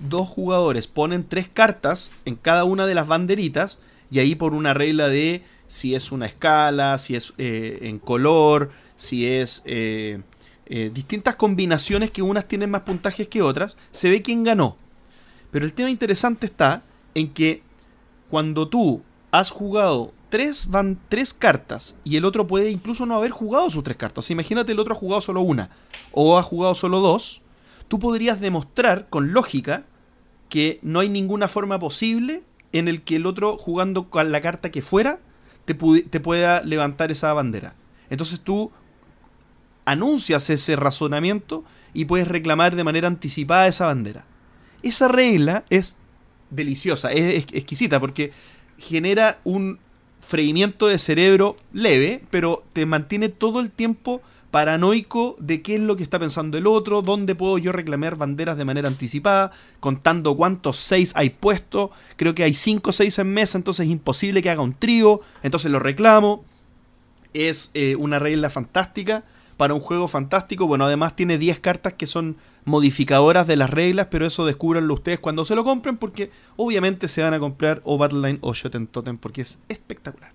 dos 0.00 0.26
jugadores 0.26 0.88
ponen 0.88 1.24
tres 1.28 1.46
cartas 1.46 2.10
en 2.24 2.34
cada 2.34 2.64
una 2.64 2.88
de 2.88 2.96
las 2.96 3.06
banderitas 3.06 3.78
y 4.10 4.18
ahí 4.18 4.34
por 4.34 4.52
una 4.52 4.74
regla 4.74 5.06
de 5.06 5.44
si 5.68 5.94
es 5.94 6.10
una 6.10 6.26
escala, 6.26 6.98
si 6.98 7.14
es 7.14 7.34
eh, 7.38 7.78
en 7.82 8.00
color, 8.00 8.72
si 8.96 9.28
es 9.28 9.62
eh, 9.64 10.22
eh, 10.70 10.90
distintas 10.92 11.36
combinaciones 11.36 12.10
que 12.10 12.20
unas 12.20 12.46
tienen 12.46 12.70
más 12.70 12.82
puntajes 12.82 13.26
que 13.28 13.40
otras, 13.40 13.78
se 13.90 14.10
ve 14.10 14.20
quién 14.20 14.44
ganó. 14.44 14.76
Pero 15.50 15.64
el 15.64 15.72
tema 15.72 15.88
interesante 15.88 16.44
está 16.44 16.82
en 17.14 17.32
que 17.32 17.62
cuando 18.28 18.68
tú 18.68 19.02
has 19.30 19.48
jugado 19.50 20.12
tres, 20.28 20.68
van, 20.68 20.98
tres 21.08 21.32
cartas 21.32 21.96
y 22.04 22.16
el 22.16 22.26
otro 22.26 22.46
puede 22.46 22.70
incluso 22.70 23.06
no 23.06 23.16
haber 23.16 23.30
jugado 23.30 23.70
sus 23.70 23.82
tres 23.82 23.96
cartas. 23.96 24.30
imagínate 24.30 24.72
el 24.72 24.78
otro 24.78 24.94
ha 24.94 24.98
jugado 24.98 25.22
solo 25.22 25.40
una 25.40 25.70
o 26.12 26.38
ha 26.38 26.42
jugado 26.42 26.74
solo 26.74 27.00
dos. 27.00 27.40
Tú 27.88 27.98
podrías 27.98 28.38
demostrar 28.38 29.08
con 29.08 29.32
lógica 29.32 29.84
que 30.50 30.78
no 30.82 31.00
hay 31.00 31.08
ninguna 31.08 31.48
forma 31.48 31.78
posible 31.78 32.42
en 32.72 32.88
el 32.88 33.02
que 33.02 33.16
el 33.16 33.24
otro 33.24 33.56
jugando 33.56 34.10
con 34.10 34.30
la 34.30 34.42
carta 34.42 34.70
que 34.70 34.82
fuera 34.82 35.18
te, 35.64 35.74
te 35.74 36.20
pueda 36.20 36.62
levantar 36.62 37.10
esa 37.10 37.32
bandera. 37.32 37.74
Entonces 38.10 38.40
tú 38.40 38.70
anuncias 39.88 40.50
ese 40.50 40.76
razonamiento 40.76 41.64
y 41.94 42.04
puedes 42.04 42.28
reclamar 42.28 42.76
de 42.76 42.84
manera 42.84 43.08
anticipada 43.08 43.66
esa 43.66 43.86
bandera. 43.86 44.26
Esa 44.82 45.08
regla 45.08 45.64
es 45.70 45.96
deliciosa, 46.50 47.10
es 47.10 47.46
exquisita 47.52 47.98
porque 47.98 48.32
genera 48.76 49.40
un 49.44 49.78
freimiento 50.20 50.86
de 50.88 50.98
cerebro 50.98 51.56
leve, 51.72 52.22
pero 52.30 52.64
te 52.74 52.84
mantiene 52.84 53.30
todo 53.30 53.60
el 53.60 53.70
tiempo 53.70 54.20
paranoico 54.50 55.36
de 55.38 55.62
qué 55.62 55.76
es 55.76 55.80
lo 55.80 55.96
que 55.96 56.02
está 56.02 56.18
pensando 56.18 56.58
el 56.58 56.66
otro, 56.66 57.00
dónde 57.00 57.34
puedo 57.34 57.56
yo 57.56 57.72
reclamar 57.72 58.16
banderas 58.16 58.58
de 58.58 58.66
manera 58.66 58.88
anticipada, 58.88 59.52
contando 59.80 60.36
cuántos 60.36 60.76
seis 60.76 61.12
hay 61.14 61.30
puestos, 61.30 61.90
creo 62.16 62.34
que 62.34 62.44
hay 62.44 62.54
cinco 62.54 62.90
o 62.90 62.92
seis 62.92 63.18
en 63.18 63.32
mesa, 63.32 63.56
entonces 63.56 63.86
es 63.86 63.92
imposible 63.92 64.42
que 64.42 64.50
haga 64.50 64.62
un 64.62 64.74
trío, 64.74 65.22
entonces 65.42 65.70
lo 65.70 65.78
reclamo. 65.78 66.44
Es 67.34 67.70
eh, 67.74 67.94
una 67.96 68.18
regla 68.18 68.48
fantástica 68.48 69.24
para 69.58 69.74
un 69.74 69.80
juego 69.80 70.08
fantástico. 70.08 70.66
Bueno, 70.66 70.86
además 70.86 71.14
tiene 71.14 71.36
10 71.36 71.58
cartas 71.58 71.92
que 71.94 72.06
son 72.06 72.38
modificadoras 72.64 73.46
de 73.46 73.56
las 73.56 73.68
reglas, 73.68 74.06
pero 74.10 74.24
eso 74.24 74.46
descúbranlo 74.46 74.94
ustedes 74.94 75.18
cuando 75.18 75.44
se 75.44 75.54
lo 75.54 75.64
compren, 75.64 75.98
porque 75.98 76.30
obviamente 76.56 77.08
se 77.08 77.22
van 77.22 77.34
a 77.34 77.38
comprar 77.38 77.82
o 77.84 77.98
Battleline 77.98 78.38
o 78.40 78.54
Shoten 78.54 78.86
Totem, 78.86 79.18
porque 79.18 79.42
es 79.42 79.58
espectacular. 79.68 80.32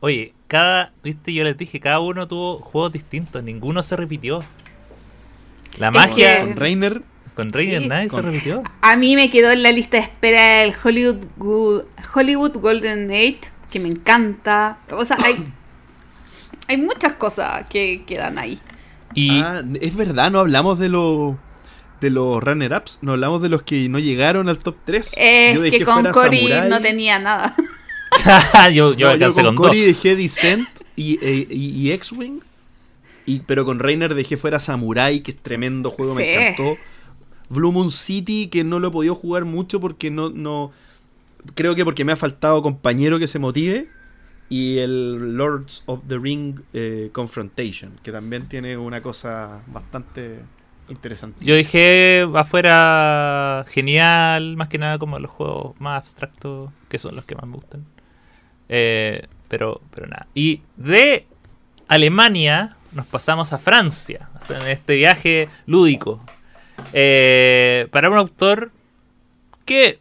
Oye, 0.00 0.32
cada, 0.46 0.92
viste, 1.04 1.34
yo 1.34 1.44
les 1.44 1.58
dije, 1.58 1.78
cada 1.78 2.00
uno 2.00 2.26
tuvo 2.26 2.58
juegos 2.58 2.92
distintos, 2.92 3.44
ninguno 3.44 3.82
se 3.82 3.94
repitió. 3.96 4.42
La 5.78 5.90
magia. 5.90 6.40
Con 6.40 6.56
Reiner. 6.56 7.02
Con 7.34 7.50
Reiner 7.50 7.86
nadie 7.86 8.08
se 8.08 8.22
repitió. 8.22 8.62
A 8.80 8.96
mí 8.96 9.14
me 9.16 9.30
quedó 9.30 9.50
en 9.50 9.62
la 9.62 9.70
lista 9.70 9.98
de 9.98 10.04
espera 10.04 10.64
el 10.64 10.72
Hollywood, 10.82 11.84
Hollywood 12.14 12.56
Golden 12.58 13.10
Age, 13.10 13.40
que 13.70 13.80
me 13.80 13.88
encanta. 13.88 14.78
O 14.90 15.04
sea, 15.04 15.18
hay 15.22 15.52
hay 16.70 16.76
muchas 16.78 17.14
cosas 17.14 17.66
que 17.68 18.04
quedan 18.06 18.38
ahí. 18.38 18.58
Y 19.14 19.40
Ah, 19.40 19.62
es 19.80 19.96
verdad, 19.96 20.30
no 20.30 20.40
hablamos 20.40 20.78
de 20.78 20.88
los 20.88 21.34
de 22.00 22.08
los 22.10 22.42
runner-ups, 22.42 22.98
no 23.02 23.12
hablamos 23.12 23.42
de 23.42 23.50
los 23.50 23.62
que 23.62 23.88
no 23.88 23.98
llegaron 23.98 24.48
al 24.48 24.58
top 24.58 24.76
3. 24.86 25.14
Es 25.18 25.54
Yo 25.54 25.60
dejé 25.62 25.78
que 25.80 25.84
con 25.84 25.94
fuera 25.96 26.12
Cory 26.12 26.38
Samurai. 26.38 26.70
no 26.70 26.80
tenía 26.80 27.18
nada. 27.18 27.54
yo, 28.72 28.94
yo 28.94 29.06
No, 29.08 29.12
alcancé 29.12 29.42
con 29.42 29.54
con 29.54 29.56
dos. 29.56 29.66
Cory 29.68 29.80
dejé 29.82 30.16
Descent 30.16 30.68
y, 30.96 31.18
e- 31.24 31.46
y- 31.50 31.70
y 31.88 31.92
X-Wing. 31.92 32.40
Y, 33.26 33.40
pero 33.40 33.64
con 33.64 33.78
Reiner 33.78 34.14
dejé 34.14 34.36
fuera 34.36 34.58
Samurai, 34.60 35.20
que 35.20 35.32
es 35.32 35.36
tremendo 35.36 35.90
juego, 35.90 36.14
me 36.14 36.32
encantó. 36.52 36.78
Blue 37.50 37.70
Moon 37.72 37.90
City, 37.90 38.48
que 38.48 38.64
no 38.64 38.78
lo 38.78 38.88
he 38.88 38.90
podido 38.90 39.14
jugar 39.14 39.44
mucho 39.44 39.80
porque 39.80 40.10
no, 40.10 40.30
no. 40.30 40.72
Creo 41.54 41.74
que 41.74 41.84
porque 41.84 42.04
me 42.04 42.12
ha 42.12 42.16
faltado 42.16 42.62
compañero 42.62 43.18
que 43.18 43.26
se 43.28 43.38
motive. 43.38 43.88
Y 44.50 44.78
el 44.78 45.36
Lords 45.36 45.82
of 45.86 46.00
the 46.06 46.18
Ring 46.18 46.60
eh, 46.74 47.08
Confrontation, 47.12 47.98
que 48.02 48.12
también 48.12 48.48
tiene 48.48 48.76
una 48.76 49.00
cosa 49.00 49.62
bastante 49.68 50.40
interesante. 50.88 51.42
Yo 51.44 51.54
dije 51.54 52.28
afuera 52.34 53.64
genial, 53.68 54.56
más 54.56 54.68
que 54.68 54.76
nada 54.78 54.98
como 54.98 55.18
los 55.18 55.30
juegos 55.30 55.80
más 55.80 55.98
abstractos, 55.98 56.70
que 56.88 56.98
son 56.98 57.16
los 57.16 57.24
que 57.24 57.36
más 57.36 57.46
me 57.46 57.54
gustan. 57.54 57.86
Eh, 58.68 59.26
pero, 59.48 59.80
pero 59.94 60.08
nada. 60.08 60.26
Y 60.34 60.62
de 60.76 61.26
Alemania 61.88 62.76
nos 62.92 63.06
pasamos 63.06 63.52
a 63.52 63.58
Francia, 63.58 64.30
en 64.48 64.68
este 64.68 64.96
viaje 64.96 65.48
lúdico. 65.66 66.24
Eh, 66.92 67.88
para 67.90 68.10
un 68.10 68.16
autor 68.16 68.72
que 69.64 70.00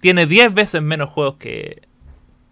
tiene 0.00 0.26
10 0.26 0.54
veces 0.54 0.82
menos 0.82 1.10
juegos 1.10 1.36
que, 1.36 1.82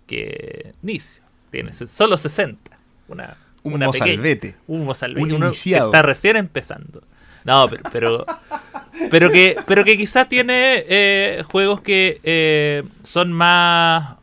que 0.09 0.73
Nicio. 0.83 1.23
Tiene 1.53 1.73
solo 1.73 2.19
60. 2.19 2.77
Una, 3.09 3.37
Un 3.63 3.75
una 3.75 3.87
pequeña- 3.91 4.07
mozalbete. 4.17 4.57
un 4.67 4.85
Mozalbete, 4.85 5.23
Un 5.23 5.33
uno 5.33 5.47
que 5.47 5.53
iniciado. 5.55 5.87
está 5.87 6.03
recién 6.03 6.37
empezando. 6.37 7.03
No, 7.45 7.67
pero 7.69 7.83
pero, 7.93 8.27
pero 9.11 9.31
que 9.31 9.57
pero 9.67 9.85
que 9.85 9.97
quizás 9.97 10.29
tiene 10.29 10.85
eh, 10.89 11.43
juegos 11.51 11.81
que 11.81 12.21
eh, 12.25 12.83
son 13.03 13.33
más 13.33 14.17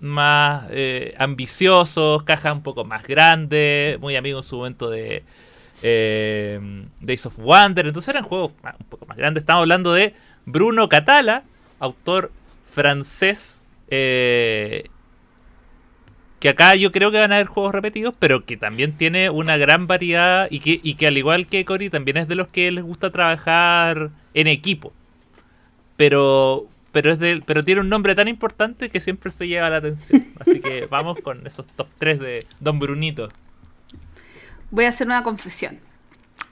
más 0.00 0.66
eh, 0.70 1.14
ambiciosos, 1.18 2.22
cajas 2.24 2.52
un 2.54 2.62
poco 2.62 2.84
más 2.84 3.02
grandes, 3.04 3.98
muy 4.00 4.16
amigo 4.16 4.38
en 4.38 4.42
su 4.44 4.56
momento 4.56 4.88
de 4.90 5.24
Days 7.00 7.26
of 7.26 7.36
Wonder, 7.38 7.86
entonces 7.86 8.08
eran 8.08 8.24
juegos 8.24 8.52
más- 8.62 8.74
un 8.78 8.86
poco 8.86 9.06
más 9.06 9.16
grandes. 9.16 9.42
Estamos 9.42 9.62
hablando 9.62 9.92
de 9.92 10.14
Bruno 10.46 10.88
Catala, 10.88 11.44
autor 11.80 12.30
francés, 12.70 13.66
eh, 13.88 14.84
que 16.40 16.48
acá 16.48 16.74
yo 16.76 16.92
creo 16.92 17.10
que 17.10 17.18
van 17.18 17.32
a 17.32 17.36
haber 17.36 17.46
juegos 17.46 17.72
repetidos, 17.72 18.14
pero 18.18 18.44
que 18.44 18.56
también 18.56 18.92
tiene 18.96 19.30
una 19.30 19.56
gran 19.56 19.86
variedad 19.86 20.46
y 20.50 20.60
que, 20.60 20.80
y 20.82 20.94
que 20.94 21.06
al 21.06 21.18
igual 21.18 21.46
que 21.46 21.64
Cory 21.64 21.90
también 21.90 22.16
es 22.16 22.28
de 22.28 22.36
los 22.36 22.48
que 22.48 22.70
les 22.70 22.84
gusta 22.84 23.10
trabajar 23.10 24.10
en 24.34 24.46
equipo. 24.46 24.92
Pero 25.96 26.68
pero 26.92 27.12
es 27.12 27.18
de, 27.18 27.42
pero 27.44 27.64
tiene 27.64 27.80
un 27.80 27.88
nombre 27.88 28.14
tan 28.14 28.28
importante 28.28 28.88
que 28.88 29.00
siempre 29.00 29.30
se 29.30 29.46
lleva 29.46 29.68
la 29.68 29.76
atención. 29.76 30.26
Así 30.40 30.60
que 30.60 30.86
vamos 30.90 31.18
con 31.20 31.46
esos 31.46 31.66
top 31.66 31.86
3 31.98 32.20
de 32.20 32.46
Don 32.60 32.78
Brunito. 32.78 33.28
Voy 34.70 34.84
a 34.84 34.88
hacer 34.88 35.06
una 35.06 35.22
confesión. 35.22 35.80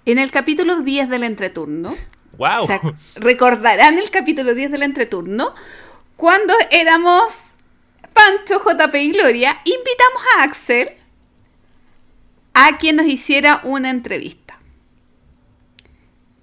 En 0.04 0.18
el 0.18 0.30
capítulo 0.30 0.80
10 0.80 1.08
del 1.08 1.24
entreturno, 1.24 1.96
¡Wow! 2.38 2.62
o 2.62 2.66
sea, 2.66 2.80
recordarán 3.16 3.98
el 3.98 4.10
capítulo 4.10 4.54
10 4.54 4.70
del 4.70 4.82
entreturno, 4.82 5.54
cuando 6.16 6.54
éramos 6.70 7.45
Pancho, 8.16 8.62
JP 8.64 8.94
y 8.94 9.12
Gloria, 9.12 9.60
invitamos 9.64 10.22
a 10.36 10.42
Axel 10.42 10.90
a 12.54 12.78
quien 12.78 12.96
nos 12.96 13.06
hiciera 13.06 13.60
una 13.62 13.90
entrevista. 13.90 14.58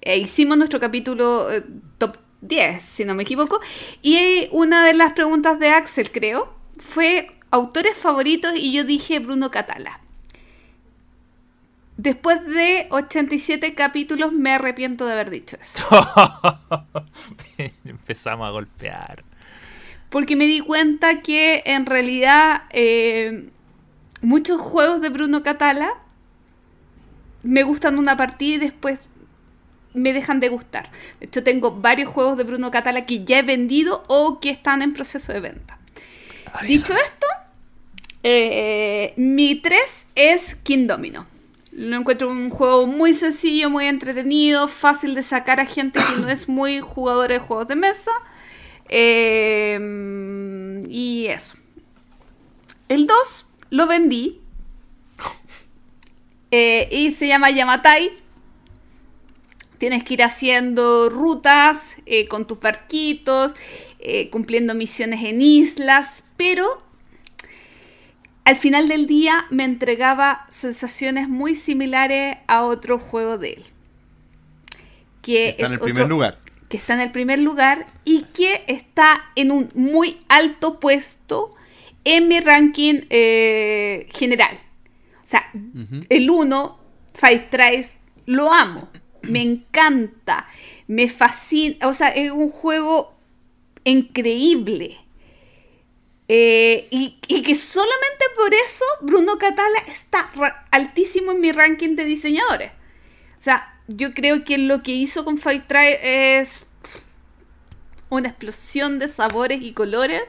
E 0.00 0.18
hicimos 0.18 0.56
nuestro 0.56 0.78
capítulo 0.78 1.50
eh, 1.50 1.64
top 1.98 2.18
10, 2.42 2.84
si 2.84 3.04
no 3.04 3.16
me 3.16 3.24
equivoco, 3.24 3.60
y 4.02 4.48
una 4.52 4.86
de 4.86 4.94
las 4.94 5.14
preguntas 5.14 5.58
de 5.58 5.70
Axel, 5.70 6.12
creo, 6.12 6.54
fue 6.78 7.36
autores 7.50 7.96
favoritos 7.96 8.52
y 8.54 8.72
yo 8.72 8.84
dije 8.84 9.18
Bruno 9.18 9.50
Catala. 9.50 10.00
Después 11.96 12.44
de 12.46 12.86
87 12.90 13.74
capítulos 13.74 14.32
me 14.32 14.52
arrepiento 14.52 15.06
de 15.06 15.12
haber 15.12 15.30
dicho 15.30 15.56
eso. 15.60 15.84
Empezamos 17.84 18.46
a 18.46 18.50
golpear. 18.50 19.24
Porque 20.14 20.36
me 20.36 20.46
di 20.46 20.60
cuenta 20.60 21.22
que 21.22 21.64
en 21.66 21.86
realidad 21.86 22.66
eh, 22.70 23.48
muchos 24.22 24.60
juegos 24.60 25.00
de 25.00 25.08
Bruno 25.08 25.42
Catala 25.42 25.94
me 27.42 27.64
gustan 27.64 27.98
una 27.98 28.16
partida 28.16 28.54
y 28.54 28.58
después 28.58 29.00
me 29.92 30.12
dejan 30.12 30.38
de 30.38 30.50
gustar. 30.50 30.88
De 31.18 31.26
hecho, 31.26 31.42
tengo 31.42 31.72
varios 31.72 32.10
juegos 32.10 32.36
de 32.36 32.44
Bruno 32.44 32.70
Catala 32.70 33.06
que 33.06 33.24
ya 33.24 33.40
he 33.40 33.42
vendido 33.42 34.04
o 34.06 34.38
que 34.38 34.50
están 34.50 34.82
en 34.82 34.92
proceso 34.92 35.32
de 35.32 35.40
venta. 35.40 35.80
Dicho 36.64 36.92
esto, 36.92 37.26
eh, 38.22 39.14
mi 39.16 39.56
3 39.56 39.80
es 40.14 40.54
King 40.62 40.86
Domino. 40.86 41.26
Lo 41.72 41.96
encuentro 41.96 42.28
un 42.30 42.50
juego 42.50 42.86
muy 42.86 43.14
sencillo, 43.14 43.68
muy 43.68 43.86
entretenido, 43.86 44.68
fácil 44.68 45.16
de 45.16 45.24
sacar 45.24 45.58
a 45.58 45.66
gente 45.66 45.98
que 45.98 46.20
no 46.20 46.28
es 46.28 46.48
muy 46.48 46.78
jugadora 46.78 47.34
de 47.34 47.40
juegos 47.40 47.66
de 47.66 47.74
mesa. 47.74 48.12
Eh, 48.88 50.82
y 50.88 51.26
eso. 51.26 51.56
El 52.88 53.06
2 53.06 53.46
lo 53.70 53.86
vendí. 53.86 54.40
Eh, 56.56 56.88
y 56.92 57.10
se 57.10 57.26
llama 57.26 57.50
Yamatai. 57.50 58.12
Tienes 59.78 60.04
que 60.04 60.14
ir 60.14 60.22
haciendo 60.22 61.10
rutas 61.10 61.96
eh, 62.06 62.28
con 62.28 62.46
tus 62.46 62.60
barquitos, 62.60 63.54
eh, 63.98 64.30
cumpliendo 64.30 64.72
misiones 64.72 65.24
en 65.24 65.42
islas, 65.42 66.22
pero 66.36 66.80
al 68.44 68.54
final 68.54 68.86
del 68.86 69.08
día 69.08 69.46
me 69.50 69.64
entregaba 69.64 70.46
sensaciones 70.50 71.28
muy 71.28 71.56
similares 71.56 72.36
a 72.46 72.62
otro 72.62 73.00
juego 73.00 73.36
de 73.36 73.54
él. 73.54 73.64
Que 75.20 75.48
Está 75.48 75.66
en 75.66 75.72
el 75.72 75.80
primer 75.80 76.08
lugar. 76.08 76.38
Que 76.74 76.78
está 76.78 76.94
en 76.94 77.02
el 77.02 77.12
primer 77.12 77.38
lugar 77.38 77.86
y 78.04 78.24
que 78.34 78.64
está 78.66 79.30
en 79.36 79.52
un 79.52 79.70
muy 79.74 80.24
alto 80.28 80.80
puesto 80.80 81.54
en 82.02 82.26
mi 82.26 82.40
ranking 82.40 83.02
eh, 83.10 84.08
general. 84.12 84.58
O 85.22 85.24
sea, 85.24 85.52
el 86.08 86.28
1, 86.28 86.80
Fight 87.14 87.48
Tries, 87.48 87.96
lo 88.26 88.52
amo, 88.52 88.88
me 89.22 89.40
encanta, 89.40 90.48
me 90.88 91.08
fascina, 91.08 91.86
o 91.86 91.94
sea, 91.94 92.08
es 92.08 92.32
un 92.32 92.50
juego 92.50 93.14
increíble. 93.84 94.96
Eh, 96.26 96.88
y, 96.90 97.18
y 97.28 97.42
que 97.42 97.54
solamente 97.54 98.24
por 98.34 98.52
eso 98.52 98.84
Bruno 99.00 99.38
Catala 99.38 99.78
está 99.86 100.28
altísimo 100.72 101.30
en 101.30 101.40
mi 101.40 101.52
ranking 101.52 101.94
de 101.94 102.04
diseñadores. 102.04 102.72
O 103.38 103.42
sea, 103.44 103.73
yo 103.88 104.14
creo 104.14 104.44
que 104.44 104.58
lo 104.58 104.82
que 104.82 104.92
hizo 104.92 105.24
con 105.24 105.38
Fight 105.38 105.66
Try 105.66 105.96
es 106.02 106.64
una 108.08 108.28
explosión 108.28 108.98
de 108.98 109.08
sabores 109.08 109.60
y 109.62 109.72
colores 109.72 110.22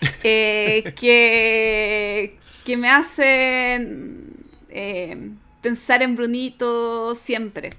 eh, 0.22 0.92
que, 0.96 2.38
que 2.64 2.76
me 2.76 2.90
hacen 2.90 4.34
eh, 4.68 5.30
pensar 5.62 6.02
en 6.02 6.16
Brunito 6.16 7.14
siempre. 7.14 7.70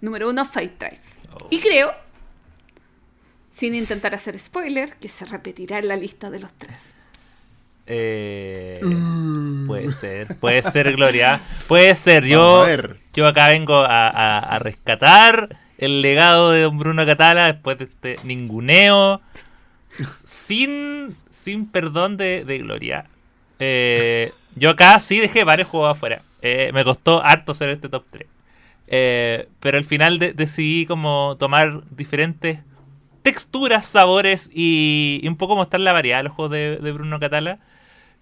Número 0.00 0.30
uno, 0.30 0.44
Fight. 0.44 0.82
Oh. 1.32 1.48
Y 1.50 1.60
creo, 1.60 1.92
sin 3.52 3.74
intentar 3.74 4.14
hacer 4.14 4.38
spoiler, 4.38 4.94
que 4.96 5.08
se 5.08 5.24
repetirá 5.24 5.78
en 5.78 5.88
la 5.88 5.96
lista 5.96 6.30
de 6.30 6.38
los 6.38 6.52
tres. 6.54 6.94
Eh, 7.90 8.80
Mm. 8.82 9.66
puede 9.66 9.90
ser, 9.90 10.36
puede 10.38 10.62
ser, 10.62 10.92
Gloria. 10.94 11.40
Puede 11.66 11.94
ser. 11.94 12.24
Yo, 12.26 12.66
yo 13.14 13.26
acá 13.26 13.48
vengo 13.48 13.76
a, 13.78 14.08
a- 14.08 14.38
a 14.38 14.58
rescatar 14.58 15.56
el 15.78 16.02
legado 16.02 16.50
de 16.52 16.62
don 16.62 16.78
Bruno 16.78 17.06
Catala 17.06 17.46
después 17.46 17.78
de 17.78 17.84
este 17.84 18.16
ninguneo. 18.24 19.20
Sin, 20.24 21.16
sin 21.30 21.66
perdón 21.66 22.16
de, 22.16 22.44
de 22.44 22.58
Gloria. 22.58 23.06
Eh, 23.58 24.32
yo 24.54 24.70
acá 24.70 24.98
sí 25.00 25.18
dejé 25.18 25.44
varios 25.44 25.68
juegos 25.68 25.92
afuera. 25.96 26.22
Eh, 26.42 26.70
me 26.72 26.84
costó 26.84 27.24
harto 27.24 27.52
hacer 27.52 27.70
este 27.70 27.88
top 27.88 28.04
3. 28.10 28.26
Eh, 28.86 29.48
pero 29.60 29.76
al 29.78 29.84
final 29.84 30.18
de- 30.18 30.32
decidí 30.32 30.86
como 30.86 31.36
tomar 31.38 31.82
diferentes 31.90 32.60
texturas, 33.22 33.86
sabores 33.86 34.50
y, 34.52 35.20
y 35.22 35.28
un 35.28 35.36
poco 35.36 35.56
mostrar 35.56 35.80
la 35.80 35.92
variedad 35.92 36.18
de 36.18 36.22
los 36.24 36.32
juegos 36.32 36.52
de, 36.52 36.76
de 36.76 36.92
Bruno 36.92 37.18
Catala 37.20 37.58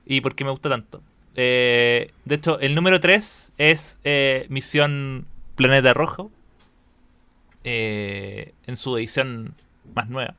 y 0.07 0.20
por 0.20 0.35
qué 0.35 0.45
me 0.45 0.51
gusta 0.51 0.70
tanto. 0.70 1.03
Eh, 1.35 2.12
de 2.24 2.35
hecho, 2.37 2.59
el 2.61 2.74
número 2.74 2.99
3 2.99 3.53
es 3.59 3.99
eh, 4.05 4.47
Misión 4.49 5.27
Planeta 5.55 5.93
Rojo 5.93 6.31
eh, 7.65 8.55
en 8.66 8.77
su 8.77 8.97
edición 8.97 9.55
más 9.95 10.09
nueva. 10.09 10.35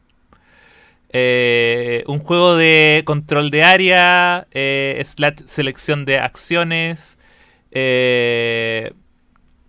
Eh, 1.10 2.04
un 2.08 2.20
juego 2.20 2.56
de 2.56 3.04
control 3.06 3.52
de 3.52 3.64
área, 3.64 4.48
slash 4.52 5.44
selección 5.46 6.06
de 6.06 6.18
acciones, 6.20 7.20
que 7.72 8.92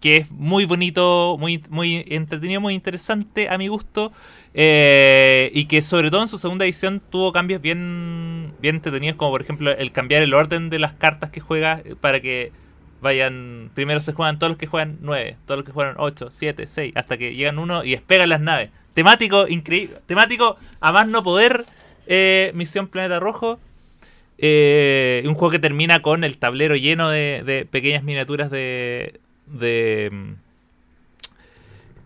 es 0.02 0.30
muy 0.30 0.64
bonito, 0.64 1.36
muy, 1.38 1.62
muy 1.68 2.04
entretenido, 2.08 2.60
muy 2.60 2.74
interesante 2.74 3.48
a 3.48 3.58
mi 3.58 3.68
gusto. 3.68 4.12
Eh, 4.54 5.50
y 5.54 5.66
que 5.66 5.82
sobre 5.82 6.10
todo 6.10 6.22
en 6.22 6.28
su 6.28 6.38
segunda 6.38 6.64
edición 6.64 7.00
tuvo 7.10 7.32
cambios 7.32 7.60
bien, 7.60 8.52
bien 8.60 8.76
entretenidos, 8.76 9.16
como 9.16 9.30
por 9.32 9.42
ejemplo 9.42 9.70
el 9.70 9.92
cambiar 9.92 10.22
el 10.22 10.34
orden 10.34 10.70
de 10.70 10.78
las 10.78 10.92
cartas 10.94 11.30
que 11.30 11.40
juegas 11.40 11.82
eh, 11.84 11.94
para 12.00 12.20
que 12.20 12.52
vayan. 13.00 13.70
Primero 13.74 14.00
se 14.00 14.12
juegan 14.12 14.38
todos 14.38 14.50
los 14.50 14.58
que 14.58 14.66
juegan 14.66 14.98
9, 15.00 15.36
todos 15.46 15.58
los 15.58 15.66
que 15.66 15.72
juegan 15.72 15.94
8, 15.98 16.30
7, 16.30 16.66
6, 16.66 16.92
hasta 16.96 17.16
que 17.16 17.34
llegan 17.34 17.58
uno 17.58 17.84
y 17.84 17.92
despegan 17.92 18.28
las 18.28 18.40
naves. 18.40 18.70
Temático 18.94 19.46
increíble. 19.48 19.96
Temático 20.06 20.56
a 20.80 20.92
más 20.92 21.06
no 21.06 21.22
poder. 21.22 21.64
eh, 22.08 22.50
Misión 22.54 22.88
Planeta 22.88 23.20
Rojo. 23.20 23.58
Eh, 24.38 25.22
un 25.26 25.34
juego 25.34 25.50
que 25.50 25.58
termina 25.58 26.00
con 26.00 26.22
el 26.24 26.38
tablero 26.38 26.76
lleno 26.76 27.10
de, 27.10 27.66
pequeñas 27.70 28.02
miniaturas 28.02 28.50
de. 28.50 29.20
de. 29.46 30.10
mm, 30.12 30.32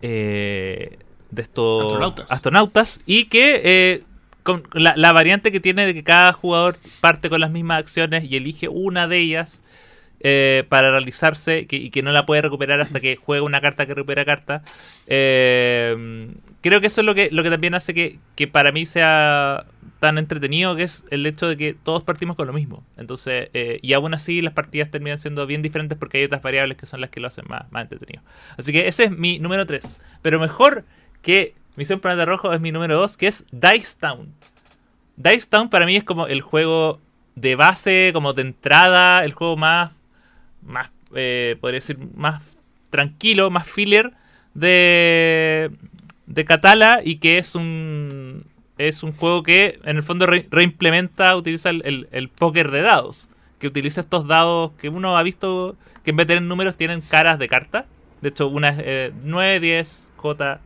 eh, 0.01 0.97
de 1.35 1.41
estos 1.41 1.83
Astronautas. 1.83 2.31
astronautas, 2.31 3.01
y 3.05 3.25
que 3.25 3.61
eh, 3.63 4.03
con 4.43 4.63
la, 4.73 4.93
la 4.97 5.11
variante 5.11 5.51
que 5.51 5.59
tiene 5.59 5.85
de 5.85 5.93
que 5.93 6.03
cada 6.03 6.33
jugador 6.33 6.77
parte 7.01 7.29
con 7.29 7.39
las 7.41 7.51
mismas 7.51 7.79
acciones 7.79 8.25
y 8.29 8.35
elige 8.35 8.67
una 8.67 9.07
de 9.07 9.17
ellas 9.19 9.61
eh, 10.25 10.63
para 10.69 10.91
realizarse 10.91 11.65
que- 11.67 11.75
y 11.75 11.89
que 11.89 12.01
no 12.01 12.11
la 12.13 12.25
puede 12.25 12.41
recuperar 12.41 12.79
hasta 12.79 12.99
que 13.01 13.17
juega 13.17 13.43
una 13.43 13.59
carta 13.59 13.85
que 13.85 13.93
recupera 13.93 14.23
carta. 14.23 14.63
Eh, 15.07 16.29
creo 16.61 16.81
que 16.81 16.87
eso 16.87 17.01
es 17.01 17.05
lo 17.05 17.15
que, 17.15 17.29
lo 17.31 17.43
que 17.43 17.49
también 17.49 17.75
hace 17.75 17.93
que, 17.93 18.19
que 18.35 18.47
para 18.47 18.71
mí 18.71 18.85
sea 18.85 19.65
tan 19.99 20.17
entretenido, 20.17 20.75
que 20.75 20.83
es 20.83 21.05
el 21.11 21.25
hecho 21.25 21.47
de 21.47 21.55
que 21.55 21.73
todos 21.73 22.03
partimos 22.03 22.35
con 22.35 22.47
lo 22.47 22.53
mismo. 22.53 22.83
Entonces, 22.97 23.49
eh, 23.53 23.79
y 23.81 23.93
aún 23.93 24.13
así 24.13 24.41
las 24.41 24.53
partidas 24.53 24.89
terminan 24.91 25.17
siendo 25.17 25.45
bien 25.47 25.61
diferentes 25.61 25.97
porque 25.97 26.17
hay 26.19 26.23
otras 26.25 26.41
variables 26.41 26.77
que 26.77 26.85
son 26.85 26.99
las 27.01 27.09
que 27.09 27.19
lo 27.21 27.27
hacen 27.27 27.45
más, 27.47 27.71
más 27.71 27.83
entretenido. 27.83 28.21
Así 28.57 28.71
que 28.73 28.87
ese 28.87 29.05
es 29.05 29.11
mi 29.11 29.39
número 29.39 29.65
3. 29.65 29.99
Pero 30.21 30.39
mejor 30.39 30.83
que 31.23 31.55
Misión 31.75 31.99
Planeta 31.99 32.25
Rojo 32.25 32.53
es 32.53 32.61
mi 32.61 32.71
número 32.71 32.95
2, 32.99 33.17
que 33.17 33.27
es 33.27 33.45
Dice 33.51 33.95
Town. 33.99 34.31
Dice 35.15 35.47
Town 35.49 35.69
para 35.69 35.87
mí 35.87 35.95
es 35.95 36.03
como 36.03 36.27
el 36.27 36.41
juego 36.41 36.99
de 37.35 37.55
base, 37.55 38.11
como 38.13 38.33
de 38.33 38.43
entrada, 38.43 39.23
el 39.23 39.33
juego 39.33 39.57
más, 39.57 39.91
más 40.61 40.91
eh, 41.15 41.57
podría 41.59 41.77
decir, 41.79 41.97
más 42.15 42.43
tranquilo, 42.91 43.49
más 43.49 43.65
filler 43.67 44.11
de, 44.53 45.71
de 46.27 46.45
Catala 46.45 47.01
y 47.03 47.17
que 47.17 47.37
es 47.37 47.55
un 47.55 48.45
es 48.77 49.03
un 49.03 49.13
juego 49.13 49.43
que 49.43 49.79
en 49.83 49.97
el 49.97 50.03
fondo 50.03 50.25
re- 50.25 50.47
reimplementa, 50.49 51.35
utiliza 51.35 51.69
el, 51.69 51.81
el, 51.85 52.07
el 52.11 52.29
póker 52.29 52.71
de 52.71 52.81
dados, 52.81 53.29
que 53.59 53.67
utiliza 53.67 54.01
estos 54.01 54.27
dados 54.27 54.71
que 54.79 54.89
uno 54.89 55.15
ha 55.17 55.23
visto 55.23 55.75
que 56.03 56.09
en 56.11 56.17
vez 56.17 56.27
de 56.27 56.35
tener 56.35 56.47
números 56.49 56.75
tienen 56.75 57.01
caras 57.01 57.37
de 57.39 57.47
carta. 57.47 57.85
De 58.21 58.29
hecho, 58.29 58.47
una 58.47 58.69
es 58.69 58.77
eh, 58.79 59.11
9, 59.23 59.59
10, 59.59 60.11
J, 60.17 60.59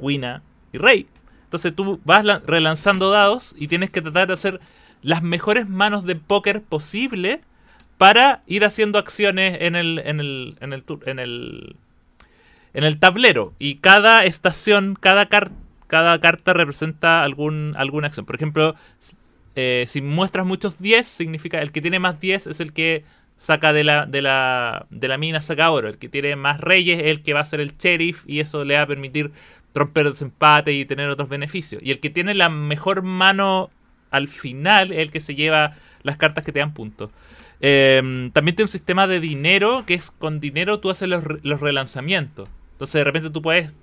Quina 0.00 0.42
y 0.72 0.78
Rey. 0.78 1.06
Entonces 1.44 1.74
tú 1.74 2.00
vas 2.04 2.24
la- 2.24 2.40
relanzando 2.46 3.10
dados 3.10 3.54
y 3.58 3.68
tienes 3.68 3.90
que 3.90 4.02
tratar 4.02 4.28
de 4.28 4.34
hacer 4.34 4.60
las 5.02 5.22
mejores 5.22 5.68
manos 5.68 6.04
de 6.04 6.14
póker 6.16 6.62
posible 6.62 7.40
para 7.98 8.42
ir 8.46 8.64
haciendo 8.64 8.98
acciones 8.98 9.58
en 9.60 9.76
el 9.76 9.98
en 10.04 10.20
el 10.20 10.56
en 10.60 10.72
el 10.72 10.84
en 11.06 11.18
el 11.18 11.76
en 12.72 12.84
el 12.84 12.98
tablero 12.98 13.52
y 13.58 13.76
cada 13.76 14.24
estación, 14.24 14.96
cada 14.98 15.26
car- 15.28 15.50
cada 15.88 16.20
carta 16.20 16.52
representa 16.52 17.24
algún 17.24 17.74
alguna 17.76 18.06
acción. 18.06 18.26
Por 18.26 18.36
ejemplo, 18.36 18.76
eh, 19.56 19.84
si 19.88 20.00
muestras 20.02 20.46
muchos 20.46 20.78
10, 20.78 21.06
significa 21.06 21.60
el 21.60 21.72
que 21.72 21.80
tiene 21.80 21.98
más 21.98 22.20
10 22.20 22.46
es 22.46 22.60
el 22.60 22.72
que 22.72 23.04
saca 23.36 23.72
de 23.72 23.84
la, 23.84 24.04
de 24.06 24.22
la, 24.22 24.86
de 24.90 25.08
la 25.08 25.16
mina, 25.18 25.40
saca 25.40 25.70
oro. 25.70 25.88
El 25.88 25.98
que 25.98 26.08
tiene 26.08 26.36
más 26.36 26.60
reyes 26.60 27.00
es 27.00 27.06
el 27.06 27.22
que 27.22 27.32
va 27.32 27.40
a 27.40 27.44
ser 27.44 27.60
el 27.60 27.76
sheriff 27.76 28.22
y 28.26 28.40
eso 28.40 28.64
le 28.64 28.76
va 28.76 28.82
a 28.82 28.86
permitir 28.86 29.32
romper 29.74 30.08
desempate 30.08 30.72
y 30.72 30.84
tener 30.84 31.08
otros 31.08 31.28
beneficios. 31.28 31.82
Y 31.84 31.90
el 31.90 32.00
que 32.00 32.10
tiene 32.10 32.34
la 32.34 32.48
mejor 32.48 33.02
mano 33.02 33.70
al 34.10 34.28
final 34.28 34.92
es 34.92 34.98
el 34.98 35.10
que 35.10 35.20
se 35.20 35.34
lleva 35.34 35.74
las 36.02 36.16
cartas 36.16 36.44
que 36.44 36.52
te 36.52 36.58
dan 36.58 36.74
puntos. 36.74 37.10
Eh, 37.60 38.30
también 38.32 38.56
tiene 38.56 38.66
un 38.66 38.72
sistema 38.72 39.06
de 39.06 39.20
dinero 39.20 39.84
que 39.86 39.94
es 39.94 40.10
con 40.10 40.40
dinero 40.40 40.80
tú 40.80 40.90
haces 40.90 41.08
los, 41.08 41.22
los 41.42 41.60
relanzamientos. 41.60 42.48
Entonces 42.72 42.94
de 42.94 43.04
repente 43.04 43.30
tú 43.30 43.42
puedes 43.42 43.74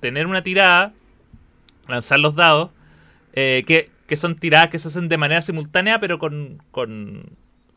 tener 0.00 0.26
una 0.26 0.42
tirada, 0.42 0.92
lanzar 1.86 2.18
los 2.20 2.34
dados, 2.34 2.70
eh, 3.34 3.64
que, 3.66 3.90
que 4.06 4.16
son 4.16 4.36
tiradas 4.36 4.70
que 4.70 4.78
se 4.78 4.88
hacen 4.88 5.08
de 5.08 5.18
manera 5.18 5.42
simultánea, 5.42 6.00
pero 6.00 6.18
con, 6.18 6.62
con, 6.70 7.24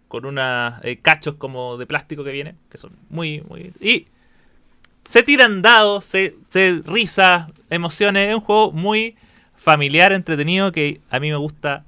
con 0.08 0.26
unos 0.26 0.74
cachos 1.02 1.36
como 1.36 1.78
de 1.78 1.86
plástico 1.86 2.24
que 2.24 2.32
viene, 2.32 2.56
que 2.70 2.78
son 2.78 2.92
muy, 3.10 3.42
muy... 3.42 3.74
Y 3.82 4.08
se 5.06 5.24
tiran 5.24 5.62
dados, 5.62 6.06
se, 6.06 6.36
se 6.50 6.82
risas, 6.86 7.48
emociones, 7.70 8.30
es 8.30 8.36
un 8.36 8.42
juego 8.42 8.72
muy 8.72 9.16
familiar, 9.56 10.12
entretenido, 10.14 10.72
que 10.72 11.02
a 11.10 11.20
mí 11.20 11.30
me 11.30 11.38
gusta 11.38 11.84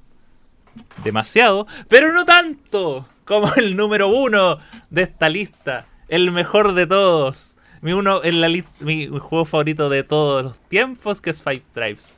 demasiado, 1.03 1.67
pero 1.87 2.11
no 2.13 2.25
tanto 2.25 3.07
como 3.25 3.53
el 3.55 3.75
número 3.75 4.07
uno 4.09 4.57
de 4.89 5.03
esta 5.03 5.29
lista, 5.29 5.85
el 6.07 6.31
mejor 6.31 6.73
de 6.73 6.87
todos. 6.87 7.55
Mi 7.81 7.91
uno 7.91 8.23
en 8.23 8.39
la 8.39 8.47
mi 8.79 9.07
juego 9.07 9.43
favorito 9.43 9.89
de 9.89 10.03
todos 10.03 10.43
los 10.43 10.57
tiempos, 10.69 11.19
que 11.19 11.31
es 11.31 11.43
Five 11.43 11.63
Tribes. 11.73 12.17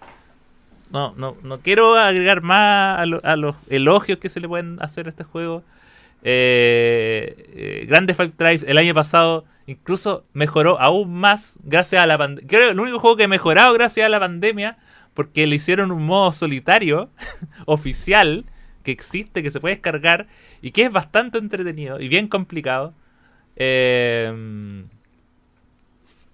No, 0.91 1.13
no, 1.17 1.35
no 1.41 1.59
quiero 1.61 1.95
agregar 1.95 2.41
más 2.41 2.99
a, 2.99 3.05
lo- 3.07 3.21
a 3.23 3.35
los 3.35 3.55
elogios 3.69 4.19
que 4.19 4.29
se 4.29 4.39
le 4.39 4.47
pueden 4.47 4.79
hacer 4.81 5.07
a 5.07 5.09
este 5.09 5.23
juego. 5.23 5.63
Eh, 6.27 7.35
eh, 7.53 7.85
Grande 7.87 8.15
Five 8.15 8.29
Tribes 8.35 8.63
el 8.67 8.79
año 8.79 8.95
pasado 8.95 9.45
incluso 9.67 10.25
mejoró 10.33 10.79
aún 10.81 11.13
más 11.13 11.57
gracias 11.63 12.01
a 12.01 12.07
la 12.07 12.17
pandemia. 12.17 12.47
Creo 12.47 12.67
que 12.67 12.71
el 12.71 12.79
único 12.79 12.99
juego 12.99 13.15
que 13.15 13.25
ha 13.25 13.27
mejorado 13.27 13.73
gracias 13.73 14.05
a 14.07 14.09
la 14.09 14.19
pandemia 14.19 14.77
porque 15.13 15.45
le 15.47 15.55
hicieron 15.55 15.91
un 15.91 16.03
modo 16.03 16.31
solitario 16.31 17.09
oficial 17.65 18.45
que 18.83 18.91
existe, 18.91 19.43
que 19.43 19.51
se 19.51 19.59
puede 19.59 19.75
descargar 19.75 20.27
y 20.61 20.71
que 20.71 20.83
es 20.85 20.91
bastante 20.91 21.37
entretenido 21.37 21.99
y 21.99 22.07
bien 22.09 22.27
complicado. 22.27 22.93
Eh, 23.55 24.83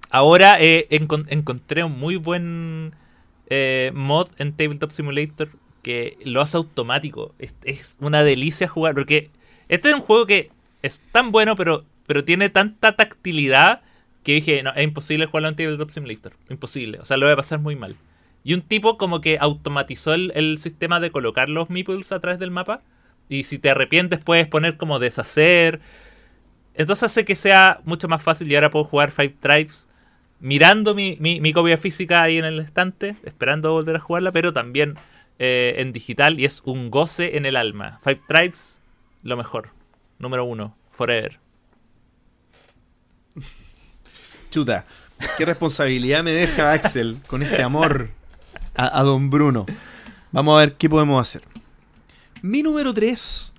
ahora 0.09 0.57
eh, 0.59 0.87
encon- 0.89 1.25
encontré 1.29 1.83
un 1.83 1.97
muy 1.99 2.15
buen 2.15 2.93
eh, 3.49 3.91
mod 3.93 4.29
en 4.37 4.53
Tabletop 4.53 4.91
Simulator 4.91 5.49
que 5.81 6.17
lo 6.23 6.41
hace 6.41 6.57
automático. 6.57 7.33
Es 7.63 7.97
una 7.99 8.23
delicia 8.23 8.67
jugar 8.67 8.93
porque 8.93 9.29
este 9.71 9.89
es 9.89 9.95
un 9.95 10.01
juego 10.01 10.25
que 10.25 10.51
es 10.81 10.99
tan 11.13 11.31
bueno, 11.31 11.55
pero, 11.55 11.85
pero 12.05 12.25
tiene 12.25 12.49
tanta 12.49 12.97
tactilidad 12.97 13.81
que 14.23 14.33
dije, 14.33 14.61
no, 14.63 14.73
es 14.73 14.83
imposible 14.83 15.27
jugarlo 15.27 15.47
en 15.47 15.55
Tabletop 15.55 15.89
Simulator. 15.89 16.33
Imposible. 16.49 16.99
O 16.99 17.05
sea, 17.05 17.15
lo 17.15 17.25
voy 17.25 17.33
a 17.33 17.37
pasar 17.37 17.59
muy 17.59 17.77
mal. 17.77 17.95
Y 18.43 18.53
un 18.53 18.61
tipo 18.61 18.97
como 18.97 19.21
que 19.21 19.37
automatizó 19.39 20.13
el, 20.13 20.33
el 20.35 20.57
sistema 20.57 20.99
de 20.99 21.09
colocar 21.09 21.47
los 21.47 21.69
meeples 21.69 22.11
a 22.11 22.19
través 22.19 22.37
del 22.37 22.51
mapa. 22.51 22.81
Y 23.29 23.43
si 23.43 23.59
te 23.59 23.69
arrepientes 23.69 24.19
puedes 24.19 24.45
poner 24.45 24.75
como 24.75 24.99
deshacer. 24.99 25.79
Entonces 26.73 27.03
hace 27.03 27.23
que 27.23 27.35
sea 27.35 27.79
mucho 27.85 28.09
más 28.09 28.21
fácil 28.21 28.51
y 28.51 28.55
ahora 28.55 28.71
puedo 28.71 28.83
jugar 28.83 29.11
Five 29.11 29.35
Tribes 29.39 29.87
mirando 30.41 30.95
mi, 30.95 31.15
mi, 31.21 31.39
mi 31.39 31.53
copia 31.53 31.77
física 31.77 32.23
ahí 32.23 32.37
en 32.37 32.45
el 32.45 32.59
estante, 32.59 33.15
esperando 33.23 33.71
volver 33.71 33.95
a 33.95 33.99
jugarla, 33.99 34.33
pero 34.33 34.51
también 34.51 34.95
eh, 35.39 35.75
en 35.77 35.93
digital 35.93 36.39
y 36.39 36.45
es 36.45 36.61
un 36.65 36.91
goce 36.91 37.37
en 37.37 37.45
el 37.45 37.55
alma. 37.55 37.99
Five 38.03 38.21
Tribes, 38.27 38.80
lo 39.23 39.37
mejor. 39.37 39.69
Número 40.19 40.45
uno, 40.45 40.75
forever. 40.91 41.39
Chuta, 44.49 44.85
qué 45.37 45.45
responsabilidad 45.45 46.23
me 46.23 46.31
deja 46.31 46.73
Axel 46.73 47.17
con 47.27 47.41
este 47.41 47.63
amor 47.63 48.09
a, 48.75 48.99
a 48.99 49.03
don 49.03 49.29
Bruno. 49.29 49.65
Vamos 50.31 50.55
a 50.55 50.59
ver 50.59 50.75
qué 50.75 50.89
podemos 50.89 51.21
hacer. 51.21 51.43
Mi 52.41 52.61
número 52.63 52.93
3 52.93 53.53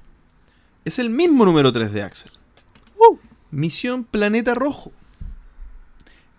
es 0.84 0.98
el 0.98 1.10
mismo 1.10 1.44
número 1.44 1.72
3 1.72 1.93
de 1.93 2.02
Axel. 2.02 2.32
Misión 3.52 4.05
Planeta 4.05 4.55
Rojo. 4.55 4.93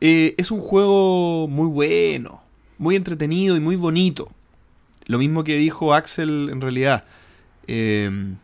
Eh, 0.02 0.34
es 0.38 0.52
un 0.52 0.60
juego 0.60 1.48
muy 1.48 1.68
bueno, 1.68 2.42
muy 2.78 2.96
entretenido 2.96 3.56
y 3.56 3.60
muy 3.60 3.76
bonito. 3.76 4.32
Lo 5.06 5.20
mismo 5.20 5.44
que 5.44 5.56
dijo 5.56 5.94
Axel 5.94 6.50
en 6.52 6.60
realidad. 6.60 7.06
Eh, 7.68 8.36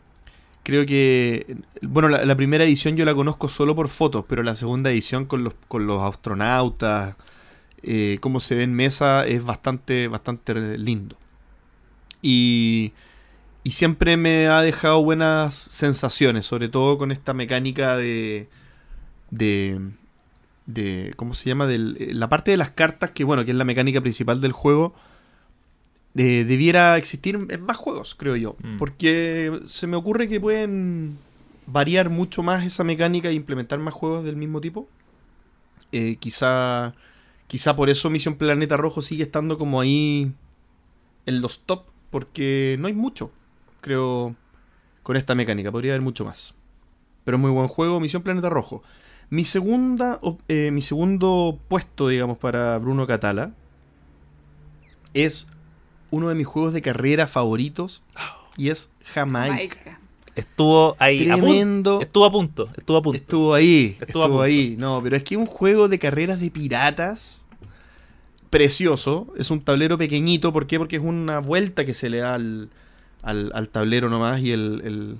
creo 0.70 0.86
que, 0.86 1.58
bueno, 1.82 2.10
la, 2.10 2.36
primera 2.36 2.64
edición 2.64 2.96
yo 2.96 3.04
la 3.04 3.16
conozco 3.16 3.50
solo 3.50 3.76
por 3.76 3.90
fotos, 3.90 4.24
pero 4.30 4.44
la 4.44 4.54
segunda 4.54 4.91
edición 4.91 5.26
con 5.26 5.44
los, 5.44 5.56
con 5.68 5.88
los 5.88 6.00
astronautas, 6.00 7.16
eh, 7.82 8.20
cómo 8.22 8.40
se 8.40 8.54
ve 8.54 8.64
en 8.64 8.74
mesa, 8.76 9.26
es 9.26 9.44
bastante, 9.44 10.08
bastante 10.08 10.78
lindo. 10.78 11.16
Y, 12.22 12.94
y 13.64 13.72
siempre 13.72 14.16
me 14.16 14.46
ha 14.48 14.62
dejado 14.62 15.04
buenas 15.04 15.56
sensaciones, 15.56 16.46
sobre 16.46 16.70
todo 16.70 17.00
con 17.00 17.12
esta 17.12 17.34
mecánica 17.34 17.98
de, 17.98 18.48
de, 19.32 19.82
de 20.68 21.14
¿cómo 21.16 21.34
se 21.34 21.50
llama? 21.50 21.66
Del, 21.66 21.98
eh, 22.00 22.14
la 22.14 22.30
parte 22.30 22.52
de 22.52 22.58
las 22.58 22.70
cartas, 22.70 23.10
que 23.10 23.24
bueno, 23.24 23.44
que 23.44 23.52
es 23.52 23.58
la 23.58 23.66
mecánica 23.66 24.02
principal 24.02 24.40
del 24.40 24.52
juego, 24.52 24.94
eh, 26.15 26.44
debiera 26.48 26.98
existir 26.98 27.36
en 27.49 27.61
más 27.61 27.77
juegos, 27.77 28.15
creo 28.15 28.36
yo. 28.36 28.56
Mm. 28.64 28.77
Porque 28.77 29.61
se 29.65 29.88
me 29.88 29.95
ocurre 29.95 30.27
que 30.27 30.40
pueden 30.40 31.18
variar 31.68 32.10
mucho 32.10 32.44
más 32.44 32.65
esa 32.65 32.84
mecánica 32.84 33.30
e 33.30 33.34
implementar 33.34 33.80
más 33.80 33.94
juegos 33.94 34.23
del 34.23 34.36
mismo 34.36 34.61
tipo. 34.61 34.88
Eh, 35.91 36.18
quizá, 36.19 36.94
quizá 37.48 37.76
por 37.76 37.90
eso 37.90 38.10
Misión 38.10 38.36
Planeta 38.36 38.77
Rojo 38.77 39.02
sigue 39.02 39.23
estando 39.23 39.57
como 39.57 39.80
ahí 39.80 40.31
en 41.26 41.41
los 41.41 41.60
top, 41.61 41.86
porque 42.10 42.76
no 42.80 42.88
hay 42.88 42.94
mucho, 42.94 43.31
creo, 43.81 44.36
con 45.03 45.15
esta 45.15 45.36
mecánica. 45.36 45.72
Podría 45.72 45.94
haber 45.94 46.02
mucho 46.02 46.26
más. 46.26 46.56
Pero 47.23 47.38
es 47.38 47.41
muy 47.41 47.52
buen 47.52 47.68
juego, 47.68 47.99
Misión 47.99 48.23
Planeta 48.23 48.49
Rojo. 48.49 48.84
Mi 49.30 49.45
segunda, 49.45 50.19
eh, 50.48 50.72
mi 50.72 50.81
segundo 50.81 51.60
puesto, 51.68 52.07
digamos, 52.07 52.40
para 52.40 52.80
Bruno 52.80 53.06
Catala 53.06 53.53
es 55.14 55.48
uno 56.11 56.30
de 56.30 56.36
mis 56.36 56.48
juegos 56.48 56.73
de 56.73 56.81
carrera 56.81 57.27
favoritos 57.27 58.02
y 58.57 58.69
es 58.69 58.90
Jamaica. 59.14 59.53
Jamaica. 59.53 59.99
Estuvo 60.36 60.95
ahí 60.99 61.30
a 61.30 61.34
punto. 61.36 61.48
Tremendo. 61.48 62.02
Estuvo 62.02 62.26
a 62.26 62.31
punto. 62.31 62.69
Estuvo 62.77 62.98
a 62.98 63.02
punto. 63.02 63.18
Estuvo 63.19 63.53
ahí, 63.53 63.98
Estuvo 63.99 64.41
ahí. 64.41 64.76
No, 64.77 65.02
pero 65.03 65.15
es 65.18 65.23
que 65.23 65.36
un 65.36 65.45
juego 65.45 65.90
de 65.90 65.99
carreras 65.99 66.40
de 66.40 66.49
piratas 66.52 67.44
precioso. 68.49 69.34
Es 69.38 69.52
un 69.52 69.61
tablero 69.61 69.98
pequeñito. 69.98 70.53
¿Por 70.53 70.65
qué? 70.68 70.77
Porque 70.77 70.95
es 70.98 71.02
una 71.02 71.40
vuelta 71.40 71.86
que 71.86 71.94
se 71.94 72.10
le 72.10 72.19
da 72.19 72.36
al, 72.36 72.69
al- 73.22 73.52
al 73.53 73.69
tablero 73.69 74.10
nomás 74.10 74.40
y 74.41 74.52
el... 74.52 74.81
el- 74.86 75.18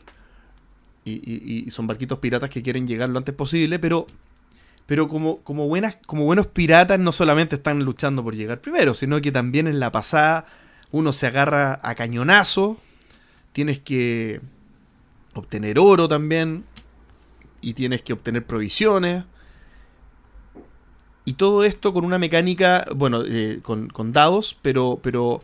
y, 1.06 1.14
y- 1.14 1.64
y 1.68 1.72
son 1.72 1.88
barquitos 1.88 2.20
piratas 2.20 2.50
que 2.50 2.62
quieren 2.62 2.86
llegar 2.88 3.10
lo 3.10 3.18
antes 3.18 3.34
posible, 3.36 3.80
pero... 3.80 4.08
Pero 4.86 5.08
como, 5.08 5.38
como, 5.42 5.68
buenas, 5.68 5.98
como 6.08 6.26
buenos 6.26 6.48
piratas 6.48 7.00
no 7.00 7.12
solamente 7.12 7.56
están 7.58 7.84
luchando 7.84 8.24
por 8.24 8.36
llegar 8.36 8.60
primero, 8.60 8.96
sino 8.96 9.22
que 9.22 9.32
también 9.32 9.68
en 9.68 9.80
la 9.80 9.92
pasada 9.92 10.48
uno 10.92 11.14
se 11.14 11.28
agarra 11.28 11.80
a 11.84 11.96
cañonazo, 11.96 12.78
tienes 13.52 13.80
que 13.80 14.42
obtener 15.34 15.80
oro 15.80 16.08
también, 16.08 16.66
y 17.62 17.74
tienes 17.74 18.02
que 18.02 18.14
obtener 18.14 18.46
provisiones. 18.46 19.24
Y 21.26 21.34
todo 21.34 21.64
esto 21.64 21.94
con 21.94 22.06
una 22.06 22.18
mecánica, 22.18 22.86
bueno, 22.96 23.24
eh, 23.24 23.60
con, 23.62 23.88
con 23.90 24.12
dados, 24.12 24.58
pero, 24.62 25.00
pero, 25.02 25.44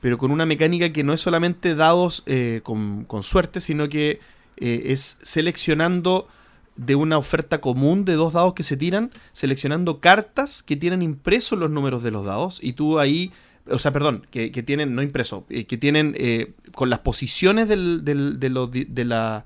pero 0.00 0.16
con 0.18 0.30
una 0.30 0.46
mecánica 0.46 0.92
que 0.92 1.04
no 1.04 1.12
es 1.12 1.20
solamente 1.20 1.74
dados 1.74 2.22
eh, 2.26 2.60
con, 2.62 3.04
con 3.04 3.22
suerte, 3.22 3.60
sino 3.60 3.88
que 3.88 4.20
eh, 4.56 4.82
es 4.86 5.18
seleccionando 5.22 6.28
de 6.76 6.94
una 6.94 7.18
oferta 7.18 7.60
común 7.60 8.04
de 8.04 8.14
dos 8.14 8.34
dados 8.34 8.54
que 8.54 8.62
se 8.62 8.76
tiran, 8.76 9.10
seleccionando 9.32 10.00
cartas 10.00 10.62
que 10.62 10.76
tienen 10.76 11.02
impresos 11.02 11.58
los 11.58 11.70
números 11.70 12.02
de 12.02 12.10
los 12.10 12.24
dados, 12.24 12.58
y 12.62 12.74
tú 12.74 12.98
ahí, 12.98 13.32
o 13.70 13.78
sea, 13.78 13.92
perdón, 13.92 14.26
que, 14.30 14.50
tienen, 14.62 14.94
no 14.94 15.02
impreso, 15.02 15.46
eh, 15.50 15.66
que 15.66 15.76
tienen 15.76 16.14
eh, 16.18 16.52
con 16.74 16.90
las 16.90 17.00
posiciones 17.00 17.68
del, 17.68 18.04
de, 18.04 18.14
lo- 18.50 18.66
de 18.68 19.04
la 19.04 19.44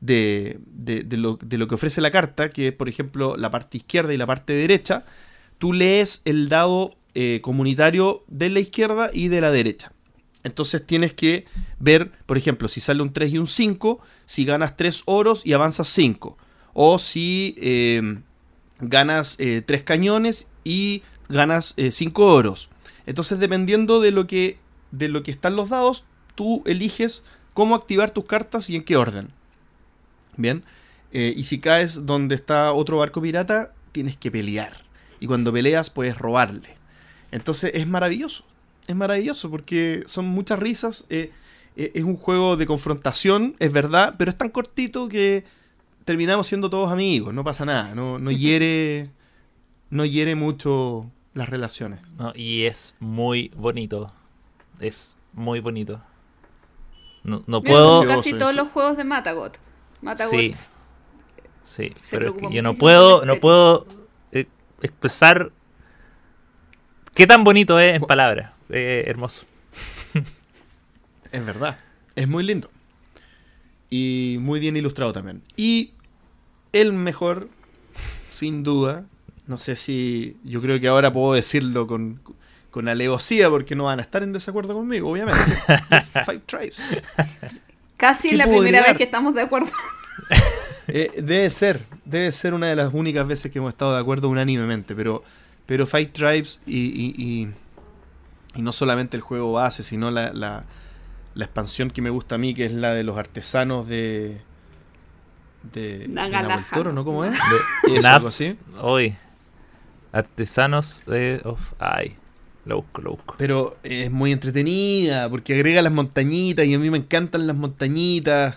de, 0.00 0.58
lo, 1.10 1.38
de 1.42 1.58
lo 1.58 1.66
que 1.68 1.74
ofrece 1.76 2.00
la 2.00 2.10
carta, 2.10 2.50
que 2.50 2.68
es 2.68 2.72
por 2.74 2.88
ejemplo 2.88 3.36
la 3.36 3.50
parte 3.50 3.78
izquierda 3.78 4.12
y 4.12 4.18
la 4.18 4.26
parte 4.26 4.52
derecha, 4.52 5.04
tú 5.58 5.72
lees 5.72 6.20
el 6.26 6.48
dado 6.48 6.94
eh, 7.14 7.40
comunitario 7.42 8.22
de 8.28 8.50
la 8.50 8.60
izquierda 8.60 9.10
y 9.12 9.28
de 9.28 9.40
la 9.40 9.50
derecha. 9.50 9.92
Entonces 10.42 10.86
tienes 10.86 11.14
que 11.14 11.46
ver, 11.78 12.10
por 12.26 12.36
ejemplo, 12.36 12.68
si 12.68 12.80
sale 12.80 13.00
un 13.02 13.14
3 13.14 13.32
y 13.32 13.38
un 13.38 13.46
5, 13.46 14.00
si 14.26 14.44
ganas 14.44 14.76
3 14.76 15.02
oros 15.06 15.40
y 15.46 15.54
avanzas 15.54 15.88
5. 15.88 16.36
O 16.74 16.98
si 16.98 17.56
ganas 18.80 19.36
3 19.38 19.82
cañones 19.84 20.48
y 20.64 21.02
ganas 21.28 21.74
5 21.90 22.26
oros. 22.34 22.68
Entonces, 23.06 23.38
dependiendo 23.38 24.00
de 24.00 24.10
lo, 24.10 24.26
que, 24.26 24.58
de 24.90 25.08
lo 25.08 25.22
que 25.22 25.30
están 25.30 25.56
los 25.56 25.68
dados, 25.68 26.04
tú 26.34 26.62
eliges 26.66 27.24
cómo 27.52 27.74
activar 27.74 28.10
tus 28.10 28.24
cartas 28.24 28.70
y 28.70 28.76
en 28.76 28.82
qué 28.84 28.96
orden. 28.96 29.28
Bien. 30.36 30.64
Eh, 31.12 31.32
y 31.36 31.44
si 31.44 31.60
caes 31.60 32.06
donde 32.06 32.34
está 32.34 32.72
otro 32.72 32.98
barco 32.98 33.20
pirata, 33.22 33.72
tienes 33.92 34.16
que 34.16 34.30
pelear. 34.30 34.82
Y 35.20 35.26
cuando 35.26 35.52
peleas, 35.52 35.90
puedes 35.90 36.18
robarle. 36.18 36.76
Entonces 37.30 37.70
es 37.74 37.86
maravilloso. 37.86 38.44
Es 38.86 38.96
maravilloso 38.96 39.50
porque 39.50 40.02
son 40.06 40.26
muchas 40.26 40.58
risas. 40.58 41.06
eh, 41.08 41.30
eh, 41.76 41.92
es 41.94 42.04
un 42.04 42.16
juego 42.16 42.56
de 42.56 42.66
confrontación, 42.66 43.56
es 43.58 43.72
verdad, 43.72 44.14
pero 44.16 44.30
es 44.30 44.38
tan 44.38 44.48
cortito 44.50 45.08
que 45.08 45.44
terminamos 46.04 46.46
siendo 46.46 46.70
todos 46.70 46.90
amigos. 46.90 47.34
No 47.34 47.44
pasa 47.44 47.64
nada. 47.64 47.94
No, 47.94 48.18
no 48.18 48.30
hiere. 48.30 49.10
No 49.90 50.04
hiere 50.04 50.34
mucho 50.34 51.10
las 51.34 51.48
relaciones. 51.48 52.00
No, 52.18 52.32
y 52.34 52.64
es 52.64 52.94
muy 53.00 53.50
bonito. 53.56 54.12
Es 54.80 55.16
muy 55.32 55.60
bonito. 55.60 56.00
No, 57.22 57.42
no 57.46 57.60
Mira, 57.60 57.72
puedo. 57.72 58.06
casi 58.06 58.32
todos 58.34 58.54
los 58.54 58.68
juegos 58.68 58.96
de 58.96 59.04
Matagot. 59.04 59.58
Matagot 60.00 60.30
Sí. 60.30 60.54
Sí, 61.62 61.92
pero 62.10 62.28
es 62.30 62.34
que 62.34 62.52
yo 62.52 62.62
no 62.62 62.74
puedo, 62.74 63.24
no 63.24 63.40
puedo 63.40 63.86
eh, 64.32 64.46
expresar 64.82 65.50
qué 67.14 67.26
tan 67.26 67.42
bonito 67.42 67.78
es 67.78 67.96
en 67.96 68.02
palabras. 68.02 68.52
Eh, 68.68 69.04
hermoso. 69.06 69.46
Es 71.32 71.44
verdad. 71.44 71.78
Es 72.14 72.28
muy 72.28 72.44
lindo. 72.44 72.70
Y 73.90 74.36
muy 74.40 74.60
bien 74.60 74.76
ilustrado 74.76 75.12
también. 75.12 75.42
Y 75.56 75.94
el 76.72 76.92
mejor, 76.92 77.48
sin 78.30 78.62
duda. 78.62 79.06
No 79.46 79.58
sé 79.58 79.76
si. 79.76 80.36
Yo 80.44 80.60
creo 80.60 80.80
que 80.80 80.88
ahora 80.88 81.12
puedo 81.12 81.34
decirlo 81.34 81.86
con, 81.86 82.20
con 82.70 82.88
alevosía 82.88 83.50
porque 83.50 83.74
no 83.76 83.84
van 83.84 83.98
a 83.98 84.02
estar 84.02 84.22
en 84.22 84.32
desacuerdo 84.32 84.74
conmigo, 84.74 85.10
obviamente. 85.10 85.40
es 85.90 86.10
Five 86.24 86.42
Tribes. 86.46 87.02
Casi 87.96 88.28
¿Qué 88.30 88.34
es 88.34 88.38
la 88.38 88.46
primera 88.46 88.82
vez 88.82 88.96
que 88.96 89.04
estamos 89.04 89.34
de 89.34 89.42
acuerdo. 89.42 89.70
Eh, 90.86 91.10
debe 91.16 91.48
ser. 91.50 91.86
Debe 92.04 92.30
ser 92.30 92.52
una 92.52 92.66
de 92.66 92.76
las 92.76 92.92
únicas 92.92 93.26
veces 93.26 93.50
que 93.50 93.58
hemos 93.58 93.70
estado 93.72 93.94
de 93.94 94.00
acuerdo 94.00 94.28
unánimemente. 94.28 94.94
Pero, 94.94 95.24
pero 95.64 95.86
Five 95.86 96.06
Tribes 96.08 96.60
y, 96.66 96.78
y, 96.84 97.14
y- 97.16 97.48
y 98.54 98.62
no 98.62 98.70
solamente 98.70 99.16
el 99.16 99.22
juego 99.22 99.52
base, 99.54 99.82
sino 99.82 100.10
la, 100.10 100.32
la, 100.34 100.64
la 101.34 101.44
expansión 101.46 101.90
que 101.90 102.02
me 102.02 102.10
gusta 102.10 102.34
a 102.34 102.38
mí, 102.38 102.52
que 102.52 102.66
es 102.66 102.72
la 102.72 102.92
de 102.92 103.02
los 103.02 103.16
artesanos 103.16 103.88
de. 103.88 104.42
De, 105.72 106.00
de. 106.00 106.08
Nahuel 106.08 106.60
Toro, 106.72 106.92
¿no? 106.92 107.02
¿Cómo 107.04 107.24
es? 107.24 107.32
De 107.88 107.96
Eso, 107.98 108.08
algo 108.08 108.28
así. 108.28 108.58
Hoy. 108.80 109.16
Artesanos 110.14 111.02
de 111.06 111.40
of 111.44 111.72
Ay. 111.78 112.16
Lo 112.64 112.76
busco, 112.76 113.02
lo 113.02 113.10
busco. 113.10 113.34
Pero 113.36 113.76
es 113.82 114.10
muy 114.10 114.32
entretenida 114.32 115.28
porque 115.28 115.54
agrega 115.54 115.82
las 115.82 115.92
montañitas 115.92 116.64
y 116.64 116.72
a 116.74 116.78
mí 116.78 116.88
me 116.88 116.96
encantan 116.98 117.46
las 117.46 117.56
montañitas. 117.56 118.56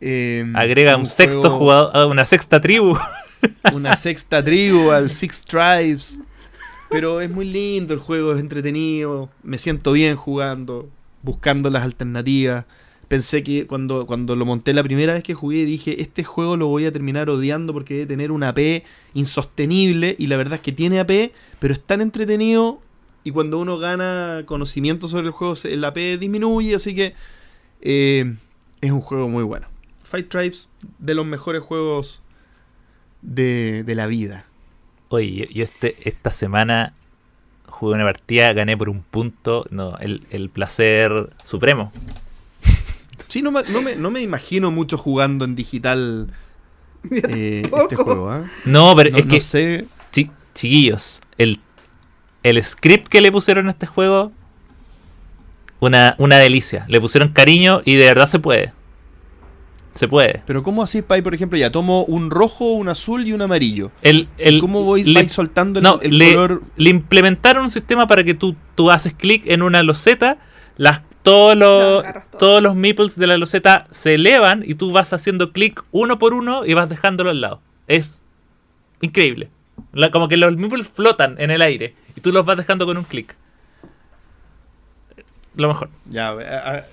Eh, 0.00 0.50
Agrega 0.54 0.96
un 0.96 1.04
sexto 1.04 1.42
juego- 1.42 1.58
jugador, 1.58 1.90
ah, 1.94 2.06
una 2.06 2.24
sexta 2.24 2.60
tribu. 2.60 2.96
una 3.72 3.96
sexta 3.96 4.42
tribu 4.42 4.90
al 4.90 5.10
Six 5.12 5.44
Tribes. 5.44 6.18
Pero 6.88 7.20
es 7.20 7.30
muy 7.30 7.44
lindo 7.44 7.94
el 7.94 8.00
juego, 8.00 8.32
es 8.34 8.40
entretenido. 8.40 9.30
Me 9.44 9.58
siento 9.58 9.92
bien 9.92 10.16
jugando, 10.16 10.88
buscando 11.22 11.70
las 11.70 11.84
alternativas. 11.84 12.64
Pensé 13.10 13.42
que 13.42 13.66
cuando, 13.66 14.06
cuando 14.06 14.36
lo 14.36 14.46
monté 14.46 14.72
la 14.72 14.84
primera 14.84 15.14
vez 15.14 15.24
que 15.24 15.34
jugué, 15.34 15.64
dije: 15.64 16.00
Este 16.00 16.22
juego 16.22 16.56
lo 16.56 16.68
voy 16.68 16.86
a 16.86 16.92
terminar 16.92 17.28
odiando 17.28 17.72
porque 17.72 17.94
debe 17.94 18.06
tener 18.06 18.30
una 18.30 18.50
AP 18.50 18.84
insostenible. 19.14 20.14
Y 20.16 20.28
la 20.28 20.36
verdad 20.36 20.54
es 20.54 20.60
que 20.60 20.70
tiene 20.70 21.00
AP, 21.00 21.32
pero 21.58 21.74
es 21.74 21.80
tan 21.80 22.02
entretenido. 22.02 22.80
Y 23.24 23.32
cuando 23.32 23.58
uno 23.58 23.78
gana 23.78 24.44
conocimiento 24.46 25.08
sobre 25.08 25.26
el 25.26 25.32
juego, 25.32 25.54
la 25.64 25.88
AP 25.88 26.20
disminuye. 26.20 26.76
Así 26.76 26.94
que 26.94 27.16
eh, 27.80 28.32
es 28.80 28.92
un 28.92 29.00
juego 29.00 29.28
muy 29.28 29.42
bueno. 29.42 29.66
Fight 30.04 30.28
Tribes, 30.28 30.70
de 31.00 31.16
los 31.16 31.26
mejores 31.26 31.62
juegos 31.62 32.22
de, 33.22 33.82
de 33.82 33.94
la 33.96 34.06
vida. 34.06 34.46
Oye, 35.08 35.48
yo 35.52 35.64
este, 35.64 35.96
esta 36.08 36.30
semana 36.30 36.94
jugué 37.66 37.96
una 37.96 38.04
partida, 38.04 38.52
gané 38.52 38.76
por 38.76 38.88
un 38.88 39.02
punto. 39.02 39.66
No, 39.70 39.98
el, 39.98 40.28
el 40.30 40.48
placer 40.48 41.30
supremo. 41.42 41.90
Sí, 43.30 43.40
no 43.42 43.50
me, 43.50 43.62
no 43.72 43.80
me, 43.80 43.96
no 43.96 44.10
me 44.10 44.20
imagino 44.20 44.70
mucho 44.70 44.98
jugando 44.98 45.44
en 45.46 45.54
digital 45.56 46.28
eh, 47.10 47.62
este 47.82 47.96
juego. 47.96 48.30
¿ah? 48.30 48.42
No, 48.66 48.94
pero 48.96 49.10
No, 49.10 49.18
es 49.18 49.24
no 49.24 49.30
que, 49.30 49.40
sé. 49.40 49.86
chi- 50.12 50.30
chiquillos, 50.54 51.20
el, 51.38 51.60
el 52.42 52.62
script 52.62 53.08
que 53.08 53.20
le 53.22 53.32
pusieron 53.32 53.68
a 53.68 53.70
este 53.70 53.86
juego, 53.86 54.32
una, 55.80 56.14
una 56.18 56.36
delicia. 56.38 56.84
Le 56.88 57.00
pusieron 57.00 57.30
cariño 57.30 57.80
y 57.84 57.94
de 57.94 58.04
verdad 58.06 58.26
se 58.26 58.38
puede. 58.38 58.72
Se 59.94 60.06
puede. 60.08 60.42
Pero 60.46 60.62
¿cómo 60.62 60.82
así, 60.82 61.02
Pai, 61.02 61.20
por 61.20 61.34
ejemplo? 61.34 61.58
Ya 61.58 61.72
tomo 61.72 62.04
un 62.04 62.30
rojo, 62.30 62.72
un 62.74 62.88
azul 62.88 63.26
y 63.26 63.32
un 63.32 63.42
amarillo. 63.42 63.90
El, 64.02 64.28
el, 64.38 64.60
¿Cómo 64.60 64.84
voy 64.84 65.02
le- 65.04 65.28
soltando 65.28 65.78
el, 65.80 65.82
no, 65.82 65.98
el 66.00 66.16
le, 66.18 66.32
color? 66.34 66.62
le 66.76 66.90
implementaron 66.90 67.64
un 67.64 67.70
sistema 67.70 68.06
para 68.06 68.22
que 68.24 68.34
tú, 68.34 68.56
tú 68.76 68.90
haces 68.90 69.14
clic 69.14 69.42
en 69.46 69.62
una 69.62 69.82
loseta, 69.82 70.38
las, 70.76 71.02
todos, 71.22 71.56
los, 71.56 72.02
todo. 72.02 72.38
todos 72.38 72.62
los 72.62 72.74
meeples 72.74 73.16
de 73.16 73.26
la 73.26 73.36
loseta 73.38 73.86
se 73.90 74.14
elevan 74.14 74.62
y 74.66 74.74
tú 74.74 74.92
vas 74.92 75.12
haciendo 75.12 75.52
clic 75.52 75.82
uno 75.90 76.18
por 76.18 76.32
uno 76.34 76.64
y 76.64 76.74
vas 76.74 76.88
dejándolo 76.88 77.30
al 77.30 77.40
lado. 77.40 77.60
Es 77.86 78.20
increíble. 79.00 79.50
La- 79.92 80.10
como 80.10 80.28
que 80.28 80.36
los 80.36 80.56
meeples 80.56 80.88
flotan 80.88 81.36
en 81.38 81.50
el 81.50 81.62
aire 81.62 81.94
y 82.16 82.20
tú 82.20 82.32
los 82.32 82.44
vas 82.46 82.56
dejando 82.56 82.86
con 82.86 82.96
un 82.96 83.04
clic. 83.04 83.34
lo 85.56 85.68
mejor. 85.68 85.90
Ya, 86.08 86.28
a- 86.30 86.76
a- 86.78 86.84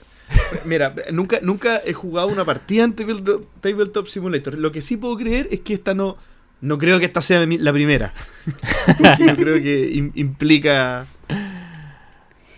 mira, 0.66 0.94
nunca, 1.12 1.40
nunca 1.42 1.80
he 1.86 1.94
jugado 1.94 2.28
una 2.28 2.44
partida 2.44 2.84
en 2.84 2.94
Tabletop, 2.94 3.44
Tabletop 3.62 4.08
Simulator. 4.08 4.56
Lo 4.56 4.72
que 4.72 4.82
sí 4.82 4.98
puedo 4.98 5.16
creer 5.18 5.48
es 5.52 5.62
que 5.62 5.74
esta 5.74 5.94
no. 5.94 6.18
No 6.60 6.80
creo 6.80 6.98
que 6.98 7.06
esta 7.06 7.22
sea 7.22 7.46
mi- 7.46 7.60
la 7.60 7.72
primera. 7.72 8.14
Porque 8.98 9.26
yo 9.28 9.36
creo 9.36 9.62
que 9.62 9.92
im- 9.94 10.12
implica 10.16 11.06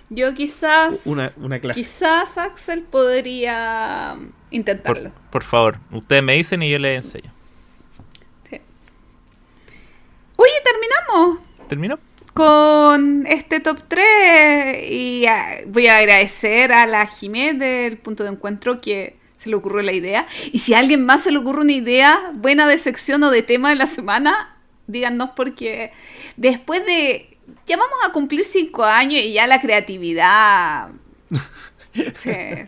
Yo 0.10 0.34
quizás. 0.34 1.06
una, 1.06 1.32
una 1.38 1.60
clase. 1.60 1.80
Quizás 1.80 2.38
Axel 2.38 2.82
podría 2.84 4.16
Por, 4.18 4.30
intentarlo. 4.52 5.12
por 5.30 5.44
favor, 5.44 5.78
ustedes 5.92 6.24
me 6.24 6.34
dicen 6.34 6.64
y 6.64 6.70
yo 6.72 6.80
les 6.80 7.06
enseño. 7.06 7.32
Sí. 8.50 8.60
Oye, 10.36 10.52
terminamos 10.64 11.40
¿Terminó? 11.68 12.00
con 12.34 13.28
este 13.28 13.60
top 13.60 13.84
3 13.88 14.90
y 14.92 15.26
ah, 15.28 15.58
voy 15.68 15.88
a 15.88 15.98
agradecer 15.98 16.72
a 16.72 16.86
la 16.88 17.06
Jimé 17.06 17.54
del 17.54 17.98
punto 17.98 18.24
de 18.24 18.30
encuentro 18.30 18.80
que 18.82 19.18
se 19.38 19.50
le 19.50 19.56
ocurrió 19.56 19.82
la 19.84 19.92
idea. 19.94 20.26
Y 20.52 20.60
si 20.60 20.74
a 20.74 20.80
alguien 20.80 21.06
más 21.06 21.24
se 21.24 21.32
le 21.32 21.38
ocurre 21.38 21.62
una 21.62 21.72
idea 21.74 22.32
buena 22.34 22.68
de 22.68 22.78
sección 22.78 23.22
o 23.24 23.30
de 23.32 23.44
tema 23.44 23.70
de 23.70 23.76
la 23.76 23.88
semana, 23.88 24.58
díganos 24.88 25.32
porque 25.36 25.92
después 26.36 26.86
de... 26.86 27.29
Ya 27.68 27.78
vamos 27.78 27.98
a 28.08 28.12
cumplir 28.12 28.44
cinco 28.44 28.84
años 28.84 29.22
y 29.22 29.34
ya 29.34 29.48
la 29.48 29.62
creatividad 29.62 30.90
se, 32.16 32.68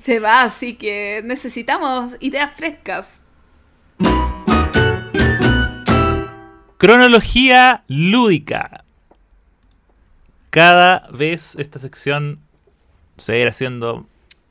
se 0.00 0.18
va, 0.18 0.42
así 0.42 0.74
que 0.74 1.22
necesitamos 1.24 2.14
ideas 2.20 2.52
frescas. 2.56 3.20
Cronología 6.78 7.84
lúdica. 7.86 8.84
Cada 10.50 11.06
vez 11.12 11.54
esta 11.56 11.78
sección 11.78 12.40
se 13.18 13.32
va 13.32 13.38
a 13.38 13.40
ir 13.42 13.48
haciendo 13.48 14.06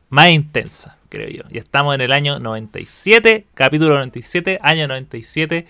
más 0.10 0.30
intensa, 0.30 0.98
creo 1.10 1.30
yo. 1.30 1.44
Y 1.50 1.58
estamos 1.58 1.94
en 1.94 2.02
el 2.02 2.12
año 2.12 2.40
97, 2.40 3.48
capítulo 3.54 3.96
97, 3.96 4.60
año 4.62 4.88
97. 4.88 5.66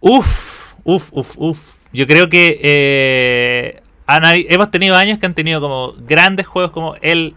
Uf, 0.00 0.74
uf, 0.84 1.08
uf, 1.12 1.34
uf. 1.36 1.74
Yo 1.96 2.06
creo 2.06 2.28
que 2.28 2.60
eh, 2.62 3.82
hemos 4.50 4.70
tenido 4.70 4.96
años 4.96 5.18
que 5.18 5.24
han 5.24 5.34
tenido 5.34 5.62
como 5.62 5.94
grandes 5.98 6.46
juegos 6.46 6.70
como 6.70 6.94
el, 7.00 7.34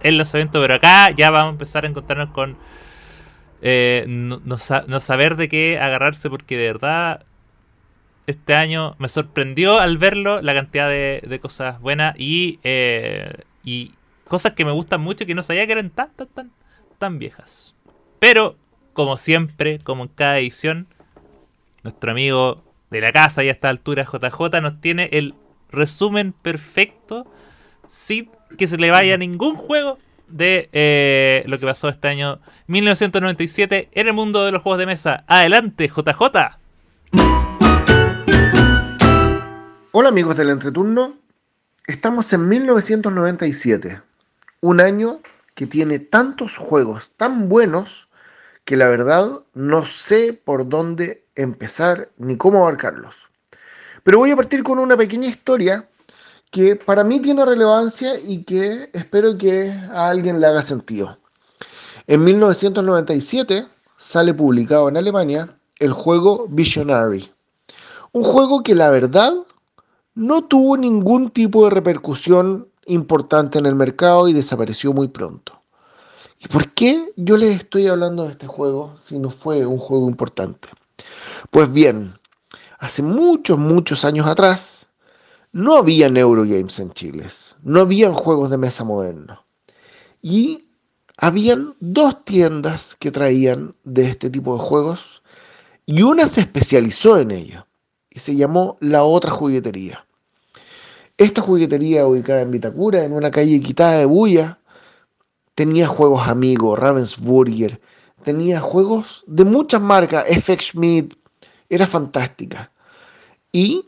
el 0.00 0.18
lanzamiento, 0.18 0.60
pero 0.60 0.74
acá 0.74 1.10
ya 1.12 1.30
vamos 1.30 1.48
a 1.48 1.52
empezar 1.52 1.84
a 1.84 1.88
encontrarnos 1.88 2.28
con 2.34 2.58
eh, 3.62 4.04
no, 4.06 4.42
no 4.44 4.58
sa- 4.58 4.84
no 4.86 5.00
saber 5.00 5.36
de 5.36 5.48
qué 5.48 5.78
agarrarse 5.80 6.28
porque 6.28 6.58
de 6.58 6.66
verdad 6.66 7.24
este 8.26 8.54
año 8.54 8.96
me 8.98 9.08
sorprendió 9.08 9.78
al 9.78 9.96
verlo 9.96 10.42
la 10.42 10.52
cantidad 10.52 10.90
de, 10.90 11.38
cosas 11.40 11.80
buenas 11.80 12.14
y, 12.18 12.58
eh, 12.64 13.32
y 13.64 13.92
cosas 14.28 14.52
que 14.52 14.66
me 14.66 14.72
gustan 14.72 15.00
mucho 15.00 15.24
que 15.24 15.34
no 15.34 15.42
sabía 15.42 15.64
que 15.66 15.72
eran 15.72 15.88
tan, 15.88 16.10
tan, 16.10 16.26
tan, 16.28 16.50
tan 16.98 17.18
viejas. 17.18 17.74
Pero, 18.18 18.56
como 18.92 19.16
siempre, 19.16 19.78
como 19.78 20.02
en 20.02 20.08
cada 20.10 20.38
edición, 20.38 20.86
nuestro 21.82 22.10
amigo 22.10 22.65
de 22.90 23.00
la 23.00 23.12
casa 23.12 23.42
y 23.42 23.48
a 23.48 23.52
esta 23.52 23.68
altura, 23.68 24.04
JJ, 24.04 24.60
nos 24.60 24.80
tiene 24.80 25.08
el 25.12 25.34
resumen 25.70 26.32
perfecto 26.32 27.26
sin 27.88 28.30
que 28.56 28.68
se 28.68 28.76
le 28.76 28.90
vaya 28.90 29.16
ningún 29.16 29.56
juego 29.56 29.98
de 30.28 30.68
eh, 30.72 31.44
lo 31.46 31.58
que 31.58 31.66
pasó 31.66 31.88
este 31.88 32.08
año 32.08 32.40
1997 32.66 33.90
en 33.92 34.06
el 34.06 34.12
mundo 34.12 34.44
de 34.44 34.52
los 34.52 34.62
juegos 34.62 34.78
de 34.78 34.86
mesa. 34.86 35.24
Adelante, 35.26 35.88
JJ. 35.88 36.58
Hola 39.92 40.10
amigos 40.10 40.36
del 40.36 40.50
entreturno, 40.50 41.16
estamos 41.86 42.30
en 42.34 42.48
1997, 42.48 44.02
un 44.60 44.80
año 44.82 45.20
que 45.54 45.66
tiene 45.66 45.98
tantos 45.98 46.58
juegos 46.58 47.12
tan 47.16 47.48
buenos 47.48 48.08
que 48.66 48.76
la 48.76 48.88
verdad 48.88 49.40
no 49.54 49.86
sé 49.86 50.34
por 50.34 50.68
dónde 50.68 51.24
empezar 51.36 52.10
ni 52.18 52.36
cómo 52.36 52.58
abarcarlos. 52.58 53.28
Pero 54.02 54.18
voy 54.18 54.30
a 54.30 54.36
partir 54.36 54.62
con 54.62 54.78
una 54.78 54.96
pequeña 54.96 55.28
historia 55.28 55.88
que 56.50 56.76
para 56.76 57.04
mí 57.04 57.20
tiene 57.20 57.44
relevancia 57.44 58.18
y 58.18 58.44
que 58.44 58.90
espero 58.92 59.36
que 59.36 59.70
a 59.92 60.08
alguien 60.08 60.40
le 60.40 60.46
haga 60.46 60.62
sentido. 60.62 61.18
En 62.06 62.24
1997 62.24 63.66
sale 63.96 64.32
publicado 64.34 64.88
en 64.88 64.96
Alemania 64.96 65.58
el 65.78 65.92
juego 65.92 66.46
Visionary. 66.48 67.30
Un 68.12 68.24
juego 68.24 68.62
que 68.62 68.74
la 68.74 68.90
verdad 68.90 69.34
no 70.14 70.42
tuvo 70.42 70.76
ningún 70.76 71.30
tipo 71.30 71.64
de 71.64 71.70
repercusión 71.70 72.68
importante 72.86 73.58
en 73.58 73.66
el 73.66 73.74
mercado 73.74 74.28
y 74.28 74.32
desapareció 74.32 74.92
muy 74.92 75.08
pronto. 75.08 75.60
¿Y 76.38 76.48
por 76.48 76.72
qué 76.72 77.12
yo 77.16 77.36
les 77.36 77.56
estoy 77.56 77.88
hablando 77.88 78.24
de 78.24 78.32
este 78.32 78.46
juego 78.46 78.94
si 78.96 79.18
no 79.18 79.30
fue 79.30 79.66
un 79.66 79.78
juego 79.78 80.08
importante? 80.08 80.68
Pues 81.50 81.72
bien, 81.72 82.18
hace 82.78 83.02
muchos, 83.02 83.58
muchos 83.58 84.04
años 84.04 84.26
atrás, 84.26 84.88
no 85.52 85.76
había 85.76 86.06
Eurogames 86.06 86.78
en 86.78 86.90
Chile, 86.90 87.26
no 87.62 87.80
habían 87.80 88.12
juegos 88.12 88.50
de 88.50 88.58
mesa 88.58 88.84
modernos. 88.84 89.38
Y 90.20 90.66
habían 91.16 91.74
dos 91.80 92.24
tiendas 92.24 92.94
que 92.96 93.10
traían 93.10 93.74
de 93.84 94.08
este 94.08 94.28
tipo 94.28 94.54
de 94.54 94.62
juegos 94.62 95.22
y 95.86 96.02
una 96.02 96.28
se 96.28 96.42
especializó 96.42 97.18
en 97.18 97.30
ella 97.30 97.66
y 98.10 98.18
se 98.18 98.36
llamó 98.36 98.76
La 98.80 99.04
Otra 99.04 99.30
Juguetería. 99.30 100.06
Esta 101.16 101.40
juguetería 101.40 102.06
ubicada 102.06 102.42
en 102.42 102.50
Vitacura, 102.50 103.04
en 103.04 103.12
una 103.12 103.30
calle 103.30 103.60
quitada 103.60 103.98
de 103.98 104.04
bulla, 104.04 104.58
tenía 105.54 105.86
juegos 105.86 106.28
amigos, 106.28 106.78
Ravensburger, 106.78 107.80
tenía 108.26 108.58
juegos 108.58 109.22
de 109.28 109.44
muchas 109.44 109.80
marcas, 109.80 110.24
FX 110.26 110.72
Schmidt, 110.72 111.14
era 111.68 111.86
fantástica. 111.86 112.72
Y 113.52 113.86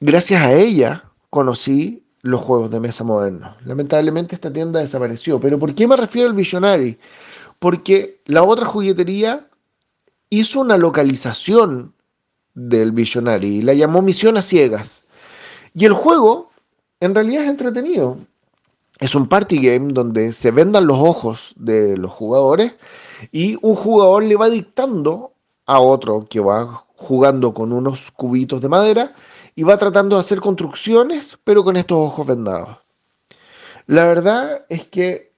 gracias 0.00 0.42
a 0.42 0.52
ella 0.52 1.04
conocí 1.30 2.04
los 2.20 2.42
juegos 2.42 2.70
de 2.70 2.78
mesa 2.78 3.04
modernos. 3.04 3.56
Lamentablemente 3.64 4.34
esta 4.34 4.52
tienda 4.52 4.80
desapareció. 4.80 5.40
Pero 5.40 5.58
¿por 5.58 5.74
qué 5.74 5.88
me 5.88 5.96
refiero 5.96 6.28
al 6.28 6.34
Visionary? 6.34 6.98
Porque 7.58 8.20
la 8.26 8.42
otra 8.42 8.66
juguetería 8.66 9.48
hizo 10.28 10.60
una 10.60 10.76
localización 10.76 11.94
del 12.52 12.92
Visionary 12.92 13.48
y 13.48 13.62
la 13.62 13.72
llamó 13.72 14.02
Misión 14.02 14.36
a 14.36 14.42
Ciegas. 14.42 15.06
Y 15.74 15.86
el 15.86 15.94
juego 15.94 16.50
en 17.00 17.14
realidad 17.14 17.44
es 17.44 17.48
entretenido. 17.48 18.18
Es 18.98 19.14
un 19.14 19.26
party 19.26 19.56
game 19.56 19.94
donde 19.94 20.34
se 20.34 20.50
vendan 20.50 20.86
los 20.86 20.98
ojos 20.98 21.54
de 21.56 21.96
los 21.96 22.10
jugadores 22.10 22.74
y 23.32 23.58
un 23.62 23.74
jugador 23.74 24.24
le 24.24 24.36
va 24.36 24.48
dictando 24.48 25.32
a 25.66 25.80
otro 25.80 26.26
que 26.28 26.40
va 26.40 26.84
jugando 26.96 27.54
con 27.54 27.72
unos 27.72 28.10
cubitos 28.10 28.60
de 28.60 28.68
madera 28.68 29.14
y 29.54 29.62
va 29.62 29.78
tratando 29.78 30.16
de 30.16 30.20
hacer 30.20 30.40
construcciones, 30.40 31.38
pero 31.44 31.64
con 31.64 31.76
estos 31.76 31.98
ojos 31.98 32.26
vendados. 32.26 32.78
La 33.86 34.04
verdad 34.04 34.64
es 34.68 34.86
que 34.86 35.32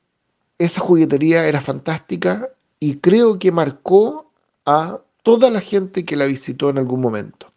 esa 0.59 0.80
juguetería 0.80 1.46
era 1.46 1.60
fantástica 1.60 2.50
y 2.78 2.98
creo 2.98 3.38
que 3.38 3.52
marcó 3.52 4.30
a 4.66 4.98
toda 5.22 5.50
la 5.50 5.60
gente 5.60 6.04
que 6.04 6.16
la 6.16 6.26
visitó 6.26 6.70
en 6.70 6.78
algún 6.78 7.00
momento. 7.00 7.52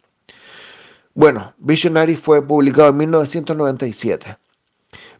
Bueno, 1.14 1.54
Visionary 1.58 2.16
fue 2.16 2.46
publicado 2.46 2.90
en 2.90 2.96
1997. 2.98 4.36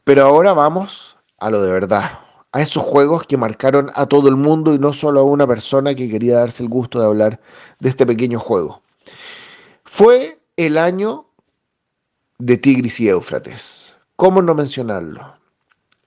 Pero 0.05 0.25
ahora 0.25 0.53
vamos 0.53 1.17
a 1.39 1.51
lo 1.51 1.63
de 1.63 1.73
verdad, 1.73 2.21
a 2.57 2.63
esos 2.63 2.83
juegos 2.83 3.27
que 3.27 3.37
marcaron 3.37 3.91
a 3.95 4.07
todo 4.07 4.31
el 4.31 4.37
mundo 4.37 4.73
y 4.73 4.79
no 4.79 4.95
solo 4.95 5.21
a 5.21 5.25
una 5.25 5.47
persona 5.47 5.95
que 5.95 6.09
quería 6.09 6.39
darse 6.39 6.63
el 6.63 6.71
gusto 6.71 6.99
de 6.99 7.05
hablar 7.05 7.39
de 7.81 7.91
este 7.91 8.07
pequeño 8.07 8.39
juego. 8.39 8.81
Fue 9.85 10.41
el 10.57 10.79
año 10.79 11.27
de 12.39 12.57
Tigris 12.57 12.99
y 13.01 13.11
Éufrates. 13.11 13.99
¿Cómo 14.17 14.41
no 14.41 14.55
mencionarlo? 14.55 15.35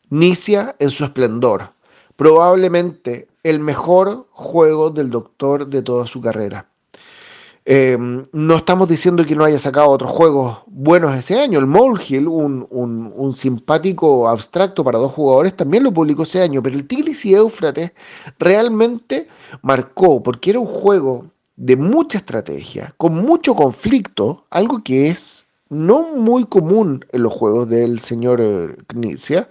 Nicia 0.10 0.76
en 0.80 0.90
su 0.90 1.04
esplendor, 1.04 1.70
probablemente 2.16 3.28
el 3.44 3.60
mejor 3.60 4.26
juego 4.32 4.90
del 4.90 5.12
doctor 5.12 5.68
de 5.68 5.84
toda 5.84 6.08
su 6.08 6.20
carrera. 6.20 6.68
Eh, 7.72 8.00
no 8.32 8.56
estamos 8.56 8.90
diciendo 8.90 9.24
que 9.24 9.36
no 9.36 9.46
haya 9.46 9.60
sacado 9.60 9.92
otros 9.92 10.10
juegos 10.10 10.58
buenos 10.66 11.14
ese 11.14 11.40
año. 11.40 11.60
El 11.60 11.68
Molehill, 11.68 12.28
un, 12.28 12.68
un, 12.72 13.34
simpático 13.34 14.28
abstracto 14.28 14.84
para 14.84 14.98
dos 14.98 15.12
jugadores, 15.12 15.56
también 15.56 15.84
lo 15.84 15.94
publicó 15.94 16.24
ese 16.24 16.42
año. 16.42 16.64
Pero 16.64 16.76
el 16.76 16.88
Tigris 16.88 17.24
y 17.28 17.36
Éufrates 17.36 17.92
realmente 18.40 19.28
marcó, 19.62 20.24
porque 20.24 20.50
era 20.50 20.60
un 20.60 20.66
juego 20.66 21.28
de 21.58 21.78
mucha 21.78 22.18
estrategia, 22.18 22.96
con 22.98 23.14
mucho 23.14 23.54
conflicto, 23.54 24.46
algo 24.50 24.82
que 24.84 25.10
es 25.10 25.48
no 25.70 26.16
muy 26.16 26.46
común 26.46 27.06
en 27.12 27.22
los 27.22 27.34
juegos 27.34 27.70
del 27.70 28.00
señor 28.00 28.84
Knizia, 28.88 29.48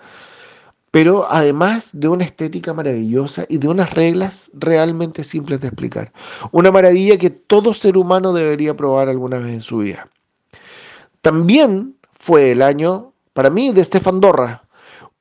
pero 0.98 1.30
además 1.30 1.90
de 1.92 2.08
una 2.08 2.24
estética 2.24 2.74
maravillosa 2.74 3.46
y 3.48 3.58
de 3.58 3.68
unas 3.68 3.94
reglas 3.94 4.50
realmente 4.52 5.22
simples 5.22 5.60
de 5.60 5.68
explicar. 5.68 6.12
Una 6.50 6.72
maravilla 6.72 7.16
que 7.16 7.30
todo 7.30 7.72
ser 7.72 7.96
humano 7.96 8.32
debería 8.32 8.76
probar 8.76 9.08
alguna 9.08 9.38
vez 9.38 9.52
en 9.52 9.60
su 9.60 9.78
vida. 9.78 10.08
También 11.22 11.94
fue 12.18 12.50
el 12.50 12.62
año, 12.62 13.12
para 13.32 13.48
mí, 13.48 13.70
de 13.70 13.84
Stefan 13.84 14.18
Dorra, 14.18 14.64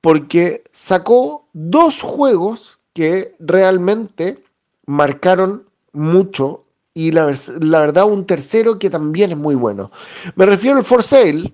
porque 0.01 0.63
sacó 0.71 1.45
dos 1.53 2.01
juegos 2.01 2.79
que 2.93 3.35
realmente 3.37 4.43
marcaron 4.87 5.67
mucho 5.93 6.63
y 6.95 7.11
la, 7.11 7.31
la, 7.59 7.81
verdad 7.81 8.05
un 8.05 8.25
tercero 8.25 8.79
que 8.79 8.89
también 8.89 9.29
es 9.29 9.37
muy 9.37 9.53
bueno. 9.53 9.91
Me 10.35 10.47
refiero 10.47 10.77
al 10.77 10.83
For 10.83 11.03
Sale, 11.03 11.53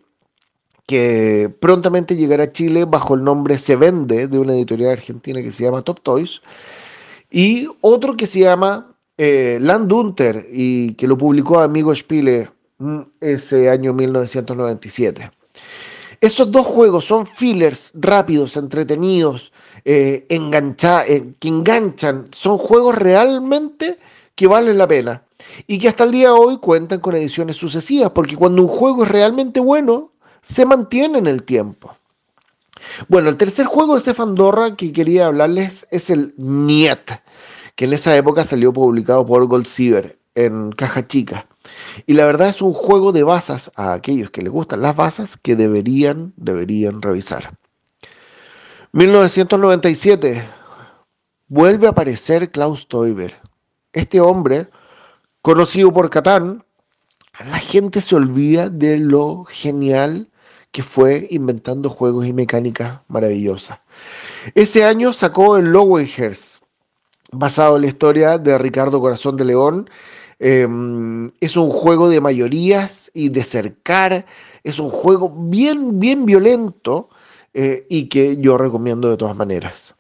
que 0.86 1.52
prontamente 1.60 2.16
llegará 2.16 2.44
a 2.44 2.52
Chile 2.52 2.86
bajo 2.86 3.16
el 3.16 3.24
nombre 3.24 3.58
Se 3.58 3.76
Vende 3.76 4.28
de 4.28 4.40
una 4.40 4.54
editorial 4.54 4.92
argentina 4.92 5.42
que 5.42 5.52
se 5.52 5.64
llama 5.64 5.82
Top 5.82 6.02
Toys, 6.02 6.42
y 7.32 7.68
otro 7.82 8.16
que 8.16 8.28
se 8.28 8.40
llama 8.40 8.96
eh, 9.18 9.58
Land 9.62 9.92
Hunter 9.92 10.48
y 10.52 10.94
que 10.94 11.08
lo 11.08 11.18
publicó 11.18 11.60
Amigo 11.60 11.94
Spiele 11.94 12.50
mm, 12.78 13.00
ese 13.22 13.70
año 13.70 13.94
1997. 13.94 15.32
Esos 16.22 16.52
dos 16.52 16.66
juegos 16.66 17.06
son 17.06 17.28
fillers 17.28 17.92
rápidos, 17.96 18.56
entretenidos, 18.56 19.52
eh, 19.84 20.26
eh, 20.30 21.34
que 21.38 21.48
enganchan, 21.48 22.28
son 22.32 22.58
juegos 22.58 22.96
realmente 22.96 24.00
que 24.34 24.48
valen 24.48 24.78
la 24.78 24.88
pena 24.88 25.24
y 25.68 25.78
que 25.78 25.90
hasta 25.90 26.06
el 26.06 26.12
día 26.12 26.30
de 26.30 26.40
hoy 26.40 26.58
cuentan 26.60 27.02
con 27.02 27.16
ediciones 27.16 27.58
sucesivas, 27.58 28.12
porque 28.12 28.38
cuando 28.38 28.62
un 28.62 28.70
juego 28.70 29.04
es 29.04 29.12
realmente 29.12 29.60
bueno, 29.60 30.13
se 30.44 30.66
mantiene 30.66 31.18
en 31.18 31.28
el 31.28 31.44
tiempo. 31.44 31.98
Bueno, 33.08 33.30
el 33.30 33.38
tercer 33.38 33.66
juego 33.66 33.96
de 33.96 34.02
Stefan 34.02 34.36
Dorra 34.36 34.76
que 34.76 34.92
quería 34.92 35.28
hablarles 35.28 35.88
es 35.90 36.10
el 36.10 36.36
Niet, 36.38 37.12
que 37.76 37.86
en 37.86 37.94
esa 37.94 38.16
época 38.16 38.44
salió 38.44 38.74
publicado 38.74 39.26
por 39.26 39.48
Gold 39.48 39.68
en 40.36 40.72
caja 40.74 41.08
chica. 41.08 41.48
Y 42.06 42.14
la 42.14 42.26
verdad 42.26 42.50
es 42.50 42.62
un 42.62 42.74
juego 42.74 43.14
de 43.14 43.24
basas 43.24 43.72
a 43.76 43.94
aquellos 43.94 44.30
que 44.30 44.42
les 44.42 44.52
gustan 44.52 44.82
las 44.82 44.96
basas 44.96 45.38
que 45.38 45.56
deberían, 45.56 46.34
deberían 46.36 47.02
revisar. 47.02 47.58
1997 48.92 50.46
vuelve 51.48 51.88
a 51.88 51.92
aparecer 51.92 52.52
Klaus 52.52 52.88
Teuber. 52.90 53.40
Este 53.94 54.20
hombre, 54.20 54.68
conocido 55.42 55.94
por 55.94 56.10
Catán, 56.10 56.66
la 57.40 57.60
gente 57.60 58.02
se 58.02 58.16
olvida 58.16 58.70
de 58.70 59.00
lo 59.00 59.46
genial 59.46 60.30
que 60.74 60.82
fue 60.82 61.28
inventando 61.30 61.88
juegos 61.92 62.26
y 62.26 62.34
mecánicas 62.34 63.02
maravillosas. 63.08 63.80
Ese 64.56 64.84
año 64.84 65.14
sacó 65.14 65.56
el 65.56 65.66
Lowenhers, 65.66 66.64
basado 67.32 67.76
en 67.76 67.84
la 67.84 67.88
historia 67.88 68.40
de 68.40 68.58
Ricardo 68.58 69.00
Corazón 69.00 69.38
de 69.38 69.46
León. 69.46 69.88
Em, 70.40 71.30
es 71.40 71.56
un 71.58 71.70
juego 71.70 72.10
de 72.10 72.20
mayorías 72.20 73.12
y 73.14 73.30
de 73.30 73.44
cercar. 73.44 74.26
Es 74.64 74.80
un 74.80 74.90
juego 74.90 75.30
bien, 75.30 76.00
bien 76.00 76.26
violento 76.26 77.10
eh, 77.54 77.86
y 77.88 78.10
que 78.10 78.38
yo 78.38 78.58
recomiendo 78.58 79.12
de 79.12 79.18
todas 79.18 79.36
maneras. 79.36 79.94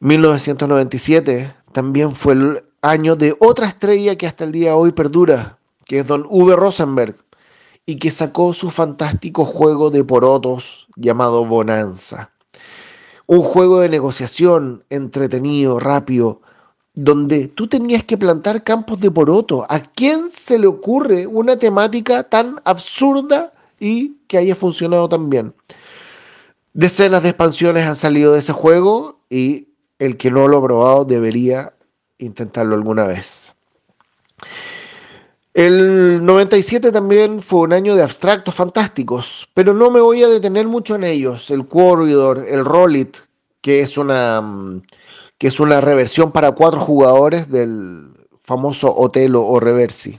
1997 0.00 1.54
también 1.72 2.14
fue 2.14 2.32
el 2.32 2.62
año 2.80 3.14
de 3.14 3.36
otra 3.40 3.68
estrella 3.68 4.16
que 4.16 4.26
hasta 4.26 4.44
el 4.44 4.52
día 4.52 4.70
de 4.70 4.76
hoy 4.76 4.92
perdura, 4.92 5.58
que 5.84 5.98
es 5.98 6.06
Don 6.06 6.26
V. 6.30 6.56
Rosenberg, 6.56 7.16
y 7.86 7.96
que 7.96 8.10
sacó 8.10 8.54
su 8.54 8.70
fantástico 8.70 9.44
juego 9.44 9.90
de 9.90 10.04
porotos 10.04 10.86
llamado 10.96 11.44
Bonanza. 11.44 12.30
Un 13.26 13.42
juego 13.42 13.80
de 13.80 13.88
negociación 13.88 14.84
entretenido, 14.90 15.80
rápido, 15.80 16.40
donde 16.94 17.48
tú 17.48 17.66
tenías 17.66 18.04
que 18.04 18.16
plantar 18.16 18.62
campos 18.62 19.00
de 19.00 19.10
poroto. 19.10 19.66
¿A 19.68 19.80
quién 19.80 20.30
se 20.30 20.58
le 20.58 20.66
ocurre 20.66 21.26
una 21.26 21.58
temática 21.58 22.22
tan 22.24 22.60
absurda 22.64 23.52
y 23.80 24.16
que 24.28 24.38
haya 24.38 24.54
funcionado 24.54 25.08
tan 25.08 25.28
bien? 25.28 25.54
Decenas 26.72 27.22
de 27.22 27.30
expansiones 27.30 27.84
han 27.84 27.96
salido 27.96 28.32
de 28.32 28.40
ese 28.40 28.52
juego 28.52 29.20
y 29.30 29.68
el 29.98 30.16
que 30.16 30.30
no 30.30 30.48
lo 30.48 30.58
ha 30.58 30.62
probado 30.62 31.04
debería 31.04 31.74
intentarlo 32.18 32.74
alguna 32.74 33.04
vez. 33.04 33.54
El 35.54 36.26
97 36.26 36.90
también 36.90 37.40
fue 37.40 37.60
un 37.60 37.72
año 37.72 37.94
de 37.94 38.02
abstractos 38.02 38.56
fantásticos, 38.56 39.48
pero 39.54 39.72
no 39.72 39.88
me 39.88 40.00
voy 40.00 40.24
a 40.24 40.28
detener 40.28 40.66
mucho 40.66 40.96
en 40.96 41.04
ellos. 41.04 41.48
El 41.48 41.68
Corridor, 41.68 42.44
el 42.48 42.64
Rollit, 42.64 43.18
que 43.60 43.78
es 43.78 43.96
una 43.96 44.40
mm, 44.40 44.82
que 45.38 45.46
es 45.46 45.60
una 45.60 45.80
reversión 45.80 46.32
para 46.32 46.50
cuatro 46.52 46.80
jugadores 46.80 47.48
del 47.50 48.08
famoso 48.42 48.92
Otelo 48.96 49.46
o 49.46 49.60
Reversi. 49.60 50.18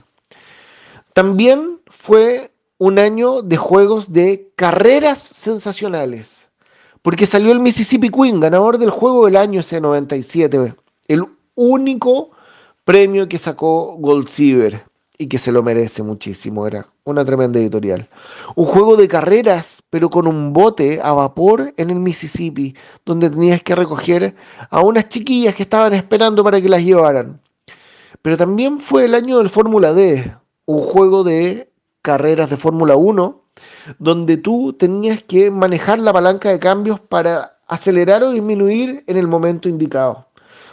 También 1.12 1.80
fue 1.86 2.50
un 2.78 2.98
año 2.98 3.42
de 3.42 3.58
juegos 3.58 4.14
de 4.14 4.50
carreras 4.56 5.18
sensacionales. 5.18 6.48
Porque 7.02 7.26
salió 7.26 7.52
el 7.52 7.60
Mississippi 7.60 8.08
Queen, 8.08 8.40
ganador 8.40 8.78
del 8.78 8.90
juego 8.90 9.26
del 9.26 9.36
año 9.36 9.60
ese 9.60 9.82
97. 9.82 10.74
El 11.08 11.26
único 11.54 12.30
premio 12.86 13.28
que 13.28 13.38
sacó 13.38 13.96
Gold 13.98 14.28
Silver 14.28 14.86
y 15.18 15.28
que 15.28 15.38
se 15.38 15.52
lo 15.52 15.62
merece 15.62 16.02
muchísimo. 16.02 16.66
Era 16.66 16.88
una 17.04 17.24
tremenda 17.24 17.58
editorial. 17.58 18.08
Un 18.54 18.66
juego 18.66 18.96
de 18.96 19.08
carreras, 19.08 19.82
pero 19.90 20.10
con 20.10 20.26
un 20.26 20.52
bote 20.52 21.00
a 21.02 21.12
vapor 21.12 21.72
en 21.76 21.90
el 21.90 21.96
Mississippi, 21.96 22.74
donde 23.04 23.30
tenías 23.30 23.62
que 23.62 23.74
recoger 23.74 24.34
a 24.70 24.80
unas 24.82 25.08
chiquillas 25.08 25.54
que 25.54 25.62
estaban 25.62 25.94
esperando 25.94 26.44
para 26.44 26.60
que 26.60 26.68
las 26.68 26.84
llevaran. 26.84 27.40
Pero 28.22 28.36
también 28.36 28.80
fue 28.80 29.04
el 29.04 29.14
año 29.14 29.38
del 29.38 29.48
Fórmula 29.48 29.92
D, 29.92 30.36
un 30.64 30.82
juego 30.82 31.24
de 31.24 31.70
carreras 32.02 32.50
de 32.50 32.56
Fórmula 32.56 32.96
1 32.96 33.46
donde 33.98 34.36
tú 34.36 34.74
tenías 34.74 35.22
que 35.22 35.50
manejar 35.50 35.98
la 35.98 36.12
palanca 36.12 36.50
de 36.50 36.58
cambios 36.58 37.00
para 37.00 37.58
acelerar 37.66 38.22
o 38.22 38.30
disminuir 38.30 39.04
en 39.06 39.16
el 39.16 39.28
momento 39.28 39.68
indicado. 39.68 40.26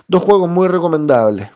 Dos 0.08 0.24
juegos 0.24 0.50
muy 0.50 0.68
recomendables. 0.68 1.50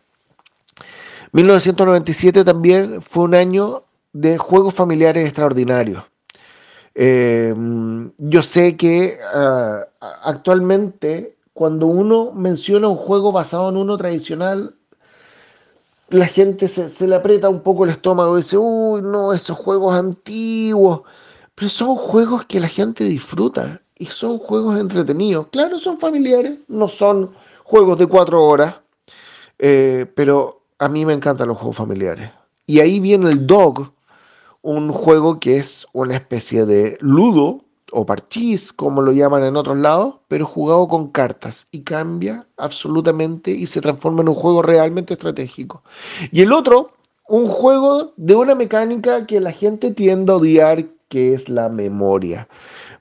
1997 1.31 2.43
también 2.43 3.01
fue 3.01 3.23
un 3.23 3.35
año 3.35 3.83
de 4.13 4.37
juegos 4.37 4.73
familiares 4.73 5.25
extraordinarios. 5.25 6.03
Eh, 6.95 7.53
yo 8.17 8.43
sé 8.43 8.75
que 8.75 9.17
ah, 9.33 9.85
actualmente 10.23 11.37
cuando 11.53 11.87
uno 11.87 12.31
menciona 12.33 12.87
un 12.87 12.97
juego 12.97 13.31
basado 13.31 13.69
en 13.69 13.77
uno 13.77 13.97
tradicional, 13.97 14.75
la 16.09 16.27
gente 16.27 16.67
se, 16.67 17.07
le 17.07 17.15
aprieta 17.15 17.49
un 17.49 17.61
poco 17.61 17.83
el 17.83 17.89
estómago 17.89 18.37
y 18.37 18.41
dice, 18.41 18.57
uy, 18.57 19.01
no, 19.01 19.33
esos 19.33 19.57
juegos 19.57 19.97
antiguos. 19.97 21.01
Pero 21.55 21.69
son 21.69 21.95
juegos 21.95 22.45
que 22.45 22.59
la 22.59 22.67
gente 22.67 23.03
disfruta 23.05 23.81
y 23.97 24.05
son 24.05 24.37
juegos 24.37 24.79
entretenidos. 24.79 25.47
Claro, 25.47 25.79
son 25.79 25.99
familiares, 25.99 26.59
no 26.67 26.87
son 26.87 27.31
juegos 27.63 27.97
de 27.97 28.05
cuatro 28.05 28.43
horas, 28.43 28.75
eh, 29.57 30.05
pero 30.15 30.56
a 30.79 30.89
mí 30.89 31.05
me 31.05 31.13
encantan 31.13 31.47
los 31.47 31.57
juegos 31.57 31.77
familiares. 31.77 32.31
Y 32.65 32.79
ahí 32.79 32.99
viene 32.99 33.29
el 33.29 33.47
Dog, 33.47 33.91
un 34.61 34.91
juego 34.91 35.39
que 35.39 35.57
es 35.57 35.87
una 35.93 36.15
especie 36.15 36.65
de 36.65 36.97
ludo 36.99 37.61
o 37.91 38.05
parchís, 38.05 38.73
como 38.73 39.01
lo 39.01 39.13
llaman 39.13 39.43
en 39.45 39.55
otros 39.55 39.77
lados, 39.77 40.15
pero 40.27 40.45
jugado 40.45 40.87
con 40.87 41.09
cartas 41.09 41.67
y 41.71 41.81
cambia 41.81 42.45
absolutamente 42.57 43.51
y 43.51 43.65
se 43.65 43.81
transforma 43.81 44.21
en 44.21 44.29
un 44.29 44.35
juego 44.35 44.61
realmente 44.61 45.13
estratégico. 45.13 45.83
Y 46.31 46.41
el 46.41 46.51
otro, 46.51 46.91
un 47.27 47.47
juego 47.47 48.13
de 48.17 48.35
una 48.35 48.55
mecánica 48.55 49.25
que 49.25 49.39
la 49.39 49.51
gente 49.51 49.91
tiende 49.93 50.33
a 50.33 50.35
odiar, 50.35 50.85
que 51.07 51.33
es 51.33 51.47
la 51.47 51.69
memoria. 51.69 52.49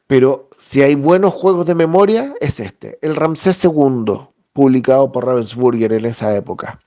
Pero 0.06 0.48
si 0.56 0.82
hay 0.82 0.94
buenos 0.94 1.34
juegos 1.34 1.66
de 1.66 1.74
memoria, 1.74 2.32
es 2.40 2.60
este, 2.60 2.98
el 3.02 3.16
Ramsés 3.16 3.64
II, 3.64 4.28
publicado 4.52 5.10
por 5.10 5.26
Ravensburger 5.26 5.92
en 5.92 6.04
esa 6.04 6.34
época. 6.36 6.80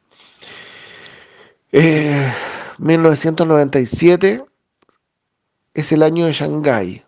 1997 1.71 4.29
eh, 4.29 4.43
es 5.75 5.91
el 5.91 6.01
año 6.01 6.25
de 6.25 6.33
Shanghai, 6.33 7.05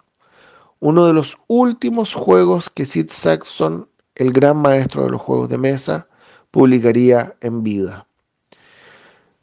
uno 0.79 1.07
de 1.07 1.13
los 1.13 1.39
últimos 1.47 2.13
juegos 2.13 2.69
que 2.69 2.85
Sid 2.85 3.09
Saxon, 3.09 3.89
el 4.15 4.31
gran 4.31 4.57
maestro 4.57 5.03
de 5.03 5.09
los 5.09 5.21
juegos 5.21 5.49
de 5.49 5.57
mesa, 5.57 6.07
publicaría 6.51 7.35
en 7.41 7.63
vida. 7.63 8.05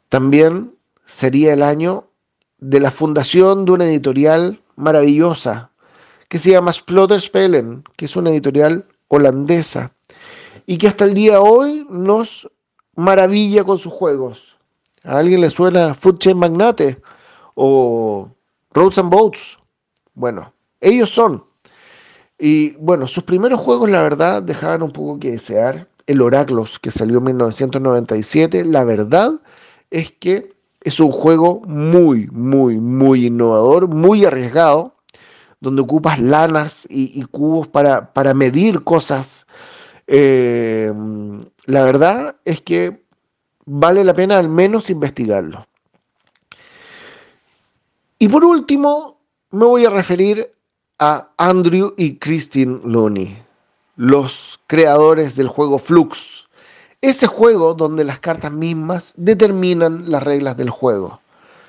También 0.07 0.73
sería 1.05 1.51
el 1.53 1.63
año 1.63 2.07
de 2.59 2.79
la 2.79 2.91
fundación 2.91 3.65
de 3.65 3.73
una 3.73 3.85
editorial 3.85 4.61
maravillosa 4.75 5.71
que 6.29 6.39
se 6.39 6.51
llama 6.51 6.71
Spellen, 6.71 7.83
que 7.97 8.05
es 8.05 8.15
una 8.15 8.29
editorial 8.29 8.85
holandesa 9.09 9.91
y 10.65 10.77
que 10.77 10.87
hasta 10.87 11.05
el 11.05 11.13
día 11.13 11.33
de 11.33 11.39
hoy 11.39 11.87
nos 11.89 12.49
maravilla 12.95 13.63
con 13.63 13.79
sus 13.79 13.91
juegos. 13.91 14.48
¿A 15.03 15.17
alguien 15.17 15.41
le 15.41 15.49
suena 15.49 15.93
Food 15.93 16.17
Chain 16.19 16.37
Magnate 16.37 16.99
o 17.55 18.29
Roads 18.71 18.97
and 18.97 19.09
Boats? 19.09 19.57
Bueno, 20.13 20.53
ellos 20.81 21.09
son. 21.09 21.45
Y 22.37 22.71
bueno, 22.77 23.07
sus 23.07 23.23
primeros 23.23 23.59
juegos, 23.59 23.89
la 23.89 24.01
verdad, 24.01 24.43
dejaban 24.43 24.83
un 24.83 24.91
poco 24.91 25.19
que 25.19 25.31
desear. 25.31 25.87
El 26.07 26.21
Oraclos, 26.21 26.79
que 26.79 26.89
salió 26.89 27.19
en 27.19 27.25
1997, 27.25 28.65
la 28.65 28.83
verdad 28.83 29.33
es 29.91 30.11
que 30.11 30.53
es 30.81 30.99
un 30.99 31.11
juego 31.11 31.61
muy, 31.67 32.27
muy, 32.31 32.77
muy 32.77 33.27
innovador, 33.27 33.87
muy 33.87 34.25
arriesgado, 34.25 34.95
donde 35.59 35.81
ocupas 35.81 36.19
lanas 36.19 36.87
y, 36.89 37.21
cubos 37.25 37.67
para, 37.67 38.13
para, 38.13 38.33
medir 38.33 38.83
cosas. 38.83 39.45
Eh, 40.07 40.91
la 41.65 41.83
verdad 41.83 42.37
es 42.45 42.61
que 42.61 43.03
vale 43.69 44.03
la 44.03 44.15
pena 44.15 44.37
al 44.37 44.49
menos 44.49 44.89
investigarlo. 44.89 45.67
Y 48.17 48.27
por 48.27 48.43
último, 48.43 49.19
me 49.51 49.65
voy 49.65 49.85
a 49.85 49.89
referir 49.89 50.51
a 50.97 51.29
Andrew 51.37 51.93
y 51.95 52.17
Christine 52.17 52.81
Looney, 52.83 53.37
los 53.95 54.59
creadores 54.67 55.35
del 55.35 55.47
juego 55.47 55.77
Flux. 55.77 56.49
Ese 57.01 57.27
juego 57.27 57.75
donde 57.75 58.03
las 58.03 58.19
cartas 58.19 58.51
mismas 58.51 59.13
determinan 59.15 60.11
las 60.11 60.23
reglas 60.23 60.57
del 60.57 60.69
juego. 60.69 61.21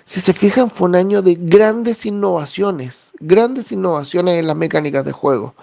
Si 0.05 0.21
se 0.21 0.33
fijan, 0.33 0.71
fue 0.71 0.89
un 0.89 0.97
año 0.97 1.23
de 1.23 1.37
grandes 1.39 2.05
innovaciones, 2.05 3.13
grandes 3.21 3.71
innovaciones 3.71 4.41
en 4.41 4.49
las 4.49 4.57
mecánicas 4.57 5.05
de 5.05 5.13
juego. 5.13 5.55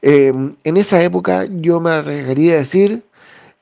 Em, 0.00 0.54
en 0.64 0.76
esa 0.78 1.02
época 1.02 1.44
yo 1.44 1.78
me 1.80 1.90
arriesgaría 1.90 2.54
a 2.54 2.58
decir 2.58 3.02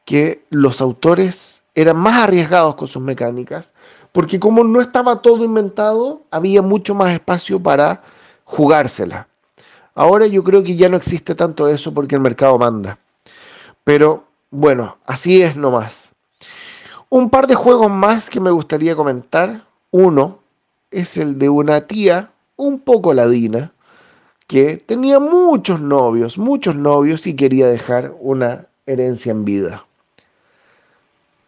que 0.04 0.44
los 0.50 0.80
autores 0.80 1.59
eran 1.74 1.96
más 1.96 2.22
arriesgados 2.22 2.74
con 2.74 2.88
sus 2.88 3.02
mecánicas, 3.02 3.72
porque 4.12 4.40
como 4.40 4.64
no 4.64 4.80
estaba 4.80 5.22
todo 5.22 5.44
inventado, 5.44 6.22
había 6.30 6.62
mucho 6.62 6.94
más 6.94 7.12
espacio 7.12 7.60
para 7.60 8.02
jugársela. 8.44 9.28
Ahora 9.94 10.26
yo 10.26 10.42
creo 10.42 10.62
que 10.62 10.76
ya 10.76 10.88
no 10.88 10.96
existe 10.96 11.34
tanto 11.34 11.68
eso 11.68 11.92
porque 11.92 12.14
el 12.14 12.20
mercado 12.20 12.58
manda. 12.58 12.98
Pero 13.84 14.24
bueno, 14.50 14.96
así 15.06 15.42
es 15.42 15.56
nomás. 15.56 16.12
Un 17.08 17.30
par 17.30 17.46
de 17.46 17.54
juegos 17.54 17.90
más 17.90 18.30
que 18.30 18.40
me 18.40 18.50
gustaría 18.50 18.96
comentar. 18.96 19.64
Uno 19.90 20.38
es 20.90 21.16
el 21.16 21.38
de 21.38 21.48
una 21.48 21.86
tía 21.86 22.30
un 22.56 22.80
poco 22.80 23.14
ladina 23.14 23.72
que 24.46 24.76
tenía 24.76 25.20
muchos 25.20 25.80
novios, 25.80 26.36
muchos 26.38 26.74
novios 26.74 27.26
y 27.26 27.34
quería 27.34 27.68
dejar 27.68 28.14
una 28.20 28.66
herencia 28.86 29.30
en 29.30 29.44
vida. 29.44 29.86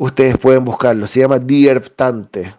Ustedes 0.03 0.37
pueden 0.37 0.65
buscarlo, 0.65 1.07
se 1.07 1.20
llama 1.20 1.39
Tante. 1.95 2.57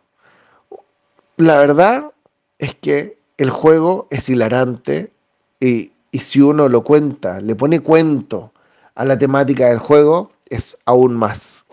La 1.36 1.58
verdad 1.58 2.14
es 2.58 2.74
que 2.74 3.18
el 3.36 3.50
juego 3.50 4.08
es 4.12 4.30
hilarante 4.30 5.12
y, 5.60 5.92
y 6.10 6.20
si 6.20 6.40
uno 6.40 6.70
lo 6.70 6.86
cuenta, 6.86 7.42
le 7.42 7.54
pone 7.56 7.82
cuento 7.82 8.54
a 8.96 9.04
la 9.04 9.18
temática 9.18 9.68
del 9.68 9.80
juego, 9.80 10.32
es 10.46 10.78
aún 10.86 11.16
más. 11.16 11.66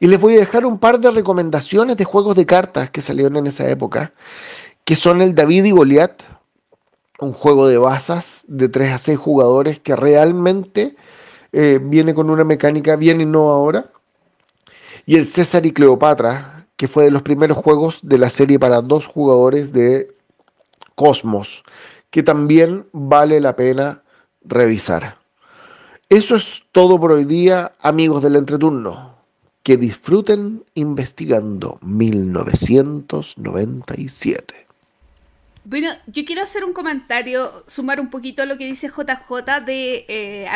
Y 0.00 0.08
les 0.08 0.20
voy 0.20 0.34
a 0.34 0.40
dejar 0.40 0.66
un 0.66 0.80
par 0.80 0.98
de 0.98 1.12
recomendaciones 1.12 1.96
de 1.96 2.04
juegos 2.04 2.34
de 2.34 2.46
cartas 2.46 2.90
que 2.90 3.02
salieron 3.02 3.36
en 3.36 3.46
esa 3.46 3.70
época, 3.70 4.14
que 4.84 4.96
son 4.96 5.22
el 5.22 5.36
David 5.36 5.62
y 5.66 5.70
Goliat, 5.70 6.24
un 7.20 7.32
juego 7.32 7.68
de 7.68 7.78
basas 7.78 8.42
de 8.48 8.68
3 8.68 8.94
a 8.94 8.98
6 8.98 9.16
jugadores 9.16 9.78
que 9.78 9.94
realmente 9.94 10.96
eh, 11.52 11.78
viene 11.80 12.14
con 12.14 12.30
una 12.30 12.42
mecánica 12.42 12.96
bien 12.96 13.20
innovadora, 13.20 13.92
y 15.06 15.16
el 15.16 15.24
César 15.24 15.64
y 15.64 15.72
Cleopatra, 15.72 16.66
que 16.76 16.88
fue 16.88 17.04
de 17.04 17.12
los 17.12 17.22
primeros 17.22 17.56
juegos 17.56 18.00
de 18.02 18.18
la 18.18 18.28
serie 18.28 18.58
para 18.58 18.82
dos 18.82 19.06
jugadores 19.06 19.72
de 19.72 20.14
Cosmos, 20.96 21.62
que 22.10 22.22
también 22.22 22.84
vale 22.92 23.40
la 23.40 23.56
pena 23.56 24.02
revisar. 24.44 25.16
Eso 26.08 26.36
es 26.36 26.62
todo 26.72 27.00
por 27.00 27.10
hoy 27.12 27.24
día, 27.24 27.72
amigos 27.80 28.22
del 28.22 28.36
entreturno 28.36 29.16
que 29.62 29.76
disfruten 29.76 30.64
investigando 30.74 31.78
1997. 31.82 34.66
Bueno, 35.64 35.88
yo 36.06 36.24
quiero 36.24 36.42
hacer 36.42 36.64
un 36.64 36.72
comentario, 36.72 37.64
sumar 37.66 37.98
un 37.98 38.08
poquito 38.08 38.44
a 38.44 38.46
lo 38.46 38.56
que 38.56 38.64
dice 38.64 38.86
JJ 38.86 39.64
de, 39.66 40.04
eh, 40.06 40.46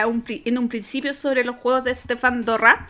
en 0.45 0.59
un 0.59 0.69
principio 0.69 1.13
sobre 1.15 1.43
los 1.43 1.57
juegos 1.57 1.83
de 1.83 1.97
Stefan 1.97 2.45
Dorra, 2.45 2.87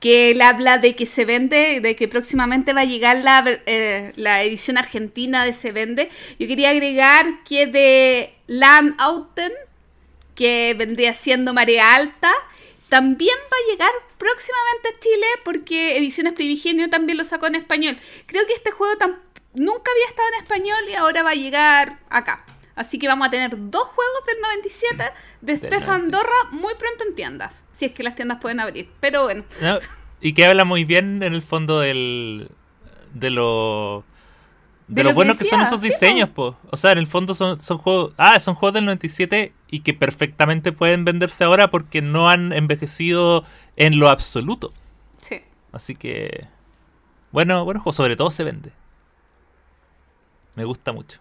que 0.00 0.30
él 0.30 0.40
habla 0.40 0.78
de 0.78 0.96
que 0.96 1.04
se 1.04 1.24
vende, 1.26 1.80
de 1.80 1.94
que 1.94 2.08
próximamente 2.08 2.72
va 2.72 2.80
a 2.80 2.86
llegar 2.86 3.18
la, 3.18 3.44
eh, 3.66 4.12
la 4.16 4.42
edición 4.42 4.78
argentina 4.78 5.44
de 5.44 5.52
Se 5.52 5.72
Vende. 5.72 6.10
Yo 6.38 6.48
quería 6.48 6.70
agregar 6.70 7.44
que 7.44 7.66
de 7.66 8.34
Land 8.46 8.94
Auten, 8.98 9.52
que 10.34 10.74
vendría 10.76 11.12
siendo 11.12 11.52
Marea 11.52 11.94
Alta, 11.94 12.32
también 12.88 13.36
va 13.52 13.56
a 13.56 13.70
llegar 13.70 13.92
próximamente 14.16 14.88
a 14.88 15.00
Chile 15.00 15.26
porque 15.44 15.98
Ediciones 15.98 16.32
Privigenio 16.32 16.88
también 16.88 17.18
lo 17.18 17.24
sacó 17.24 17.46
en 17.46 17.56
español. 17.56 17.98
Creo 18.26 18.46
que 18.46 18.54
este 18.54 18.70
juego 18.70 18.94
nunca 19.52 19.90
había 19.90 20.06
estado 20.06 20.28
en 20.28 20.42
español 20.42 20.84
y 20.90 20.94
ahora 20.94 21.22
va 21.22 21.30
a 21.30 21.34
llegar 21.34 21.98
acá. 22.08 22.44
Así 22.74 22.98
que 22.98 23.08
vamos 23.08 23.28
a 23.28 23.30
tener 23.30 23.50
dos 23.50 23.84
juegos 23.84 24.26
del 24.26 24.40
97 24.40 25.04
de 25.40 25.56
Stefan 25.56 26.10
Dorra 26.10 26.50
muy 26.52 26.74
pronto 26.74 27.04
en 27.06 27.14
tiendas. 27.14 27.62
Si 27.72 27.86
es 27.86 27.92
que 27.92 28.02
las 28.02 28.14
tiendas 28.14 28.40
pueden 28.40 28.60
abrir. 28.60 28.88
Pero 29.00 29.24
bueno. 29.24 29.44
y 30.20 30.32
que 30.32 30.46
habla 30.46 30.64
muy 30.64 30.84
bien 30.84 31.22
en 31.22 31.34
el 31.34 31.42
fondo 31.42 31.80
del, 31.80 32.50
de 33.12 33.30
lo 33.30 34.04
de, 34.90 35.04
lo, 35.04 35.14
bueno 35.14 35.36
que, 35.38 35.44
son 35.44 35.60
esos 35.60 35.80
diseños, 35.80 36.30
po. 36.30 36.56
O 36.70 36.76
sea, 36.76 36.90
en 36.90 36.98
el 36.98 37.06
fondo 37.06 37.32
son, 37.36 37.60
son 37.60 37.78
juegos. 37.78 38.12
Ah, 38.16 38.40
son 38.40 38.56
juegos 38.56 38.74
del 38.74 38.86
97 38.86 39.52
y 39.70 39.80
que 39.80 39.94
perfectamente 39.94 40.72
pueden 40.72 41.04
venderse 41.04 41.44
ahora 41.44 41.70
porque 41.70 42.02
no 42.02 42.28
han 42.28 42.52
envejecido 42.52 43.44
en 43.76 44.00
lo 44.00 44.08
absoluto. 44.08 44.72
Sí. 45.22 45.42
Así 45.70 45.94
que. 45.94 46.48
Bueno, 47.30 47.64
bueno, 47.64 47.84
sobre 47.92 48.16
todo 48.16 48.32
se 48.32 48.42
vende. 48.42 48.72
Me 50.56 50.64
gusta 50.64 50.90
mucho. 50.92 51.19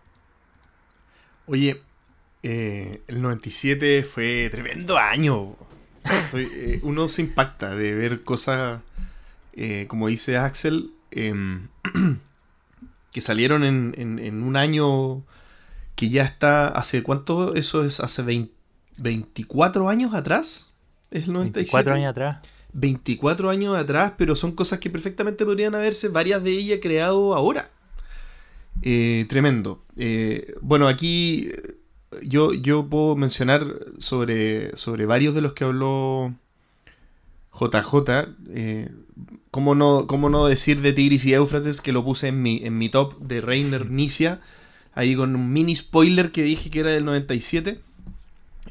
Oye, 1.49 1.81
eh, 2.43 3.01
el 3.07 3.23
97 3.23 4.03
fue 4.03 4.49
tremendo 4.51 4.99
año. 4.99 5.55
Eh, 6.33 6.79
uno 6.83 7.07
se 7.07 7.23
impacta 7.23 7.75
de 7.75 7.95
ver 7.95 8.23
cosas, 8.23 8.81
eh, 9.53 9.85
como 9.87 10.09
dice 10.09 10.37
Axel, 10.37 10.91
em, 11.09 11.69
que 13.11 13.21
salieron 13.21 13.63
en, 13.63 14.43
un 14.43 14.57
año 14.57 15.23
que 15.95 16.09
ya 16.11 16.23
está, 16.23 16.67
¿hace 16.67 17.01
cuánto? 17.01 17.55
Eso 17.55 17.83
es 17.83 17.99
hace 17.99 18.21
24 18.99 19.89
años 19.89 20.13
atrás. 20.13 20.69
¿Es 21.09 21.23
el 21.23 21.33
97? 21.33 21.71
24 21.71 21.93
años 21.95 22.09
atrás. 22.11 22.37
24 22.73 23.49
años 23.49 23.75
atrás, 23.75 24.13
pero 24.19 24.35
son 24.35 24.51
cosas 24.51 24.77
que 24.77 24.91
perfectamente 24.91 25.45
podrían 25.45 25.73
haberse, 25.73 26.09
varias 26.09 26.43
de 26.43 26.51
ellas, 26.51 26.77
creado 26.79 27.33
ahora. 27.33 27.71
Eh, 28.81 29.25
tremendo. 29.27 29.83
Eh, 29.97 30.55
bueno, 30.61 30.87
aquí 30.87 31.51
yo, 32.21 32.53
yo 32.53 32.87
puedo 32.87 33.15
mencionar 33.15 33.65
sobre, 33.97 34.75
sobre 34.77 35.05
varios 35.05 35.35
de 35.35 35.41
los 35.41 35.53
que 35.53 35.63
habló 35.63 36.33
JJ. 37.53 38.29
Eh, 38.49 38.89
¿Cómo 39.51 39.75
no, 39.75 40.07
cómo 40.07 40.29
no 40.29 40.45
decir 40.45 40.81
de 40.81 40.93
Tigris 40.93 41.25
y 41.25 41.33
Éufrates 41.33 41.81
que 41.81 41.91
lo 41.91 42.03
puse 42.03 42.27
en 42.27 42.41
mi, 42.41 42.61
en 42.63 42.77
mi 42.77 42.89
top 42.89 43.19
de 43.19 43.41
Reiner 43.41 43.89
Nicia? 43.89 44.41
Ahí 44.93 45.15
con 45.15 45.35
un 45.35 45.51
mini 45.51 45.75
spoiler 45.75 46.31
que 46.31 46.43
dije 46.43 46.69
que 46.69 46.79
era 46.79 46.91
del 46.91 47.05
97. 47.05 47.79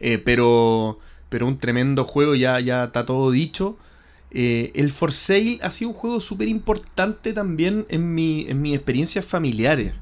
Eh, 0.01 0.19
pero, 0.19 0.99
pero 1.29 1.47
un 1.47 1.59
tremendo 1.59 2.05
juego, 2.05 2.35
ya, 2.35 2.61
ya 2.61 2.85
está 2.85 3.07
todo 3.07 3.31
dicho. 3.31 3.77
Eh, 4.31 4.73
el 4.75 4.91
For 4.91 5.13
Sale 5.13 5.59
ha 5.63 5.71
sido 5.71 5.91
un 5.91 5.97
juego 5.97 6.21
súper 6.21 6.49
importante 6.49 7.33
también 7.33 7.87
en 7.89 8.15
mi, 8.15 8.47
en 8.49 8.61
mis 8.61 8.75
experiencias 8.75 9.25
familiares. 9.25 9.95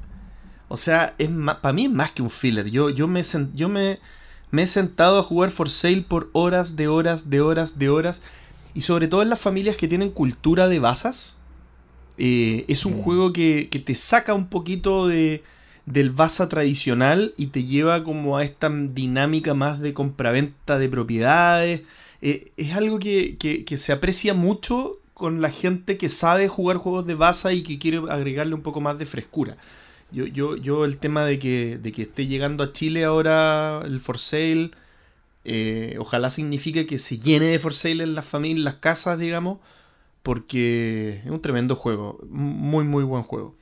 O 0.67 0.77
sea, 0.77 1.13
es 1.17 1.29
para 1.61 1.73
mí 1.73 1.85
es 1.85 1.91
más 1.91 2.11
que 2.11 2.21
un 2.21 2.29
filler. 2.29 2.69
Yo, 2.69 2.89
yo, 2.89 3.07
me, 3.07 3.23
yo 3.53 3.69
me, 3.69 3.99
me 4.51 4.63
he 4.63 4.67
sentado 4.67 5.19
a 5.19 5.23
jugar 5.23 5.49
For 5.49 5.69
Sale 5.69 6.01
por 6.07 6.29
horas, 6.33 6.75
de 6.75 6.87
horas, 6.87 7.29
de 7.29 7.41
horas, 7.41 7.79
de 7.79 7.89
horas. 7.89 8.21
Y 8.73 8.81
sobre 8.81 9.07
todo 9.07 9.21
en 9.21 9.29
las 9.29 9.39
familias 9.39 9.77
que 9.77 9.87
tienen 9.87 10.11
cultura 10.11 10.67
de 10.67 10.79
basas. 10.79 11.37
Eh, 12.17 12.65
es 12.67 12.85
un 12.85 12.97
mm. 12.97 13.01
juego 13.01 13.33
que, 13.33 13.69
te 13.85 13.95
saca 13.95 14.33
un 14.33 14.47
poquito 14.47 15.07
de, 15.07 15.43
del 15.85 16.11
basa 16.11 16.49
tradicional 16.49 17.33
y 17.37 17.47
te 17.47 17.63
lleva 17.63 18.03
como 18.03 18.37
a 18.37 18.43
esta 18.43 18.69
dinámica 18.69 19.53
más 19.53 19.79
de 19.79 19.93
compraventa 19.93 20.79
de 20.79 20.89
propiedades. 20.89 21.81
Eh, 22.27 22.51
es 22.57 22.75
algo 22.75 22.99
que, 22.99 23.65
se 23.77 23.91
aprecia 23.91 24.33
mucho 24.33 24.99
con 25.13 25.41
la 25.41 25.49
gente 25.51 25.97
que 25.97 26.09
sabe 26.09 26.47
jugar 26.47 26.77
juegos 26.77 27.05
de 27.05 27.15
basa 27.15 27.53
y 27.53 27.63
que 27.63 27.79
quiere 27.79 28.01
agregarle 28.09 28.53
un 28.55 28.61
poco 28.61 28.81
más 28.81 28.97
de 28.99 29.05
frescura. 29.05 29.57
Yo, 30.11 30.25
yo, 30.25 30.55
yo 30.57 30.85
el 30.85 30.97
tema 30.97 31.25
de 31.25 31.39
que, 31.39 31.77
de 31.77 31.91
que 31.91 32.03
esté 32.03 32.27
llegando 32.27 32.63
a 32.63 32.73
Chile 32.73 33.03
ahora 33.05 33.81
el 33.85 33.99
For 33.99 34.19
Sale 34.19 34.71
eh, 35.49 35.95
ojalá 35.97 36.29
signifique 36.29 36.85
que 36.85 36.99
se 36.99 37.19
llene 37.19 37.45
de 37.47 37.59
for 37.59 37.73
sale 37.73 38.03
en 38.03 38.15
las 38.15 38.25
familias, 38.25 38.57
en 38.57 38.63
las 38.65 38.75
casas, 38.75 39.17
digamos, 39.17 39.59
porque 40.21 41.21
es 41.23 41.31
un 41.31 41.41
tremendo 41.41 41.77
juego, 41.77 42.19
muy, 42.29 42.83
muy 42.83 43.05
buen 43.05 43.23
juego. 43.23 43.55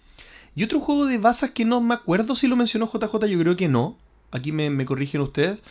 Y 0.56 0.64
otro 0.64 0.80
juego 0.80 1.06
de 1.06 1.20
basas 1.20 1.52
que 1.52 1.64
no 1.64 1.82
me 1.82 1.94
acuerdo 1.94 2.36
si 2.36 2.48
lo 2.48 2.56
mencionó 2.56 2.90
JJ, 2.92 3.28
yo 3.28 3.38
creo 3.40 3.56
que 3.56 3.68
no, 3.68 4.00
aquí 4.32 4.52
me, 4.52 4.84
corrigen 4.86 5.22
ustedes, 5.22 5.62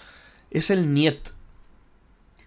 es 0.52 0.70
el 0.70 0.94
Niet. 0.94 1.18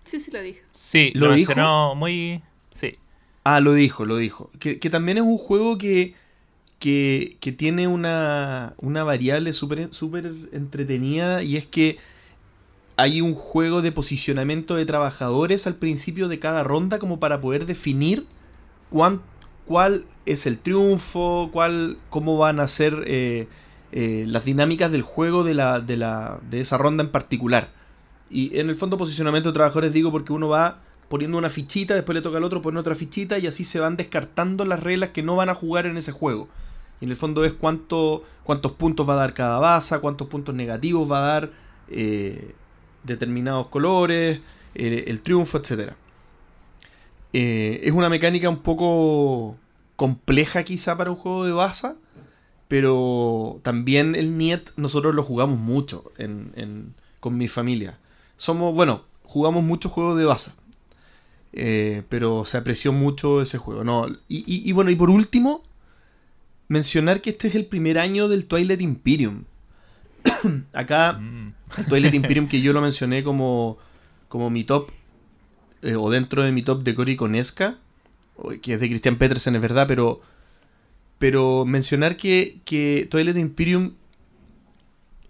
Sí, 0.08 0.20
sí 0.20 0.32
lo 0.32 0.42
dijo. 0.42 0.60
Sí, 0.74 1.12
lo, 1.14 1.30
mencionó 1.30 1.96
muy... 1.96 2.42
Sí. 2.74 2.96
Ah, 3.44 3.60
lo 3.60 3.74
dijo, 3.74 4.06
lo 4.06 4.18
dijo. 4.18 4.50
Que, 4.60 4.80
que 4.80 4.90
también 4.90 5.18
es 5.18 5.24
un 5.24 5.38
juego 5.38 5.78
que 5.78 6.16
que, 6.80 7.38
que 7.40 7.52
tiene 7.52 7.88
una, 7.88 8.74
una 8.78 9.04
variable 9.04 9.54
súper 9.54 9.94
súper 9.94 10.32
entretenida 10.52 11.42
y 11.44 11.58
es 11.58 11.66
que 11.66 11.98
hay 12.98 13.22
un 13.22 13.34
juego 13.36 13.82
de 13.82 13.92
posicionamiento 13.92 14.76
de 14.76 14.86
trabajadores 14.86 15.68
al 15.68 15.76
principio 15.76 16.28
de 16.28 16.40
cada 16.40 16.64
ronda 16.64 17.00
como 17.00 17.20
para 17.20 17.42
poder 17.42 17.66
definir 17.66 18.26
cuán, 18.90 19.22
cuál 19.66 20.06
es 20.26 20.46
el 20.46 20.58
triunfo, 20.58 21.50
cuál, 21.54 21.98
cómo 22.10 22.38
van 22.38 22.60
a 22.60 22.68
ser 22.68 23.04
eh, 23.06 23.48
eh, 23.92 24.26
las 24.28 24.46
dinámicas 24.46 24.92
del 24.92 25.04
juego 25.04 25.44
de, 25.44 25.54
la, 25.54 25.80
de, 25.80 25.98
la, 25.98 26.40
de 26.50 26.62
esa 26.62 26.78
ronda 26.78 27.04
en 27.04 27.12
particular. 27.12 27.70
Y 28.30 28.58
en 28.60 28.70
el 28.70 28.76
fondo 28.76 28.98
posicionamiento 28.98 29.50
de 29.50 29.54
trabajadores 29.54 29.94
digo 29.94 30.12
porque 30.12 30.34
uno 30.34 30.50
va 30.50 30.82
poniendo 31.10 31.38
una 31.38 31.50
fichita, 31.50 31.94
después 31.94 32.16
le 32.16 32.22
toca 32.22 32.38
al 32.38 32.44
otro 32.44 32.62
poner 32.62 32.80
otra 32.80 32.96
fichita 32.96 33.40
y 33.40 33.48
así 33.48 33.64
se 33.64 33.80
van 33.80 33.96
descartando 33.96 34.66
las 34.66 34.82
reglas 34.82 35.12
que 35.12 35.24
no 35.24 35.36
van 35.36 35.50
a 35.50 35.56
jugar 35.56 35.86
en 35.86 35.98
ese 35.98 36.12
juego. 36.12 36.50
Y 37.00 37.06
en 37.06 37.12
el 37.12 37.16
fondo 37.16 37.46
es 37.46 37.54
cuánto, 37.54 38.24
cuántos 38.44 38.74
puntos 38.74 39.08
va 39.08 39.14
a 39.14 39.18
dar 39.18 39.34
cada 39.34 39.60
baza, 39.60 40.00
cuántos 40.00 40.28
puntos 40.28 40.54
negativos 40.56 41.10
va 41.10 41.20
a 41.20 41.28
dar 41.28 41.52
eh, 41.90 42.56
determinados 43.04 43.68
colores, 43.68 44.42
el 44.74 45.22
triunfo, 45.22 45.58
etc. 45.58 45.94
Eh, 47.34 47.82
es 47.84 47.92
una 47.92 48.10
mecánica 48.10 48.50
un 48.50 48.60
poco 48.60 49.58
compleja 49.96 50.64
quizá 50.64 50.98
para 50.98 51.12
un 51.12 51.18
juego 51.18 51.46
de 51.46 51.52
baza, 51.52 51.96
pero 52.68 53.60
también 53.64 54.16
el 54.16 54.38
Niet 54.38 54.72
nosotros 54.76 55.16
lo 55.16 55.24
jugamos 55.24 55.58
mucho 55.58 56.12
en, 56.18 56.52
en, 56.56 56.94
con 57.20 57.38
mi 57.38 57.48
familia. 57.48 58.00
Somos, 58.38 58.74
bueno, 58.74 59.04
jugamos 59.24 59.64
muchos 59.64 59.92
juegos 59.92 60.18
de 60.18 60.26
baza. 60.26 60.54
Eh, 61.54 62.04
pero 62.10 62.46
se 62.46 62.58
apreció 62.58 62.94
mucho 62.94 63.42
ese 63.42 63.58
juego. 63.58 63.84
No, 63.84 64.08
y, 64.28 64.38
y, 64.46 64.70
y, 64.70 64.72
bueno, 64.74 64.92
y 64.92 64.96
por 64.96 65.10
último, 65.10 65.64
mencionar 66.68 67.22
que 67.22 67.32
este 67.32 67.48
es 67.48 67.56
el 67.56 67.66
primer 67.66 67.98
año 68.00 68.28
del 68.28 68.46
Twilight 68.46 68.82
Imperium. 68.82 69.44
Acá, 70.74 71.14
Mm. 71.14 71.54
el 71.78 71.86
Twilight 71.88 72.14
Imperium 72.14 72.48
que 72.48 72.62
yo 72.62 72.74
lo 72.74 72.82
mencioné 72.82 73.24
como, 73.24 73.78
como 74.30 74.50
mi 74.50 74.64
top, 74.64 74.90
eh, 75.82 75.96
o 75.96 76.10
dentro 76.10 76.44
de 76.44 76.52
mi 76.52 76.62
top 76.62 76.84
de 76.84 76.96
Cory 76.96 77.16
Conesca, 77.16 77.78
que 78.62 78.74
es 78.74 78.80
de 78.80 78.88
Christian 78.90 79.18
Petersen, 79.18 79.56
es 79.56 79.62
verdad, 79.62 79.88
pero, 79.88 80.22
pero 81.18 81.66
mencionar 81.66 82.18
que, 82.18 82.60
que 82.66 83.08
Twilight 83.10 83.38
Imperium 83.38 83.94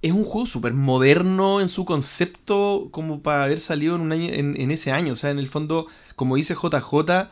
es 0.02 0.12
un 0.12 0.24
juego 0.24 0.46
súper 0.46 0.74
moderno 0.74 1.60
en 1.60 1.70
su 1.70 1.86
concepto 1.86 2.90
como 2.92 3.22
para 3.22 3.44
haber 3.44 3.60
salido 3.60 3.96
en, 3.96 4.02
un 4.02 4.12
año, 4.12 4.30
en, 4.32 4.72
ese 4.72 4.92
año. 4.92 5.14
O 5.14 5.16
sea, 5.16 5.32
en 5.32 5.40
el 5.40 5.48
fondo, 5.48 5.88
como 6.16 6.36
dice 6.36 6.56
JJ, 6.56 7.30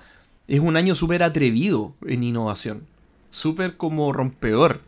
es 0.48 0.60
un 0.60 0.76
año 0.76 0.96
súper 0.96 1.24
atrevido 1.24 1.94
en 2.06 2.24
innovación. 2.24 2.84
Súper 3.30 3.78
como 3.78 4.12
rompedor. 4.14 4.82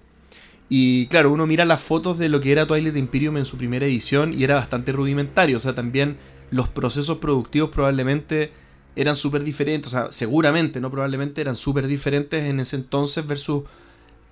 Y 0.69 1.07
claro, 1.07 1.31
uno 1.31 1.47
mira 1.47 1.65
las 1.65 1.81
fotos 1.81 2.17
de 2.17 2.29
lo 2.29 2.41
que 2.41 2.51
era 2.51 2.67
Twilight 2.67 2.97
Imperium 2.97 3.37
en 3.37 3.45
su 3.45 3.57
primera 3.57 3.85
edición 3.85 4.33
y 4.33 4.43
era 4.43 4.55
bastante 4.55 4.91
rudimentario. 4.91 5.57
O 5.57 5.59
sea, 5.59 5.75
también 5.75 6.17
los 6.51 6.67
procesos 6.67 7.19
productivos 7.19 7.69
probablemente 7.69 8.51
eran 8.95 9.15
súper 9.15 9.43
diferentes. 9.43 9.93
O 9.93 9.97
sea, 9.97 10.11
seguramente, 10.11 10.81
no 10.81 10.89
probablemente, 10.89 11.41
eran 11.41 11.55
súper 11.55 11.87
diferentes 11.87 12.43
en 12.43 12.59
ese 12.59 12.75
entonces 12.75 13.25
versus 13.25 13.63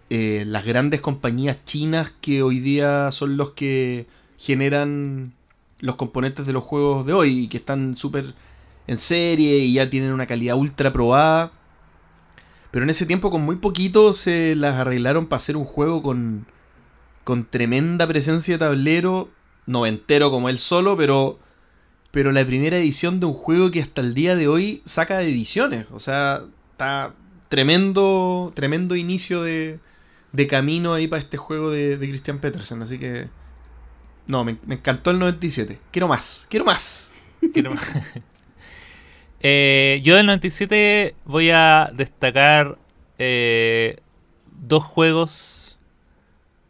eh, 0.10 0.44
las 0.46 0.66
grandes 0.66 1.02
compañías 1.02 1.64
chinas 1.66 2.14
que 2.22 2.44
hoy 2.44 2.60
día 2.60 3.12
son 3.12 3.38
los 3.38 3.52
que 3.52 4.06
generan 4.38 5.34
los 5.80 5.96
componentes 5.96 6.46
de 6.46 6.54
los 6.54 6.64
juegos 6.64 7.06
de 7.06 7.14
hoy 7.14 7.40
y 7.40 7.48
que 7.48 7.58
están 7.58 7.96
súper 7.96 8.34
en 8.88 8.98
serie 8.98 9.58
y 9.58 9.74
ya 9.74 9.90
tienen 9.90 10.12
una 10.12 10.28
calidad 10.28 10.58
ultra 10.58 10.94
probada. 10.94 11.52
Pero 12.72 12.84
en 12.84 12.90
ese 12.90 13.06
tiempo 13.06 13.32
con 13.32 13.42
muy 13.42 13.56
poquito 13.56 14.14
se 14.14 14.56
las 14.56 14.76
arreglaron 14.76 15.28
para 15.28 15.38
hacer 15.38 15.58
un 15.58 15.66
juego 15.66 16.04
con, 16.04 16.46
con 17.24 17.46
tremenda 17.46 18.06
presencia 18.08 18.56
de 18.56 18.60
tablero, 18.60 19.30
noventero 19.66 20.30
como 20.30 20.50
él 20.50 20.60
solo, 20.60 20.96
pero, 20.98 21.40
pero 22.12 22.32
la 22.32 22.46
primera 22.46 22.78
edición 22.78 23.20
de 23.20 23.26
un 23.26 23.34
juego 23.34 23.72
que 23.72 23.82
hasta 23.82 24.02
el 24.02 24.14
día 24.14 24.36
de 24.36 24.48
hoy 24.48 24.82
saca 24.86 25.22
ediciones. 25.22 25.88
O 25.92 26.00
sea, 26.00 26.44
está 26.72 27.14
tremendo, 27.50 28.52
tremendo 28.56 28.96
inicio 28.96 29.42
de, 29.42 29.80
de 30.36 30.48
camino 30.48 30.94
ahí 30.94 31.08
para 31.08 31.22
este 31.22 31.38
juego 31.38 31.72
de, 31.72 31.98
de 31.98 32.10
Christian 32.10 32.40
Petersen. 32.40 32.82
Así 32.82 33.00
que. 33.00 33.28
No, 34.28 34.44
me, 34.44 34.58
encantó 34.70 35.12
el 35.12 35.20
97. 35.20 35.80
Quiero 35.92 36.08
más, 36.08 36.46
quiero 36.50 36.66
más. 36.66 37.14
Quiero 37.54 37.72
más. 37.72 37.84
eh, 39.40 40.02
yo 40.04 40.16
del 40.16 40.26
97 40.26 41.16
voy 41.26 41.52
a 41.52 41.92
destacar 41.94 42.78
eh, 43.20 43.98
dos 44.52 44.84
juegos 44.84 45.78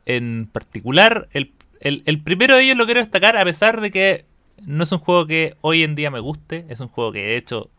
en 0.06 0.50
particular. 0.52 1.30
El, 1.32 1.54
el, 1.80 2.04
el, 2.06 2.22
primero 2.22 2.58
de 2.58 2.64
ellos 2.64 2.78
lo 2.78 2.86
quiero 2.86 3.00
destacar 3.00 3.38
a 3.38 3.46
pesar 3.46 3.80
de 3.80 3.90
que 3.90 4.26
no 4.66 4.84
es 4.84 4.92
un 4.92 5.00
juego 5.00 5.26
que 5.26 5.56
hoy 5.62 5.84
en 5.84 5.96
día 5.96 6.12
me 6.12 6.20
guste. 6.20 6.66
Es 6.68 6.82
un 6.82 6.90
juego 6.90 7.14
que 7.14 7.20
de 7.20 7.38
hecho 7.38 7.70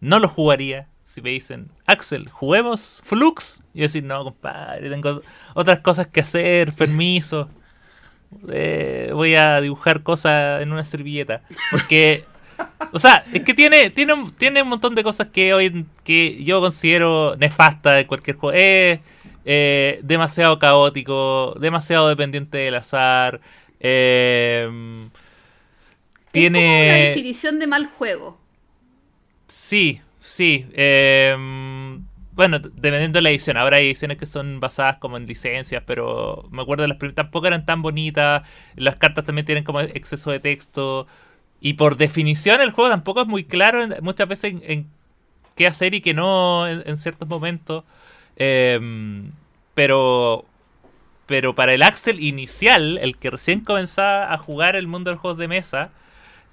no 0.00 0.18
lo 0.18 0.28
jugaría 0.28 0.88
si 1.10 1.20
me 1.22 1.30
dicen, 1.30 1.68
Axel, 1.86 2.28
juguemos 2.28 3.00
Flux, 3.02 3.64
y 3.74 3.78
yo 3.78 3.82
decir, 3.82 4.04
no, 4.04 4.22
compadre, 4.22 4.88
tengo 4.88 5.22
otras 5.54 5.80
cosas 5.80 6.06
que 6.06 6.20
hacer, 6.20 6.72
permiso. 6.72 7.50
Eh, 8.48 9.10
voy 9.12 9.34
a 9.34 9.60
dibujar 9.60 10.04
cosas 10.04 10.62
en 10.62 10.70
una 10.70 10.84
servilleta. 10.84 11.42
Porque, 11.72 12.22
o 12.92 13.00
sea, 13.00 13.24
es 13.32 13.42
que 13.42 13.54
tiene, 13.54 13.90
tiene, 13.90 14.12
un, 14.12 14.32
tiene 14.32 14.62
un 14.62 14.68
montón 14.68 14.94
de 14.94 15.02
cosas 15.02 15.26
que 15.32 15.52
hoy 15.52 15.84
que 16.04 16.44
yo 16.44 16.60
considero 16.60 17.34
nefasta 17.36 17.94
de 17.94 18.06
cualquier 18.06 18.36
juego. 18.36 18.56
Es 18.56 19.00
eh, 19.44 19.98
demasiado 20.04 20.60
caótico, 20.60 21.56
demasiado 21.58 22.08
dependiente 22.08 22.58
del 22.58 22.76
azar. 22.76 23.40
Eh, 23.80 25.08
tiene. 26.30 26.60
Es 26.60 26.84
como 26.84 26.84
una 26.84 27.08
definición 27.08 27.58
de 27.58 27.66
mal 27.66 27.86
juego. 27.86 28.38
Sí, 29.48 30.00
Sí, 30.20 30.66
eh, 30.74 31.34
bueno, 32.32 32.58
dependiendo 32.60 33.18
de 33.18 33.22
la 33.22 33.30
edición. 33.30 33.56
Habrá 33.56 33.80
ediciones 33.80 34.18
que 34.18 34.26
son 34.26 34.60
basadas 34.60 34.96
como 34.96 35.16
en 35.16 35.26
licencias, 35.26 35.82
pero 35.86 36.48
me 36.50 36.62
acuerdo 36.62 36.82
de 36.82 36.88
las 36.88 36.98
primeras, 36.98 37.16
tampoco 37.16 37.46
eran 37.46 37.66
tan 37.66 37.82
bonitas. 37.82 38.42
Las 38.76 38.96
cartas 38.96 39.24
también 39.24 39.46
tienen 39.46 39.64
como 39.64 39.80
exceso 39.80 40.30
de 40.30 40.40
texto. 40.40 41.06
Y 41.60 41.74
por 41.74 41.96
definición 41.96 42.60
el 42.60 42.70
juego 42.70 42.90
tampoco 42.90 43.22
es 43.22 43.26
muy 43.26 43.44
claro 43.44 43.86
muchas 44.02 44.28
veces 44.28 44.54
en, 44.62 44.88
qué 45.56 45.66
hacer 45.66 45.94
y 45.94 46.00
qué 46.00 46.14
no 46.14 46.68
en, 46.68 46.96
ciertos 46.96 47.28
momentos. 47.28 47.84
Eh, 48.36 48.80
pero 49.74 50.46
pero 51.26 51.54
para 51.54 51.74
el 51.74 51.82
Axel 51.82 52.20
inicial, 52.20 52.98
el 52.98 53.16
que 53.16 53.30
recién 53.30 53.60
comenzaba 53.60 54.32
a 54.32 54.38
jugar 54.38 54.74
el 54.76 54.88
mundo 54.88 55.10
de 55.10 55.14
los 55.14 55.20
juegos 55.20 55.38
de 55.38 55.46
mesa, 55.48 55.90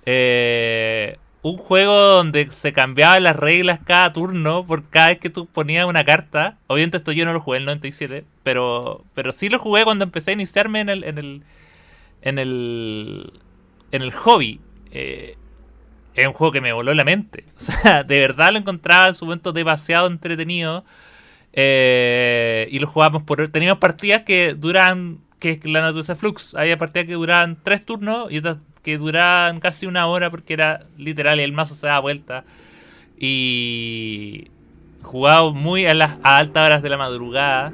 eh, 0.06 1.18
un 1.42 1.58
juego 1.58 1.94
donde 1.94 2.52
se 2.52 2.74
cambiaban 2.74 3.24
las 3.24 3.36
reglas 3.36 3.80
cada 3.86 4.12
turno 4.12 4.66
por 4.66 4.90
cada 4.90 5.08
vez 5.08 5.20
que 5.20 5.30
tú 5.30 5.46
ponías 5.46 5.86
una 5.86 6.04
carta. 6.04 6.58
Obviamente 6.68 6.98
esto 6.98 7.12
yo 7.12 7.26
no 7.26 7.34
lo 7.34 7.40
jugué 7.40 7.58
en 7.58 7.64
el 7.64 7.68
97, 7.68 8.26
pero, 8.44 9.04
pero 9.14 9.32
sí 9.32 9.50
lo 9.50 9.60
jugué 9.60 9.84
cuando 9.84 10.04
empecé 10.04 10.32
a 10.32 10.34
iniciarme 10.34 10.82
en 10.82 10.90
el, 10.90 11.04
en 11.04 11.18
el, 11.18 11.44
en 12.22 12.40
el, 12.40 13.34
en 13.92 14.02
el 14.02 14.12
hobby. 14.12 14.60
Eh, 14.92 15.38
es 16.16 16.28
un 16.28 16.34
juego 16.34 16.52
que 16.52 16.62
me 16.62 16.74
voló 16.74 16.94
la 16.94 17.04
mente. 17.04 17.46
O 17.56 17.60
sea, 17.60 18.04
de 18.04 18.20
verdad 18.20 18.52
lo 18.52 18.60
encontraba 18.60 19.08
en 19.08 19.16
su 19.16 19.26
momento 19.26 19.54
demasiado 19.54 20.08
entretenido. 20.08 20.84
Eh, 21.54 22.68
y 22.72 22.80
lo 22.80 22.88
jugábamos 22.88 23.24
por... 23.24 23.48
Teníamos 23.50 23.80
partidas 23.80 24.24
que 24.24 24.54
duran... 24.54 25.20
Que 25.40 25.52
es 25.52 25.66
la 25.66 25.82
naturaleza 25.82 26.16
Flux. 26.16 26.56
Había 26.56 26.78
partidas 26.78 27.06
que 27.06 27.14
duraban 27.14 27.58
tres 27.62 27.86
turnos 27.86 28.32
y 28.32 28.40
otras 28.40 28.58
que 28.88 28.98
duraban 28.98 29.60
casi 29.60 29.86
una 29.86 30.08
hora 30.08 30.32
porque 30.32 30.54
era 30.54 30.80
literal 30.98 31.42
y 31.42 31.44
el 31.44 31.52
mazo 31.52 31.76
se 31.76 31.88
daba 31.88 32.00
vuelta. 32.00 32.46
Y 33.20 34.48
jugado 35.04 35.54
muy 35.54 35.86
a 35.86 35.94
las 35.94 36.12
a 36.24 36.38
altas 36.38 36.66
horas 36.66 36.82
de 36.82 36.88
la 36.88 36.96
madrugada. 36.96 37.74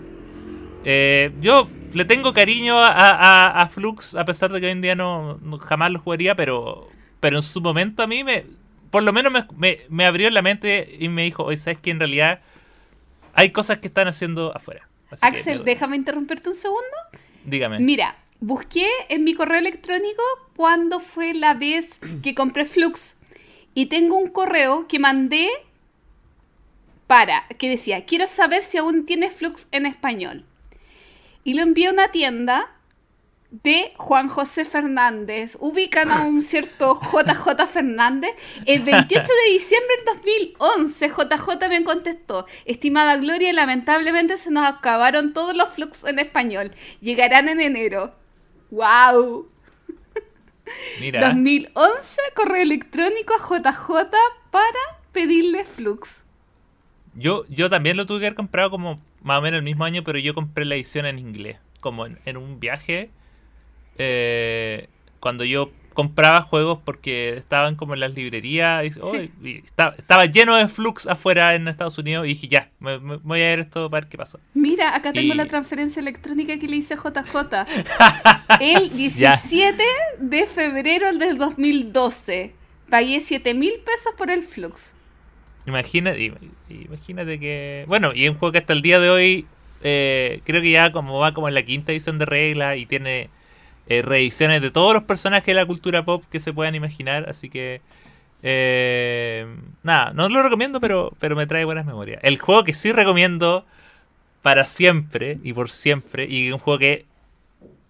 Eh, 0.83 1.31
yo 1.39 1.69
le 1.93 2.05
tengo 2.05 2.33
cariño 2.33 2.79
a, 2.79 2.87
a, 2.89 3.61
a, 3.61 3.67
Flux, 3.67 4.15
a 4.15 4.25
pesar 4.25 4.51
de 4.51 4.59
que 4.59 4.65
hoy 4.65 4.71
en 4.71 4.81
día 4.81 4.95
no, 4.95 5.37
no, 5.43 5.59
jamás 5.59 5.91
lo 5.91 5.99
jugaría, 5.99 6.33
pero, 6.33 6.89
pero 7.19 7.37
en 7.37 7.43
su 7.43 7.61
momento 7.61 8.01
a 8.01 8.07
mí 8.07 8.23
me, 8.23 8.45
por 8.89 9.03
lo 9.03 9.13
menos 9.13 9.31
me, 9.31 9.45
me, 9.55 9.81
me 9.89 10.07
abrió 10.07 10.31
la 10.31 10.41
mente 10.41 10.97
y 10.99 11.09
me 11.09 11.25
dijo, 11.25 11.43
oye, 11.43 11.57
¿sabes 11.57 11.77
que 11.77 11.91
en 11.91 11.99
realidad 11.99 12.39
hay 13.35 13.51
cosas 13.51 13.77
que 13.77 13.87
están 13.87 14.07
haciendo 14.07 14.51
afuera? 14.57 14.89
Así 15.11 15.23
Axel, 15.23 15.59
que, 15.59 15.65
déjame 15.65 15.95
interrumpirte 15.95 16.49
un 16.49 16.55
segundo. 16.55 16.97
Dígame. 17.45 17.77
Mira, 17.77 18.15
busqué 18.43 18.87
en 19.07 19.23
mi 19.23 19.35
correo 19.35 19.57
electrónico 19.57 20.21
cuándo 20.57 20.99
fue 20.99 21.33
la 21.33 21.53
vez 21.53 21.99
que 22.21 22.35
compré 22.35 22.65
Flux. 22.65 23.15
Y 23.73 23.85
tengo 23.85 24.17
un 24.17 24.29
correo 24.29 24.85
que 24.87 24.99
mandé 24.99 25.49
para, 27.07 27.47
que 27.57 27.69
decía, 27.69 28.05
quiero 28.05 28.27
saber 28.27 28.61
si 28.61 28.77
aún 28.77 29.05
tiene 29.05 29.31
Flux 29.31 29.67
en 29.71 29.85
español. 29.85 30.45
Y 31.45 31.53
lo 31.53 31.61
envié 31.61 31.87
a 31.87 31.91
una 31.91 32.09
tienda 32.09 32.69
de 33.49 33.93
Juan 33.95 34.27
José 34.27 34.65
Fernández. 34.65 35.55
Ubican 35.61 36.11
a 36.11 36.23
un 36.23 36.41
cierto 36.41 36.99
JJ 37.13 37.65
Fernández. 37.71 38.31
El 38.65 38.81
28 38.81 39.21
de 39.23 39.51
diciembre 39.53 39.95
del 39.97 40.15
2011, 40.15 41.07
JJ 41.07 41.69
me 41.69 41.83
contestó: 41.85 42.45
Estimada 42.65 43.15
Gloria, 43.15 43.53
lamentablemente 43.53 44.37
se 44.37 44.51
nos 44.51 44.65
acabaron 44.65 45.31
todos 45.31 45.55
los 45.55 45.69
flux 45.69 46.03
en 46.03 46.19
español. 46.19 46.71
Llegarán 46.99 47.47
en 47.47 47.61
enero. 47.61 48.22
¡Wow! 48.73 49.47
Mira. 50.95 51.19
2011, 51.27 52.21
correo 52.35 52.61
electrónico 52.63 53.33
a 53.35 53.37
JJ 53.37 54.09
para 54.51 54.79
pedirle 55.11 55.65
flux. 55.65 56.23
Yo, 57.15 57.45
yo 57.49 57.69
también 57.69 57.97
lo 57.97 58.05
tuve 58.05 58.19
que 58.21 58.25
haber 58.27 58.35
comprado 58.35 58.71
como 58.71 58.95
más 59.21 59.39
o 59.39 59.41
menos 59.41 59.59
el 59.59 59.63
mismo 59.63 59.85
año, 59.85 60.03
pero 60.03 60.17
yo 60.19 60.33
compré 60.33 60.65
la 60.65 60.75
edición 60.75 61.05
en 61.05 61.19
inglés. 61.19 61.57
Como 61.79 62.05
en, 62.05 62.19
en 62.25 62.37
un 62.37 62.59
viaje. 62.59 63.11
eh, 63.97 64.89
cuando 65.19 65.45
yo 65.45 65.71
compraba 65.93 66.41
juegos 66.41 66.79
porque 66.83 67.37
estaban 67.37 67.75
como 67.75 67.93
en 67.93 67.99
las 68.01 68.13
librerías. 68.13 68.85
Y, 68.85 68.99
oh, 68.99 69.15
y 69.43 69.57
estaba, 69.63 69.95
estaba 69.97 70.25
lleno 70.25 70.55
de 70.55 70.67
flux 70.67 71.07
afuera 71.07 71.55
en 71.55 71.67
Estados 71.67 71.97
Unidos. 71.97 72.25
Y 72.25 72.29
dije, 72.29 72.47
ya, 72.47 72.69
me, 72.79 72.99
me- 72.99 73.17
voy 73.17 73.39
a 73.41 73.45
ver 73.45 73.59
esto 73.59 73.89
para 73.89 74.01
ver 74.01 74.09
qué 74.09 74.17
pasa. 74.17 74.39
Mira, 74.53 74.95
acá 74.95 75.13
tengo 75.13 75.33
Y- 75.33 75.37
la 75.37 75.45
transferencia 75.45 75.99
electrónica 75.99 76.57
que 76.59 76.67
le 76.67 76.75
hice 76.77 76.93
a 76.93 76.97
JJ. 76.97 77.65
El 78.59 78.89
17 78.89 79.83
de 80.19 80.45
febrero 80.47 81.11
del 81.17 81.37
2012. 81.37 82.53
Pagué 82.89 83.21
7 83.21 83.53
mil 83.53 83.73
pesos 83.85 84.13
por 84.17 84.29
el 84.29 84.43
flux. 84.43 84.91
Imagínate, 85.65 86.33
imagínate 86.69 87.39
que. 87.39 87.85
Bueno, 87.87 88.13
y 88.13 88.27
un 88.27 88.35
juego 88.37 88.51
que 88.51 88.57
hasta 88.57 88.73
el 88.73 88.81
día 88.81 88.99
de 88.99 89.09
hoy. 89.09 89.45
eh, 89.81 90.41
creo 90.45 90.61
que 90.61 90.71
ya 90.71 90.91
como 90.91 91.19
va 91.19 91.33
como 91.33 91.47
en 91.47 91.53
la 91.53 91.63
quinta 91.63 91.91
edición 91.91 92.17
de 92.19 92.25
regla 92.25 92.75
y 92.77 92.85
tiene 92.85 93.29
eh, 93.87 94.01
reediciones 94.01 94.61
de 94.61 94.71
todos 94.71 94.93
los 94.93 95.03
personajes 95.03 95.47
de 95.47 95.53
la 95.55 95.65
cultura 95.65 96.03
pop 96.05 96.23
que 96.31 96.39
se 96.39 96.53
puedan 96.53 96.75
imaginar. 96.75 97.29
Así 97.29 97.49
que. 97.49 97.81
eh, 98.43 99.47
nada, 99.83 100.13
no 100.13 100.29
lo 100.29 100.43
recomiendo, 100.43 100.79
pero, 100.81 101.13
pero 101.19 101.35
me 101.35 101.47
trae 101.47 101.65
buenas 101.65 101.85
memorias. 101.85 102.19
El 102.23 102.39
juego 102.39 102.63
que 102.63 102.73
sí 102.73 102.91
recomiendo 102.91 103.65
para 104.41 104.65
siempre 104.65 105.39
y 105.43 105.53
por 105.53 105.69
siempre, 105.69 106.25
y 106.29 106.51
un 106.51 106.59
juego 106.59 106.79
que 106.79 107.05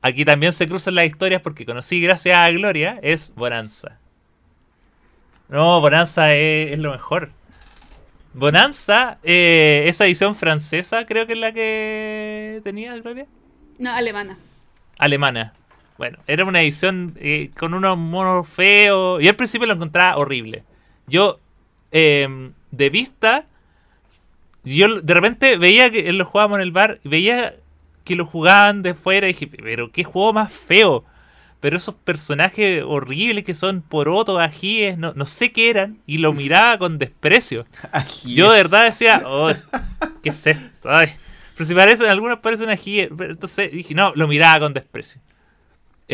aquí 0.01 0.25
también 0.25 0.53
se 0.53 0.67
cruzan 0.67 0.95
las 0.95 1.05
historias 1.07 1.41
porque 1.41 1.65
conocí 1.65 1.99
gracias 2.01 2.37
a 2.37 2.51
Gloria, 2.51 2.99
es 3.01 3.33
Bonanza. 3.35 3.99
No, 5.49 5.81
Bonanza 5.81 6.33
es, 6.33 6.73
es 6.73 6.79
lo 6.79 6.91
mejor. 6.91 7.31
Bonanza, 8.33 9.19
eh, 9.23 9.85
esa 9.87 10.05
edición 10.05 10.35
francesa 10.35 11.05
creo 11.05 11.27
que 11.27 11.33
es 11.33 11.39
la 11.39 11.51
que 11.53 12.61
tenía 12.63 12.95
Gloria. 12.97 13.27
No, 13.79 13.93
alemana. 13.93 14.37
Alemana. 14.97 15.53
Bueno, 15.97 16.17
era 16.27 16.45
una 16.45 16.61
edición 16.61 17.13
eh, 17.19 17.51
con 17.57 17.73
unos 17.73 17.97
monos 17.97 18.47
feos. 18.47 19.21
Y 19.21 19.27
al 19.27 19.35
principio 19.35 19.67
lo 19.67 19.73
encontraba 19.73 20.17
horrible. 20.17 20.63
Yo, 21.07 21.39
eh, 21.91 22.51
de 22.71 22.89
vista, 22.89 23.45
yo 24.63 25.01
de 25.01 25.13
repente 25.13 25.57
veía 25.57 25.91
que 25.91 26.11
lo 26.11 26.25
jugábamos 26.25 26.57
en 26.57 26.61
el 26.61 26.71
bar 26.71 26.99
y 27.03 27.09
veía 27.09 27.55
que 28.03 28.15
lo 28.15 28.25
jugaban 28.25 28.81
de 28.81 28.93
fuera 28.93 29.27
y 29.27 29.33
dije, 29.33 29.47
pero 29.47 29.91
qué 29.91 30.03
juego 30.03 30.33
más 30.33 30.51
feo. 30.51 31.05
Pero 31.59 31.77
esos 31.77 31.95
personajes 31.95 32.83
horribles 32.85 33.45
que 33.45 33.53
son 33.53 33.81
porotos, 33.81 34.41
ajíes, 34.41 34.97
no, 34.97 35.13
no 35.15 35.25
sé 35.25 35.53
qué 35.53 35.69
eran, 35.69 35.99
y 36.05 36.17
lo 36.17 36.33
miraba 36.33 36.77
con 36.77 36.99
desprecio. 36.99 37.65
Yo 38.25 38.51
de 38.51 38.57
verdad 38.57 38.85
decía, 38.85 39.23
oh, 39.25 39.51
¿qué 40.21 40.29
es 40.29 40.47
esto? 40.47 40.89
Ay. 40.89 41.09
Pero 41.55 41.65
si 41.67 41.75
parecen, 41.75 42.09
algunos 42.09 42.39
parecen 42.39 42.69
ají. 42.69 43.07
pero 43.15 43.31
Entonces 43.31 43.71
dije, 43.71 43.93
no, 43.93 44.11
lo 44.15 44.27
miraba 44.27 44.59
con 44.59 44.73
desprecio. 44.73 45.21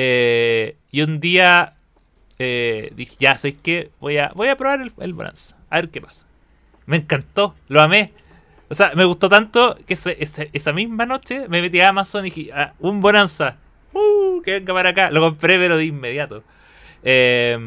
Eh, 0.01 0.77
y 0.91 1.01
un 1.01 1.19
día 1.19 1.73
eh, 2.37 2.93
dije, 2.95 3.17
ya 3.19 3.35
sé 3.35 3.51
que 3.51 3.91
voy 3.99 4.17
a, 4.17 4.31
voy 4.33 4.47
a 4.47 4.55
probar 4.55 4.79
el, 4.97 5.13
Bonanza. 5.13 5.57
A 5.69 5.75
ver 5.75 5.89
qué 5.89 5.99
pasa. 5.99 6.25
Me 6.85 6.95
encantó, 6.95 7.53
lo 7.67 7.81
amé. 7.81 8.13
O 8.69 8.75
sea, 8.75 8.93
me 8.95 9.03
gustó 9.03 9.27
tanto 9.27 9.77
que 9.85 9.93
esa 9.93 10.71
misma 10.71 11.05
noche 11.05 11.49
me 11.49 11.61
metí 11.61 11.81
a 11.81 11.89
Amazon 11.89 12.25
y 12.25 12.29
dije, 12.29 12.53
ah, 12.53 12.75
un 12.79 13.01
Bonanza. 13.01 13.57
Uh, 13.91 14.41
que 14.41 14.53
venga 14.53 14.73
para 14.73 14.91
acá. 14.91 15.11
Lo 15.11 15.19
compré, 15.19 15.57
pero 15.57 15.75
de 15.75 15.83
inmediato. 15.83 16.45
Eh, 17.03 17.57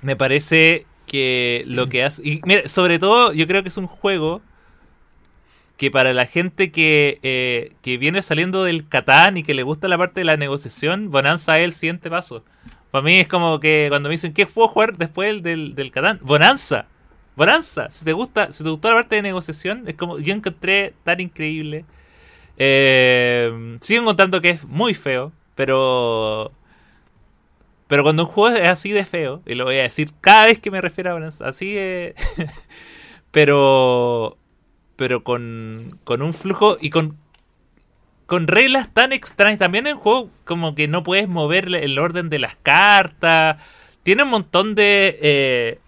me 0.00 0.16
parece 0.16 0.86
que 1.04 1.62
lo 1.66 1.90
que 1.90 2.04
hace. 2.04 2.26
Y 2.26 2.40
mira, 2.46 2.66
sobre 2.68 2.98
todo, 2.98 3.34
yo 3.34 3.46
creo 3.46 3.62
que 3.62 3.68
es 3.68 3.76
un 3.76 3.86
juego 3.86 4.40
que 5.80 5.90
para 5.90 6.12
la 6.12 6.26
gente 6.26 6.70
que, 6.70 7.18
eh, 7.22 7.72
que 7.80 7.96
viene 7.96 8.20
saliendo 8.20 8.64
del 8.64 8.86
Catán 8.86 9.38
y 9.38 9.42
que 9.42 9.54
le 9.54 9.62
gusta 9.62 9.88
la 9.88 9.96
parte 9.96 10.20
de 10.20 10.24
la 10.24 10.36
negociación, 10.36 11.10
Bonanza 11.10 11.58
es 11.58 11.64
el 11.64 11.72
siguiente 11.72 12.10
paso. 12.10 12.44
Para 12.90 13.02
mí 13.02 13.18
es 13.18 13.26
como 13.26 13.60
que 13.60 13.86
cuando 13.88 14.10
me 14.10 14.12
dicen, 14.12 14.34
¿qué 14.34 14.44
puedo 14.44 14.68
jugar 14.68 14.98
después 14.98 15.42
del, 15.42 15.74
del, 15.74 15.90
Catán? 15.90 16.18
Bonanza. 16.20 16.84
Bonanza. 17.34 17.88
Si 17.88 18.04
te 18.04 18.12
gusta, 18.12 18.52
si 18.52 18.62
te 18.62 18.68
gustó 18.68 18.90
la 18.90 18.96
parte 18.96 19.16
de 19.16 19.22
negociación, 19.22 19.84
es 19.88 19.94
como 19.94 20.18
yo 20.18 20.34
encontré 20.34 20.92
tan 21.02 21.18
increíble. 21.18 21.86
Eh, 22.58 23.78
sigo 23.80 24.02
encontrando 24.02 24.42
que 24.42 24.50
es 24.50 24.64
muy 24.64 24.92
feo, 24.92 25.32
pero 25.54 26.52
pero 27.88 28.02
cuando 28.02 28.24
un 28.24 28.28
juego 28.28 28.54
es 28.54 28.68
así 28.68 28.92
de 28.92 29.06
feo, 29.06 29.40
y 29.46 29.54
lo 29.54 29.64
voy 29.64 29.78
a 29.78 29.82
decir 29.84 30.10
cada 30.20 30.44
vez 30.44 30.58
que 30.58 30.70
me 30.70 30.82
refiero 30.82 31.08
a 31.08 31.14
Bonanza, 31.14 31.48
así 31.48 31.74
es. 31.74 32.14
pero. 33.30 34.36
Pero 35.00 35.24
con, 35.24 35.98
con 36.04 36.20
un 36.20 36.34
flujo 36.34 36.76
y 36.78 36.90
con. 36.90 37.16
Con 38.26 38.46
reglas 38.46 38.92
tan 38.92 39.14
extrañas. 39.14 39.58
También 39.58 39.86
en 39.86 39.96
juego, 39.96 40.28
como 40.44 40.74
que 40.74 40.88
no 40.88 41.02
puedes 41.02 41.26
mover 41.26 41.74
el 41.74 41.98
orden 41.98 42.28
de 42.28 42.38
las 42.38 42.54
cartas. 42.56 43.56
Tiene 44.02 44.24
un 44.24 44.28
montón 44.28 44.74
de. 44.74 45.18
eh, 45.22 45.78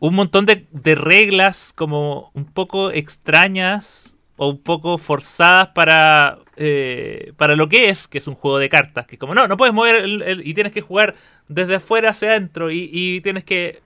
un 0.00 0.14
montón 0.14 0.44
de, 0.44 0.66
de 0.72 0.94
reglas 0.96 1.72
como 1.74 2.30
un 2.34 2.46
poco 2.46 2.90
extrañas 2.90 4.16
o 4.36 4.48
un 4.48 4.58
poco 4.58 4.98
forzadas 4.98 5.68
para 5.68 6.38
eh, 6.56 7.32
para 7.36 7.54
lo 7.54 7.68
que 7.68 7.88
es, 7.88 8.08
que 8.08 8.18
es 8.18 8.26
un 8.26 8.34
juego 8.34 8.58
de 8.58 8.68
cartas, 8.68 9.06
que 9.06 9.18
como 9.18 9.34
no, 9.34 9.46
no 9.48 9.56
puedes 9.56 9.72
mover 9.74 9.96
el- 10.04 10.42
y 10.46 10.52
tienes 10.54 10.72
que 10.72 10.80
jugar 10.82 11.14
desde 11.48 11.76
afuera 11.76 12.10
hacia 12.10 12.30
adentro 12.30 12.70
y, 12.72 12.90
y 12.92 13.20
tienes 13.20 13.44
que 13.44 13.82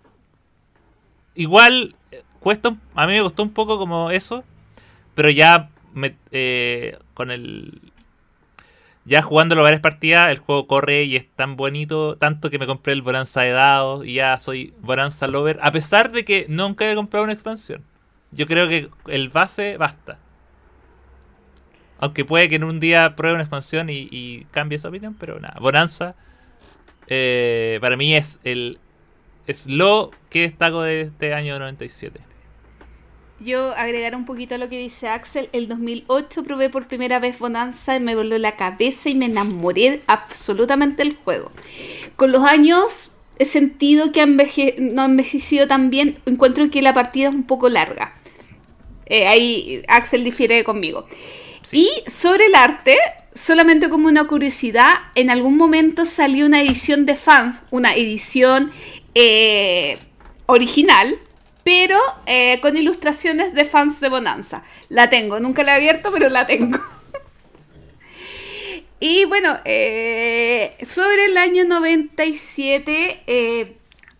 igual 1.35 1.95
cuesta, 2.41 2.77
a 2.95 3.07
mí 3.07 3.15
me 3.15 3.23
costó 3.23 3.43
un 3.43 3.53
poco 3.53 3.79
como 3.79 4.11
eso, 4.11 4.45
pero 5.15 5.31
ya 5.31 5.71
me- 5.95 6.17
eh, 6.33 6.99
con 7.15 7.31
el 7.31 7.93
ya 9.05 9.23
jugándolo 9.23 9.63
varias 9.63 9.81
partidas, 9.81 10.31
el 10.31 10.39
juego 10.39 10.67
corre 10.67 11.05
y 11.05 11.17
es 11.17 11.27
tan 11.35 11.57
bonito, 11.57 12.17
tanto 12.19 12.51
que 12.51 12.59
me 12.59 12.67
compré 12.67 12.93
el 12.93 13.03
Bonanza 13.03 13.41
de 13.41 13.51
dados 13.53 14.05
y 14.07 14.15
ya 14.15 14.37
soy 14.39 14.75
Bonanza 14.81 15.27
Lover, 15.27 15.59
a 15.63 15.73
pesar 15.73 16.11
de 16.13 16.25
que 16.25 16.45
nunca 16.49 16.91
he 16.91 16.95
comprado 16.95 17.25
una 17.25 17.33
expansión. 17.33 17.83
Yo 18.33 18.47
creo 18.47 18.69
que 18.69 18.91
el 19.07 19.31
base 19.31 19.79
basta. 19.79 20.19
Aunque 21.99 22.25
puede 22.25 22.49
que 22.49 22.57
en 22.57 22.65
un 22.65 22.79
día 22.81 23.17
pruebe 23.17 23.35
una 23.35 23.43
expansión 23.45 23.91
y, 23.91 24.09
y 24.11 24.45
cambie 24.53 24.77
esa 24.77 24.89
opinión, 24.89 25.15
pero 25.19 25.41
nada. 25.41 25.57
Bonanza 25.61 26.15
eh, 27.09 27.79
para 27.81 27.97
mí 27.97 28.17
es 28.17 28.41
el 28.45 28.79
es 29.47 29.67
lo 29.67 30.13
que 30.31 30.43
destaco 30.43 30.83
de 30.83 31.03
este 31.03 31.35
año 31.35 31.59
97. 31.59 32.21
Yo 33.41 33.73
agregar 33.77 34.17
un 34.17 34.25
poquito 34.25 34.57
a 34.57 34.59
lo 34.59 34.69
que 34.69 34.79
dice 34.81 35.09
Axel. 35.09 35.49
El 35.53 35.69
2008 35.69 36.43
probé 36.43 36.71
por 36.71 36.89
primera 36.89 37.21
vez 37.21 37.39
Bonanza 37.39 37.95
y 37.97 38.01
me 38.01 38.17
voló 38.17 38.37
la 38.39 38.57
cabeza 38.57 39.09
y 39.09 39.15
me 39.15 39.27
enamoré 39.27 40.03
absolutamente 40.09 41.05
del 41.05 41.15
juego. 41.15 41.53
Con 42.17 42.33
los 42.33 42.43
años 42.43 43.11
he 43.39 43.45
sentido 43.45 44.11
que 44.11 44.21
ha 44.21 44.25
enveje- 44.27 44.75
no 44.81 45.03
ha 45.03 45.05
envejecido 45.05 45.69
tan 45.69 45.89
bien. 45.91 46.19
Encuentro 46.27 46.69
que 46.71 46.83
la 46.83 46.95
partida 46.95 47.29
es 47.29 47.35
un 47.35 47.45
poco 47.45 47.69
larga. 47.69 48.15
Eh, 49.07 49.29
ahí 49.29 49.83
Axel 49.87 50.25
difiere 50.25 50.65
conmigo. 50.65 51.07
Sí. 51.63 51.87
Y 52.07 52.11
sobre 52.11 52.47
el 52.47 52.57
arte, 52.57 52.97
solamente 53.35 53.89
como 53.89 54.09
una 54.09 54.25
curiosidad, 54.25 54.91
en 55.15 55.31
algún 55.31 55.57
momento 55.57 56.05
salió 56.05 56.45
una 56.45 56.61
edición 56.61 57.07
de 57.07 57.15
fans, 57.15 57.63
una 57.71 57.95
edición 57.95 58.73
eh, 59.15 59.97
original, 60.47 61.17
pero 61.69 61.99
eh, 62.25 62.61
con 62.63 62.79
ilustraciones 62.79 63.53
de 63.53 63.67
fans 63.67 64.01
de 64.01 64.09
Bonanza. 64.09 64.63
La 64.89 65.11
tengo, 65.11 65.39
nunca 65.39 65.63
la 65.63 65.73
he 65.73 65.77
abierto, 65.77 66.11
pero 66.11 66.31
la 66.31 66.47
tengo. 66.47 66.79
y 69.01 69.27
bueno, 69.27 69.59
eh, 69.67 70.79
sobre 70.87 71.27
el 71.27 71.37
año 71.37 71.67
97, 71.67 73.23
eh, 73.27 73.77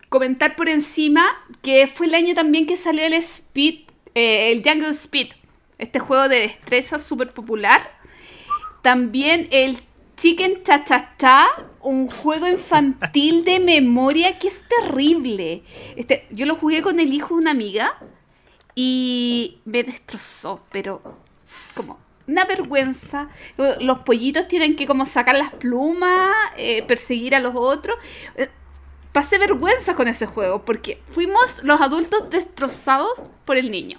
comentar 0.09 0.55
por 0.55 0.69
encima 0.69 1.25
que 1.63 1.87
fue 1.87 2.05
el 2.05 2.13
año 2.13 2.35
también 2.35 2.67
que 2.67 2.77
salió 2.77 3.03
el 3.03 3.13
Speed, 3.13 3.79
el 4.13 4.61
Jungle 4.63 4.89
Speed, 4.89 5.29
este 5.79 5.97
juego 5.97 6.29
de 6.29 6.41
destreza 6.41 6.99
súper 6.99 7.33
popular. 7.33 7.97
También 8.83 9.47
el 9.49 9.79
Chicken 10.19 10.63
Cha 10.63 10.83
Cha 10.83 11.15
Cha, 11.17 11.47
un 11.79 12.09
juego 12.09 12.45
infantil 12.45 13.45
de 13.45 13.61
memoria 13.61 14.37
que 14.37 14.49
es 14.49 14.61
terrible. 14.67 15.63
Este, 15.95 16.27
yo 16.29 16.45
lo 16.45 16.55
jugué 16.55 16.81
con 16.81 16.99
el 16.99 17.13
hijo 17.13 17.35
de 17.35 17.41
una 17.41 17.51
amiga 17.51 17.97
y 18.75 19.59
me 19.63 19.81
destrozó, 19.81 20.61
pero 20.73 21.01
como 21.73 21.99
una 22.27 22.43
vergüenza. 22.43 23.29
Los 23.79 23.99
pollitos 23.99 24.49
tienen 24.49 24.75
que 24.75 24.85
como 24.87 25.05
sacar 25.05 25.37
las 25.37 25.53
plumas, 25.53 26.35
eh, 26.57 26.83
perseguir 26.83 27.33
a 27.33 27.39
los 27.39 27.53
otros. 27.55 27.95
Eh, 28.35 28.49
pasé 29.13 29.37
vergüenza 29.37 29.95
con 29.95 30.09
ese 30.09 30.25
juego 30.25 30.65
porque 30.65 31.01
fuimos 31.09 31.63
los 31.63 31.79
adultos 31.79 32.29
destrozados 32.29 33.11
por 33.45 33.55
el 33.55 33.71
niño. 33.71 33.97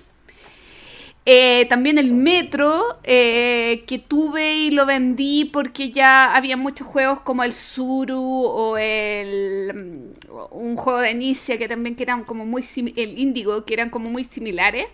Eh, 1.33 1.67
también 1.69 1.97
el 1.99 2.13
Metro, 2.13 2.99
que 3.05 4.05
tuve 4.09 4.57
y 4.57 4.71
lo 4.73 4.85
vendí 4.85 5.45
porque 5.45 5.91
ya 5.91 6.35
había 6.35 6.57
muchos 6.57 6.89
juegos 6.89 7.21
como 7.21 7.45
el 7.45 7.53
Suru 7.53 8.21
o 8.21 8.77
el 8.77 9.73
mm, 9.73 10.11
un 10.51 10.77
juego 10.77 11.01
de 11.01 11.13
Inicia 11.13 11.57
que 11.57 11.69
también 11.69 11.95
que 11.95 12.03
eran 12.03 12.25
como 12.25 12.45
muy 12.47 12.65
el 12.97 13.19
Índigo, 13.19 13.65
que 13.65 13.75
eran 13.75 13.91
como 13.91 14.11
muy 14.11 14.25
similares 14.25 14.87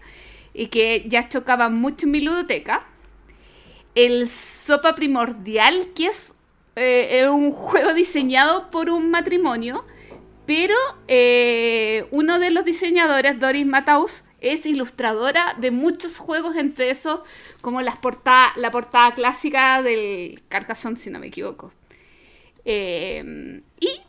y 0.57 0.67
que 0.69 1.05
ya 1.09 1.29
chocaban 1.29 1.75
mucho 1.79 2.07
en 2.07 2.13
mi 2.13 2.21
ludoteca. 2.21 2.87
El 3.95 4.29
Sopa 4.29 4.95
Primordial, 4.95 5.89
que 5.95 6.11
eh, 6.77 7.21
es 7.21 7.29
un 7.29 7.53
juego 7.53 7.95
diseñado 7.95 8.71
por 8.71 8.91
un 8.91 9.11
matrimonio, 9.11 9.85
pero 10.47 10.75
eh, 11.09 12.07
uno 12.11 12.39
de 12.39 12.51
los 12.51 12.65
diseñadores, 12.65 13.39
Doris 13.39 13.67
Mataus, 13.67 14.25
es 14.53 14.67
ilustradora 14.67 15.55
de 15.59 15.71
muchos 15.71 16.19
juegos, 16.19 16.57
entre 16.57 16.91
esos 16.91 17.21
como 17.61 17.81
las 17.83 17.97
la 18.57 18.71
portada 18.71 19.15
clásica 19.15 19.83
del 19.83 20.43
Carcassonne, 20.49 20.97
si 20.97 21.11
no 21.11 21.19
me 21.19 21.29
equivoco. 21.29 21.73
Eh, 22.65 23.63
y 23.81 24.01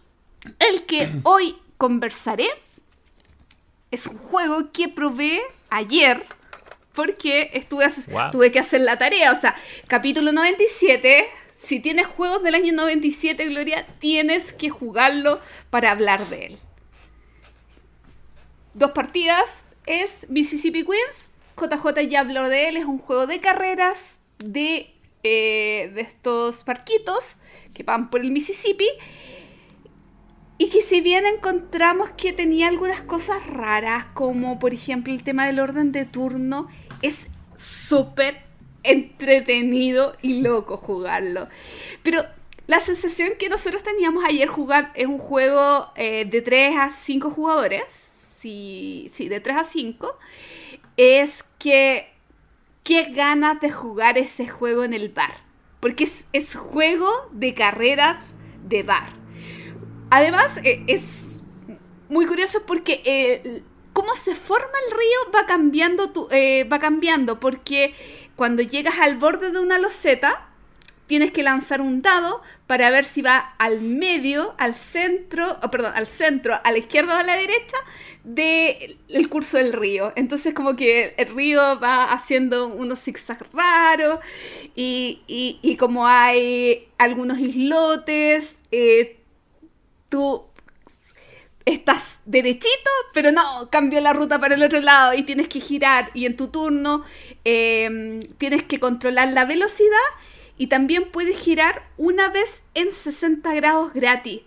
el 0.60 0.86
que 0.86 1.10
hoy 1.24 1.56
conversaré 1.78 2.48
es 3.92 4.08
un 4.08 4.18
juego 4.18 4.72
que 4.72 4.90
probé 4.90 5.42
ayer 5.70 6.26
porque 6.94 7.52
estuve, 7.54 7.88
tuve 8.32 8.52
que 8.52 8.60
hacer 8.60 8.82
la 8.82 8.98
tarea. 8.98 9.32
O 9.32 9.36
sea, 9.36 9.56
capítulo 9.88 10.32
97, 10.32 11.28
si 11.56 11.80
tienes 11.80 12.08
juegos 12.08 12.42
del 12.42 12.56
año 12.56 12.74
97, 12.74 13.46
Gloria, 13.50 13.86
tienes 14.00 14.52
que 14.52 14.70
jugarlo 14.70 15.40
para 15.70 15.92
hablar 15.92 16.26
de 16.28 16.46
él. 16.48 16.58
Dos 18.74 18.92
partidas 18.92 19.48
es 19.88 20.30
Mississippi 20.30 20.84
Queens. 20.84 21.30
JJ 21.60 22.08
ya 22.08 22.20
habló 22.20 22.50
de 22.50 22.70
él, 22.70 22.78
es 22.78 22.86
un 22.86 23.00
juego 23.00 23.26
de 23.26 23.40
carreras 23.40 24.18
de, 24.38 24.94
eh, 25.24 25.92
de 25.96 26.02
estos 26.02 26.64
parquitos 26.64 27.38
que 27.74 27.82
van 27.84 28.12
por 28.12 28.22
el 28.22 28.32
Mississippi. 28.32 28.88
Y 30.60 30.70
que 30.70 30.82
si 30.82 31.02
bien 31.02 31.26
encontramos 31.26 32.12
que 32.12 32.34
tenía 32.34 32.68
algunas 32.68 33.02
cosas 33.02 33.46
raras, 33.48 34.06
como 34.14 34.60
por 34.60 34.74
ejemplo 34.74 35.14
el 35.14 35.24
tema 35.24 35.46
del 35.46 35.60
orden 35.60 35.92
de 35.92 36.06
turno, 36.06 36.68
es 37.02 37.28
súper 37.58 38.42
entretenido 38.84 40.14
y 40.22 40.42
loco 40.42 40.78
jugarlo. 40.78 41.48
Pero 42.04 42.26
la 42.68 42.80
sensación 42.80 43.32
que 43.40 43.50
nosotros 43.50 43.84
teníamos 43.84 44.24
ayer 44.26 44.48
jugar 44.48 44.92
es 44.96 45.08
un 45.08 45.20
juego 45.20 45.92
eh, 45.96 46.26
de 46.26 46.42
3 46.42 46.76
a 46.78 46.90
5 46.90 47.30
jugadores. 47.32 48.07
Sí, 48.38 49.10
sí, 49.14 49.30
de 49.30 49.40
3 49.40 49.58
a 49.58 49.64
5. 49.64 50.18
Es 50.96 51.44
que 51.58 52.14
qué 52.84 53.06
ganas 53.06 53.60
de 53.60 53.72
jugar 53.72 54.18
ese 54.18 54.48
juego 54.48 54.84
en 54.84 54.94
el 54.94 55.10
bar. 55.10 55.34
Porque 55.80 56.10
es, 56.34 56.56
juego 56.56 57.10
de 57.32 57.54
carreras 57.54 58.36
de 58.68 58.84
bar. 58.84 59.10
Además, 60.10 60.52
eh, 60.64 60.84
es 60.88 61.42
muy 62.10 62.26
curioso 62.26 62.64
porque 62.66 63.02
eh, 63.06 63.64
cómo 63.94 64.16
se 64.16 64.36
forma 64.36 64.72
el 64.86 64.92
río 64.92 65.32
va 65.36 65.46
cambiando, 65.46 66.12
tu, 66.12 66.28
eh, 66.32 66.64
va 66.66 66.80
cambiando 66.80 67.40
porque 67.40 67.94
cuando 68.36 68.62
llegas 68.62 69.00
al 69.00 69.18
borde 69.18 69.52
de 69.52 69.60
una 69.60 69.80
loseta, 69.80 70.47
tienes 71.08 71.32
que 71.32 71.42
lanzar 71.42 71.82
un 71.82 72.02
dado 72.02 72.42
para 72.68 72.90
ver 72.90 73.06
si 73.06 73.22
va 73.22 73.56
al 73.58 73.82
medio, 73.82 74.54
al 74.58 74.76
centro, 74.76 75.58
oh, 75.64 75.72
perdón, 75.72 75.94
al 75.96 76.06
centro, 76.08 76.60
a 76.62 76.72
la 76.72 76.78
izquierda 76.78 77.16
o 77.16 77.20
a 77.20 77.24
la 77.24 77.36
derecha 77.36 77.78
del 78.24 78.98
el 79.10 79.30
curso 79.30 79.58
del 79.58 79.74
río. 79.74 80.12
Entonces 80.16 80.54
como 80.54 80.76
que 80.76 81.16
el 81.18 81.30
río 81.34 81.80
va 81.80 82.12
haciendo 82.12 82.68
unos 82.68 83.00
zigzags 83.00 83.46
raros 83.54 84.20
y, 84.76 85.22
y, 85.28 85.76
como 85.78 86.08
hay 86.08 86.88
algunos 86.98 87.40
islotes, 87.40 88.56
eh, 88.72 89.18
tú 90.10 90.44
estás 91.66 92.20
derechito, 92.26 92.90
pero 93.14 93.32
no, 93.32 93.70
cambió 93.70 94.00
la 94.00 94.14
ruta 94.14 94.40
para 94.40 94.56
el 94.56 94.64
otro 94.64 94.80
lado 94.80 95.14
y 95.14 95.24
tienes 95.24 95.50
que 95.50 95.60
girar 95.60 96.12
y 96.14 96.26
en 96.26 96.38
tu 96.38 96.48
turno 96.48 97.04
em, 97.44 98.22
tienes 98.38 98.64
que 98.64 98.80
controlar 98.80 99.34
la 99.34 99.44
velocidad 99.44 100.08
y 100.58 100.68
también 100.68 101.12
puedes 101.12 101.38
girar 101.38 101.84
una 101.98 102.30
vez 102.30 102.64
en 102.74 102.92
60 102.92 103.54
grados 103.56 103.94
gratis, 103.94 104.42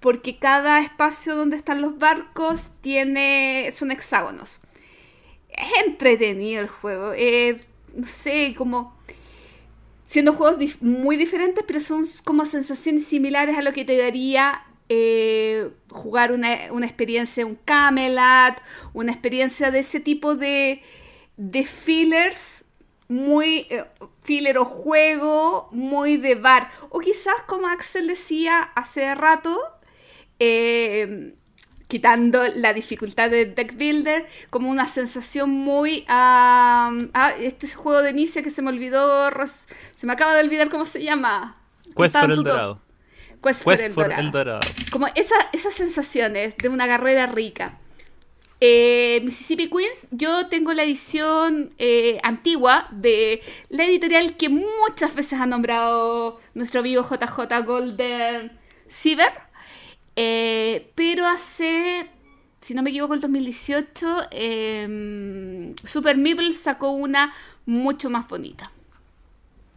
porque 0.00 0.38
cada 0.38 0.80
espacio 0.80 1.34
donde 1.34 1.56
están 1.56 1.80
los 1.80 1.98
barcos 1.98 2.70
tiene 2.80 3.70
son 3.72 3.90
hexágonos. 3.90 4.60
Es 5.48 5.86
entretenido 5.86 6.60
el 6.60 6.68
juego, 6.68 7.12
no 7.94 8.06
sé, 8.06 8.54
como 8.56 8.96
siendo 10.06 10.32
juegos 10.32 10.80
muy 10.80 11.16
diferentes, 11.16 11.64
pero 11.66 11.80
son 11.80 12.06
como 12.24 12.46
sensaciones 12.46 13.06
similares 13.06 13.56
a 13.56 13.62
lo 13.62 13.72
que 13.72 13.84
te 13.84 13.96
daría 13.96 14.62
eh, 14.88 15.70
jugar 15.90 16.32
una, 16.32 16.54
experiencia, 16.54 17.44
un 17.44 17.58
Camelot, 17.64 18.56
una 18.94 19.12
experiencia 19.12 19.70
de 19.70 19.80
ese 19.80 20.00
tipo 20.00 20.34
de, 20.34 20.82
de 21.36 21.64
fillers, 21.64 22.64
muy 23.08 23.66
eh, 23.68 23.84
filler 24.28 24.58
o 24.58 24.66
juego, 24.66 25.70
muy 25.72 26.18
de 26.18 26.34
bar. 26.34 26.70
O 26.90 27.00
quizás, 27.00 27.40
como 27.46 27.66
Axel 27.66 28.06
decía 28.06 28.60
hace 28.60 29.14
rato, 29.14 29.58
eh, 30.38 31.32
quitando 31.88 32.46
la 32.48 32.74
dificultad 32.74 33.30
de 33.30 33.46
Deck 33.46 33.74
Builder, 33.78 34.26
como 34.50 34.68
una 34.68 34.86
sensación 34.86 35.48
muy... 35.48 36.04
ah, 36.08 36.92
este 37.40 37.66
juego 37.68 38.02
de 38.02 38.10
inicio 38.10 38.42
que 38.42 38.50
se 38.50 38.60
me 38.60 38.68
olvidó, 38.68 39.30
se 39.96 40.06
me 40.06 40.12
acaba 40.12 40.34
de 40.34 40.42
olvidar 40.42 40.68
cómo 40.68 40.84
se 40.84 41.02
llama. 41.02 41.56
Quest 41.96 42.16
for 42.18 42.30
el 42.30 42.42
Dorado. 42.42 42.82
Quest, 43.42 43.62
for, 43.62 43.80
el, 43.80 44.30
Dorado. 44.30 44.60
Como 44.90 45.06
esa, 45.14 45.36
esas 45.54 45.72
sensaciones 45.72 46.54
de 46.58 46.68
una 46.68 46.86
carrera 46.86 47.26
rica. 47.26 47.78
Eh, 48.60 49.20
Mississippi 49.22 49.70
Queens, 49.70 50.08
yo 50.10 50.48
tengo 50.48 50.72
la 50.72 50.82
edición 50.82 51.72
eh, 51.78 52.18
antigua 52.24 52.88
de 52.90 53.40
la 53.68 53.84
editorial 53.84 54.36
que 54.36 54.48
muchas 54.48 55.14
veces 55.14 55.34
ha 55.34 55.46
nombrado 55.46 56.40
nuestro 56.54 56.80
amigo 56.80 57.06
JJ 57.08 57.64
Golden 57.64 58.58
Ciber, 58.90 59.30
eh, 60.16 60.90
pero 60.96 61.24
hace, 61.24 62.10
si 62.60 62.74
no 62.74 62.82
me 62.82 62.90
equivoco, 62.90 63.14
el 63.14 63.20
2018, 63.20 64.22
em, 64.32 65.76
Super 65.84 66.16
Meeple 66.16 66.52
sacó 66.52 66.90
una 66.90 67.32
mucho 67.64 68.10
más 68.10 68.26
bonita. 68.26 68.72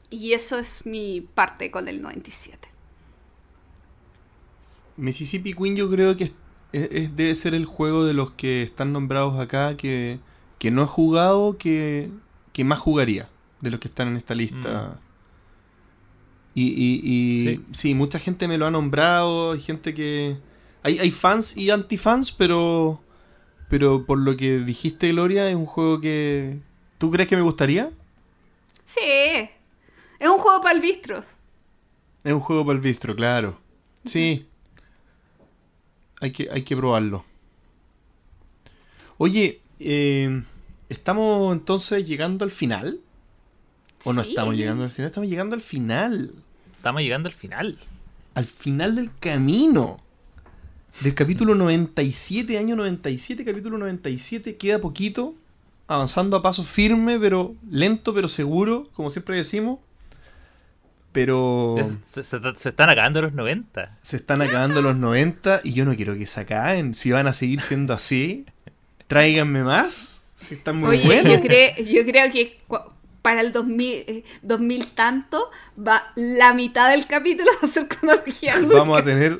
Y 0.09 0.33
eso 0.33 0.57
es 0.57 0.87
mi 0.87 1.21
parte 1.21 1.69
con 1.69 1.87
el 1.87 2.01
97. 2.01 2.67
Mississippi 4.97 5.53
Queen 5.53 5.75
yo 5.75 5.89
creo 5.89 6.17
que 6.17 6.31
es, 6.73 7.15
debe 7.15 7.35
ser 7.35 7.53
el 7.53 7.65
juego 7.65 8.05
de 8.05 8.13
los 8.13 8.31
que 8.31 8.63
están 8.63 8.93
nombrados 8.93 9.39
acá 9.39 9.75
que, 9.75 10.19
no 10.63 10.83
he 10.83 10.87
jugado, 10.87 11.57
que, 11.57 12.09
más 12.63 12.79
jugaría 12.79 13.29
de 13.61 13.71
los 13.71 13.79
que 13.79 13.87
están 13.87 14.09
en 14.09 14.17
esta 14.17 14.35
lista. 14.35 14.99
Mm. 16.55 16.59
Y, 16.59 17.61
sí. 17.71 17.93
mucha 17.93 18.19
gente 18.19 18.47
me 18.47 18.57
lo 18.57 18.65
ha 18.65 18.71
nombrado, 18.71 19.53
hay 19.53 19.61
gente 19.61 19.93
que... 19.93 20.37
Hay, 20.83 20.97
hay 20.97 21.11
fans 21.11 21.55
y 21.55 21.69
antifans, 21.69 22.31
pero... 22.31 23.01
Pero 23.69 24.05
por 24.05 24.19
lo 24.19 24.35
que 24.35 24.59
dijiste, 24.59 25.11
Gloria, 25.11 25.49
es 25.49 25.55
un 25.55 25.65
juego 25.65 26.01
que... 26.01 26.59
¿Tú 26.97 27.09
crees 27.09 27.29
que 27.29 27.37
me 27.37 27.41
gustaría? 27.41 27.89
Sí. 28.85 29.49
Es 30.19 30.27
un 30.27 30.37
juego 30.37 30.61
para 30.61 30.75
el 30.75 30.81
bistro. 30.81 31.23
Es 32.23 32.33
un 32.33 32.41
juego 32.41 32.65
para 32.65 32.75
el 32.75 32.81
bistro, 32.81 33.15
claro. 33.15 33.57
Sí 34.03 34.45
hay 36.21 36.31
que, 36.31 36.47
hay 36.51 36.61
que 36.61 36.77
probarlo. 36.77 37.25
Oye, 39.17 39.59
eh, 39.79 40.43
¿estamos 40.87 41.51
entonces 41.53 42.07
llegando 42.07 42.45
al 42.45 42.51
final? 42.51 42.99
¿O 44.03 44.13
no 44.13 44.21
estamos 44.21 44.55
llegando 44.55 44.83
al 44.83 44.91
final? 44.91 45.07
Estamos 45.07 45.29
llegando 45.29 45.55
al 45.55 45.61
final. 45.61 46.31
Estamos 46.77 47.01
llegando 47.01 47.29
al 47.29 47.33
final. 47.33 47.79
Al 48.35 48.45
final 48.45 48.95
del 48.95 49.11
camino. 49.19 49.99
Del 51.01 51.13
capítulo 51.15 51.55
97, 51.55 52.57
año 52.57 52.75
97, 52.75 53.43
capítulo 53.43 53.77
97. 53.77 54.57
Queda 54.57 54.79
poquito. 54.79 55.35
Avanzando 55.87 56.37
a 56.37 56.41
paso 56.41 56.63
firme, 56.63 57.19
pero 57.19 57.55
lento, 57.69 58.13
pero 58.13 58.27
seguro, 58.27 58.89
como 58.93 59.09
siempre 59.09 59.35
decimos. 59.35 59.79
Pero. 61.11 61.75
Se, 62.03 62.21
están 62.21 62.89
acabando 62.89 63.21
los 63.21 63.33
90. 63.33 63.97
Se 64.01 64.15
están 64.15 64.41
acabando 64.41 64.81
los 64.81 64.95
90 64.95 65.61
y 65.63 65.73
yo 65.73 65.85
no 65.85 65.95
quiero 65.95 66.15
que 66.15 66.25
se 66.25 66.39
acaben. 66.39 66.93
Si 66.93 67.11
van 67.11 67.27
a 67.27 67.33
seguir 67.33 67.61
siendo 67.61 67.93
así, 67.93 68.45
tráiganme 69.07 69.63
más. 69.63 70.21
Si 70.35 70.55
están 70.55 70.77
muy 70.77 70.97
buenos. 70.99 71.33
Yo, 71.33 71.41
creo, 71.41 71.75
yo 71.77 72.05
creo 72.05 72.31
que 72.31 72.59
para 73.21 73.41
el 73.41 73.51
2000, 73.51 74.23
2000 74.41 74.81
eh, 74.81 74.85
tanto, 74.95 75.51
va 75.77 76.11
la 76.15 76.53
mitad 76.53 76.89
del 76.91 77.05
capítulo 77.05 77.51
va 77.63 77.67
a 77.67 77.71
ser 77.71 77.87
cronología 77.87 78.55
Vamos 78.73 78.97
a 78.97 79.03
tener, 79.03 79.39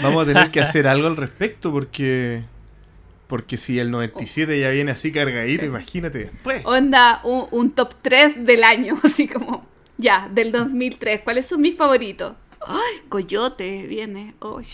vamos 0.00 0.24
a 0.24 0.26
tener 0.26 0.50
que 0.50 0.60
hacer 0.60 0.86
algo 0.86 1.06
al 1.06 1.16
respecto 1.16 1.70
porque 1.70 2.42
porque 3.32 3.56
si 3.56 3.78
el 3.78 3.90
97 3.90 4.60
ya 4.60 4.68
viene 4.68 4.90
así 4.90 5.10
cargadito, 5.10 5.64
imagínate 5.64 6.18
después. 6.18 6.60
Onda, 6.66 7.22
un, 7.24 7.70
top 7.70 7.94
3 8.02 8.44
del 8.44 8.62
año, 8.62 8.94
así 9.04 9.26
como, 9.26 9.64
ya, 10.02 10.28
del 10.30 10.52
2003. 10.52 11.22
¿Cuáles 11.22 11.46
son 11.46 11.62
mis 11.62 11.76
favoritos? 11.76 12.34
¡Ay, 12.60 13.00
Coyote 13.08 13.86
viene! 13.86 14.34
¡Uy! 14.40 14.66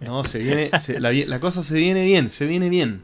No, 0.00 0.24
se 0.24 0.38
viene, 0.38 0.70
la, 0.98 1.40
cosa 1.40 1.62
se 1.62 1.74
viene 1.74 2.04
bien, 2.06 2.30
se 2.30 2.46
viene 2.46 2.70
bien. 2.70 3.02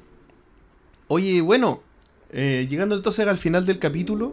Oye, 1.09 1.43
bueno, 1.43 1.83
eh, 2.31 2.67
llegando 2.71 2.95
entonces 2.95 3.27
al 3.29 3.37
final 3.37 3.67
del 3.67 3.79
capítulo, 3.79 4.33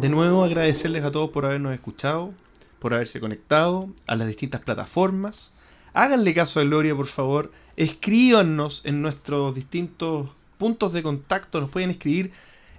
de 0.00 0.08
nuevo 0.08 0.42
agradecerles 0.42 1.04
a 1.04 1.10
todos 1.10 1.28
por 1.28 1.44
habernos 1.44 1.74
escuchado, 1.74 2.32
por 2.78 2.94
haberse 2.94 3.20
conectado 3.20 3.90
a 4.06 4.16
las 4.16 4.26
distintas 4.26 4.62
plataformas. 4.62 5.52
Háganle 5.92 6.32
caso 6.32 6.60
a 6.60 6.64
Gloria, 6.64 6.96
por 6.96 7.06
favor 7.06 7.50
escríbanos 7.80 8.82
en 8.84 9.00
nuestros 9.00 9.54
distintos 9.54 10.28
puntos 10.58 10.92
de 10.92 11.02
contacto, 11.02 11.62
nos 11.62 11.70
pueden 11.70 11.88
escribir. 11.88 12.30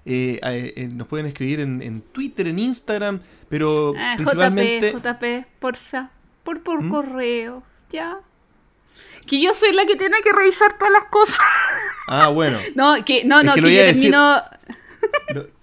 Eh, 0.05 0.39
eh, 0.43 0.89
nos 0.91 1.07
pueden 1.07 1.27
escribir 1.27 1.59
en, 1.59 2.01
Twitter, 2.11 2.47
en 2.47 2.59
Instagram, 2.59 3.19
pero 3.49 3.93
ah, 3.97 4.13
principalmente... 4.15 4.91
JP, 4.91 5.05
JP, 5.05 5.45
porfa, 5.59 6.09
por, 6.43 6.61
por 6.63 6.81
¿Mm? 6.81 6.89
correo, 6.89 7.63
ya. 7.91 8.19
Que 9.27 9.41
yo 9.41 9.53
soy 9.53 9.73
la 9.73 9.85
que 9.85 9.95
tiene 9.95 10.17
que 10.23 10.31
revisar 10.31 10.77
todas 10.77 10.93
las 10.93 11.05
cosas. 11.05 11.39
Ah, 12.07 12.29
bueno. 12.29 12.57
no, 12.75 13.03
que, 13.05 13.23
no, 13.23 13.43
no, 13.43 13.53
que, 13.53 13.61
yo 13.61 13.67
termino... 13.67 14.41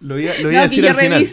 Lo, 0.01 0.15
voy 0.15 0.29
a, 0.29 0.33
decir 0.63 0.89
al 0.89 0.97
final. 0.97 1.27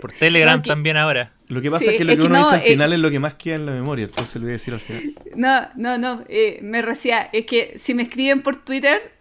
Por 0.00 0.12
Telegram 0.12 0.62
también 0.62 0.96
ahora. 0.96 1.32
Lo 1.48 1.60
que 1.60 1.70
pasa 1.70 1.90
es 1.90 1.98
que 1.98 2.04
lo 2.04 2.16
que, 2.16 2.22
uno 2.22 2.38
dice 2.38 2.54
al 2.54 2.60
eh, 2.62 2.70
final 2.70 2.92
es 2.94 2.98
lo 2.98 3.10
que 3.10 3.20
más 3.20 3.34
queda 3.34 3.56
en 3.56 3.66
la 3.66 3.72
memoria, 3.72 4.06
entonces 4.06 4.36
lo 4.36 4.42
voy 4.42 4.50
a 4.50 4.52
decir 4.54 4.72
al 4.72 4.80
final. 4.80 5.14
No, 5.36 5.68
no, 5.76 5.98
no, 5.98 6.24
eh, 6.28 6.58
me 6.62 6.80
recía, 6.80 7.28
es 7.32 7.44
que 7.44 7.76
si 7.78 7.92
me 7.92 8.04
escriben 8.04 8.42
por 8.42 8.56
Twitter, 8.56 9.12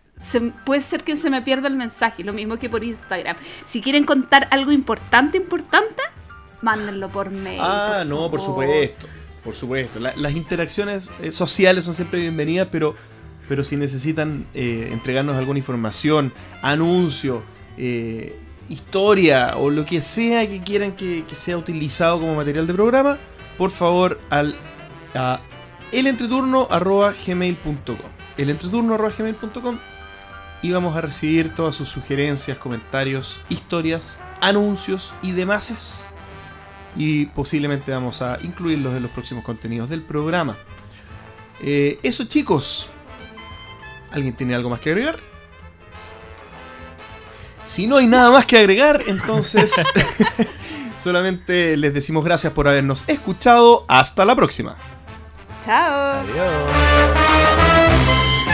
puede 0.66 0.82
ser 0.82 1.04
que 1.04 1.18
se 1.18 1.30
me 1.30 1.42
pierda 1.42 1.68
el 1.68 1.76
mensaje, 1.76 2.24
lo 2.24 2.34
mismo 2.34 2.58
que 2.58 2.70
por 2.70 2.84
Instagram. 2.84 3.36
Si 3.66 3.82
quieren 3.82 4.06
contar 4.06 4.48
algo 4.52 4.72
importante, 4.72 5.38
importante, 5.38 6.02
mándenlo 6.62 7.10
por 7.10 7.32
mail. 7.32 7.60
Ah, 7.62 8.04
no, 8.06 8.30
por 8.30 8.40
supuesto, 8.40 9.08
por 9.44 9.56
supuesto. 9.56 10.00
las 10.00 10.34
interacciones 10.34 11.10
eh, 11.22 11.32
sociales 11.32 11.86
son 11.86 11.96
siempre 11.96 12.20
bienvenidas, 12.20 12.68
pero, 12.72 12.96
pero 13.50 13.64
si 13.64 13.76
necesitan 13.76 14.46
entregarnos 14.54 15.38
alguna 15.38 15.60
información, 15.60 16.34
anuncio, 16.62 17.44
eh, 17.78 18.38
historia 18.70 19.58
o 19.58 19.70
lo 19.70 19.86
que 19.86 20.02
sea 20.02 20.48
que 20.48 20.62
quieran 20.62 20.94
que, 20.94 21.26
sea 21.34 21.58
utilizado 21.58 22.20
como 22.20 22.36
material 22.36 22.68
de 22.68 22.74
programa, 22.74 23.18
por 23.58 23.72
favor 23.72 24.20
al 24.30 24.56
a 25.14 25.42
elentreturno.gmail.com 25.92 27.98
elentreturno.gmail.com 28.38 29.78
y 30.62 30.72
vamos 30.72 30.96
a 30.96 31.02
recibir 31.02 31.54
todas 31.56 31.76
sus 31.76 31.90
sugerencias, 31.90 32.58
comentarios, 32.58 33.40
historias, 33.50 34.18
anuncios 34.40 35.14
y 35.22 35.32
demás. 35.32 36.06
Y 36.96 37.28
posiblemente 37.28 37.92
vamos 37.92 38.22
a 38.22 38.38
incluirlos 38.44 38.96
en 38.96 39.04
los 39.04 39.12
próximos 39.12 39.44
contenidos 39.44 39.90
del 39.90 40.02
programa. 40.02 40.58
Eh, 41.62 42.00
eso 42.04 42.26
chicos. 42.26 42.90
¿Alguien 44.12 44.34
tiene 44.34 44.56
algo 44.56 44.70
más 44.70 44.80
que 44.80 44.90
agregar? 44.90 45.18
Si 47.64 47.88
no 47.88 47.98
hay 47.98 48.08
nada 48.08 48.32
más 48.32 48.46
que 48.46 48.58
agregar, 48.58 49.04
entonces 49.08 49.74
solamente 50.98 51.78
les 51.78 51.94
decimos 51.94 52.26
gracias 52.26 52.52
por 52.54 52.68
habernos 52.68 53.06
escuchado. 53.08 53.86
Hasta 53.88 54.26
la 54.26 54.36
próxima. 54.36 54.78
Chao. 55.66 56.20
Adiós. 56.20 57.31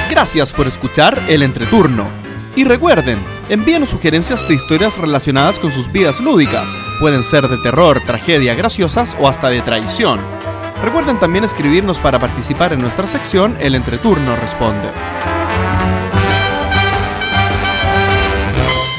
Gracias 0.09 0.53
por 0.53 0.67
escuchar 0.67 1.21
el 1.27 1.43
entreturno. 1.43 2.07
Y 2.55 2.63
recuerden, 2.63 3.19
envíenos 3.49 3.89
sugerencias 3.89 4.47
de 4.47 4.55
historias 4.55 4.97
relacionadas 4.97 5.59
con 5.59 5.71
sus 5.71 5.91
vidas 5.91 6.19
lúdicas. 6.21 6.69
Pueden 6.99 7.23
ser 7.23 7.47
de 7.47 7.57
terror, 7.57 8.01
tragedia, 8.05 8.55
graciosas 8.55 9.15
o 9.19 9.27
hasta 9.27 9.49
de 9.49 9.61
traición. 9.61 10.19
Recuerden 10.81 11.19
también 11.19 11.43
escribirnos 11.43 11.99
para 11.99 12.19
participar 12.19 12.71
en 12.71 12.81
nuestra 12.81 13.05
sección 13.05 13.57
El 13.59 13.75
Entreturno 13.75 14.35
Responde. 14.37 14.89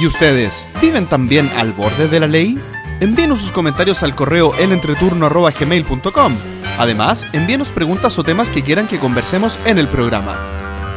¿Y 0.01 0.07
ustedes 0.07 0.65
viven 0.81 1.07
también 1.07 1.51
al 1.57 1.73
borde 1.73 2.07
de 2.07 2.21
la 2.21 2.27
ley? 2.27 2.59
Envíenos 3.01 3.41
sus 3.41 3.51
comentarios 3.51 4.03
al 4.03 4.15
correo 4.15 4.55
elentreturno.gmail.com. 4.57 6.37
Además, 6.79 7.27
envíenos 7.33 7.69
preguntas 7.69 8.17
o 8.19 8.25
temas 8.25 8.51
que 8.51 8.63
quieran 8.63 8.87
que 8.87 8.99
conversemos 8.99 9.59
en 9.65 9.79
el 9.79 9.89
programa. 9.89 10.68